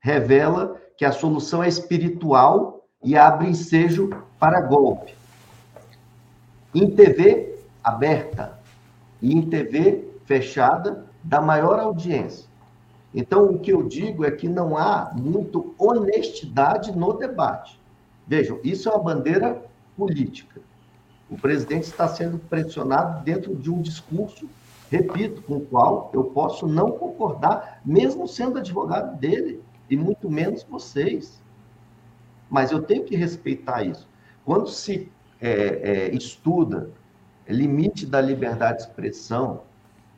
revela 0.00 0.76
que 0.96 1.04
a 1.04 1.12
solução 1.12 1.62
é 1.62 1.68
espiritual 1.68 2.86
e 3.02 3.16
abre 3.16 3.48
ensejo 3.48 4.10
para 4.38 4.60
golpe. 4.60 5.14
Em 6.74 6.90
TV 6.90 7.52
aberta 7.82 8.58
e 9.20 9.32
em 9.32 9.42
TV 9.48 10.08
fechada, 10.24 11.04
da 11.22 11.40
maior 11.40 11.78
audiência. 11.78 12.48
Então, 13.14 13.46
o 13.46 13.58
que 13.58 13.72
eu 13.72 13.82
digo 13.82 14.24
é 14.24 14.30
que 14.30 14.48
não 14.48 14.76
há 14.76 15.12
muito 15.14 15.74
honestidade 15.78 16.92
no 16.92 17.12
debate. 17.12 17.78
Vejam, 18.26 18.58
isso 18.64 18.88
é 18.88 18.92
uma 18.92 19.02
bandeira 19.02 19.62
política. 19.96 20.60
O 21.28 21.36
presidente 21.36 21.84
está 21.84 22.08
sendo 22.08 22.38
pressionado 22.38 23.22
dentro 23.22 23.54
de 23.54 23.70
um 23.70 23.80
discurso, 23.80 24.48
repito, 24.90 25.42
com 25.42 25.56
o 25.56 25.66
qual 25.66 26.10
eu 26.14 26.24
posso 26.24 26.66
não 26.66 26.92
concordar, 26.92 27.80
mesmo 27.84 28.26
sendo 28.26 28.58
advogado 28.58 29.18
dele, 29.18 29.62
e 29.90 29.96
muito 29.96 30.30
menos 30.30 30.62
vocês. 30.62 31.42
Mas 32.48 32.70
eu 32.70 32.82
tenho 32.82 33.04
que 33.04 33.16
respeitar 33.16 33.82
isso. 33.84 34.08
Quando 34.44 34.68
se 34.68 35.10
é, 35.40 35.50
é, 36.10 36.14
estuda 36.14 36.90
limite 37.48 38.06
da 38.06 38.20
liberdade 38.20 38.78
de 38.78 38.84
expressão, 38.84 39.62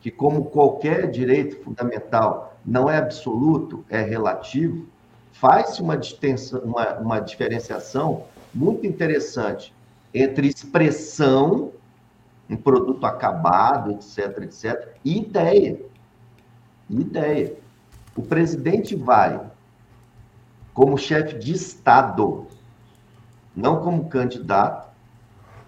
que, 0.04 0.10
como 0.10 0.44
qualquer 0.50 1.10
direito 1.10 1.64
fundamental, 1.64 2.58
não 2.62 2.90
é 2.90 2.98
absoluto, 2.98 3.86
é 3.88 4.02
relativo, 4.02 4.86
faz-se 5.32 5.80
uma, 5.80 5.98
uma, 6.62 6.98
uma 6.98 7.20
diferenciação 7.20 8.24
muito 8.52 8.86
interessante 8.86 9.74
entre 10.12 10.46
expressão, 10.46 11.72
um 12.50 12.54
produto 12.54 13.06
acabado, 13.06 13.92
etc., 13.92 14.42
etc., 14.42 14.88
e 15.02 15.20
ideia. 15.20 15.80
Ideia. 16.90 17.56
O 18.14 18.20
presidente 18.20 18.94
vai, 18.94 19.40
como 20.74 20.98
chefe 20.98 21.38
de 21.38 21.54
Estado, 21.54 22.46
não 23.56 23.80
como 23.80 24.10
candidato, 24.10 24.86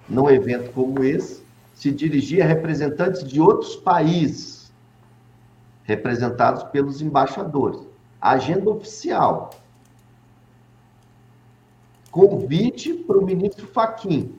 num 0.06 0.28
evento 0.28 0.72
como 0.72 1.02
esse, 1.02 1.45
se 1.76 1.92
dirigir 1.92 2.42
a 2.42 2.46
representantes 2.46 3.22
de 3.22 3.38
outros 3.38 3.76
países, 3.76 4.72
representados 5.84 6.62
pelos 6.64 7.02
embaixadores. 7.02 7.78
Agenda 8.18 8.70
oficial. 8.70 9.50
Convite 12.10 12.94
para 12.94 13.18
o 13.18 13.24
ministro 13.24 13.66
Faquim, 13.66 14.34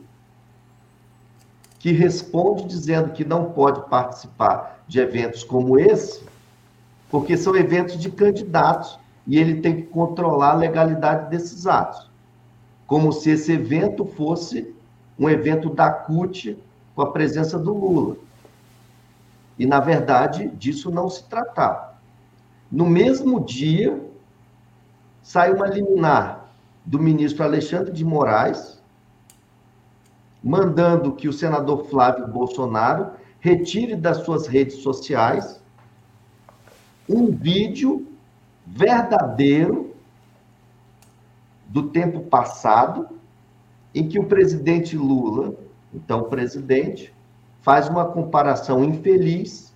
que 1.78 1.92
responde 1.92 2.66
dizendo 2.66 3.14
que 3.14 3.24
não 3.24 3.52
pode 3.52 3.88
participar 3.88 4.84
de 4.88 5.00
eventos 5.00 5.44
como 5.44 5.80
esse, 5.80 6.26
porque 7.08 7.38
são 7.38 7.56
eventos 7.56 8.00
de 8.00 8.10
candidatos 8.10 8.98
e 9.28 9.38
ele 9.38 9.62
tem 9.62 9.76
que 9.76 9.84
controlar 9.84 10.54
a 10.54 10.56
legalidade 10.56 11.30
desses 11.30 11.68
atos. 11.68 12.10
Como 12.88 13.12
se 13.14 13.30
esse 13.30 13.52
evento 13.52 14.06
fosse 14.06 14.74
um 15.20 15.30
evento 15.30 15.70
da 15.70 15.92
CUT 15.92 16.58
com 16.98 17.04
a 17.04 17.12
presença 17.12 17.60
do 17.60 17.76
Lula. 17.76 18.18
E, 19.60 19.68
na 19.68 19.80
verdade, 19.80 20.48
disso 20.56 20.90
não 20.90 21.08
se 21.08 21.24
tratava. 21.26 21.94
No 22.72 22.88
mesmo 22.88 23.40
dia, 23.40 24.04
sai 25.22 25.54
uma 25.54 25.68
liminar 25.68 26.50
do 26.84 26.98
ministro 26.98 27.44
Alexandre 27.44 27.92
de 27.92 28.04
Moraes, 28.04 28.82
mandando 30.44 31.12
que 31.12 31.28
o 31.28 31.34
senador 31.34 31.86
Flávio 31.86 32.28
Bolsonaro 32.28 33.12
retire 33.40 33.96
das 33.96 34.18
suas 34.26 34.48
redes 34.48 34.78
sociais 34.78 35.62
um 37.08 37.30
vídeo 37.30 38.08
verdadeiro 38.66 39.94
do 41.68 41.90
tempo 41.90 42.22
passado, 42.22 43.08
em 43.94 44.10
que 44.10 44.18
o 44.18 44.26
presidente 44.26 44.98
Lula 44.98 45.67
então, 45.94 46.22
o 46.22 46.26
presidente 46.26 47.14
faz 47.62 47.90
uma 47.90 48.06
comparação 48.06 48.84
infeliz 48.84 49.74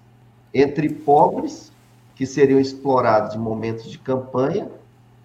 entre 0.54 0.90
pobres, 0.90 1.72
que 2.16 2.26
seriam 2.26 2.60
explorados 2.60 3.36
em 3.36 3.40
momentos 3.40 3.90
de 3.90 3.98
campanha, 3.98 4.70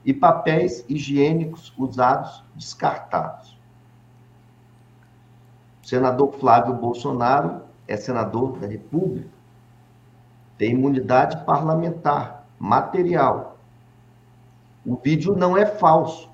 e 0.04 0.14
papéis 0.14 0.84
higiênicos 0.88 1.72
usados 1.76 2.42
descartados. 2.54 3.58
O 5.82 5.86
senador 5.86 6.32
Flávio 6.38 6.74
Bolsonaro 6.74 7.62
é 7.88 7.96
senador 7.96 8.58
da 8.58 8.68
República, 8.68 9.28
tem 10.56 10.72
imunidade 10.72 11.44
parlamentar, 11.44 12.46
material. 12.58 13.58
O 14.84 14.96
vídeo 14.96 15.36
não 15.36 15.56
é 15.56 15.66
falso. 15.66 16.30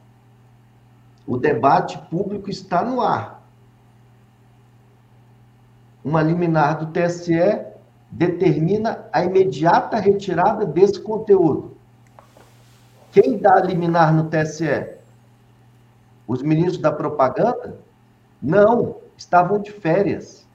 O 1.27 1.37
debate 1.37 1.99
público 2.11 2.51
está 2.51 2.85
no 2.85 3.01
ar 3.01 3.42
uma 6.05 6.23
liminar 6.23 6.79
do 6.79 6.87
TSE 6.93 7.65
determina 8.11 9.07
a 9.13 9.25
imediata 9.25 9.99
retirada 9.99 10.67
desse 10.67 11.01
conteúdo. 11.01 11.77
Quem 13.13 13.39
dá 13.39 13.55
a 13.55 13.63
liminar 13.63 14.13
no 14.13 14.29
TSE? 14.29 14.97
Os 16.27 16.43
ministros 16.43 16.79
da 16.79 16.93
propaganda? 16.93 17.79
Não, 18.41 18.97
estavam 19.17 19.61
de 19.61 19.71
férias. 19.71 20.47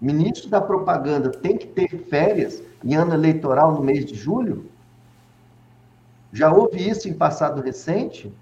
Ministro 0.00 0.50
da 0.50 0.60
propaganda 0.60 1.30
tem 1.30 1.56
que 1.56 1.66
ter 1.66 1.88
férias 1.88 2.62
em 2.84 2.94
ano 2.94 3.14
eleitoral 3.14 3.72
no 3.72 3.82
mês 3.82 4.04
de 4.04 4.14
julho? 4.14 4.70
Já 6.32 6.52
houve 6.52 6.88
isso 6.88 7.08
em 7.08 7.14
passado 7.14 7.62
recente? 7.62 8.32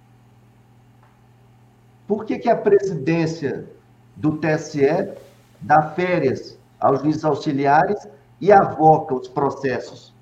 Por 2.06 2.24
que, 2.24 2.38
que 2.38 2.48
a 2.48 2.56
presidência 2.56 3.70
do 4.16 4.38
TSE 4.38 5.12
dá 5.60 5.82
férias 5.90 6.58
aos 6.78 7.00
juízes 7.00 7.24
auxiliares 7.24 8.06
e 8.40 8.50
avoca 8.50 9.14
os 9.14 9.28
processos 9.28 10.12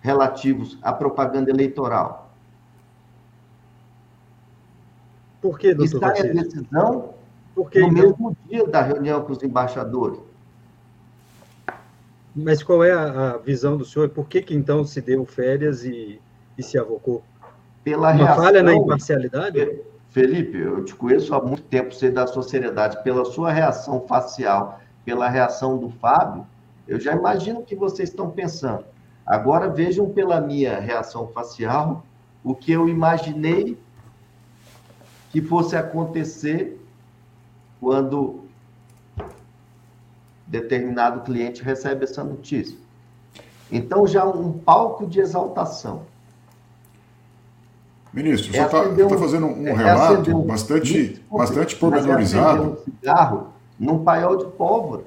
relativos 0.00 0.78
à 0.82 0.92
propaganda 0.92 1.50
eleitoral. 1.50 2.30
Por 5.40 5.58
que, 5.58 5.74
doutor 5.74 5.94
Está 5.94 6.08
a 6.08 6.12
decisão 6.12 7.14
que, 7.70 7.80
no 7.80 7.88
então? 7.88 7.92
mesmo 7.92 8.36
dia 8.48 8.66
da 8.66 8.82
reunião 8.82 9.22
com 9.22 9.32
os 9.32 9.42
embaixadores. 9.42 10.20
Mas 12.34 12.62
qual 12.62 12.84
é 12.84 12.92
a, 12.92 13.32
a 13.32 13.36
visão 13.38 13.76
do 13.76 13.84
senhor? 13.84 14.08
Por 14.10 14.28
que, 14.28 14.40
que 14.40 14.54
então 14.54 14.84
se 14.84 15.00
deu 15.00 15.24
férias 15.24 15.84
e, 15.84 16.20
e 16.56 16.62
se 16.62 16.78
avocou? 16.78 17.24
Pela 17.82 18.12
Uma 18.12 18.12
reação, 18.12 18.44
falha 18.44 18.62
na 18.62 18.74
imparcialidade? 18.74 19.80
Felipe, 20.10 20.58
eu 20.58 20.84
te 20.84 20.94
conheço 20.94 21.34
há 21.34 21.40
muito 21.40 21.62
tempo, 21.62 21.94
sei 21.94 22.10
da 22.10 22.26
sociedade, 22.26 23.02
pela 23.02 23.24
sua 23.24 23.52
reação 23.52 24.00
facial, 24.06 24.80
pela 25.04 25.28
reação 25.28 25.78
do 25.78 25.88
Fábio, 25.88 26.46
eu 26.86 26.98
já 26.98 27.14
imagino 27.14 27.60
o 27.60 27.64
que 27.64 27.76
vocês 27.76 28.08
estão 28.08 28.30
pensando. 28.30 28.84
Agora 29.24 29.68
vejam 29.68 30.10
pela 30.10 30.40
minha 30.40 30.80
reação 30.80 31.28
facial 31.28 32.04
o 32.42 32.54
que 32.54 32.72
eu 32.72 32.88
imaginei 32.88 33.78
que 35.30 35.40
fosse 35.40 35.76
acontecer 35.76 36.84
quando 37.78 38.40
determinado 40.44 41.20
cliente 41.20 41.62
recebe 41.62 42.02
essa 42.02 42.24
notícia. 42.24 42.76
Então, 43.70 44.04
já 44.04 44.24
um 44.24 44.52
palco 44.52 45.06
de 45.06 45.20
exaltação. 45.20 46.02
Ministro, 48.12 48.54
é 48.54 48.58
você 48.58 48.64
está 48.64 49.08
tá 49.08 49.18
fazendo 49.18 49.46
um 49.46 49.66
é 49.66 49.72
relato 49.72 50.36
um, 50.36 50.42
bastante, 50.42 51.22
bastante 51.30 51.76
pormenorizado. 51.76 52.62
É 52.62 52.66
um 52.66 52.76
cigarro 52.76 53.46
num 53.78 54.02
paiol 54.02 54.36
de 54.36 54.44
pólvora. 54.46 55.04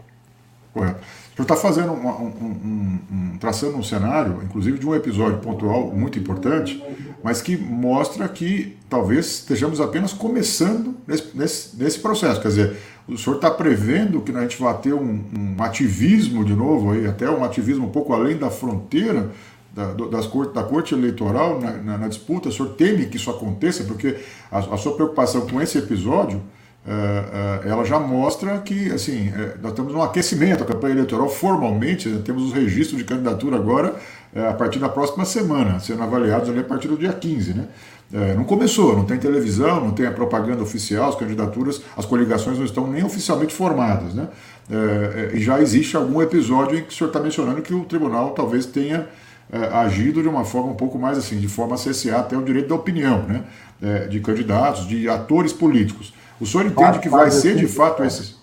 Correto. 0.73 0.99
O 1.34 1.35
senhor 1.35 1.43
está 1.43 1.55
fazendo 1.55 1.91
um, 1.91 2.07
um, 2.07 2.99
um, 3.11 3.38
traçando 3.39 3.77
um 3.77 3.84
cenário, 3.84 4.39
inclusive 4.43 4.80
de 4.80 4.88
um 4.88 4.95
episódio 4.95 5.38
pontual 5.39 5.88
muito 5.88 6.17
importante, 6.17 6.84
mas 7.23 7.41
que 7.41 7.55
mostra 7.57 8.27
que 8.27 8.77
talvez 8.89 9.25
estejamos 9.25 9.81
apenas 9.81 10.13
começando 10.13 10.95
nesse, 11.07 11.38
nesse, 11.38 11.75
nesse 11.75 11.99
processo. 11.99 12.41
Quer 12.41 12.47
dizer, 12.47 12.77
o 13.07 13.17
senhor 13.17 13.35
está 13.35 13.51
prevendo 13.51 14.21
que 14.21 14.31
a 14.31 14.41
gente 14.41 14.59
vai 14.61 14.75
ter 14.77 14.93
um, 14.93 15.23
um, 15.38 15.55
ativismo 15.63 16.43
de 16.43 16.53
novo, 16.53 16.91
aí, 16.91 17.05
até 17.05 17.30
um 17.30 17.43
ativismo 17.43 17.88
um 17.88 17.91
pouco 17.91 18.13
além 18.13 18.38
da 18.38 18.49
fronteira 18.49 19.31
da, 19.74 19.94
das 19.94 20.28
da 20.54 20.64
corte 20.64 20.94
eleitoral 20.94 21.60
na, 21.60 21.72
na, 21.72 21.98
na, 21.98 22.08
disputa? 22.08 22.50
O 22.50 22.52
senhor 22.52 22.70
teme 22.76 23.08
que 23.08 23.18
isso 23.18 23.30
aconteça? 23.30 23.84
Porque 23.84 24.18
a, 24.52 24.60
a 24.60 24.78
sua 24.78 24.94
preocupação 24.94 25.48
com 25.48 25.62
esse 25.62 25.78
episódio 25.78 26.41
é, 26.86 27.62
é, 27.66 27.70
ela 27.70 27.86
já 27.86 27.98
mostra 27.98 28.58
que 28.60 28.91
assim 28.91 29.30
é, 29.30 29.56
nós 29.62 29.72
temos 29.72 29.94
um 29.94 30.02
aquecimento. 30.02 30.64
A 30.64 30.66
campanha 30.66 30.94
eleitoral, 30.95 31.30
formalmente, 31.30 32.10
né, 32.10 32.22
temos 32.24 32.44
os 32.44 32.54
registros 32.54 32.98
de 32.98 33.06
candidatura 33.06 33.56
agora 33.56 33.95
a 34.50 34.54
partir 34.54 34.80
da 34.80 34.90
próxima 34.90 35.26
semana, 35.26 35.80
sendo 35.80 36.02
avaliados 36.02 36.50
ali 36.50 36.60
a 36.60 36.64
partir 36.64 36.88
do 36.88 36.98
dia 36.98 37.14
15. 37.14 37.54
Né? 37.54 37.68
não 38.36 38.44
começou, 38.44 38.95
não 38.95 39.06
tem 39.06 39.18
televisão, 39.18 39.80
não 39.80 39.91
tem 39.91 40.08
a 40.08 40.12
propaganda 40.12 40.62
oficial, 40.62 41.10
as 41.10 41.16
candidaturas, 41.16 41.82
as 41.95 42.04
coligações 42.06 42.58
não 42.58 42.66
estão 42.66 42.88
nem 42.88 43.04
oficialmente 43.04 43.54
formadas. 43.54 44.16
Né? 44.16 44.28
e 45.34 45.40
já 45.40 45.62
existe 45.62 45.95
algum 45.95 46.20
episódio 46.20 46.80
em 46.80 46.82
que 46.82 46.90
o 46.90 46.91
senhor 46.91 47.10
está 47.10 47.20
mencionando 47.20 47.62
que 47.62 47.76
o 47.76 47.86
tribunal 47.86 48.32
talvez 48.32 48.66
tenha 48.66 49.08
agido 49.71 50.21
de 50.21 50.27
uma 50.27 50.43
forma 50.43 50.71
um 50.71 50.75
pouco 50.75 50.97
mais 50.97 51.17
assim, 51.17 51.39
de 51.39 51.47
forma 51.47 51.75
a 51.75 51.77
cessear 51.77 52.19
até 52.19 52.35
o 52.35 52.43
direito 52.43 52.69
da 52.69 52.75
opinião 52.75 53.23
né? 53.23 53.45
de 54.07 54.19
candidatos, 54.19 54.88
de 54.88 55.07
atores 55.07 55.53
políticos. 55.53 56.13
O 56.39 56.45
senhor 56.45 56.65
entende 56.65 56.99
que 56.99 57.09
vai 57.09 57.30
ser 57.30 57.55
de 57.55 57.67
fato 57.67 58.03
esses. 58.03 58.41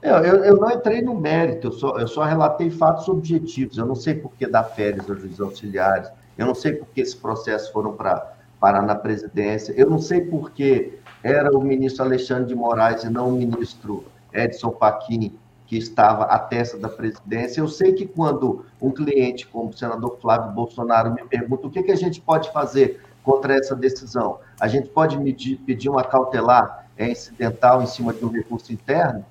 Eu, 0.00 0.14
eu, 0.16 0.44
eu, 0.44 0.56
não 0.56 0.70
entrei 0.70 1.02
no 1.02 1.14
mérito, 1.14 1.66
eu 1.66 1.72
só, 1.72 1.98
eu 1.98 2.06
só 2.06 2.22
relatei 2.22 2.70
fatos 2.70 3.08
objetivos. 3.08 3.76
Eu 3.76 3.86
não 3.86 3.96
sei 3.96 4.14
por 4.14 4.32
que 4.32 4.46
dar 4.46 4.64
férias 4.64 5.08
aos 5.10 5.20
juízes 5.20 5.40
auxiliares, 5.40 6.08
eu 6.36 6.46
não 6.46 6.54
sei 6.54 6.72
por 6.72 6.86
que 6.88 7.00
esses 7.00 7.14
processos 7.14 7.68
foram 7.70 7.92
para 7.92 8.34
parar 8.60 8.82
na 8.82 8.94
presidência, 8.94 9.72
eu 9.76 9.90
não 9.90 9.98
sei 9.98 10.20
por 10.20 10.52
que 10.52 10.98
era 11.22 11.56
o 11.56 11.60
ministro 11.60 12.04
Alexandre 12.04 12.46
de 12.46 12.54
Moraes 12.54 13.02
e 13.02 13.10
não 13.10 13.28
o 13.28 13.32
ministro 13.32 14.04
Edson 14.32 14.70
Fachin 14.72 15.32
que 15.68 15.76
estava 15.76 16.24
à 16.24 16.38
testa 16.38 16.78
da 16.78 16.88
presidência. 16.88 17.60
Eu 17.60 17.68
sei 17.68 17.92
que 17.92 18.06
quando 18.06 18.64
um 18.80 18.90
cliente 18.90 19.46
como 19.46 19.68
o 19.68 19.76
senador 19.76 20.18
Flávio 20.18 20.50
Bolsonaro 20.52 21.12
me 21.12 21.22
pergunta 21.24 21.66
o 21.66 21.70
que, 21.70 21.82
que 21.82 21.92
a 21.92 21.96
gente 21.96 22.20
pode 22.22 22.50
fazer 22.52 23.02
contra 23.22 23.54
essa 23.54 23.76
decisão, 23.76 24.38
a 24.58 24.66
gente 24.66 24.88
pode 24.88 25.18
medir, 25.18 25.56
pedir 25.58 25.90
uma 25.90 26.02
cautelar 26.02 26.88
é 26.96 27.12
incidental 27.12 27.82
em 27.82 27.86
cima 27.86 28.12
de 28.12 28.24
um 28.24 28.30
recurso 28.30 28.72
interno, 28.72 29.24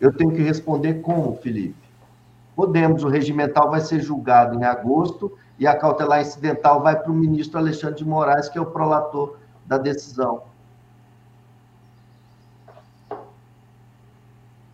eu 0.00 0.12
tenho 0.12 0.30
que 0.30 0.40
responder 0.40 1.02
como, 1.02 1.36
Felipe? 1.36 1.74
Podemos, 2.56 3.04
o 3.04 3.08
regimental 3.08 3.70
vai 3.70 3.80
ser 3.80 4.00
julgado 4.00 4.58
em 4.58 4.64
agosto 4.64 5.36
e 5.58 5.66
a 5.66 5.76
cautelar 5.76 6.22
incidental 6.22 6.80
vai 6.80 6.96
para 6.96 7.10
o 7.10 7.14
ministro 7.14 7.58
Alexandre 7.58 7.96
de 7.96 8.04
Moraes, 8.06 8.48
que 8.48 8.56
é 8.56 8.60
o 8.60 8.66
prolator 8.66 9.36
da 9.66 9.76
decisão. 9.76 10.42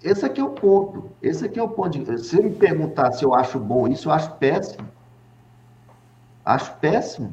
Esse 0.05 0.27
aqui 0.27 0.39
é 0.39 0.45
o 0.45 0.51
ponto. 0.51 1.11
Esse 1.23 1.47
aqui 1.47 1.59
é 1.59 1.63
o 1.63 1.69
ponto. 1.69 2.19
Se 2.19 2.41
me 2.43 2.51
perguntar 2.51 3.11
se 3.13 3.25
eu 3.25 3.35
acho 3.35 3.59
bom 3.59 3.89
isso, 3.89 4.09
eu 4.09 4.13
acho 4.13 4.31
péssimo. 4.33 4.87
Acho 6.45 6.75
péssimo. 6.75 7.33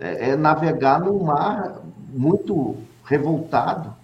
É, 0.00 0.30
é 0.30 0.36
navegar 0.36 1.00
num 1.00 1.22
mar 1.22 1.82
muito 2.12 2.76
revoltado. 3.04 3.94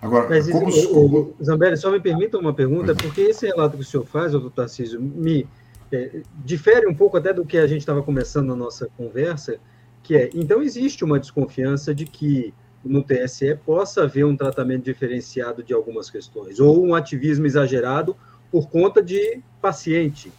Agora, 0.00 0.28
Mas, 0.30 0.50
como... 0.50 0.66
o, 0.66 1.34
o, 1.38 1.44
Zambelli, 1.44 1.76
só 1.76 1.90
me 1.90 2.00
permita 2.00 2.38
uma 2.38 2.54
pergunta, 2.54 2.94
porque 2.94 3.20
esse 3.20 3.46
relato 3.46 3.76
que 3.76 3.82
o 3.82 3.86
senhor 3.86 4.06
faz, 4.06 4.32
doutor 4.32 4.50
Tarcísio, 4.50 5.00
me 5.00 5.46
é, 5.92 6.22
difere 6.44 6.86
um 6.86 6.94
pouco 6.94 7.18
até 7.18 7.32
do 7.32 7.44
que 7.44 7.58
a 7.58 7.66
gente 7.66 7.80
estava 7.80 8.02
começando 8.02 8.48
na 8.48 8.56
nossa 8.56 8.88
conversa, 8.96 9.58
que 10.02 10.16
é, 10.16 10.30
então 10.34 10.62
existe 10.62 11.04
uma 11.04 11.18
desconfiança 11.18 11.94
de 11.94 12.04
que 12.06 12.52
no 12.84 13.02
TSE 13.02 13.56
possa 13.64 14.02
haver 14.02 14.24
um 14.24 14.36
tratamento 14.36 14.84
diferenciado 14.84 15.62
de 15.62 15.72
algumas 15.72 16.10
questões, 16.10 16.60
ou 16.60 16.84
um 16.84 16.94
ativismo 16.94 17.46
exagerado 17.46 18.16
por 18.50 18.68
conta 18.68 19.02
de 19.02 19.40
paciente. 19.60 20.32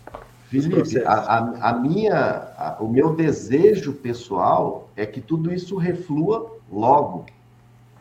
Felipe, 0.48 1.00
a, 1.04 1.14
a, 1.14 1.70
a, 1.70 1.80
minha, 1.80 2.16
a, 2.58 2.78
o 2.80 2.88
meu 2.88 3.16
desejo 3.16 3.94
pessoal 3.94 4.90
é 4.96 5.06
que 5.06 5.20
tudo 5.20 5.54
isso 5.54 5.76
reflua 5.76 6.56
logo 6.72 7.26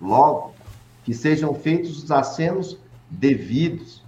logo, 0.00 0.54
que 1.04 1.14
sejam 1.14 1.54
feitos 1.54 2.04
os 2.04 2.10
acenos 2.10 2.78
devidos, 3.08 4.02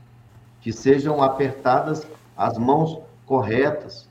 que 0.60 0.72
sejam 0.72 1.22
apertadas 1.22 2.06
as 2.36 2.58
mãos 2.58 3.00
corretas. 3.24 4.08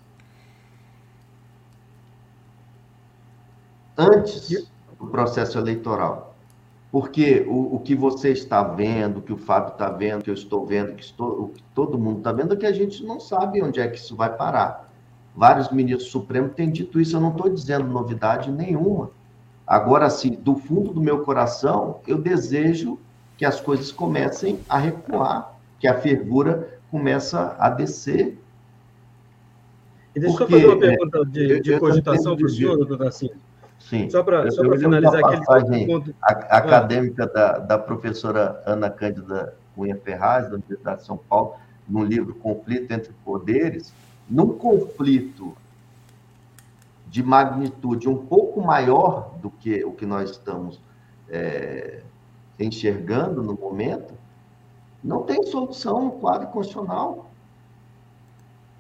Antes 3.97 4.67
do 5.05 5.11
processo 5.11 5.57
eleitoral. 5.57 6.35
Porque 6.91 7.45
o, 7.47 7.75
o 7.75 7.79
que 7.79 7.95
você 7.95 8.29
está 8.29 8.63
vendo, 8.63 9.17
o 9.17 9.21
que 9.21 9.33
o 9.33 9.37
Fábio 9.37 9.73
está 9.73 9.89
vendo, 9.89 10.21
o 10.21 10.23
que 10.23 10.29
eu 10.29 10.33
estou 10.33 10.65
vendo, 10.65 10.95
que 10.95 11.03
estou, 11.03 11.43
o 11.43 11.49
que 11.49 11.63
todo 11.73 11.97
mundo 11.97 12.19
está 12.19 12.31
vendo, 12.31 12.53
é 12.53 12.57
que 12.57 12.65
a 12.65 12.71
gente 12.71 13.03
não 13.03 13.19
sabe 13.19 13.61
onde 13.61 13.79
é 13.79 13.87
que 13.87 13.97
isso 13.97 14.15
vai 14.15 14.33
parar. 14.33 14.89
Vários 15.35 15.69
ministros 15.71 16.09
supremos 16.09 16.53
têm 16.53 16.71
dito 16.71 16.99
isso, 16.99 17.15
eu 17.15 17.19
não 17.19 17.31
estou 17.31 17.49
dizendo 17.49 17.85
novidade 17.87 18.51
nenhuma. 18.51 19.11
Agora, 19.67 20.05
assim, 20.05 20.31
do 20.31 20.55
fundo 20.55 20.93
do 20.93 21.01
meu 21.01 21.23
coração, 21.23 21.99
eu 22.07 22.17
desejo 22.17 22.97
que 23.37 23.43
as 23.43 23.59
coisas 23.59 23.91
comecem 23.91 24.59
a 24.69 24.77
recuar, 24.77 25.57
que 25.79 25.87
a 25.87 25.99
fervura 25.99 26.79
começa 26.89 27.55
a 27.59 27.69
descer. 27.69 28.37
E 30.15 30.19
deixa 30.19 30.37
Porque, 30.37 30.55
eu 30.55 30.59
fazer 30.59 30.67
uma 30.67 30.79
pergunta 30.79 31.25
de, 31.25 31.59
de 31.59 31.79
cogitação 31.79 32.37
para 32.37 32.45
o 32.45 32.49
senhor, 32.49 32.77
doutor 32.77 32.97
Tarcísio. 32.99 33.44
Sim. 33.89 34.09
Só 34.09 34.23
para 34.23 34.49
finalizar 34.51 35.23
aquele 35.23 35.85
ponto. 35.85 36.15
acadêmica 36.21 37.27
da, 37.27 37.59
da 37.59 37.77
professora 37.77 38.61
Ana 38.65 38.89
Cândida 38.89 39.55
Cunha 39.75 39.95
Ferraz, 39.95 40.49
da 40.49 40.55
Universidade 40.55 41.01
de 41.01 41.05
São 41.05 41.17
Paulo, 41.17 41.55
no 41.87 42.03
livro 42.03 42.33
Conflito 42.35 42.91
entre 42.91 43.13
Poderes, 43.23 43.93
num 44.27 44.57
conflito 44.57 45.55
de 47.07 47.21
magnitude 47.21 48.09
um 48.09 48.25
pouco 48.25 48.59
maior 48.59 49.35
do 49.39 49.51
que 49.51 49.85
o 49.85 49.91
que 49.91 50.05
nós 50.05 50.31
estamos 50.31 50.81
é, 51.29 52.01
enxergando 52.59 53.43
no 53.43 53.53
momento, 53.53 54.15
não 55.03 55.21
tem 55.21 55.43
solução 55.43 56.05
no 56.05 56.11
quadro 56.13 56.47
constitucional. 56.47 57.29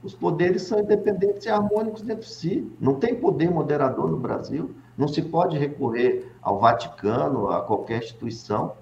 Os 0.01 0.15
poderes 0.15 0.63
são 0.63 0.79
independentes 0.79 1.45
e 1.45 1.49
harmônicos 1.49 2.01
dentro 2.01 2.23
de 2.23 2.33
si. 2.33 2.71
Não 2.79 2.95
tem 2.95 3.15
poder 3.15 3.51
moderador 3.51 4.09
no 4.09 4.17
Brasil. 4.17 4.75
Não 4.97 5.07
se 5.07 5.21
pode 5.21 5.57
recorrer 5.57 6.31
ao 6.41 6.59
Vaticano, 6.59 7.49
a 7.49 7.61
qualquer 7.61 7.99
instituição. 7.99 8.73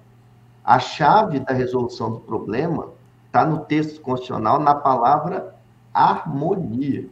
A 0.64 0.78
chave 0.78 1.40
da 1.40 1.52
resolução 1.52 2.12
do 2.12 2.20
problema 2.20 2.88
está 3.26 3.44
no 3.44 3.60
texto 3.64 4.00
constitucional, 4.00 4.60
na 4.60 4.74
palavra 4.74 5.54
harmonia. 5.92 7.08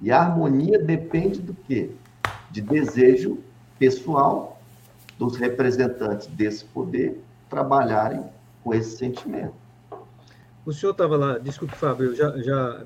E 0.00 0.10
a 0.10 0.20
harmonia 0.20 0.78
depende 0.78 1.40
do 1.40 1.54
quê? 1.54 1.90
De 2.50 2.60
desejo 2.60 3.38
pessoal 3.78 4.60
dos 5.18 5.36
representantes 5.36 6.26
desse 6.26 6.64
poder 6.64 7.22
trabalharem 7.48 8.24
com 8.62 8.74
esse 8.74 8.96
sentimento. 8.96 9.54
O 10.64 10.72
senhor 10.72 10.92
estava 10.92 11.16
lá, 11.16 11.38
desculpe, 11.38 11.76
Fábio, 11.76 12.06
eu 12.06 12.16
já, 12.16 12.36
já 12.38 12.84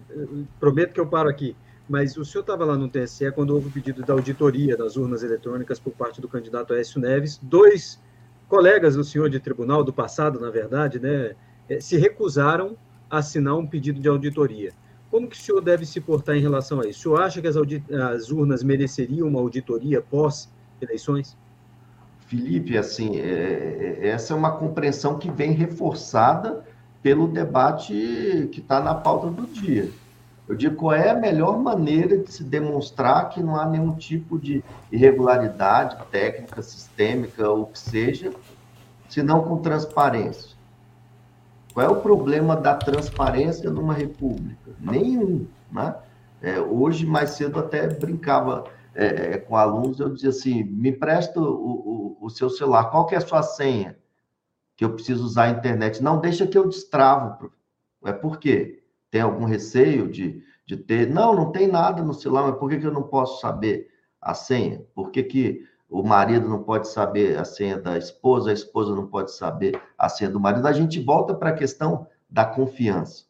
prometo 0.60 0.92
que 0.92 1.00
eu 1.00 1.06
paro 1.06 1.30
aqui, 1.30 1.56
mas 1.90 2.16
o 2.16 2.24
senhor 2.24 2.42
estava 2.42 2.64
lá 2.64 2.76
no 2.76 2.88
TSE 2.88 3.32
quando 3.32 3.50
houve 3.50 3.66
o 3.66 3.70
pedido 3.72 4.04
da 4.04 4.12
auditoria 4.12 4.76
das 4.76 4.96
urnas 4.96 5.24
eletrônicas 5.24 5.80
por 5.80 5.92
parte 5.92 6.20
do 6.20 6.28
candidato 6.28 6.72
Aécio 6.72 7.00
Neves. 7.00 7.36
Dois 7.42 8.00
colegas 8.48 8.94
do 8.94 9.02
senhor 9.02 9.28
de 9.28 9.40
tribunal, 9.40 9.82
do 9.82 9.92
passado, 9.92 10.38
na 10.38 10.50
verdade, 10.50 11.00
né, 11.00 11.34
eh, 11.68 11.80
se 11.80 11.96
recusaram 11.96 12.76
a 13.10 13.18
assinar 13.18 13.56
um 13.56 13.66
pedido 13.66 13.98
de 13.98 14.08
auditoria. 14.08 14.72
Como 15.10 15.26
que 15.26 15.34
o 15.34 15.40
senhor 15.40 15.60
deve 15.60 15.84
se 15.84 16.00
portar 16.00 16.36
em 16.36 16.40
relação 16.40 16.80
a 16.80 16.86
isso? 16.86 17.00
O 17.00 17.02
senhor 17.02 17.22
acha 17.22 17.42
que 17.42 17.48
as, 17.48 17.56
as 17.56 18.30
urnas 18.30 18.62
mereceriam 18.62 19.26
uma 19.26 19.40
auditoria 19.40 20.00
pós-eleições? 20.00 21.36
Felipe, 22.28 22.78
assim, 22.78 23.16
é, 23.18 23.98
é, 24.00 24.08
essa 24.10 24.32
é 24.32 24.36
uma 24.36 24.52
compreensão 24.52 25.18
que 25.18 25.28
vem 25.28 25.50
reforçada 25.50 26.64
pelo 27.02 27.26
debate 27.26 28.48
que 28.52 28.60
está 28.60 28.80
na 28.80 28.94
pauta 28.94 29.28
do 29.28 29.44
dia. 29.48 29.90
Eu 30.50 30.56
digo 30.56 30.74
qual 30.74 30.92
é 30.92 31.10
a 31.10 31.14
melhor 31.14 31.60
maneira 31.60 32.18
de 32.18 32.32
se 32.32 32.42
demonstrar 32.42 33.28
que 33.28 33.40
não 33.40 33.54
há 33.54 33.64
nenhum 33.64 33.94
tipo 33.94 34.36
de 34.36 34.64
irregularidade 34.90 35.96
técnica, 36.10 36.60
sistêmica, 36.60 37.48
ou 37.48 37.66
que 37.66 37.78
seja, 37.78 38.32
senão 39.08 39.44
com 39.44 39.58
transparência. 39.58 40.56
Qual 41.72 41.86
é 41.86 41.88
o 41.88 42.00
problema 42.00 42.56
da 42.56 42.74
transparência 42.74 43.70
numa 43.70 43.94
república? 43.94 44.72
Nenhum. 44.80 45.46
Né? 45.70 45.94
É, 46.42 46.58
hoje, 46.58 47.06
mais 47.06 47.30
cedo, 47.30 47.60
até 47.60 47.86
brincava 47.86 48.64
é, 48.92 49.34
é 49.34 49.38
com 49.38 49.54
alunos, 49.54 50.00
eu 50.00 50.12
dizia 50.12 50.30
assim, 50.30 50.64
me 50.64 50.90
empresta 50.90 51.38
o, 51.38 51.44
o, 51.44 52.16
o, 52.22 52.28
seu 52.28 52.50
celular, 52.50 52.90
qual 52.90 53.06
que 53.06 53.14
é 53.14 53.18
a 53.18 53.20
sua 53.20 53.44
senha? 53.44 53.96
Que 54.76 54.84
eu 54.84 54.94
preciso 54.94 55.24
usar 55.24 55.44
a 55.44 55.50
internet. 55.50 56.02
Não, 56.02 56.20
deixa 56.20 56.44
que 56.44 56.58
eu 56.58 56.68
destravo, 56.68 57.52
É 58.04 58.12
por 58.12 58.40
quê? 58.40 58.79
Tem 59.10 59.20
algum 59.20 59.44
receio 59.44 60.08
de, 60.10 60.42
de 60.64 60.76
ter. 60.76 61.08
Não, 61.08 61.34
não 61.34 61.50
tem 61.50 61.66
nada 61.66 62.02
no 62.02 62.14
celular, 62.14 62.44
mas 62.44 62.58
por 62.58 62.70
que, 62.70 62.78
que 62.78 62.86
eu 62.86 62.92
não 62.92 63.02
posso 63.02 63.40
saber 63.40 63.88
a 64.20 64.34
senha? 64.34 64.84
Por 64.94 65.10
que, 65.10 65.22
que 65.22 65.64
o 65.88 66.02
marido 66.02 66.48
não 66.48 66.62
pode 66.62 66.88
saber 66.88 67.38
a 67.38 67.44
senha 67.44 67.78
da 67.78 67.98
esposa, 67.98 68.50
a 68.50 68.54
esposa 68.54 68.94
não 68.94 69.06
pode 69.06 69.32
saber 69.32 69.80
a 69.98 70.08
senha 70.08 70.30
do 70.30 70.38
marido? 70.38 70.66
A 70.66 70.72
gente 70.72 71.00
volta 71.00 71.34
para 71.34 71.50
a 71.50 71.54
questão 71.54 72.06
da 72.28 72.44
confiança. 72.44 73.24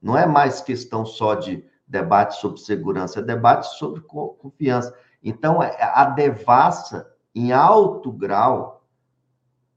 Não 0.00 0.16
é 0.16 0.26
mais 0.26 0.60
questão 0.60 1.04
só 1.04 1.34
de 1.34 1.64
debate 1.86 2.36
sobre 2.36 2.60
segurança, 2.60 3.20
é 3.20 3.22
debate 3.22 3.66
sobre 3.76 4.00
confiança. 4.00 4.94
Então, 5.22 5.62
é, 5.62 5.76
a 5.80 6.06
devassa, 6.06 7.10
em 7.34 7.52
alto 7.52 8.10
grau 8.10 8.84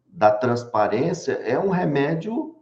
da 0.07 0.31
transparência, 0.31 1.33
é 1.33 1.59
um 1.59 1.69
remédio 1.69 2.55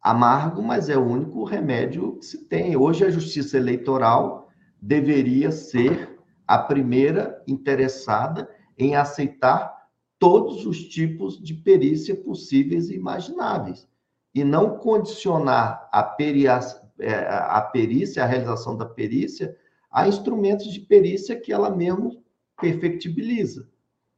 amargo, 0.00 0.62
mas 0.62 0.88
é 0.88 0.96
o 0.96 1.06
único 1.06 1.44
remédio 1.44 2.16
que 2.16 2.24
se 2.24 2.44
tem. 2.46 2.76
Hoje, 2.76 3.04
a 3.04 3.10
justiça 3.10 3.56
eleitoral 3.56 4.48
deveria 4.80 5.52
ser 5.52 6.18
a 6.46 6.58
primeira 6.58 7.42
interessada 7.46 8.48
em 8.78 8.96
aceitar 8.96 9.78
todos 10.18 10.66
os 10.66 10.88
tipos 10.88 11.42
de 11.42 11.54
perícia 11.54 12.14
possíveis 12.14 12.90
e 12.90 12.94
imagináveis, 12.94 13.88
e 14.34 14.44
não 14.44 14.76
condicionar 14.78 15.88
a, 15.92 16.02
peria, 16.02 16.58
é, 16.98 17.14
a 17.14 17.60
perícia, 17.60 18.22
a 18.22 18.26
realização 18.26 18.76
da 18.76 18.86
perícia, 18.86 19.56
a 19.90 20.06
instrumentos 20.08 20.72
de 20.72 20.80
perícia 20.80 21.38
que 21.38 21.52
ela 21.52 21.70
mesmo 21.70 22.22
perfectibiliza. 22.60 23.68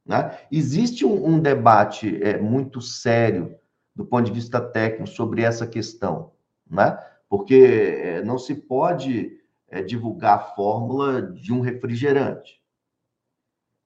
Né? 0.05 0.39
Existe 0.51 1.05
um, 1.05 1.35
um 1.35 1.41
debate 1.41 2.23
é, 2.23 2.39
muito 2.39 2.81
sério 2.81 3.55
do 3.95 4.05
ponto 4.05 4.25
de 4.27 4.33
vista 4.33 4.61
técnico 4.61 5.09
sobre 5.09 5.43
essa 5.43 5.67
questão, 5.67 6.33
né? 6.69 6.99
porque 7.29 7.55
é, 7.55 8.23
não 8.23 8.39
se 8.39 8.55
pode 8.55 9.41
é, 9.69 9.83
divulgar 9.83 10.35
a 10.35 10.55
fórmula 10.55 11.23
de 11.23 11.53
um 11.53 11.61
refrigerante. 11.61 12.63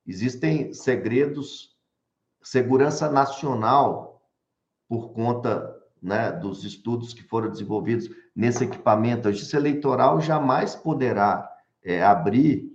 Existem 0.06 0.72
segredos, 0.72 1.76
segurança 2.42 3.10
nacional, 3.10 4.22
por 4.88 5.12
conta 5.12 5.76
né, 6.00 6.30
dos 6.30 6.64
estudos 6.64 7.12
que 7.12 7.22
foram 7.22 7.50
desenvolvidos 7.50 8.08
nesse 8.34 8.64
equipamento. 8.64 9.28
A 9.28 9.32
Justiça 9.32 9.56
Eleitoral 9.56 10.20
jamais 10.20 10.76
poderá 10.76 11.50
é, 11.82 12.02
abrir 12.04 12.70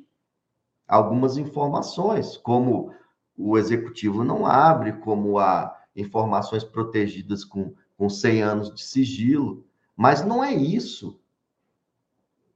algumas 0.88 1.38
informações, 1.38 2.36
como 2.38 2.94
o 3.38 3.58
executivo 3.58 4.24
não 4.24 4.45
abre, 4.45 4.94
como 4.94 5.40
há 5.40 5.81
informações 5.95 6.63
protegidas 6.63 7.43
com, 7.43 7.73
com 7.97 8.09
100 8.09 8.41
anos 8.41 8.73
de 8.73 8.81
sigilo. 8.81 9.65
Mas 9.95 10.26
não 10.26 10.43
é 10.43 10.53
isso 10.53 11.19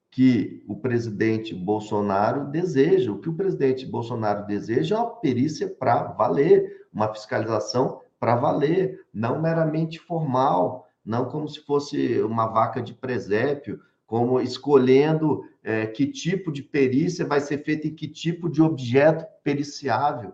que 0.09 0.63
o 0.65 0.77
presidente 0.77 1.53
Bolsonaro 1.53 2.45
deseja. 2.45 3.11
O 3.11 3.19
que 3.19 3.27
o 3.27 3.35
presidente 3.35 3.85
Bolsonaro 3.85 4.45
deseja 4.45 4.95
é 4.95 4.99
uma 4.99 5.09
perícia 5.17 5.67
para 5.67 6.03
valer, 6.03 6.87
uma 6.93 7.13
fiscalização 7.13 8.01
para 8.17 8.35
valer, 8.35 9.05
não 9.13 9.41
meramente 9.41 9.99
formal, 9.99 10.87
não 11.03 11.25
como 11.25 11.47
se 11.47 11.59
fosse 11.59 12.21
uma 12.21 12.47
vaca 12.47 12.81
de 12.81 12.93
presépio, 12.93 13.79
como 14.07 14.39
escolhendo 14.39 15.43
é, 15.61 15.85
que 15.85 16.07
tipo 16.07 16.51
de 16.51 16.63
perícia 16.63 17.25
vai 17.25 17.41
ser 17.41 17.63
feita 17.63 17.87
em 17.87 17.93
que 17.93 18.07
tipo 18.07 18.49
de 18.49 18.61
objeto 18.61 19.25
periciável. 19.43 20.33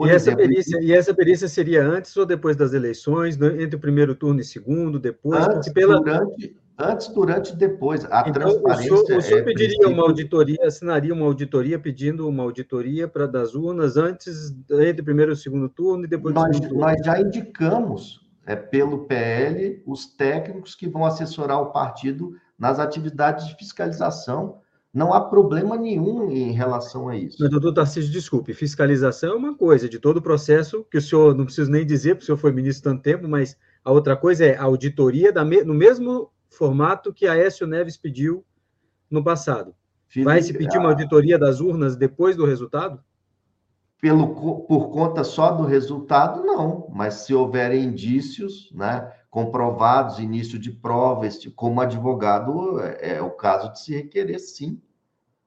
Por 0.00 0.08
e, 0.08 0.12
exemplo, 0.12 0.40
essa 0.40 0.48
perícia, 0.48 0.80
e 0.80 0.92
essa 0.94 1.12
perícia 1.12 1.46
seria 1.46 1.84
antes 1.84 2.16
ou 2.16 2.24
depois 2.24 2.56
das 2.56 2.72
eleições, 2.72 3.38
entre 3.38 3.76
o 3.76 3.78
primeiro 3.78 4.14
turno 4.14 4.40
e 4.40 4.44
segundo, 4.44 4.98
depois? 4.98 5.46
Antes, 5.46 5.70
pela... 5.74 6.00
durante, 6.00 6.56
antes, 6.78 7.08
durante 7.08 7.52
e 7.52 7.56
depois. 7.56 8.06
A 8.06 8.20
então, 8.20 8.32
transparência. 8.32 8.94
O 8.94 9.04
senhor, 9.04 9.18
o 9.18 9.22
senhor 9.22 9.40
é 9.40 9.42
pediria 9.42 9.76
princípio... 9.76 9.90
uma 9.90 10.02
auditoria, 10.02 10.58
assinaria 10.64 11.12
uma 11.12 11.26
auditoria 11.26 11.78
pedindo 11.78 12.26
uma 12.26 12.42
auditoria 12.42 13.06
para 13.06 13.26
das 13.26 13.54
urnas 13.54 13.98
antes, 13.98 14.56
entre 14.70 15.02
o 15.02 15.04
primeiro 15.04 15.32
e 15.32 15.34
o 15.34 15.36
segundo 15.36 15.68
turno 15.68 16.06
e 16.06 16.08
depois 16.08 16.34
nós, 16.34 16.48
do 16.48 16.54
segundo 16.54 16.68
turno? 16.70 16.86
Nós 16.86 16.96
já 17.04 17.20
indicamos 17.20 18.26
é, 18.46 18.56
pelo 18.56 19.04
PL 19.04 19.82
os 19.84 20.06
técnicos 20.06 20.74
que 20.74 20.88
vão 20.88 21.04
assessorar 21.04 21.60
o 21.60 21.72
partido 21.72 22.34
nas 22.58 22.78
atividades 22.78 23.48
de 23.48 23.54
fiscalização. 23.54 24.60
Não 24.92 25.14
há 25.14 25.20
problema 25.20 25.76
nenhum 25.76 26.30
em 26.30 26.50
relação 26.50 27.08
a 27.08 27.16
isso. 27.16 27.36
Mas, 27.38 27.50
doutor 27.50 27.72
Tarcísio, 27.72 28.10
desculpe, 28.10 28.52
fiscalização 28.52 29.32
é 29.32 29.36
uma 29.36 29.56
coisa 29.56 29.88
de 29.88 30.00
todo 30.00 30.16
o 30.16 30.22
processo, 30.22 30.84
que 30.90 30.98
o 30.98 31.02
senhor, 31.02 31.34
não 31.34 31.44
preciso 31.44 31.70
nem 31.70 31.86
dizer, 31.86 32.14
porque 32.14 32.24
o 32.24 32.26
senhor 32.26 32.38
foi 32.38 32.50
ministro 32.50 32.90
tanto 32.90 33.02
tempo, 33.02 33.28
mas 33.28 33.56
a 33.84 33.92
outra 33.92 34.16
coisa 34.16 34.44
é 34.44 34.56
a 34.56 34.64
auditoria 34.64 35.32
da, 35.32 35.44
no 35.44 35.74
mesmo 35.74 36.32
formato 36.48 37.12
que 37.12 37.28
a 37.28 37.36
Écio 37.36 37.68
Neves 37.68 37.96
pediu 37.96 38.44
no 39.08 39.22
passado. 39.22 39.74
Felipe, 40.08 40.24
Vai 40.24 40.42
se 40.42 40.52
pedir 40.52 40.76
uma 40.76 40.88
auditoria 40.88 41.38
das 41.38 41.60
urnas 41.60 41.94
depois 41.94 42.36
do 42.36 42.44
resultado? 42.44 43.00
Pelo, 44.00 44.34
por 44.66 44.90
conta 44.90 45.22
só 45.22 45.52
do 45.52 45.64
resultado, 45.64 46.42
não. 46.42 46.88
Mas 46.92 47.14
se 47.14 47.32
houver 47.32 47.72
indícios, 47.72 48.72
né, 48.72 49.12
comprovados, 49.30 50.18
início 50.18 50.58
de 50.58 50.72
provas, 50.72 51.38
como 51.54 51.80
advogado, 51.80 52.80
é, 52.80 53.16
é, 53.16 53.22
o 53.22 53.30
caso 53.30 53.72
de 53.72 53.80
se 53.80 53.94
requerer, 53.94 54.40
sim, 54.40 54.80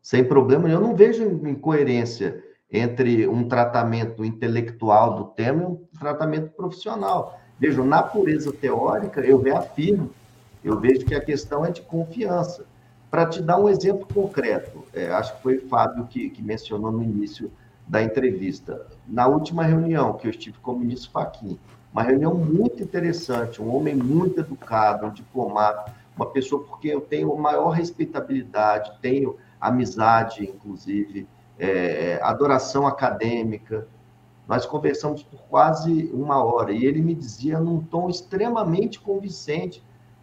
sem 0.01 0.23
problema. 0.23 0.69
Eu 0.69 0.79
não 0.79 0.95
vejo 0.95 1.23
incoerência 1.45 2.41
entre 2.71 3.27
um 3.27 3.47
tratamento 3.47 4.23
intelectual 4.23 5.15
do 5.15 5.25
tema 5.25 5.61
e 5.61 5.65
um 5.65 5.75
tratamento 5.99 6.49
profissional. 6.51 7.39
Vejo, 7.59 7.83
na 7.83 8.01
pureza 8.01 8.51
teórica, 8.51 9.21
eu 9.21 9.39
reafirmo, 9.41 10.09
eu 10.63 10.79
vejo 10.79 11.05
que 11.05 11.13
a 11.13 11.21
questão 11.21 11.65
é 11.65 11.71
de 11.71 11.81
confiança. 11.81 12.65
Para 13.11 13.27
te 13.27 13.41
dar 13.41 13.59
um 13.59 13.69
exemplo 13.69 14.07
concreto, 14.11 14.83
é, 14.93 15.11
acho 15.11 15.35
que 15.35 15.43
foi 15.43 15.57
o 15.57 15.67
Fábio 15.67 16.07
que, 16.07 16.29
que 16.29 16.41
mencionou 16.41 16.91
no 16.91 17.03
início 17.03 17.51
da 17.87 18.01
entrevista. 18.01 18.87
Na 19.05 19.27
última 19.27 19.63
reunião 19.63 20.13
que 20.13 20.25
eu 20.25 20.31
estive 20.31 20.57
com 20.59 20.71
o 20.71 20.79
ministro 20.79 21.11
Fachin, 21.11 21.59
uma 21.93 22.01
reunião 22.01 22.33
muito 22.33 22.81
interessante, 22.81 23.61
um 23.61 23.73
homem 23.73 23.93
muito 23.93 24.39
educado, 24.39 25.05
um 25.05 25.11
diplomata, 25.11 25.93
uma 26.17 26.25
pessoa 26.25 26.63
porque 26.63 26.87
eu 26.87 26.99
tenho 26.99 27.35
maior 27.37 27.69
respeitabilidade, 27.69 28.91
tenho 28.99 29.37
amizade, 29.61 30.43
inclusive, 30.43 31.27
é, 31.59 32.19
adoração 32.23 32.87
acadêmica. 32.87 33.87
Nós 34.47 34.65
conversamos 34.65 35.21
por 35.21 35.39
quase 35.43 36.09
uma 36.11 36.43
hora 36.43 36.73
e 36.73 36.83
ele 36.83 37.01
me 37.01 37.13
dizia 37.13 37.59
num 37.59 37.79
tom 37.79 38.09
extremamente 38.09 38.99
convincente, 38.99 39.81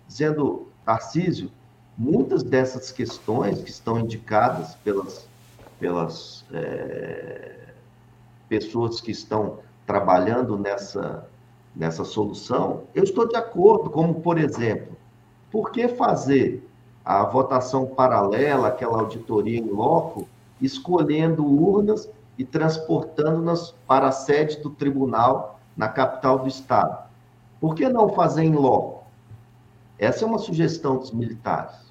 dizendo, 0.08 0.66
Tarcísio, 0.84 1.52
muitas 1.96 2.42
dessas 2.42 2.90
questões 2.90 3.62
que 3.62 3.70
estão 3.70 4.00
indicadas 4.00 4.74
pelas, 4.76 5.28
pelas 5.78 6.44
é, 6.52 7.68
pessoas 8.48 9.00
que 9.00 9.12
estão 9.12 9.60
trabalhando 9.86 10.58
nessa, 10.58 11.28
nessa 11.74 12.04
solução, 12.04 12.82
eu 12.94 13.04
estou 13.04 13.28
de 13.28 13.36
acordo, 13.36 13.90
como, 13.90 14.14
por 14.14 14.38
exemplo, 14.38 14.96
por 15.50 15.70
que 15.70 15.88
fazer 15.88 16.68
a 17.04 17.24
votação 17.24 17.86
paralela, 17.86 18.68
aquela 18.68 18.98
auditoria 18.98 19.58
em 19.58 19.68
loco, 19.70 20.28
escolhendo 20.60 21.44
urnas 21.44 22.08
e 22.36 22.44
transportando-nas 22.44 23.72
para 23.86 24.08
a 24.08 24.12
sede 24.12 24.58
do 24.58 24.70
tribunal 24.70 25.60
na 25.76 25.88
capital 25.88 26.38
do 26.38 26.48
estado? 26.48 27.08
Por 27.60 27.74
que 27.74 27.88
não 27.88 28.08
fazer 28.08 28.44
em 28.44 28.54
loco? 28.54 29.04
Essa 29.98 30.24
é 30.24 30.28
uma 30.28 30.38
sugestão 30.38 30.96
dos 30.96 31.10
militares. 31.10 31.90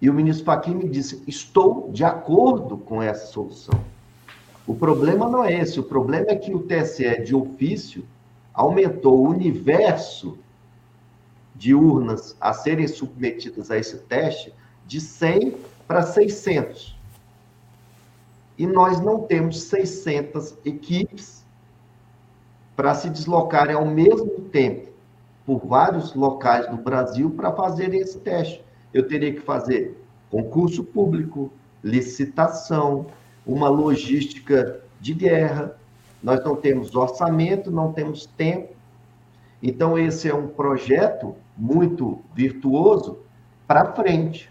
E 0.00 0.08
o 0.08 0.14
ministro 0.14 0.44
Fachin 0.44 0.74
me 0.74 0.88
disse: 0.88 1.22
estou 1.26 1.90
de 1.92 2.04
acordo 2.04 2.76
com 2.78 3.02
essa 3.02 3.26
solução. 3.26 3.80
O 4.66 4.74
problema 4.74 5.28
não 5.28 5.44
é 5.44 5.52
esse, 5.60 5.80
o 5.80 5.82
problema 5.82 6.26
é 6.28 6.36
que 6.36 6.54
o 6.54 6.60
TSE, 6.60 7.22
de 7.22 7.34
ofício, 7.34 8.04
aumentou 8.60 9.20
o 9.20 9.30
universo 9.30 10.38
de 11.54 11.74
urnas 11.74 12.36
a 12.38 12.52
serem 12.52 12.86
submetidas 12.86 13.70
a 13.70 13.78
esse 13.78 13.96
teste 14.00 14.52
de 14.86 15.00
100 15.00 15.56
para 15.88 16.02
600. 16.02 16.94
E 18.58 18.66
nós 18.66 19.00
não 19.00 19.22
temos 19.22 19.62
600 19.62 20.58
equipes 20.66 21.42
para 22.76 22.94
se 22.94 23.08
deslocarem 23.08 23.74
ao 23.74 23.86
mesmo 23.86 24.42
tempo 24.52 24.90
por 25.46 25.66
vários 25.66 26.14
locais 26.14 26.68
do 26.68 26.76
Brasil 26.76 27.30
para 27.30 27.52
fazerem 27.52 28.00
esse 28.00 28.18
teste. 28.18 28.62
Eu 28.92 29.08
teria 29.08 29.32
que 29.32 29.40
fazer 29.40 29.98
concurso 30.30 30.84
público, 30.84 31.50
licitação, 31.82 33.06
uma 33.46 33.70
logística 33.70 34.82
de 35.00 35.14
guerra, 35.14 35.74
nós 36.22 36.42
não 36.44 36.54
temos 36.54 36.94
orçamento, 36.94 37.70
não 37.70 37.92
temos 37.92 38.26
tempo. 38.26 38.74
Então, 39.62 39.98
esse 39.98 40.28
é 40.28 40.34
um 40.34 40.48
projeto 40.48 41.34
muito 41.56 42.20
virtuoso 42.34 43.18
para 43.66 43.92
frente. 43.92 44.50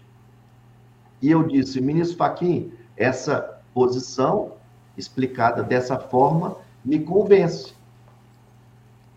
E 1.20 1.30
eu 1.30 1.42
disse, 1.42 1.80
ministro 1.80 2.16
Faquim, 2.16 2.72
essa 2.96 3.60
posição 3.74 4.52
explicada 4.96 5.62
dessa 5.62 5.98
forma 5.98 6.56
me 6.84 7.00
convence. 7.00 7.74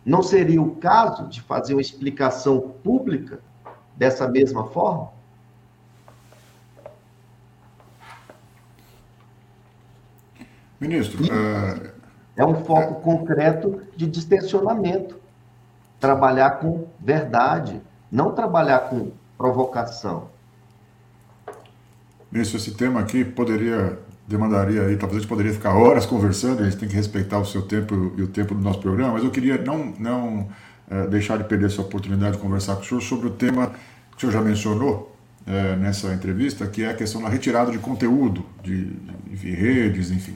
Não 0.05 0.21
seria 0.21 0.61
o 0.61 0.75
caso 0.75 1.27
de 1.27 1.41
fazer 1.41 1.73
uma 1.73 1.81
explicação 1.81 2.59
pública 2.83 3.39
dessa 3.95 4.27
mesma 4.27 4.67
forma? 4.67 5.11
Ministro, 10.79 11.23
uh... 11.23 11.92
é 12.35 12.45
um 12.45 12.63
foco 12.63 13.01
concreto 13.01 13.81
de 13.95 14.07
distensionamento. 14.07 15.17
Trabalhar 15.99 16.51
com 16.51 16.87
verdade, 16.99 17.81
não 18.11 18.31
trabalhar 18.31 18.79
com 18.89 19.11
provocação. 19.37 20.27
Ministro, 22.31 22.57
esse 22.57 22.71
tema 22.71 22.99
aqui 22.99 23.23
poderia, 23.23 23.99
demandaria 24.27 24.81
aí, 24.81 24.97
talvez 24.97 25.17
a 25.17 25.21
gente 25.21 25.29
poderia 25.29 25.53
ficar 25.53 25.75
horas 25.75 26.05
conversando, 26.05 26.61
a 26.61 26.63
gente 26.65 26.77
tem 26.77 26.89
que 26.89 26.95
respeitar 26.95 27.37
o 27.39 27.45
seu 27.45 27.61
tempo 27.61 28.13
e 28.17 28.23
o 28.23 28.27
tempo 28.27 28.55
do 28.55 28.61
nosso 28.61 28.79
programa, 28.79 29.13
mas 29.13 29.23
eu 29.23 29.29
queria 29.29 29.57
não, 29.57 29.93
não 29.99 30.47
uh, 30.89 31.07
deixar 31.09 31.37
de 31.37 31.43
perder 31.43 31.67
essa 31.67 31.81
oportunidade 31.81 32.37
de 32.37 32.41
conversar 32.41 32.75
com 32.75 32.81
o 32.81 32.85
senhor 32.85 33.01
sobre 33.01 33.27
o 33.27 33.31
tema 33.31 33.71
que 34.11 34.17
o 34.17 34.19
senhor 34.19 34.31
já 34.31 34.41
mencionou, 34.41 35.13
é, 35.45 35.75
nessa 35.75 36.13
entrevista, 36.13 36.65
que 36.67 36.83
é 36.83 36.89
a 36.89 36.93
questão 36.93 37.21
da 37.21 37.29
retirada 37.29 37.71
de 37.71 37.77
conteúdo 37.77 38.45
de, 38.63 38.85
de 38.85 39.51
redes, 39.51 40.11
enfim. 40.11 40.35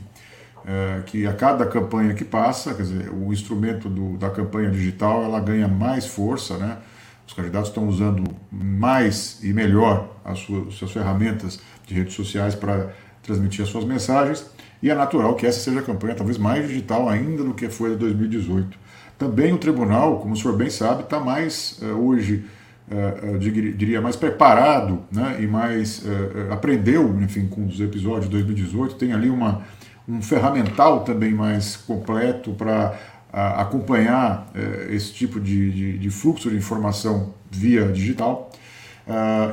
É, 0.70 1.02
que 1.06 1.26
a 1.26 1.32
cada 1.32 1.66
campanha 1.66 2.14
que 2.14 2.26
passa, 2.26 2.74
quer 2.74 2.82
dizer, 2.82 3.10
o 3.10 3.32
instrumento 3.32 3.88
do, 3.88 4.18
da 4.18 4.30
campanha 4.30 4.70
digital 4.70 5.24
ela 5.24 5.40
ganha 5.40 5.66
mais 5.66 6.06
força, 6.06 6.58
né? 6.58 6.78
Os 7.26 7.32
candidatos 7.32 7.70
estão 7.70 7.88
usando 7.88 8.24
mais 8.52 9.42
e 9.42 9.54
melhor 9.54 10.14
as 10.26 10.40
suas, 10.40 10.68
as 10.68 10.74
suas 10.74 10.92
ferramentas 10.92 11.62
de 11.86 11.94
redes 11.94 12.16
sociais 12.16 12.54
para 12.54 12.90
transmitir 13.24 13.64
as 13.64 13.70
suas 13.70 13.86
mensagens, 13.86 14.46
e 14.82 14.90
é 14.90 14.96
natural 14.96 15.36
que 15.36 15.46
essa 15.46 15.60
seja 15.60 15.80
a 15.80 15.84
campanha 15.84 16.16
talvez 16.16 16.38
mais 16.38 16.68
digital 16.68 17.08
ainda 17.08 17.46
do 17.46 17.54
que 17.54 17.70
foi 17.70 17.92
de 17.92 17.96
2018. 17.98 18.78
Também 19.18 19.54
o 19.54 19.58
tribunal, 19.58 20.20
como 20.20 20.34
o 20.34 20.38
senhor 20.38 20.56
bem 20.56 20.70
sabe, 20.70 21.04
está 21.04 21.20
mais 21.20 21.80
uh, 21.82 21.86
hoje 21.96 22.46
uh, 22.92 23.36
uh, 23.36 23.40
diria, 23.40 24.02
mais 24.02 24.16
preparado 24.16 25.02
né, 25.12 25.38
e 25.40 25.48
mais 25.48 26.04
aprendeu, 26.52 27.18
enfim, 27.22 27.48
com 27.48 27.66
os 27.66 27.80
episódios 27.80 28.26
de 28.26 28.32
2018, 28.32 28.96
tem 28.96 29.14
ali 29.14 29.30
uma, 29.30 29.64
um 30.08 30.22
ferramental 30.22 31.04
também 31.04 31.34
mais 31.34 31.76
completo 31.76 32.54
para 32.54 32.98
acompanhar 33.32 34.50
esse 34.90 35.14
tipo 35.14 35.40
de, 35.40 35.72
de, 35.72 35.98
de, 35.98 36.10
fluxo 36.10 36.50
de 36.50 36.56
informação 36.56 37.34
via 37.52 37.92
digital. 37.92 38.50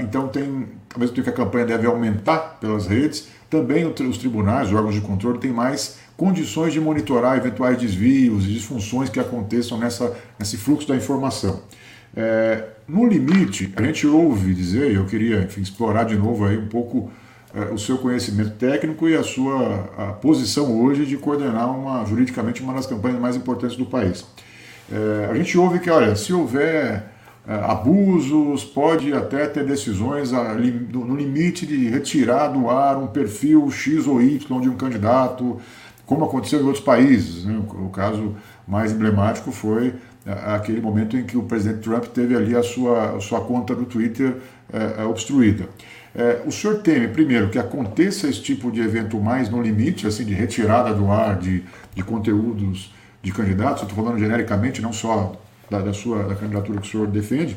então, 0.00 0.28
tem, 0.28 0.68
ao 0.94 1.00
mesmo 1.00 1.14
tempo 1.14 1.24
que 1.24 1.30
a 1.30 1.32
campanha 1.32 1.66
deve 1.66 1.86
aumentar 1.86 2.58
pelas 2.60 2.86
redes, 2.86 3.28
também 3.50 3.84
os 3.86 4.18
tribunais, 4.18 4.68
os 4.68 4.74
órgãos 4.74 4.94
de 4.94 5.00
controle, 5.00 5.38
têm 5.38 5.52
mais 5.52 5.98
condições 6.16 6.72
de 6.72 6.80
monitorar 6.80 7.36
eventuais 7.36 7.76
desvios 7.78 8.44
e 8.44 8.52
disfunções 8.52 9.08
que 9.08 9.18
aconteçam 9.18 9.78
nessa, 9.78 10.16
nesse 10.38 10.56
fluxo 10.56 10.86
da 10.88 10.96
informação. 10.96 11.62
É, 12.16 12.64
no 12.86 13.06
limite, 13.06 13.72
a 13.76 13.82
gente 13.82 14.06
ouve 14.06 14.54
dizer, 14.54 14.92
e 14.92 14.94
eu 14.94 15.06
queria 15.06 15.42
enfim, 15.42 15.62
explorar 15.62 16.04
de 16.04 16.16
novo 16.16 16.44
aí 16.46 16.56
um 16.56 16.68
pouco 16.68 17.10
é, 17.10 17.12
o 17.72 17.78
seu 17.78 17.98
conhecimento 17.98 18.50
técnico 18.56 19.08
e 19.08 19.14
a 19.14 19.22
sua 19.22 19.88
a 19.96 20.06
posição 20.12 20.82
hoje 20.82 21.06
de 21.06 21.16
coordenar 21.16 21.70
uma, 21.70 22.04
juridicamente 22.04 22.62
uma 22.62 22.74
das 22.74 22.86
campanhas 22.86 23.20
mais 23.20 23.36
importantes 23.36 23.76
do 23.76 23.86
país. 23.86 24.24
É, 24.90 25.28
a 25.30 25.34
gente 25.34 25.56
ouve 25.56 25.78
que, 25.78 25.88
olha, 25.88 26.14
se 26.16 26.32
houver 26.32 27.04
é, 27.46 27.54
abusos, 27.54 28.64
pode 28.64 29.12
até 29.12 29.46
ter 29.46 29.64
decisões 29.64 30.32
a, 30.32 30.54
no 30.54 31.16
limite 31.16 31.66
de 31.66 31.88
retirar 31.88 32.48
do 32.48 32.68
ar 32.68 32.96
um 32.96 33.06
perfil 33.06 33.70
X 33.70 34.06
ou 34.06 34.20
Y 34.20 34.60
de 34.60 34.68
um 34.68 34.76
candidato, 34.76 35.60
como 36.06 36.24
aconteceu 36.24 36.60
em 36.60 36.64
outros 36.64 36.84
países. 36.84 37.44
Né? 37.44 37.62
O, 37.68 37.88
caso 37.88 38.34
mais 38.66 38.92
emblemático 38.92 39.52
foi 39.52 39.94
aquele 40.26 40.80
momento 40.80 41.16
em 41.18 41.24
que 41.24 41.36
o 41.36 41.42
presidente 41.42 41.80
Trump 41.80 42.04
teve 42.06 42.34
ali 42.34 42.56
a 42.56 42.62
sua, 42.62 43.16
a 43.16 43.20
sua 43.20 43.42
conta 43.42 43.74
do 43.74 43.84
Twitter 43.84 44.36
é, 44.72 45.02
é, 45.02 45.04
obstruída. 45.04 45.68
É, 46.14 46.42
o 46.46 46.52
senhor 46.52 46.76
teme, 46.76 47.08
primeiro, 47.08 47.50
que 47.50 47.58
aconteça 47.58 48.28
esse 48.28 48.40
tipo 48.40 48.70
de 48.70 48.80
evento 48.80 49.18
mais 49.18 49.48
no 49.48 49.60
limite, 49.60 50.06
assim, 50.06 50.24
de 50.24 50.32
retirada 50.32 50.94
do 50.94 51.10
ar 51.10 51.36
de, 51.36 51.64
de 51.94 52.02
conteúdos 52.04 52.94
de 53.20 53.32
candidatos, 53.32 53.82
estou 53.82 53.96
falando 53.96 54.18
genericamente, 54.18 54.80
não 54.80 54.92
só 54.92 55.34
da, 55.68 55.80
da, 55.80 55.92
sua 55.92 56.22
da 56.24 56.34
candidatura 56.36 56.80
que 56.80 56.86
o 56.86 56.90
senhor 56.90 57.08
defende, 57.08 57.56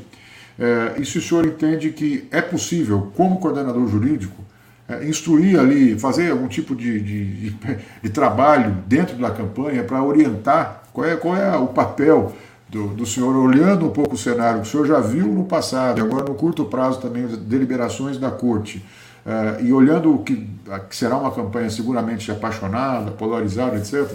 é, 0.58 1.00
e 1.00 1.06
se 1.06 1.20
o 1.20 1.22
senhor 1.22 1.46
entende 1.46 1.92
que 1.92 2.28
é 2.32 2.42
possível, 2.42 3.12
como 3.16 3.40
coordenador 3.40 3.88
jurídico, 3.88 4.44
é, 4.90 5.06
instruir 5.06 5.60
ali, 5.60 6.00
fazer 6.00 6.32
algum 6.32 6.48
tipo 6.48 6.76
de, 6.76 7.00
de, 7.00 7.26
de, 7.26 7.58
de 8.02 8.10
trabalho 8.10 8.76
dentro 8.88 9.18
da 9.18 9.30
campanha 9.30 9.84
para 9.84 10.02
orientar 10.02 10.84
qual 10.92 11.06
é, 11.06 11.16
qual 11.16 11.36
é 11.36 11.56
o 11.58 11.68
papel 11.68 12.34
do, 12.69 12.88
do 12.89 13.06
senhor 13.06 13.35
olhando 13.35 13.85
um 13.85 13.91
pouco 13.91 14.15
o 14.15 14.18
cenário 14.18 14.61
que 14.61 14.68
o 14.68 14.72
senhor 14.72 14.85
já 14.85 14.99
viu 14.99 15.27
no 15.27 15.45
passado, 15.45 16.02
agora 16.02 16.26
no 16.26 16.35
curto 16.35 16.65
prazo 16.65 16.99
também 16.99 17.23
as 17.23 17.38
deliberações 17.38 18.18
da 18.18 18.30
corte, 18.30 18.84
uh, 19.26 19.64
e 19.64 19.72
olhando 19.72 20.14
o 20.14 20.19
que, 20.19 20.48
que, 20.89 20.95
será 20.95 21.18
uma 21.18 21.31
campanha 21.31 21.69
seguramente 21.69 22.30
apaixonada, 22.31 23.11
polarizada, 23.11 23.77
etc., 23.77 24.11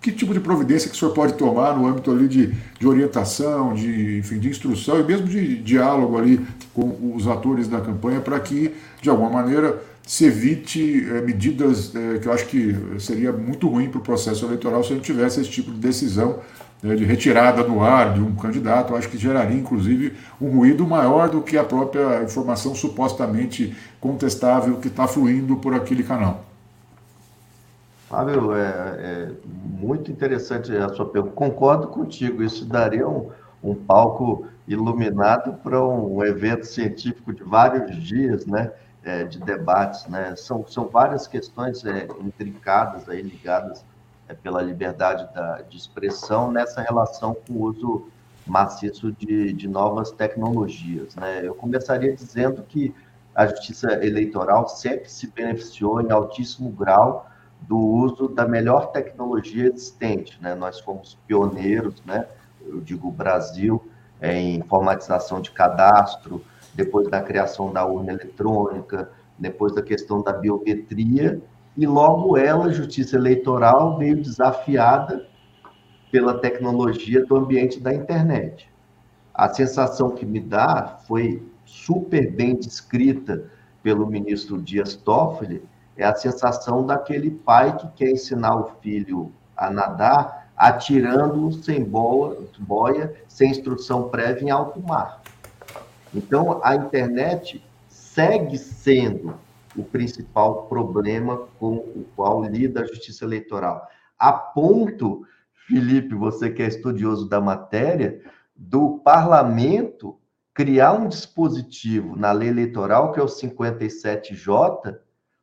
que 0.00 0.10
tipo 0.10 0.34
de 0.34 0.40
providência 0.40 0.90
que 0.90 0.96
o 0.96 0.98
senhor 0.98 1.14
pode 1.14 1.34
tomar 1.34 1.78
no 1.78 1.86
âmbito 1.86 2.10
ali 2.10 2.26
de, 2.26 2.52
de 2.80 2.88
orientação, 2.88 3.72
de, 3.72 4.18
enfim, 4.18 4.40
de 4.40 4.48
instrução 4.48 4.98
e 4.98 5.04
mesmo 5.04 5.28
de 5.28 5.56
diálogo 5.58 6.18
ali 6.18 6.44
com 6.74 7.14
os 7.14 7.28
atores 7.28 7.68
da 7.68 7.80
campanha 7.80 8.20
para 8.20 8.40
que, 8.40 8.74
de 9.00 9.08
alguma 9.08 9.30
maneira, 9.30 9.80
se 10.04 10.24
evite 10.24 11.06
é, 11.08 11.20
medidas 11.20 11.94
é, 11.94 12.18
que 12.18 12.26
eu 12.26 12.32
acho 12.32 12.46
que 12.46 12.74
seria 12.98 13.30
muito 13.32 13.68
ruim 13.68 13.88
para 13.88 14.00
o 14.00 14.02
processo 14.02 14.44
eleitoral 14.44 14.82
se 14.82 14.92
a 14.92 14.96
gente 14.96 15.04
tivesse 15.04 15.40
esse 15.40 15.50
tipo 15.50 15.70
de 15.70 15.78
decisão 15.78 16.40
né, 16.82 16.96
de 16.96 17.04
retirada 17.04 17.62
do 17.62 17.80
ar 17.80 18.12
de 18.12 18.20
um 18.20 18.34
candidato, 18.34 18.96
acho 18.96 19.08
que 19.08 19.16
geraria, 19.16 19.56
inclusive, 19.56 20.16
um 20.40 20.50
ruído 20.50 20.86
maior 20.86 21.28
do 21.28 21.40
que 21.40 21.56
a 21.56 21.62
própria 21.62 22.22
informação 22.22 22.74
supostamente 22.74 23.76
contestável 24.00 24.76
que 24.78 24.88
está 24.88 25.06
fluindo 25.06 25.56
por 25.56 25.74
aquele 25.74 26.02
canal. 26.02 26.44
Fábio, 28.08 28.54
é, 28.54 28.60
é, 28.60 29.30
muito 29.80 30.10
interessante 30.10 30.76
a 30.76 30.88
sua 30.90 31.08
pergunta. 31.08 31.34
Concordo 31.34 31.86
contigo, 31.86 32.42
isso 32.42 32.66
daria 32.66 33.08
um, 33.08 33.30
um 33.62 33.74
palco 33.74 34.46
iluminado 34.66 35.54
para 35.62 35.82
um 35.82 36.22
evento 36.24 36.66
científico 36.66 37.32
de 37.32 37.42
vários 37.42 37.96
dias, 37.96 38.44
né? 38.44 38.70
É, 39.04 39.24
de 39.24 39.40
debates, 39.40 40.06
né? 40.06 40.34
São, 40.36 40.64
são 40.68 40.86
várias 40.86 41.26
questões 41.26 41.84
é, 41.84 42.06
aí 43.08 43.20
ligadas 43.20 43.84
pela 44.42 44.62
liberdade 44.62 45.32
da, 45.34 45.62
de 45.62 45.76
expressão 45.76 46.50
nessa 46.50 46.80
relação 46.80 47.34
com 47.34 47.54
o 47.54 47.62
uso 47.62 48.06
maciço 48.46 49.12
de, 49.12 49.52
de 49.52 49.68
novas 49.68 50.10
tecnologias. 50.10 51.14
Né? 51.14 51.42
Eu 51.44 51.54
começaria 51.54 52.14
dizendo 52.14 52.62
que 52.62 52.94
a 53.34 53.46
justiça 53.46 53.92
eleitoral 54.04 54.68
sempre 54.68 55.08
se 55.08 55.26
beneficiou 55.28 56.00
em 56.00 56.10
altíssimo 56.10 56.70
grau 56.70 57.26
do 57.60 57.78
uso 57.78 58.28
da 58.28 58.46
melhor 58.46 58.90
tecnologia 58.92 59.66
existente. 59.66 60.38
Né? 60.42 60.54
Nós 60.54 60.80
fomos 60.80 61.16
pioneiros, 61.26 62.02
né? 62.04 62.26
eu 62.66 62.80
digo 62.80 63.10
Brasil, 63.10 63.82
em 64.20 64.56
informatização 64.56 65.40
de 65.40 65.50
cadastro, 65.50 66.44
depois 66.74 67.08
da 67.08 67.20
criação 67.20 67.72
da 67.72 67.84
urna 67.84 68.12
eletrônica, 68.12 69.10
depois 69.38 69.74
da 69.74 69.82
questão 69.82 70.22
da 70.22 70.32
biometria, 70.32 71.40
e 71.76 71.86
logo 71.86 72.36
ela, 72.36 72.72
Justiça 72.72 73.16
Eleitoral, 73.16 73.96
veio 73.98 74.20
desafiada 74.20 75.26
pela 76.10 76.38
tecnologia 76.38 77.24
do 77.24 77.36
ambiente 77.36 77.80
da 77.80 77.94
internet. 77.94 78.68
A 79.32 79.48
sensação 79.48 80.10
que 80.10 80.26
me 80.26 80.40
dá 80.40 80.98
foi 81.06 81.42
super 81.64 82.30
bem 82.30 82.54
descrita 82.54 83.44
pelo 83.82 84.06
ministro 84.06 84.60
Dias 84.60 84.94
Toffoli, 84.94 85.62
é 85.96 86.04
a 86.04 86.14
sensação 86.14 86.86
daquele 86.86 87.30
pai 87.30 87.76
que 87.76 87.88
quer 87.88 88.10
ensinar 88.10 88.56
o 88.56 88.72
filho 88.80 89.32
a 89.56 89.70
nadar 89.70 90.48
atirando 90.56 91.50
sem 91.62 91.82
boia, 91.82 93.14
sem 93.26 93.50
instrução 93.50 94.08
prévia 94.08 94.44
em 94.44 94.50
alto 94.50 94.80
mar. 94.80 95.20
Então, 96.14 96.60
a 96.62 96.76
internet 96.76 97.64
segue 97.88 98.58
sendo 98.58 99.34
o 99.76 99.82
principal 99.82 100.66
problema 100.66 101.48
com 101.58 101.76
o 101.76 102.06
qual 102.14 102.44
lida 102.44 102.82
a 102.82 102.86
justiça 102.86 103.24
eleitoral. 103.24 103.86
A 104.18 104.32
ponto, 104.32 105.26
Felipe, 105.66 106.14
você 106.14 106.50
que 106.50 106.62
é 106.62 106.66
estudioso 106.66 107.28
da 107.28 107.40
matéria, 107.40 108.20
do 108.54 108.98
parlamento 108.98 110.18
criar 110.54 110.92
um 110.92 111.08
dispositivo 111.08 112.16
na 112.16 112.30
lei 112.32 112.48
eleitoral, 112.48 113.12
que 113.12 113.20
é 113.20 113.22
o 113.22 113.26
57J, 113.26 114.98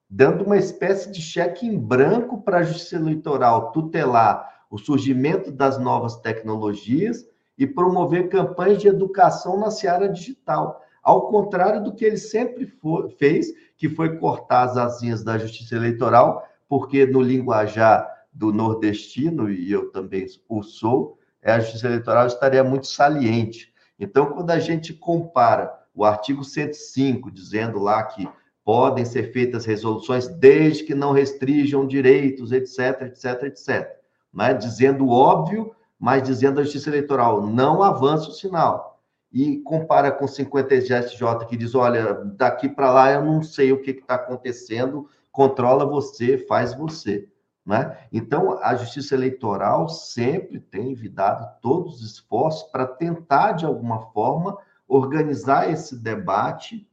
dando 0.09 0.43
uma 0.43 0.57
espécie 0.57 1.11
de 1.11 1.21
cheque 1.21 1.65
em 1.65 1.77
branco 1.77 2.41
para 2.41 2.59
a 2.59 2.63
justiça 2.63 2.95
eleitoral 2.95 3.71
tutelar 3.71 4.47
o 4.69 4.77
surgimento 4.77 5.51
das 5.51 5.79
novas 5.79 6.17
tecnologias 6.17 7.27
e 7.57 7.65
promover 7.65 8.29
campanhas 8.29 8.79
de 8.79 8.87
educação 8.87 9.59
na 9.59 9.71
seara 9.71 10.07
digital 10.07 10.81
ao 11.01 11.27
contrário 11.29 11.83
do 11.83 11.93
que 11.93 12.05
ele 12.05 12.17
sempre 12.17 12.65
for, 12.65 13.09
fez, 13.17 13.47
que 13.79 13.87
foi 13.87 14.17
cortar 14.17 14.63
as 14.63 14.77
asinhas 14.77 15.23
da 15.23 15.37
justiça 15.37 15.73
eleitoral, 15.73 16.45
porque 16.67 17.05
no 17.05 17.21
linguajar 17.21 18.07
do 18.31 18.51
nordestino, 18.51 19.49
e 19.49 19.71
eu 19.71 19.89
também 19.89 20.27
o 20.49 20.61
sou, 20.61 21.17
é, 21.41 21.53
a 21.53 21.59
justiça 21.61 21.87
eleitoral 21.87 22.27
estaria 22.27 22.63
muito 22.63 22.87
saliente. 22.87 23.73
Então, 23.97 24.27
quando 24.27 24.51
a 24.51 24.59
gente 24.59 24.93
compara 24.93 25.73
o 25.95 26.03
artigo 26.03 26.43
105, 26.43 27.31
dizendo 27.31 27.79
lá 27.79 28.03
que 28.03 28.27
podem 28.65 29.05
ser 29.05 29.31
feitas 29.31 29.65
resoluções 29.65 30.27
desde 30.27 30.83
que 30.83 30.93
não 30.93 31.13
restringam 31.13 31.87
direitos, 31.87 32.51
etc, 32.51 33.03
etc, 33.03 33.43
etc. 33.43 33.97
Né? 34.33 34.53
Dizendo 34.53 35.07
óbvio, 35.09 35.73
mas 35.97 36.21
dizendo 36.23 36.59
a 36.59 36.63
Justiça 36.63 36.89
Eleitoral, 36.89 37.47
não 37.47 37.81
avança 37.81 38.29
o 38.29 38.33
sinal. 38.33 38.98
E 39.31 39.57
compara 39.61 40.11
com 40.11 40.27
50 40.27 40.75
GSJ, 40.79 41.45
que 41.47 41.55
diz, 41.55 41.75
olha, 41.75 42.15
daqui 42.35 42.67
para 42.67 42.91
lá 42.91 43.11
eu 43.11 43.23
não 43.23 43.43
sei 43.43 43.71
o 43.71 43.81
que 43.81 43.91
está 43.91 44.15
acontecendo, 44.15 45.07
controla 45.31 45.85
você, 45.85 46.37
faz 46.37 46.73
você. 46.73 47.29
Né? 47.65 47.95
Então, 48.11 48.57
a 48.63 48.75
Justiça 48.75 49.13
Eleitoral 49.13 49.87
sempre 49.87 50.59
tem 50.59 50.95
dado 51.11 51.59
todos 51.61 52.01
os 52.01 52.13
esforços 52.13 52.63
para 52.71 52.87
tentar, 52.87 53.51
de 53.51 53.65
alguma 53.65 54.11
forma, 54.11 54.57
organizar 54.87 55.71
esse 55.71 55.95
debate 55.95 56.89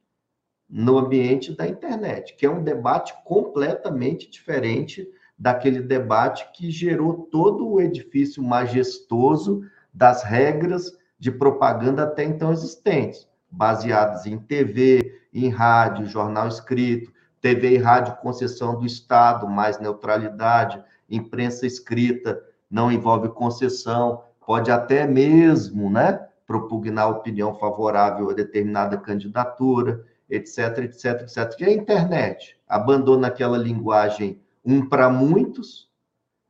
no 0.69 0.99
ambiente 0.99 1.57
da 1.57 1.67
internet, 1.67 2.35
que 2.37 2.45
é 2.45 2.51
um 2.51 2.63
debate 2.63 3.15
completamente 3.25 4.29
diferente 4.29 5.09
daquele 5.39 5.81
debate 5.81 6.51
que 6.53 6.71
gerou 6.71 7.27
todo 7.31 7.69
o 7.69 7.81
edifício 7.81 8.43
majestoso 8.43 9.63
das 9.95 10.23
regras 10.23 10.93
de 11.19 11.31
propaganda 11.31 12.05
até 12.05 12.25
então 12.25 12.53
existentes, 12.53 13.27
baseadas 13.51 14.27
em 14.27 14.39
TV, 14.39 15.21
em 15.33 15.49
rádio, 15.49 16.07
jornal 16.07 16.49
escrito, 16.49 17.13
TV 17.41 17.75
e 17.75 17.79
rádio 17.79 18.17
concessão 18.17 18.79
do 18.79 18.87
Estado, 18.87 19.49
mais 19.49 19.79
neutralidade, 19.79 20.83
imprensa 21.09 21.67
escrita 21.67 22.43
não 22.71 22.91
envolve 22.91 23.29
concessão, 23.29 24.23
pode 24.45 24.71
até 24.71 25.07
mesmo, 25.07 25.91
né, 25.91 26.27
propugnar 26.47 27.11
opinião 27.11 27.55
favorável 27.55 28.31
a 28.31 28.35
determinada 28.35 28.97
candidatura, 28.97 30.05
etc, 30.29 30.79
etc, 30.79 31.23
etc. 31.23 31.61
E 31.61 31.65
a 31.65 31.73
internet 31.73 32.57
abandona 32.69 33.29
aquela 33.29 33.59
linguagem 33.59 34.41
um 34.65 34.87
para 34.89 35.09
muitos 35.09 35.87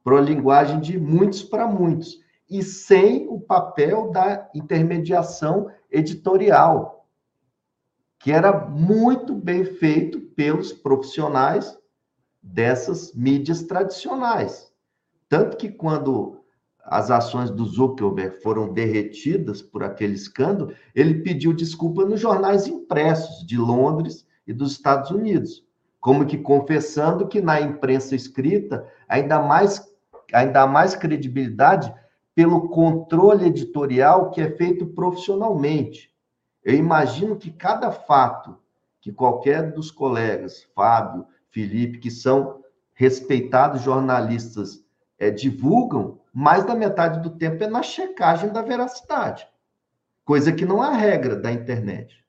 para 0.03 0.19
a 0.19 0.21
linguagem 0.21 0.81
de 0.81 0.99
muitos 0.99 1.43
para 1.43 1.67
muitos 1.67 2.21
e 2.49 2.63
sem 2.63 3.27
o 3.29 3.41
papel 3.41 4.11
da 4.11 4.49
intermediação 4.55 5.71
editorial, 5.91 7.07
que 8.19 8.33
era 8.33 8.67
muito 8.69 9.35
bem 9.35 9.65
feito 9.65 10.21
pelos 10.21 10.73
profissionais 10.73 11.77
dessas 12.43 13.13
mídias 13.15 13.63
tradicionais. 13.63 14.73
Tanto 15.29 15.57
que 15.57 15.69
quando 15.69 16.41
as 16.85 17.11
ações 17.11 17.51
do 17.51 17.65
Zuckerberg 17.65 18.41
foram 18.41 18.73
derretidas 18.73 19.61
por 19.61 19.83
aquele 19.83 20.15
escândalo, 20.15 20.73
ele 20.95 21.23
pediu 21.23 21.53
desculpa 21.53 22.05
nos 22.05 22.21
jornais 22.21 22.69
impressos 22.69 23.45
de 23.45 23.59
Londres 23.59 24.25
e 24.47 24.53
dos 24.53 24.73
Estados 24.73 25.11
Unidos, 25.11 25.65
como 26.01 26.25
que 26.25 26.39
confessando 26.39 27.27
que 27.27 27.41
na 27.41 27.61
imprensa 27.61 28.15
escrita 28.15 28.87
ainda 29.09 29.41
mais 29.43 29.85
ainda 30.33 30.67
mais 30.67 30.95
credibilidade 30.97 31.93
pelo 32.37 32.69
controle 32.69 33.47
editorial 33.47 34.31
que 34.31 34.43
é 34.43 34.51
feito 34.51 34.87
profissionalmente. 34.89 36.15
Eu 36.63 36.75
imagino 36.75 37.35
que 37.35 37.51
cada 37.51 37.91
fato 37.91 38.59
que 39.01 39.11
qualquer 39.11 39.73
dos 39.73 39.91
colegas, 39.91 40.69
Fábio, 40.75 41.27
Felipe, 41.49 41.97
que 41.97 42.11
são 42.11 42.61
respeitados 42.93 43.81
jornalistas, 43.81 44.85
é, 45.19 45.31
divulgam, 45.31 46.21
mais 46.31 46.63
da 46.63 46.75
metade 46.75 47.23
do 47.23 47.31
tempo 47.31 47.65
é 47.65 47.67
na 47.69 47.83
checagem 47.83 48.53
da 48.53 48.61
veracidade, 48.61 49.49
coisa 50.23 50.53
que 50.53 50.67
não 50.67 50.85
é 50.85 50.95
regra 50.95 51.37
da 51.37 51.51
internet. 51.51 52.23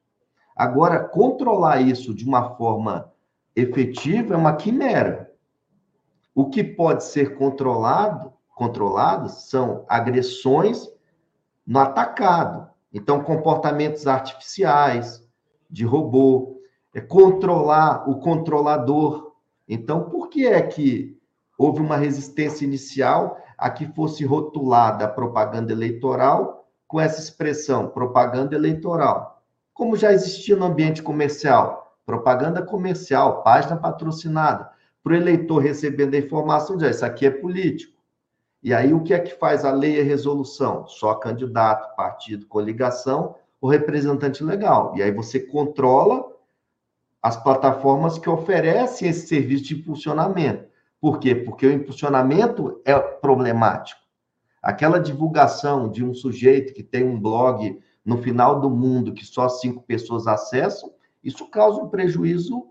Agora, 0.55 1.03
controlar 1.03 1.81
isso 1.81 2.13
de 2.13 2.23
uma 2.23 2.55
forma 2.55 3.11
efetiva 3.53 4.35
é 4.35 4.37
uma 4.37 4.55
quimera. 4.55 5.33
O 6.33 6.49
que 6.49 6.63
pode 6.63 7.03
ser 7.03 7.35
controlado, 7.37 8.36
controlado 8.57 9.29
são 9.29 9.85
agressões 9.87 10.89
no 11.65 11.79
atacado, 11.79 12.67
então, 12.93 13.21
comportamentos 13.21 14.07
artificiais, 14.07 15.23
de 15.69 15.85
robô, 15.85 16.59
é 16.93 16.99
controlar 16.99 18.09
o 18.09 18.19
controlador. 18.19 19.33
Então, 19.67 20.09
por 20.09 20.29
que 20.29 20.47
é 20.47 20.61
que 20.61 21.15
houve 21.57 21.79
uma 21.79 21.97
resistência 21.97 22.65
inicial 22.65 23.37
a 23.57 23.69
que 23.69 23.85
fosse 23.93 24.25
rotulada 24.25 25.05
a 25.05 25.09
propaganda 25.09 25.71
eleitoral 25.71 26.67
com 26.87 26.99
essa 26.99 27.19
expressão, 27.19 27.89
propaganda 27.89 28.55
eleitoral? 28.55 29.43
Como 29.73 29.95
já 29.95 30.11
existia 30.11 30.55
no 30.55 30.65
ambiente 30.65 31.03
comercial, 31.03 31.95
propaganda 32.05 32.63
comercial, 32.63 33.43
página 33.43 33.75
patrocinada, 33.75 34.71
para 35.03 35.13
o 35.13 35.15
eleitor 35.15 35.59
recebendo 35.59 36.15
a 36.15 36.19
informação 36.19 36.77
de 36.77 36.85
ah, 36.85 36.89
isso 36.89 37.05
aqui 37.05 37.25
é 37.25 37.31
político. 37.31 37.96
E 38.63 38.73
aí, 38.73 38.93
o 38.93 39.03
que 39.03 39.13
é 39.13 39.19
que 39.19 39.35
faz 39.35 39.63
a 39.63 39.71
lei 39.71 39.97
e 39.97 40.01
a 40.01 40.03
resolução? 40.03 40.87
Só 40.87 41.13
candidato, 41.15 41.95
partido, 41.95 42.45
coligação, 42.47 43.35
o 43.61 43.67
representante 43.67 44.43
legal. 44.43 44.93
E 44.95 45.03
aí 45.03 45.11
você 45.11 45.39
controla 45.39 46.25
as 47.21 47.41
plataformas 47.41 48.17
que 48.17 48.29
oferecem 48.29 49.09
esse 49.09 49.27
serviço 49.27 49.65
de 49.65 49.75
impulsionamento. 49.75 50.67
Por 50.99 51.19
quê? 51.19 51.35
Porque 51.35 51.67
o 51.67 51.71
impulsionamento 51.71 52.81
é 52.85 52.97
problemático. 52.97 54.01
Aquela 54.61 54.99
divulgação 54.99 55.89
de 55.89 56.03
um 56.03 56.13
sujeito 56.13 56.73
que 56.73 56.83
tem 56.83 57.03
um 57.03 57.19
blog 57.19 57.79
no 58.03 58.17
final 58.21 58.59
do 58.59 58.69
mundo 58.69 59.13
que 59.13 59.25
só 59.25 59.47
cinco 59.49 59.83
pessoas 59.83 60.27
acessam, 60.27 60.91
isso 61.23 61.49
causa 61.49 61.81
um 61.81 61.89
prejuízo 61.89 62.67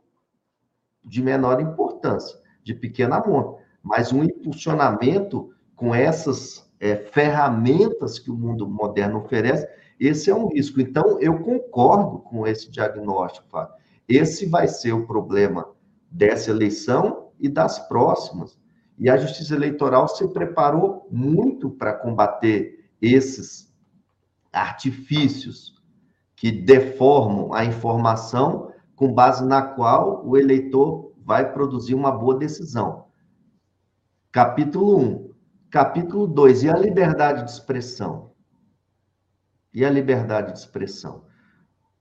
de 1.05 1.23
menor 1.23 1.61
importância, 1.61 2.39
de 2.63 2.75
pequena 2.75 3.23
monta. 3.25 3.63
Mas 3.83 4.13
um 4.13 4.25
impulsionamento 4.25 5.55
com 5.77 5.95
essas 5.95 6.69
é, 6.81 6.97
ferramentas 6.97 8.19
que 8.19 8.31
o 8.31 8.37
mundo 8.37 8.67
moderno 8.67 9.19
oferece, 9.19 9.69
esse 10.01 10.31
é 10.31 10.35
um 10.35 10.49
risco. 10.49 10.81
Então, 10.81 11.21
eu 11.21 11.39
concordo 11.39 12.19
com 12.19 12.47
esse 12.47 12.71
diagnóstico, 12.71 13.47
Fábio. 13.51 13.75
Esse 14.09 14.47
vai 14.47 14.67
ser 14.67 14.93
o 14.93 15.07
problema 15.07 15.69
dessa 16.11 16.51
eleição 16.51 17.29
e 17.39 17.49
das 17.49 17.79
próximas. 17.89 18.59
E 18.99 19.11
a 19.11 19.17
Justiça 19.17 19.55
Eleitoral 19.55 20.09
se 20.09 20.27
preparou 20.29 21.07
muito 21.11 21.71
para 21.71 21.93
combater 21.93 22.89
esses 23.01 23.73
artifícios 24.53 25.75
que 26.35 26.51
deformam 26.51 27.53
a 27.53 27.65
informação 27.65 28.73
com 28.95 29.13
base 29.13 29.45
na 29.45 29.63
qual 29.63 30.27
o 30.27 30.37
eleitor 30.37 31.13
vai 31.23 31.53
produzir 31.53 31.95
uma 31.95 32.11
boa 32.11 32.37
decisão. 32.37 33.07
Capítulo 34.33 34.99
1. 34.99 35.26
Capítulo 35.71 36.29
2, 36.29 36.63
e 36.63 36.71
a 36.71 36.77
liberdade 36.77 37.45
de 37.45 37.51
expressão? 37.51 38.31
E 39.75 39.85
a 39.85 39.91
liberdade 39.91 40.53
de 40.53 40.59
expressão? 40.61 41.25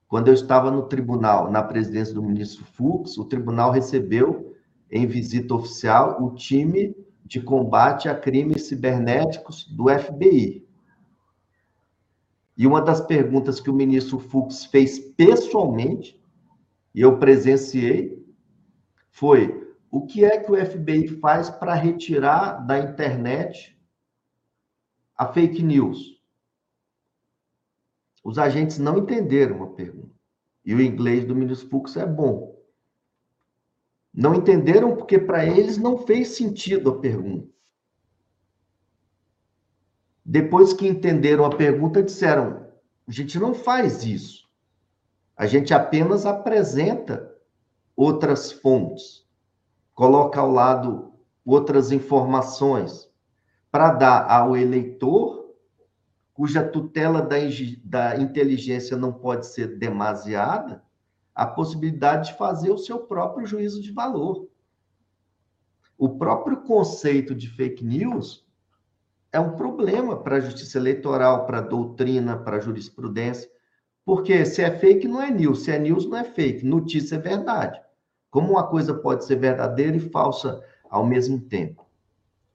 Quando 0.08 0.28
eu 0.28 0.36
estava 0.36 0.70
no 0.70 0.84
tribunal, 0.84 1.52
na 1.52 1.64
presidência 1.64 2.14
do 2.14 2.22
ministro 2.22 2.64
Fux, 2.64 3.18
o 3.18 3.26
tribunal 3.26 3.72
recebeu 3.72 4.56
em 4.92 5.08
visita 5.08 5.56
oficial 5.56 6.24
o 6.24 6.36
time 6.36 6.96
de 7.26 7.42
combate 7.42 8.08
a 8.08 8.14
crimes 8.14 8.68
cibernéticos 8.68 9.66
do 9.66 9.86
FBI. 9.90 10.64
E 12.56 12.68
uma 12.68 12.82
das 12.82 13.02
perguntas 13.02 13.60
que 13.60 13.72
o 13.72 13.74
ministro 13.74 14.20
Fux 14.20 14.66
fez 14.66 15.00
pessoalmente, 15.00 16.22
e 16.94 17.02
eu 17.02 17.18
presenciei, 17.18 18.24
foi: 19.10 19.65
o 19.91 20.06
que 20.06 20.26
é 20.26 20.40
que 20.40 20.52
o 20.52 20.66
FBI 20.66 21.07
faz 21.20 21.49
para 21.49 21.74
retirar 21.74 22.66
da 22.66 22.80
internet 22.80 23.80
a 25.16 25.32
fake 25.32 25.64
news? 25.64 26.22
Os 28.24 28.38
agentes 28.38 28.80
não 28.80 28.98
entenderam 28.98 29.64
a 29.64 29.68
pergunta. 29.68 30.16
E 30.66 30.74
o 30.74 30.82
inglês 30.82 31.26
do 31.26 31.36
ministro 31.36 31.70
Fux 31.70 31.95
é 31.95 32.06
bom. 32.06 32.60
Não 34.12 34.34
entenderam 34.34 34.95
porque 34.95 35.20
para 35.20 35.45
eles 35.45 35.78
não 35.78 35.99
fez 35.99 36.30
sentido 36.30 36.90
a 36.90 36.99
pergunta. 36.99 37.53
Depois 40.26 40.74
que 40.74 40.88
entenderam 40.88 41.45
a 41.45 41.56
pergunta, 41.56 42.02
disseram: 42.02 42.68
a 43.07 43.12
gente 43.12 43.38
não 43.38 43.53
faz 43.53 44.03
isso. 44.03 44.49
A 45.38 45.45
gente 45.45 45.74
apenas 45.74 46.26
apresenta 46.26 47.32
outras 47.95 48.52
fontes 48.52 49.25
coloca 49.96 50.40
ao 50.42 50.52
lado 50.52 51.14
outras 51.46 51.92
informações 51.92 53.10
para 53.72 53.92
dar 53.92 54.30
ao 54.30 54.56
eleitor, 54.56 55.56
cuja 56.34 56.68
tutela 56.68 57.22
da, 57.22 57.38
da 57.84 58.18
inteligência 58.18 58.98
não 58.98 59.14
pode 59.14 59.48
ser 59.48 59.78
demasiada, 59.78 60.84
a 61.34 61.46
possibilidade 61.46 62.32
de 62.32 62.38
fazer 62.38 62.72
o 62.72 62.78
seu 62.78 63.00
próprio 63.00 63.48
juízo 63.48 63.82
de 63.82 63.92
valor. 63.92 64.48
O 65.98 66.18
próprio 66.18 66.58
conceito 66.64 67.34
de 67.34 67.50
fake 67.50 67.84
news 67.84 68.46
é 69.32 69.40
um 69.40 69.56
problema 69.56 70.18
para 70.22 70.38
a 70.38 70.40
justiça 70.42 70.78
eleitoral, 70.78 71.46
para 71.46 71.60
a 71.60 71.62
doutrina, 71.62 72.38
para 72.38 72.58
a 72.58 72.60
jurisprudência, 72.60 73.50
Porque 74.06 74.46
se 74.46 74.62
é 74.62 74.78
fake, 74.78 75.08
não 75.08 75.22
é 75.22 75.32
news. 75.32 75.64
Se 75.64 75.72
é 75.72 75.80
news, 75.80 76.08
não 76.08 76.18
é 76.18 76.24
fake. 76.24 76.66
Notícia 76.66 77.16
é 77.16 77.20
verdade. 77.20 77.82
Como 78.30 78.52
uma 78.52 78.68
coisa 78.68 78.94
pode 78.94 79.26
ser 79.26 79.38
verdadeira 79.38 79.96
e 79.96 80.00
falsa 80.00 80.62
ao 80.90 81.06
mesmo 81.06 81.40
tempo? 81.40 81.86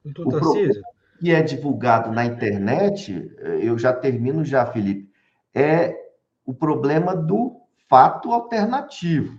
Doutor 0.04 0.26
o 0.26 0.30
Tarcísio. 0.40 0.82
que 1.18 1.30
é 1.30 1.42
divulgado 1.42 2.10
na 2.10 2.24
internet, 2.24 3.30
eu 3.60 3.78
já 3.78 3.92
termino 3.92 4.44
já, 4.44 4.64
Felipe, 4.66 5.10
é 5.54 5.96
o 6.44 6.54
problema 6.54 7.14
do 7.14 7.60
fato 7.88 8.32
alternativo, 8.32 9.38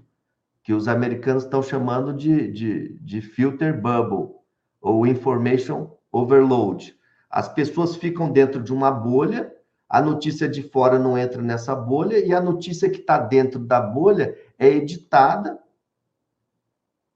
que 0.64 0.74
os 0.74 0.88
americanos 0.88 1.44
estão 1.44 1.64
chamando 1.64 2.14
de, 2.14 2.52
de, 2.52 3.00
de 3.00 3.22
filter 3.22 3.80
bubble, 3.80 4.36
ou 4.80 5.06
information 5.08 5.92
overload. 6.12 6.96
As 7.30 7.48
pessoas 7.48 7.96
ficam 7.96 8.32
dentro 8.32 8.62
de 8.62 8.74
uma 8.74 8.92
bolha, 8.92 9.52
a 9.90 10.02
notícia 10.02 10.48
de 10.48 10.64
fora 10.64 11.00
não 11.00 11.18
entra 11.18 11.42
nessa 11.42 11.76
bolha, 11.76 12.18
e 12.18 12.34
a 12.34 12.42
notícia 12.42 12.90
que 12.90 13.00
está 13.00 13.18
dentro 13.18 13.60
da 13.60 13.80
bolha 13.80 14.36
é 14.58 14.68
editada, 14.68 15.60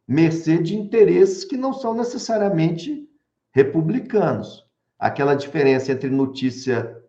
mercê 0.07 0.57
de 0.61 0.75
interesses 0.75 1.43
que 1.43 1.57
não 1.57 1.73
são 1.73 1.93
necessariamente 1.93 3.09
republicanos. 3.51 4.65
Aquela 4.99 5.35
diferença 5.35 5.91
entre 5.91 6.09
notícia 6.09 7.03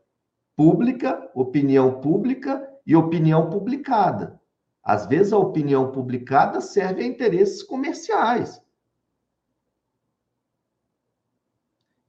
pública, 0.56 1.30
opinião 1.34 2.00
pública 2.00 2.66
e 2.86 2.96
opinião 2.96 3.50
publicada. 3.50 4.40
Às 4.82 5.06
vezes, 5.06 5.32
a 5.32 5.38
opinião 5.38 5.90
publicada 5.90 6.60
serve 6.60 7.02
a 7.02 7.06
interesses 7.06 7.62
comerciais. 7.62 8.60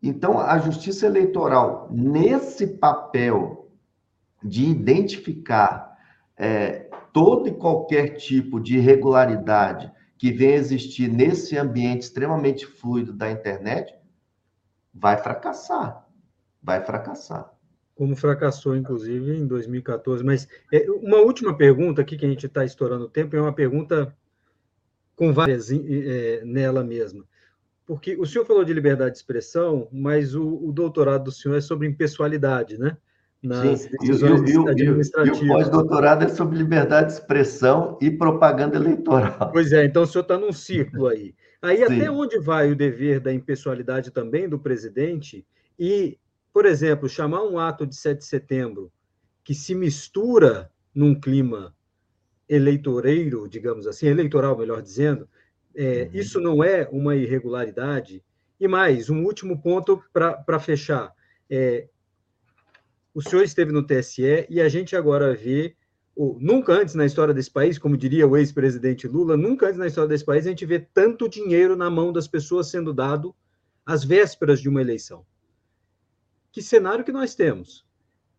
Então, 0.02 0.40
a 0.40 0.60
justiça 0.60 1.08
eleitoral, 1.08 1.90
nesse 1.92 2.68
papel 2.68 3.72
de 4.44 4.70
identificar 4.70 5.98
é, 6.38 6.90
todo 7.12 7.48
e 7.50 7.58
qualquer 7.58 8.16
tipo 8.16 8.60
de 8.60 8.78
irregularidade 8.78 9.92
que 10.18 10.32
venha 10.32 10.56
existir 10.56 11.08
nesse 11.08 11.58
ambiente 11.58 12.02
extremamente 12.02 12.66
fluido 12.66 13.14
da 13.14 13.30
internet, 13.30 13.94
vai 14.94 15.18
fracassar. 15.18 16.08
Vai 16.62 16.84
fracassar. 16.84 17.54
Como 17.96 18.16
fracassou, 18.16 18.76
inclusive, 18.76 19.38
em 19.38 19.46
2014. 19.46 20.24
Mas 20.24 20.48
é, 20.72 20.90
uma 20.90 21.18
última 21.18 21.56
pergunta 21.56 22.02
aqui, 22.02 22.18
que 22.18 22.26
a 22.26 22.30
gente 22.30 22.46
está 22.46 22.66
estourando 22.66 23.06
o 23.06 23.10
tempo, 23.10 23.36
é 23.36 23.42
uma 23.42 23.54
pergunta 23.54 24.16
com 25.16 25.34
várias 25.34 25.72
é, 25.72 26.44
nela 26.46 26.84
mesma. 26.84 27.24
Porque 27.86 28.16
o 28.18 28.26
senhor 28.26 28.46
falou 28.46 28.66
de 28.66 28.74
liberdade 28.74 29.12
de 29.12 29.18
expressão, 29.18 29.88
mas 29.92 30.36
o, 30.36 30.46
o 30.46 30.72
doutorado 30.72 31.26
do 31.26 31.32
senhor 31.32 31.58
é 31.58 31.62
sobre 31.62 31.88
impessoalidade, 31.88 32.78
né? 32.78 32.98
Nas 33.42 33.82
Sim, 33.82 33.90
decisões 34.00 34.50
e, 34.50 34.58
o, 34.58 34.68
administrativas. 34.68 35.42
E 35.42 35.46
o 35.46 35.48
pós-doutorado 35.48 36.26
é 36.26 36.28
sobre 36.28 36.58
liberdade 36.58 37.08
de 37.08 37.14
expressão 37.14 37.98
e 38.02 38.10
propaganda 38.10 38.76
eleitoral. 38.78 39.52
Pois 39.52 39.72
é, 39.72 39.86
então 39.86 40.04
o 40.04 40.08
senhor 40.08 40.24
está 40.24 40.38
num 40.38 40.52
ciclo 40.52 41.08
aí. 41.08 41.36
Aí 41.62 41.78
Sim. 41.78 41.84
até 41.84 42.12
onde 42.12 42.40
vai 42.40 42.72
o 42.72 42.76
dever 42.76 43.20
da 43.20 43.32
impessoalidade 43.32 44.12
também 44.12 44.50
do 44.50 44.58
presidente? 44.58 45.46
E, 45.78 46.18
por 46.52 46.66
exemplo, 46.66 47.08
chamar 47.08 47.44
um 47.44 47.60
ato 47.60 47.86
de 47.86 47.96
7 47.96 48.20
de 48.20 48.26
setembro 48.26 48.92
que 49.44 49.54
se 49.54 49.76
mistura 49.76 50.72
num 50.94 51.14
clima 51.14 51.76
eleitoreiro, 52.50 53.48
digamos 53.48 53.86
assim, 53.86 54.08
eleitoral, 54.08 54.58
melhor 54.58 54.82
dizendo, 54.82 55.28
é, 55.78 56.10
uhum. 56.12 56.20
Isso 56.20 56.42
não 56.42 56.64
é 56.64 56.90
uma 56.92 57.16
irregularidade? 57.16 58.24
E 58.60 58.68
mais, 58.68 59.12
um 59.12 59.24
último 59.24 59.62
ponto 59.62 60.04
para 60.12 60.60
fechar. 60.60 61.14
É, 61.48 61.88
o 63.18 63.22
senhor 63.24 63.42
esteve 63.42 63.72
no 63.72 63.82
TSE 63.82 64.46
e 64.48 64.62
a 64.62 64.70
gente 64.70 64.96
agora 64.96 65.34
vê, 65.34 65.76
nunca 66.40 66.72
antes 66.72 66.94
na 66.94 67.04
história 67.04 67.34
desse 67.34 67.50
país, 67.50 67.80
como 67.80 67.98
diria 67.98 68.28
o 68.28 68.38
ex-presidente 68.38 69.08
Lula, 69.08 69.36
nunca 69.36 69.66
antes 69.66 69.80
na 69.80 69.88
história 69.88 70.08
desse 70.08 70.24
país 70.24 70.46
a 70.46 70.50
gente 70.52 70.68
vê 70.68 70.78
tanto 70.78 71.28
dinheiro 71.28 71.76
na 71.76 71.90
mão 71.90 72.14
das 72.14 72.28
pessoas 72.28 72.68
sendo 72.68 72.94
dado 72.94 73.36
às 73.84 74.04
vésperas 74.04 74.62
de 74.62 74.70
uma 74.70 74.82
eleição. 74.82 75.26
Que 76.52 76.62
cenário 76.62 77.04
que 77.04 77.12
nós 77.12 77.34
temos? 77.34 77.84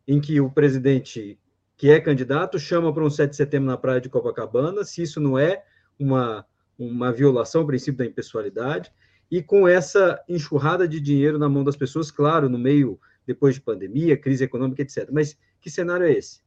Em 0.07 0.21
que 0.21 0.41
o 0.41 0.49
presidente 0.49 1.37
que 1.77 1.91
é 1.91 1.99
candidato 1.99 2.57
chama 2.57 2.95
para 2.95 3.03
um 3.03 3.11
7 3.11 3.31
de 3.31 3.37
setembro 3.37 3.67
na 3.67 3.77
praia 3.77 4.01
de 4.01 4.09
Copacabana, 4.09 4.85
se 4.85 5.03
isso 5.03 5.19
não 5.19 5.37
é 5.37 5.65
uma 5.99 6.47
uma 6.79 7.13
violação 7.13 7.63
ao 7.63 7.67
princípio 7.67 7.99
da 7.99 8.07
impessoalidade, 8.07 8.93
e 9.29 9.43
com 9.43 9.67
essa 9.67 10.23
enxurrada 10.29 10.87
de 10.87 11.01
dinheiro 11.01 11.37
na 11.37 11.49
mão 11.49 11.65
das 11.65 11.75
pessoas, 11.75 12.13
claro, 12.13 12.49
no 12.49 12.57
meio, 12.57 13.01
depois 13.29 13.55
de 13.55 13.61
pandemia, 13.61 14.17
crise 14.17 14.43
econômica, 14.43 14.81
etc. 14.81 15.11
Mas 15.13 15.37
que 15.61 15.71
cenário 15.71 16.07
é 16.07 16.13
esse? 16.13 16.41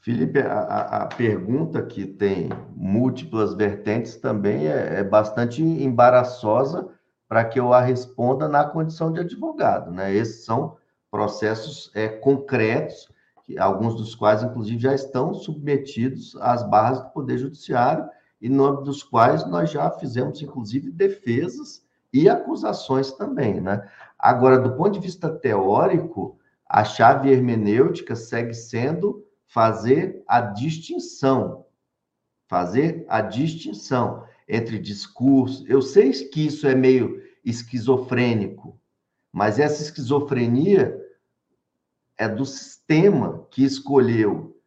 Felipe, 0.00 0.40
a, 0.40 1.02
a 1.02 1.06
pergunta 1.06 1.80
que 1.82 2.06
tem 2.06 2.48
múltiplas 2.74 3.54
vertentes 3.54 4.16
também 4.16 4.66
é, 4.66 4.98
é 4.98 5.04
bastante 5.04 5.62
embaraçosa 5.62 6.88
para 7.28 7.44
que 7.44 7.60
eu 7.60 7.72
a 7.72 7.80
responda 7.80 8.48
na 8.48 8.64
condição 8.64 9.12
de 9.12 9.20
advogado. 9.20 9.92
Né? 9.92 10.12
Esses 10.12 10.44
são 10.44 10.76
processos 11.08 11.92
é, 11.94 12.08
concretos, 12.08 13.08
que, 13.44 13.56
alguns 13.56 13.94
dos 13.94 14.16
quais, 14.16 14.42
inclusive, 14.42 14.80
já 14.80 14.94
estão 14.94 15.32
submetidos 15.32 16.36
às 16.40 16.68
barras 16.68 17.00
do 17.00 17.10
Poder 17.10 17.38
Judiciário, 17.38 18.08
e 18.40 18.48
no 18.48 18.80
dos 18.80 19.02
quais 19.02 19.46
nós 19.46 19.70
já 19.70 19.88
fizemos, 19.90 20.42
inclusive, 20.42 20.90
defesas 20.90 21.84
e 22.12 22.28
acusações 22.28 23.12
também, 23.12 23.60
né? 23.60 23.88
Agora, 24.20 24.58
do 24.58 24.76
ponto 24.76 24.90
de 24.92 25.00
vista 25.00 25.30
teórico, 25.30 26.38
a 26.68 26.84
chave 26.84 27.30
hermenêutica 27.30 28.14
segue 28.14 28.52
sendo 28.52 29.26
fazer 29.46 30.22
a 30.28 30.40
distinção, 30.40 31.64
fazer 32.46 33.04
a 33.08 33.22
distinção 33.22 34.24
entre 34.46 34.78
discurso. 34.78 35.64
Eu 35.66 35.80
sei 35.80 36.12
que 36.12 36.46
isso 36.46 36.66
é 36.66 36.74
meio 36.74 37.22
esquizofrênico, 37.44 38.78
mas 39.32 39.58
essa 39.58 39.82
esquizofrenia 39.82 41.00
é 42.18 42.28
do 42.28 42.44
sistema 42.44 43.46
que 43.50 43.64
escolheu 43.64 44.60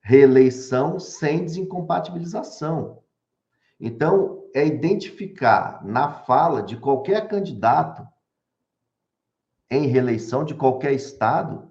reeleição 0.00 0.98
sem 0.98 1.44
desincompatibilização. 1.44 3.02
Então, 3.78 4.42
é 4.54 4.66
identificar 4.66 5.84
na 5.84 6.10
fala 6.10 6.62
de 6.62 6.78
qualquer 6.78 7.28
candidato 7.28 8.08
em 9.70 9.86
reeleição 9.86 10.44
de 10.44 10.54
qualquer 10.54 10.92
estado 10.92 11.70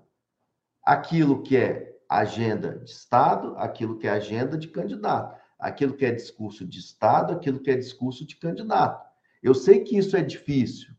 aquilo 0.84 1.41
que 1.41 1.57
é 1.57 1.98
agenda 2.10 2.80
de 2.80 2.90
estado, 2.90 3.56
aquilo 3.57 3.98
que 3.98 4.07
é 4.07 4.11
agenda 4.11 4.57
de 4.57 4.68
candidato, 4.68 5.38
aquilo 5.60 5.94
que 5.94 6.06
é 6.06 6.11
discurso 6.11 6.65
de 6.65 6.80
estado, 6.80 7.34
aquilo 7.34 7.60
que 7.60 7.69
é 7.69 7.76
discurso 7.76 8.26
de 8.26 8.36
candidato. 8.38 9.06
Eu 9.44 9.53
sei 9.53 9.84
que 9.84 9.98
isso 9.98 10.15
é 10.15 10.22
difícil, 10.22 10.94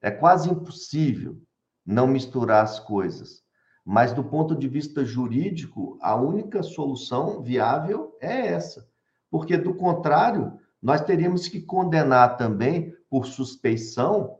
é 0.00 0.10
quase 0.10 0.50
impossível 0.50 1.40
não 1.84 2.06
misturar 2.06 2.62
as 2.64 2.80
coisas. 2.80 3.42
Mas, 3.84 4.12
do 4.12 4.22
ponto 4.22 4.54
de 4.54 4.68
vista 4.68 5.04
jurídico, 5.04 5.98
a 6.00 6.14
única 6.14 6.62
solução 6.62 7.42
viável 7.42 8.16
é 8.20 8.46
essa. 8.46 8.88
Porque, 9.28 9.56
do 9.56 9.74
contrário, 9.74 10.58
nós 10.80 11.00
teríamos 11.00 11.48
que 11.48 11.60
condenar 11.60 12.36
também, 12.36 12.94
por 13.10 13.26
suspeição, 13.26 14.38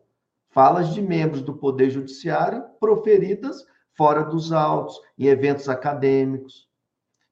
falas 0.53 0.95
de 0.95 1.03
membros 1.03 1.43
do 1.43 1.55
Poder 1.55 1.91
Judiciário 1.91 2.62
proferidas 2.79 3.66
fora 3.95 4.23
dos 4.23 4.53
autos, 4.53 5.01
em 5.19 5.27
eventos 5.27 5.69
acadêmicos. 5.69 6.69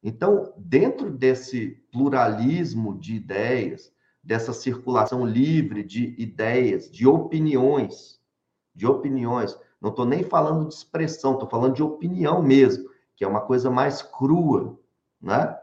Então, 0.02 0.52
dentro 0.56 1.10
desse 1.10 1.82
pluralismo 1.92 2.98
de 2.98 3.14
ideias, 3.14 3.92
dessa 4.22 4.52
circulação 4.52 5.24
livre 5.24 5.82
de 5.82 6.14
ideias, 6.18 6.90
de 6.90 7.06
opiniões, 7.06 8.20
de 8.74 8.86
opiniões, 8.86 9.58
não 9.80 9.90
estou 9.90 10.04
nem 10.04 10.22
falando 10.22 10.68
de 10.68 10.74
expressão, 10.74 11.34
estou 11.34 11.48
falando 11.48 11.74
de 11.74 11.82
opinião 11.82 12.42
mesmo, 12.42 12.88
que 13.16 13.24
é 13.24 13.28
uma 13.28 13.40
coisa 13.40 13.70
mais 13.70 14.02
crua, 14.02 14.78
né? 15.20 15.58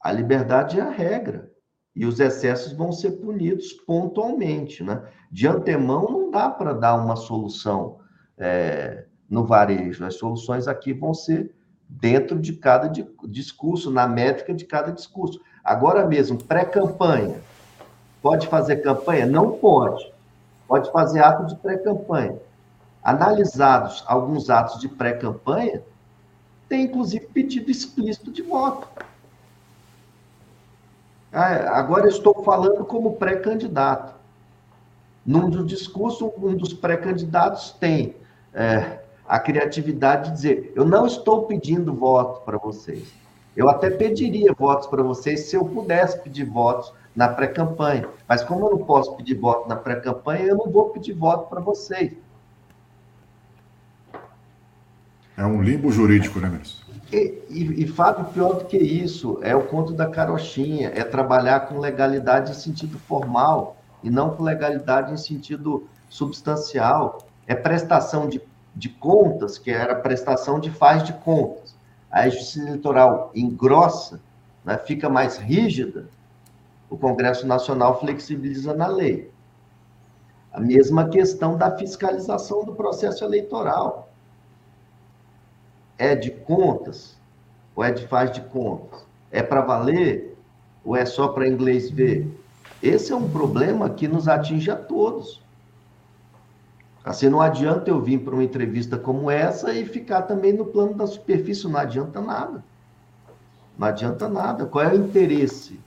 A 0.00 0.10
liberdade 0.10 0.78
é 0.78 0.82
a 0.82 0.90
regra 0.90 1.51
e 1.94 2.06
os 2.06 2.20
excessos 2.20 2.72
vão 2.72 2.90
ser 2.92 3.12
punidos 3.12 3.72
pontualmente, 3.72 4.82
né? 4.82 5.02
De 5.30 5.46
antemão 5.46 6.10
não 6.10 6.30
dá 6.30 6.48
para 6.48 6.72
dar 6.72 6.96
uma 6.96 7.16
solução 7.16 7.98
é, 8.38 9.04
no 9.28 9.44
varejo. 9.44 10.04
As 10.04 10.14
soluções 10.14 10.66
aqui 10.66 10.92
vão 10.92 11.12
ser 11.12 11.54
dentro 11.88 12.38
de 12.38 12.54
cada 12.54 12.88
discurso, 13.28 13.90
na 13.90 14.06
métrica 14.06 14.54
de 14.54 14.64
cada 14.64 14.90
discurso. 14.90 15.40
Agora 15.62 16.06
mesmo, 16.06 16.42
pré-campanha. 16.42 17.40
Pode 18.22 18.46
fazer 18.48 18.76
campanha? 18.76 19.26
Não 19.26 19.52
pode. 19.52 20.10
Pode 20.66 20.90
fazer 20.90 21.20
ato 21.20 21.46
de 21.46 21.56
pré-campanha 21.56 22.38
analisados 23.02 24.04
alguns 24.06 24.48
atos 24.48 24.80
de 24.80 24.88
pré-campanha, 24.88 25.82
tem 26.68 26.84
inclusive 26.84 27.26
pedido 27.26 27.70
explícito 27.70 28.30
de 28.30 28.42
voto. 28.42 28.88
Ah, 31.32 31.78
agora 31.78 32.04
eu 32.04 32.10
estou 32.10 32.44
falando 32.44 32.84
como 32.84 33.16
pré-candidato. 33.16 34.14
Num 35.24 35.48
dos 35.48 35.66
discursos, 35.66 36.30
um 36.36 36.54
dos 36.54 36.74
pré-candidatos 36.74 37.70
tem 37.80 38.16
é, 38.52 38.98
a 39.26 39.38
criatividade 39.38 40.28
de 40.28 40.36
dizer: 40.36 40.72
eu 40.76 40.84
não 40.84 41.06
estou 41.06 41.44
pedindo 41.44 41.94
voto 41.94 42.42
para 42.44 42.58
vocês. 42.58 43.10
Eu 43.56 43.68
até 43.68 43.90
pediria 43.90 44.52
votos 44.52 44.86
para 44.86 45.02
vocês 45.02 45.40
se 45.40 45.56
eu 45.56 45.64
pudesse 45.64 46.18
pedir 46.20 46.44
votos 46.44 46.92
na 47.14 47.28
pré-campanha. 47.28 48.08
Mas 48.28 48.42
como 48.42 48.66
eu 48.66 48.70
não 48.70 48.84
posso 48.84 49.14
pedir 49.16 49.34
voto 49.34 49.68
na 49.68 49.76
pré-campanha, 49.76 50.44
eu 50.44 50.56
não 50.56 50.70
vou 50.70 50.90
pedir 50.90 51.12
voto 51.12 51.48
para 51.48 51.60
vocês. 51.60 52.12
É 55.36 55.44
um 55.44 55.62
limbo 55.62 55.90
jurídico, 55.90 56.40
né, 56.40 56.48
ministro? 56.48 56.91
E, 57.12 57.44
e, 57.50 57.82
e, 57.82 57.86
Fábio, 57.86 58.24
pior 58.32 58.54
do 58.54 58.64
que 58.64 58.78
isso, 58.78 59.38
é 59.42 59.54
o 59.54 59.66
conto 59.66 59.92
da 59.92 60.08
carochinha, 60.08 60.90
é 60.94 61.04
trabalhar 61.04 61.60
com 61.60 61.78
legalidade 61.78 62.52
em 62.52 62.54
sentido 62.54 62.98
formal 62.98 63.76
e 64.02 64.08
não 64.08 64.30
com 64.30 64.42
legalidade 64.42 65.12
em 65.12 65.16
sentido 65.18 65.86
substancial. 66.08 67.18
É 67.46 67.54
prestação 67.54 68.26
de, 68.26 68.40
de 68.74 68.88
contas, 68.88 69.58
que 69.58 69.70
era 69.70 69.94
prestação 69.94 70.58
de 70.58 70.70
faz 70.70 71.02
de 71.02 71.12
contas. 71.12 71.76
A 72.10 72.28
justiça 72.30 72.60
eleitoral 72.60 73.30
engrossa, 73.34 74.18
né, 74.64 74.78
fica 74.78 75.10
mais 75.10 75.36
rígida, 75.36 76.08
o 76.88 76.96
Congresso 76.96 77.46
Nacional 77.46 78.00
flexibiliza 78.00 78.72
na 78.72 78.86
lei. 78.86 79.30
A 80.50 80.60
mesma 80.60 81.08
questão 81.08 81.56
da 81.56 81.76
fiscalização 81.76 82.64
do 82.64 82.74
processo 82.74 83.24
eleitoral. 83.24 84.11
É 86.02 86.16
de 86.16 86.32
contas 86.32 87.16
ou 87.76 87.84
é 87.84 87.92
de 87.92 88.08
faz 88.08 88.32
de 88.32 88.40
contas? 88.40 89.06
É 89.30 89.40
para 89.40 89.60
valer 89.60 90.36
ou 90.84 90.96
é 90.96 91.06
só 91.06 91.28
para 91.28 91.46
inglês 91.46 91.88
ver? 91.88 92.26
Esse 92.82 93.12
é 93.12 93.14
um 93.14 93.30
problema 93.30 93.88
que 93.88 94.08
nos 94.08 94.26
atinge 94.26 94.68
a 94.68 94.74
todos. 94.74 95.40
Assim, 97.04 97.28
não 97.28 97.40
adianta 97.40 97.88
eu 97.88 98.00
vir 98.00 98.18
para 98.18 98.34
uma 98.34 98.42
entrevista 98.42 98.98
como 98.98 99.30
essa 99.30 99.72
e 99.72 99.86
ficar 99.86 100.22
também 100.22 100.52
no 100.52 100.64
plano 100.64 100.92
da 100.94 101.06
superfície, 101.06 101.68
não 101.68 101.78
adianta 101.78 102.20
nada. 102.20 102.64
Não 103.78 103.86
adianta 103.86 104.28
nada. 104.28 104.66
Qual 104.66 104.84
é 104.84 104.92
o 104.92 104.96
interesse 104.96 105.78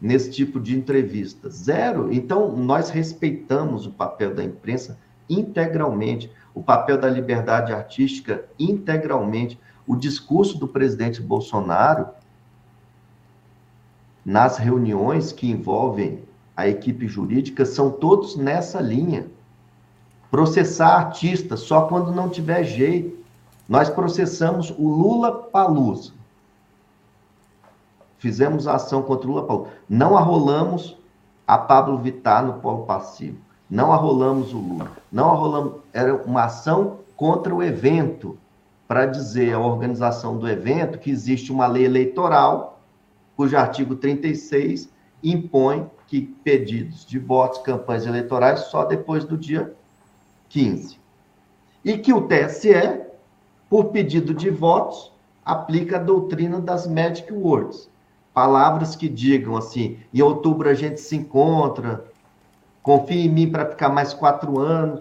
nesse 0.00 0.32
tipo 0.32 0.58
de 0.58 0.76
entrevista? 0.76 1.48
Zero. 1.48 2.12
Então, 2.12 2.50
nós 2.56 2.90
respeitamos 2.90 3.86
o 3.86 3.92
papel 3.92 4.34
da 4.34 4.42
imprensa 4.42 4.98
integralmente, 5.30 6.32
o 6.54 6.62
papel 6.62 6.98
da 6.98 7.08
liberdade 7.08 7.72
artística 7.72 8.44
integralmente. 8.58 9.58
O 9.86 9.96
discurso 9.96 10.56
do 10.56 10.66
presidente 10.66 11.20
Bolsonaro 11.20 12.08
nas 14.24 14.56
reuniões 14.56 15.32
que 15.32 15.50
envolvem 15.50 16.22
a 16.56 16.66
equipe 16.66 17.06
jurídica 17.06 17.66
são 17.66 17.90
todos 17.90 18.36
nessa 18.36 18.80
linha. 18.80 19.26
Processar 20.30 20.96
artista 20.96 21.56
só 21.56 21.82
quando 21.82 22.12
não 22.12 22.28
tiver 22.28 22.64
jeito. 22.64 23.22
Nós 23.68 23.90
processamos 23.90 24.70
o 24.70 24.88
Lula 24.88 25.32
Palusa 25.32 26.12
fizemos 28.24 28.66
ação 28.66 29.02
contra 29.02 29.28
o 29.28 29.32
Lula 29.32 29.46
Paulo. 29.46 29.68
Não 29.86 30.16
arrolamos 30.16 30.96
a 31.46 31.58
Pablo 31.58 31.98
Vittar 31.98 32.42
no 32.42 32.54
polo 32.54 32.86
passivo. 32.86 33.36
Não 33.68 33.92
arrolamos 33.92 34.52
o 34.52 34.58
Lula. 34.58 34.92
Não 35.10 35.30
arrolamos. 35.30 35.74
Era 35.92 36.14
uma 36.14 36.44
ação 36.44 36.98
contra 37.16 37.54
o 37.54 37.62
evento, 37.62 38.38
para 38.86 39.06
dizer 39.06 39.54
à 39.54 39.58
organização 39.58 40.36
do 40.36 40.48
evento 40.48 40.98
que 40.98 41.10
existe 41.10 41.50
uma 41.50 41.66
lei 41.66 41.84
eleitoral, 41.84 42.80
cujo 43.36 43.56
artigo 43.56 43.96
36 43.96 44.90
impõe 45.22 45.90
que 46.06 46.20
pedidos 46.20 47.06
de 47.06 47.18
votos, 47.18 47.62
campanhas 47.62 48.06
eleitorais, 48.06 48.60
só 48.60 48.84
depois 48.84 49.24
do 49.24 49.38
dia 49.38 49.74
15. 50.50 50.98
E 51.84 51.96
que 51.96 52.12
o 52.12 52.28
TSE, 52.28 53.00
por 53.70 53.86
pedido 53.86 54.34
de 54.34 54.50
votos, 54.50 55.12
aplica 55.44 55.96
a 55.96 56.00
doutrina 56.00 56.60
das 56.60 56.86
Magic 56.86 57.32
Words 57.32 57.88
palavras 58.34 58.96
que 58.96 59.08
digam 59.08 59.56
assim: 59.56 59.96
em 60.12 60.20
outubro 60.20 60.68
a 60.68 60.74
gente 60.74 61.00
se 61.00 61.16
encontra, 61.16 62.04
confie 62.84 63.26
em 63.26 63.30
mim 63.30 63.50
para 63.50 63.66
ficar 63.66 63.88
mais 63.88 64.12
quatro 64.12 64.60
anos. 64.60 65.00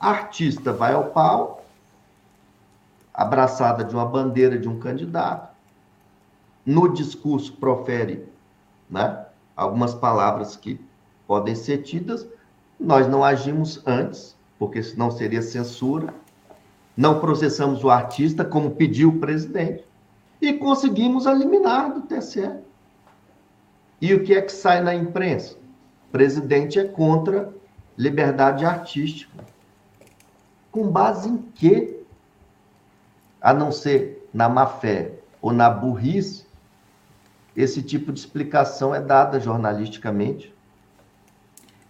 Artista 0.00 0.72
vai 0.72 0.94
ao 0.94 1.10
pau, 1.10 1.64
abraçada 3.12 3.84
de 3.84 3.94
uma 3.94 4.06
bandeira 4.06 4.56
de 4.58 4.68
um 4.68 4.78
candidato, 4.78 5.54
no 6.64 6.88
discurso 6.88 7.52
profere 7.54 8.26
né, 8.88 9.26
algumas 9.56 9.94
palavras 9.94 10.56
que 10.56 10.80
podem 11.26 11.54
ser 11.54 11.78
tidas, 11.78 12.26
nós 12.78 13.08
não 13.08 13.24
agimos 13.24 13.82
antes, 13.86 14.36
porque 14.58 14.82
senão 14.82 15.10
seria 15.10 15.42
censura, 15.42 16.14
não 16.96 17.20
processamos 17.20 17.82
o 17.82 17.90
artista 17.90 18.44
como 18.44 18.72
pediu 18.72 19.08
o 19.08 19.18
presidente 19.18 19.84
e 20.40 20.52
conseguimos 20.52 21.26
eliminar 21.26 21.92
do 21.92 22.02
TSE. 22.02 22.50
E 24.00 24.14
o 24.14 24.22
que 24.22 24.34
é 24.34 24.42
que 24.42 24.52
sai 24.52 24.82
na 24.82 24.94
imprensa? 24.94 25.61
Presidente 26.12 26.78
é 26.78 26.84
contra 26.84 27.50
liberdade 27.96 28.64
artística. 28.66 29.42
Com 30.70 30.88
base 30.88 31.28
em 31.28 31.38
quê? 31.54 32.00
A 33.40 33.52
não 33.52 33.72
ser 33.72 34.28
na 34.32 34.48
má 34.48 34.66
fé 34.66 35.12
ou 35.40 35.52
na 35.52 35.68
burrice, 35.68 36.44
esse 37.56 37.82
tipo 37.82 38.12
de 38.12 38.20
explicação 38.20 38.94
é 38.94 39.00
dada 39.00 39.40
jornalisticamente. 39.40 40.54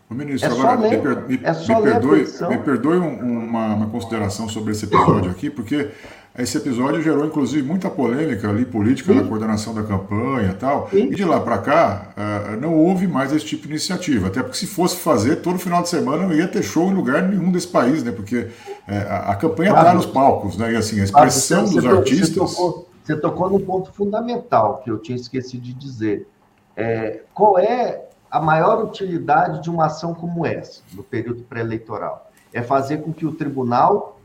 O 0.09 0.15
ministro, 0.15 0.49
é 0.49 0.53
agora 0.53 0.77
me, 0.77 0.89
per, 0.99 1.29
me, 1.29 1.41
é 1.43 1.53
me, 1.53 1.83
perdoe, 1.83 2.27
me 2.49 2.59
perdoe 2.59 2.99
um, 2.99 3.45
uma, 3.49 3.75
uma 3.75 3.89
consideração 3.89 4.49
sobre 4.49 4.73
esse 4.73 4.85
episódio 4.85 5.31
aqui, 5.31 5.49
porque 5.51 5.91
esse 6.39 6.57
episódio 6.57 7.03
gerou, 7.03 7.27
inclusive, 7.27 7.63
muita 7.63 7.91
polêmica 7.91 8.49
ali 8.49 8.65
política 8.65 9.13
Sim. 9.13 9.21
na 9.21 9.29
coordenação 9.29 9.75
da 9.75 9.83
campanha 9.83 10.53
e 10.53 10.55
tal. 10.55 10.89
Sim. 10.89 11.05
E 11.05 11.15
de 11.15 11.25
lá 11.25 11.39
para 11.39 11.59
cá, 11.59 12.09
uh, 12.17 12.57
não 12.59 12.75
houve 12.75 13.07
mais 13.07 13.33
esse 13.33 13.45
tipo 13.45 13.65
de 13.65 13.75
iniciativa. 13.75 14.29
Até 14.29 14.43
porque 14.43 14.57
se 14.57 14.67
fosse 14.67 14.97
fazer, 14.97 15.37
todo 15.37 15.59
final 15.59 15.83
de 15.83 15.91
semana 15.91 16.23
não 16.23 16.33
ia 16.33 16.49
ter 16.49 16.63
show 16.63 16.91
em 16.91 16.95
lugar 16.95 17.23
nenhum 17.23 17.53
desse 17.53 17.69
país, 17.69 18.03
né? 18.03 18.13
Porque 18.13 18.39
uh, 18.39 19.29
a, 19.29 19.37
campanha 19.37 19.73
está 19.73 19.93
nos 19.93 20.07
palcos, 20.07 20.57
né? 20.57 20.73
E 20.73 20.77
assim, 20.77 21.01
a 21.01 21.05
expressão 21.05 21.65
dos 21.65 21.85
artistas. 21.85 22.31
Você 22.31 22.35
tocou, 22.35 22.89
você 23.05 23.17
tocou 23.17 23.51
num 23.51 23.61
ponto 23.61 23.93
fundamental 23.93 24.81
que 24.83 24.91
eu 24.91 24.99
tinha 24.99 25.17
esquecido 25.17 25.63
de 25.63 25.75
dizer. 25.75 26.27
É, 26.75 27.21
qual 27.35 27.59
é 27.59 28.07
a 28.31 28.41
maior 28.41 28.83
utilidade 28.83 29.63
de 29.63 29.69
uma 29.69 29.87
ação 29.87 30.15
como 30.15 30.47
essa, 30.47 30.81
no 30.95 31.03
período 31.03 31.43
pré-eleitoral? 31.43 32.31
É 32.55 32.63
fazer 32.63 33.03
com 33.03 33.13
que 33.13 33.27
o 33.27 33.33
tribunal 33.33 34.19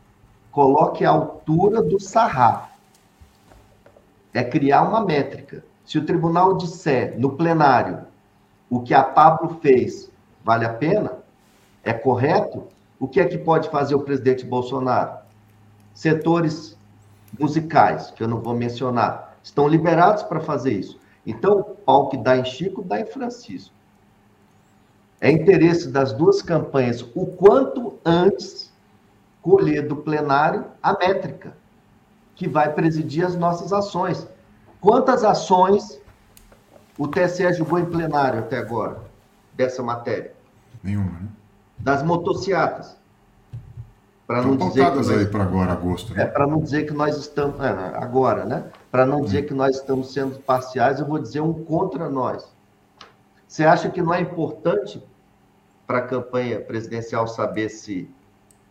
coloque 0.57 1.05
a 1.05 1.11
altura 1.11 1.83
do 1.83 1.99
sarrafo. 1.99 2.75
É 4.33 4.43
criar 4.43 4.81
uma 4.81 5.05
métrica. 5.05 5.63
Se 5.85 5.99
o 5.99 6.03
tribunal 6.03 6.57
disser 6.57 7.13
no 7.19 7.33
plenário 7.33 8.07
o 8.67 8.81
que 8.81 8.95
a 8.95 9.03
Pablo 9.03 9.59
fez 9.61 10.09
vale 10.43 10.65
a 10.65 10.73
pena, 10.73 11.19
é 11.83 11.93
correto, 11.93 12.63
o 12.99 13.07
que 13.07 13.19
é 13.19 13.25
que 13.25 13.37
pode 13.37 13.69
fazer 13.69 13.93
o 13.93 14.01
presidente 14.01 14.43
Bolsonaro? 14.43 15.19
Setores 15.93 16.75
musicais, 17.39 18.09
que 18.09 18.23
eu 18.23 18.27
não 18.27 18.41
vou 18.41 18.55
mencionar, 18.55 19.37
estão 19.43 19.67
liberados 19.67 20.23
para 20.23 20.39
fazer 20.39 20.73
isso. 20.73 20.99
Então, 21.23 21.59
o 21.59 21.63
pau 21.63 22.09
que 22.09 22.17
dá 22.17 22.35
em 22.35 22.43
Chico, 22.43 22.81
dá 22.81 22.99
em 22.99 23.05
Francisco. 23.05 23.75
É 25.21 25.29
interesse 25.29 25.91
das 25.91 26.13
duas 26.13 26.41
campanhas 26.41 27.03
o 27.13 27.27
quanto 27.27 27.99
antes 28.03 28.66
colher 29.47 29.87
do 29.87 29.95
plenário 29.95 30.65
a 30.83 30.91
métrica 30.91 31.55
que 32.35 32.49
vai 32.49 32.73
presidir 32.73 33.25
as 33.25 33.33
nossas 33.33 33.71
ações. 33.71 34.27
Quantas 34.81 35.23
ações 35.23 36.01
o 36.97 37.07
TSE 37.07 37.53
julgou 37.53 37.79
em 37.79 37.85
plenário 37.85 38.39
até 38.39 38.57
agora 38.57 38.99
dessa 39.53 39.81
matéria? 39.81 40.33
Nenhuma, 40.83 41.11
né? 41.11 41.27
Das 41.79 42.03
motocicletas. 42.03 42.97
Para 44.27 44.41
não 44.41 44.57
dizer 44.57 44.91
que 44.91 44.95
nós, 44.97 45.09
aí 45.09 45.25
para 45.25 45.43
agora, 45.43 45.71
agosto. 45.71 46.13
Né? 46.13 46.23
É 46.23 46.25
para 46.25 46.45
não 46.45 46.59
dizer 46.59 46.85
que 46.85 46.93
nós 46.93 47.15
estamos 47.15 47.61
é, 47.61 47.69
agora, 47.95 48.43
né? 48.43 48.65
Para 48.91 49.05
não 49.05 49.21
dizer 49.21 49.45
hum. 49.45 49.47
que 49.47 49.53
nós 49.53 49.77
estamos 49.77 50.11
sendo 50.11 50.39
parciais, 50.39 50.99
eu 50.99 51.05
vou 51.05 51.19
dizer 51.19 51.39
um 51.39 51.53
contra 51.53 52.09
nós. 52.09 52.53
Você 53.47 53.63
acha 53.63 53.89
que 53.89 54.01
não 54.01 54.13
é 54.13 54.19
importante 54.19 55.01
para 55.87 55.99
a 55.99 56.01
campanha 56.01 56.59
presidencial 56.59 57.25
saber 57.29 57.69
se 57.69 58.11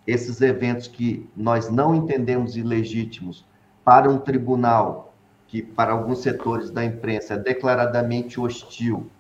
esses 0.07 0.41
eventos 0.41 0.87
que 0.87 1.29
nós 1.37 1.71
não 1.71 1.95
entendemos 1.95 2.57
ilegítimos 2.57 3.45
para 3.85 4.11
um 4.11 4.19
tribunal 4.19 5.15
que 5.49 5.63
para 5.63 5.93
alguns 5.93 6.19
setores 6.19 6.71
da 6.71 6.85
imprensa 6.85 7.35
é 7.35 7.39
declaradamente 7.39 8.41
hostil 8.41 9.11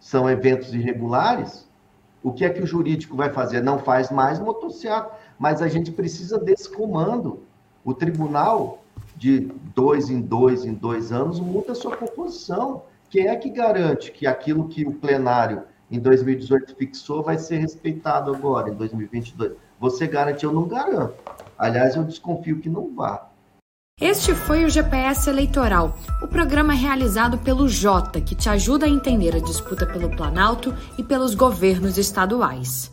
são 0.00 0.28
eventos 0.28 0.72
irregulares, 0.74 1.68
o 2.22 2.32
que 2.32 2.44
é 2.44 2.50
que 2.50 2.62
o 2.62 2.66
jurídico 2.66 3.16
vai 3.16 3.30
fazer? 3.30 3.62
Não 3.62 3.78
faz 3.78 4.10
mais 4.10 4.40
motocicleta, 4.40 5.10
mas 5.38 5.62
a 5.62 5.68
gente 5.68 5.92
precisa 5.92 6.38
desse 6.38 6.70
comando. 6.70 7.42
O 7.84 7.94
tribunal, 7.94 8.82
de 9.16 9.50
dois 9.74 10.10
em 10.10 10.20
dois 10.20 10.64
em 10.64 10.72
dois 10.72 11.12
anos, 11.12 11.38
muda 11.38 11.72
a 11.72 11.74
sua 11.74 11.96
composição. 11.96 12.82
Quem 13.10 13.28
é 13.28 13.36
que 13.36 13.50
garante 13.50 14.10
que 14.10 14.26
aquilo 14.26 14.68
que 14.68 14.86
o 14.86 14.92
plenário 14.92 15.62
em 15.90 15.98
2018 15.98 16.76
fixou 16.76 17.22
vai 17.22 17.38
ser 17.38 17.58
respeitado 17.58 18.34
agora, 18.34 18.70
em 18.70 18.74
2022. 18.74 19.52
Você 19.78 20.06
garante? 20.06 20.44
Eu 20.44 20.52
não 20.52 20.68
garanto. 20.68 21.14
Aliás, 21.58 21.96
eu 21.96 22.04
desconfio 22.04 22.60
que 22.60 22.68
não 22.68 22.94
vá. 22.94 23.28
Este 24.00 24.34
foi 24.34 24.64
o 24.64 24.70
GPS 24.70 25.28
Eleitoral, 25.28 25.94
o 26.22 26.26
programa 26.26 26.72
realizado 26.72 27.36
pelo 27.36 27.68
Jota, 27.68 28.18
que 28.18 28.34
te 28.34 28.48
ajuda 28.48 28.86
a 28.86 28.88
entender 28.88 29.36
a 29.36 29.40
disputa 29.40 29.86
pelo 29.86 30.16
Planalto 30.16 30.74
e 30.96 31.02
pelos 31.02 31.34
governos 31.34 31.98
estaduais. 31.98 32.90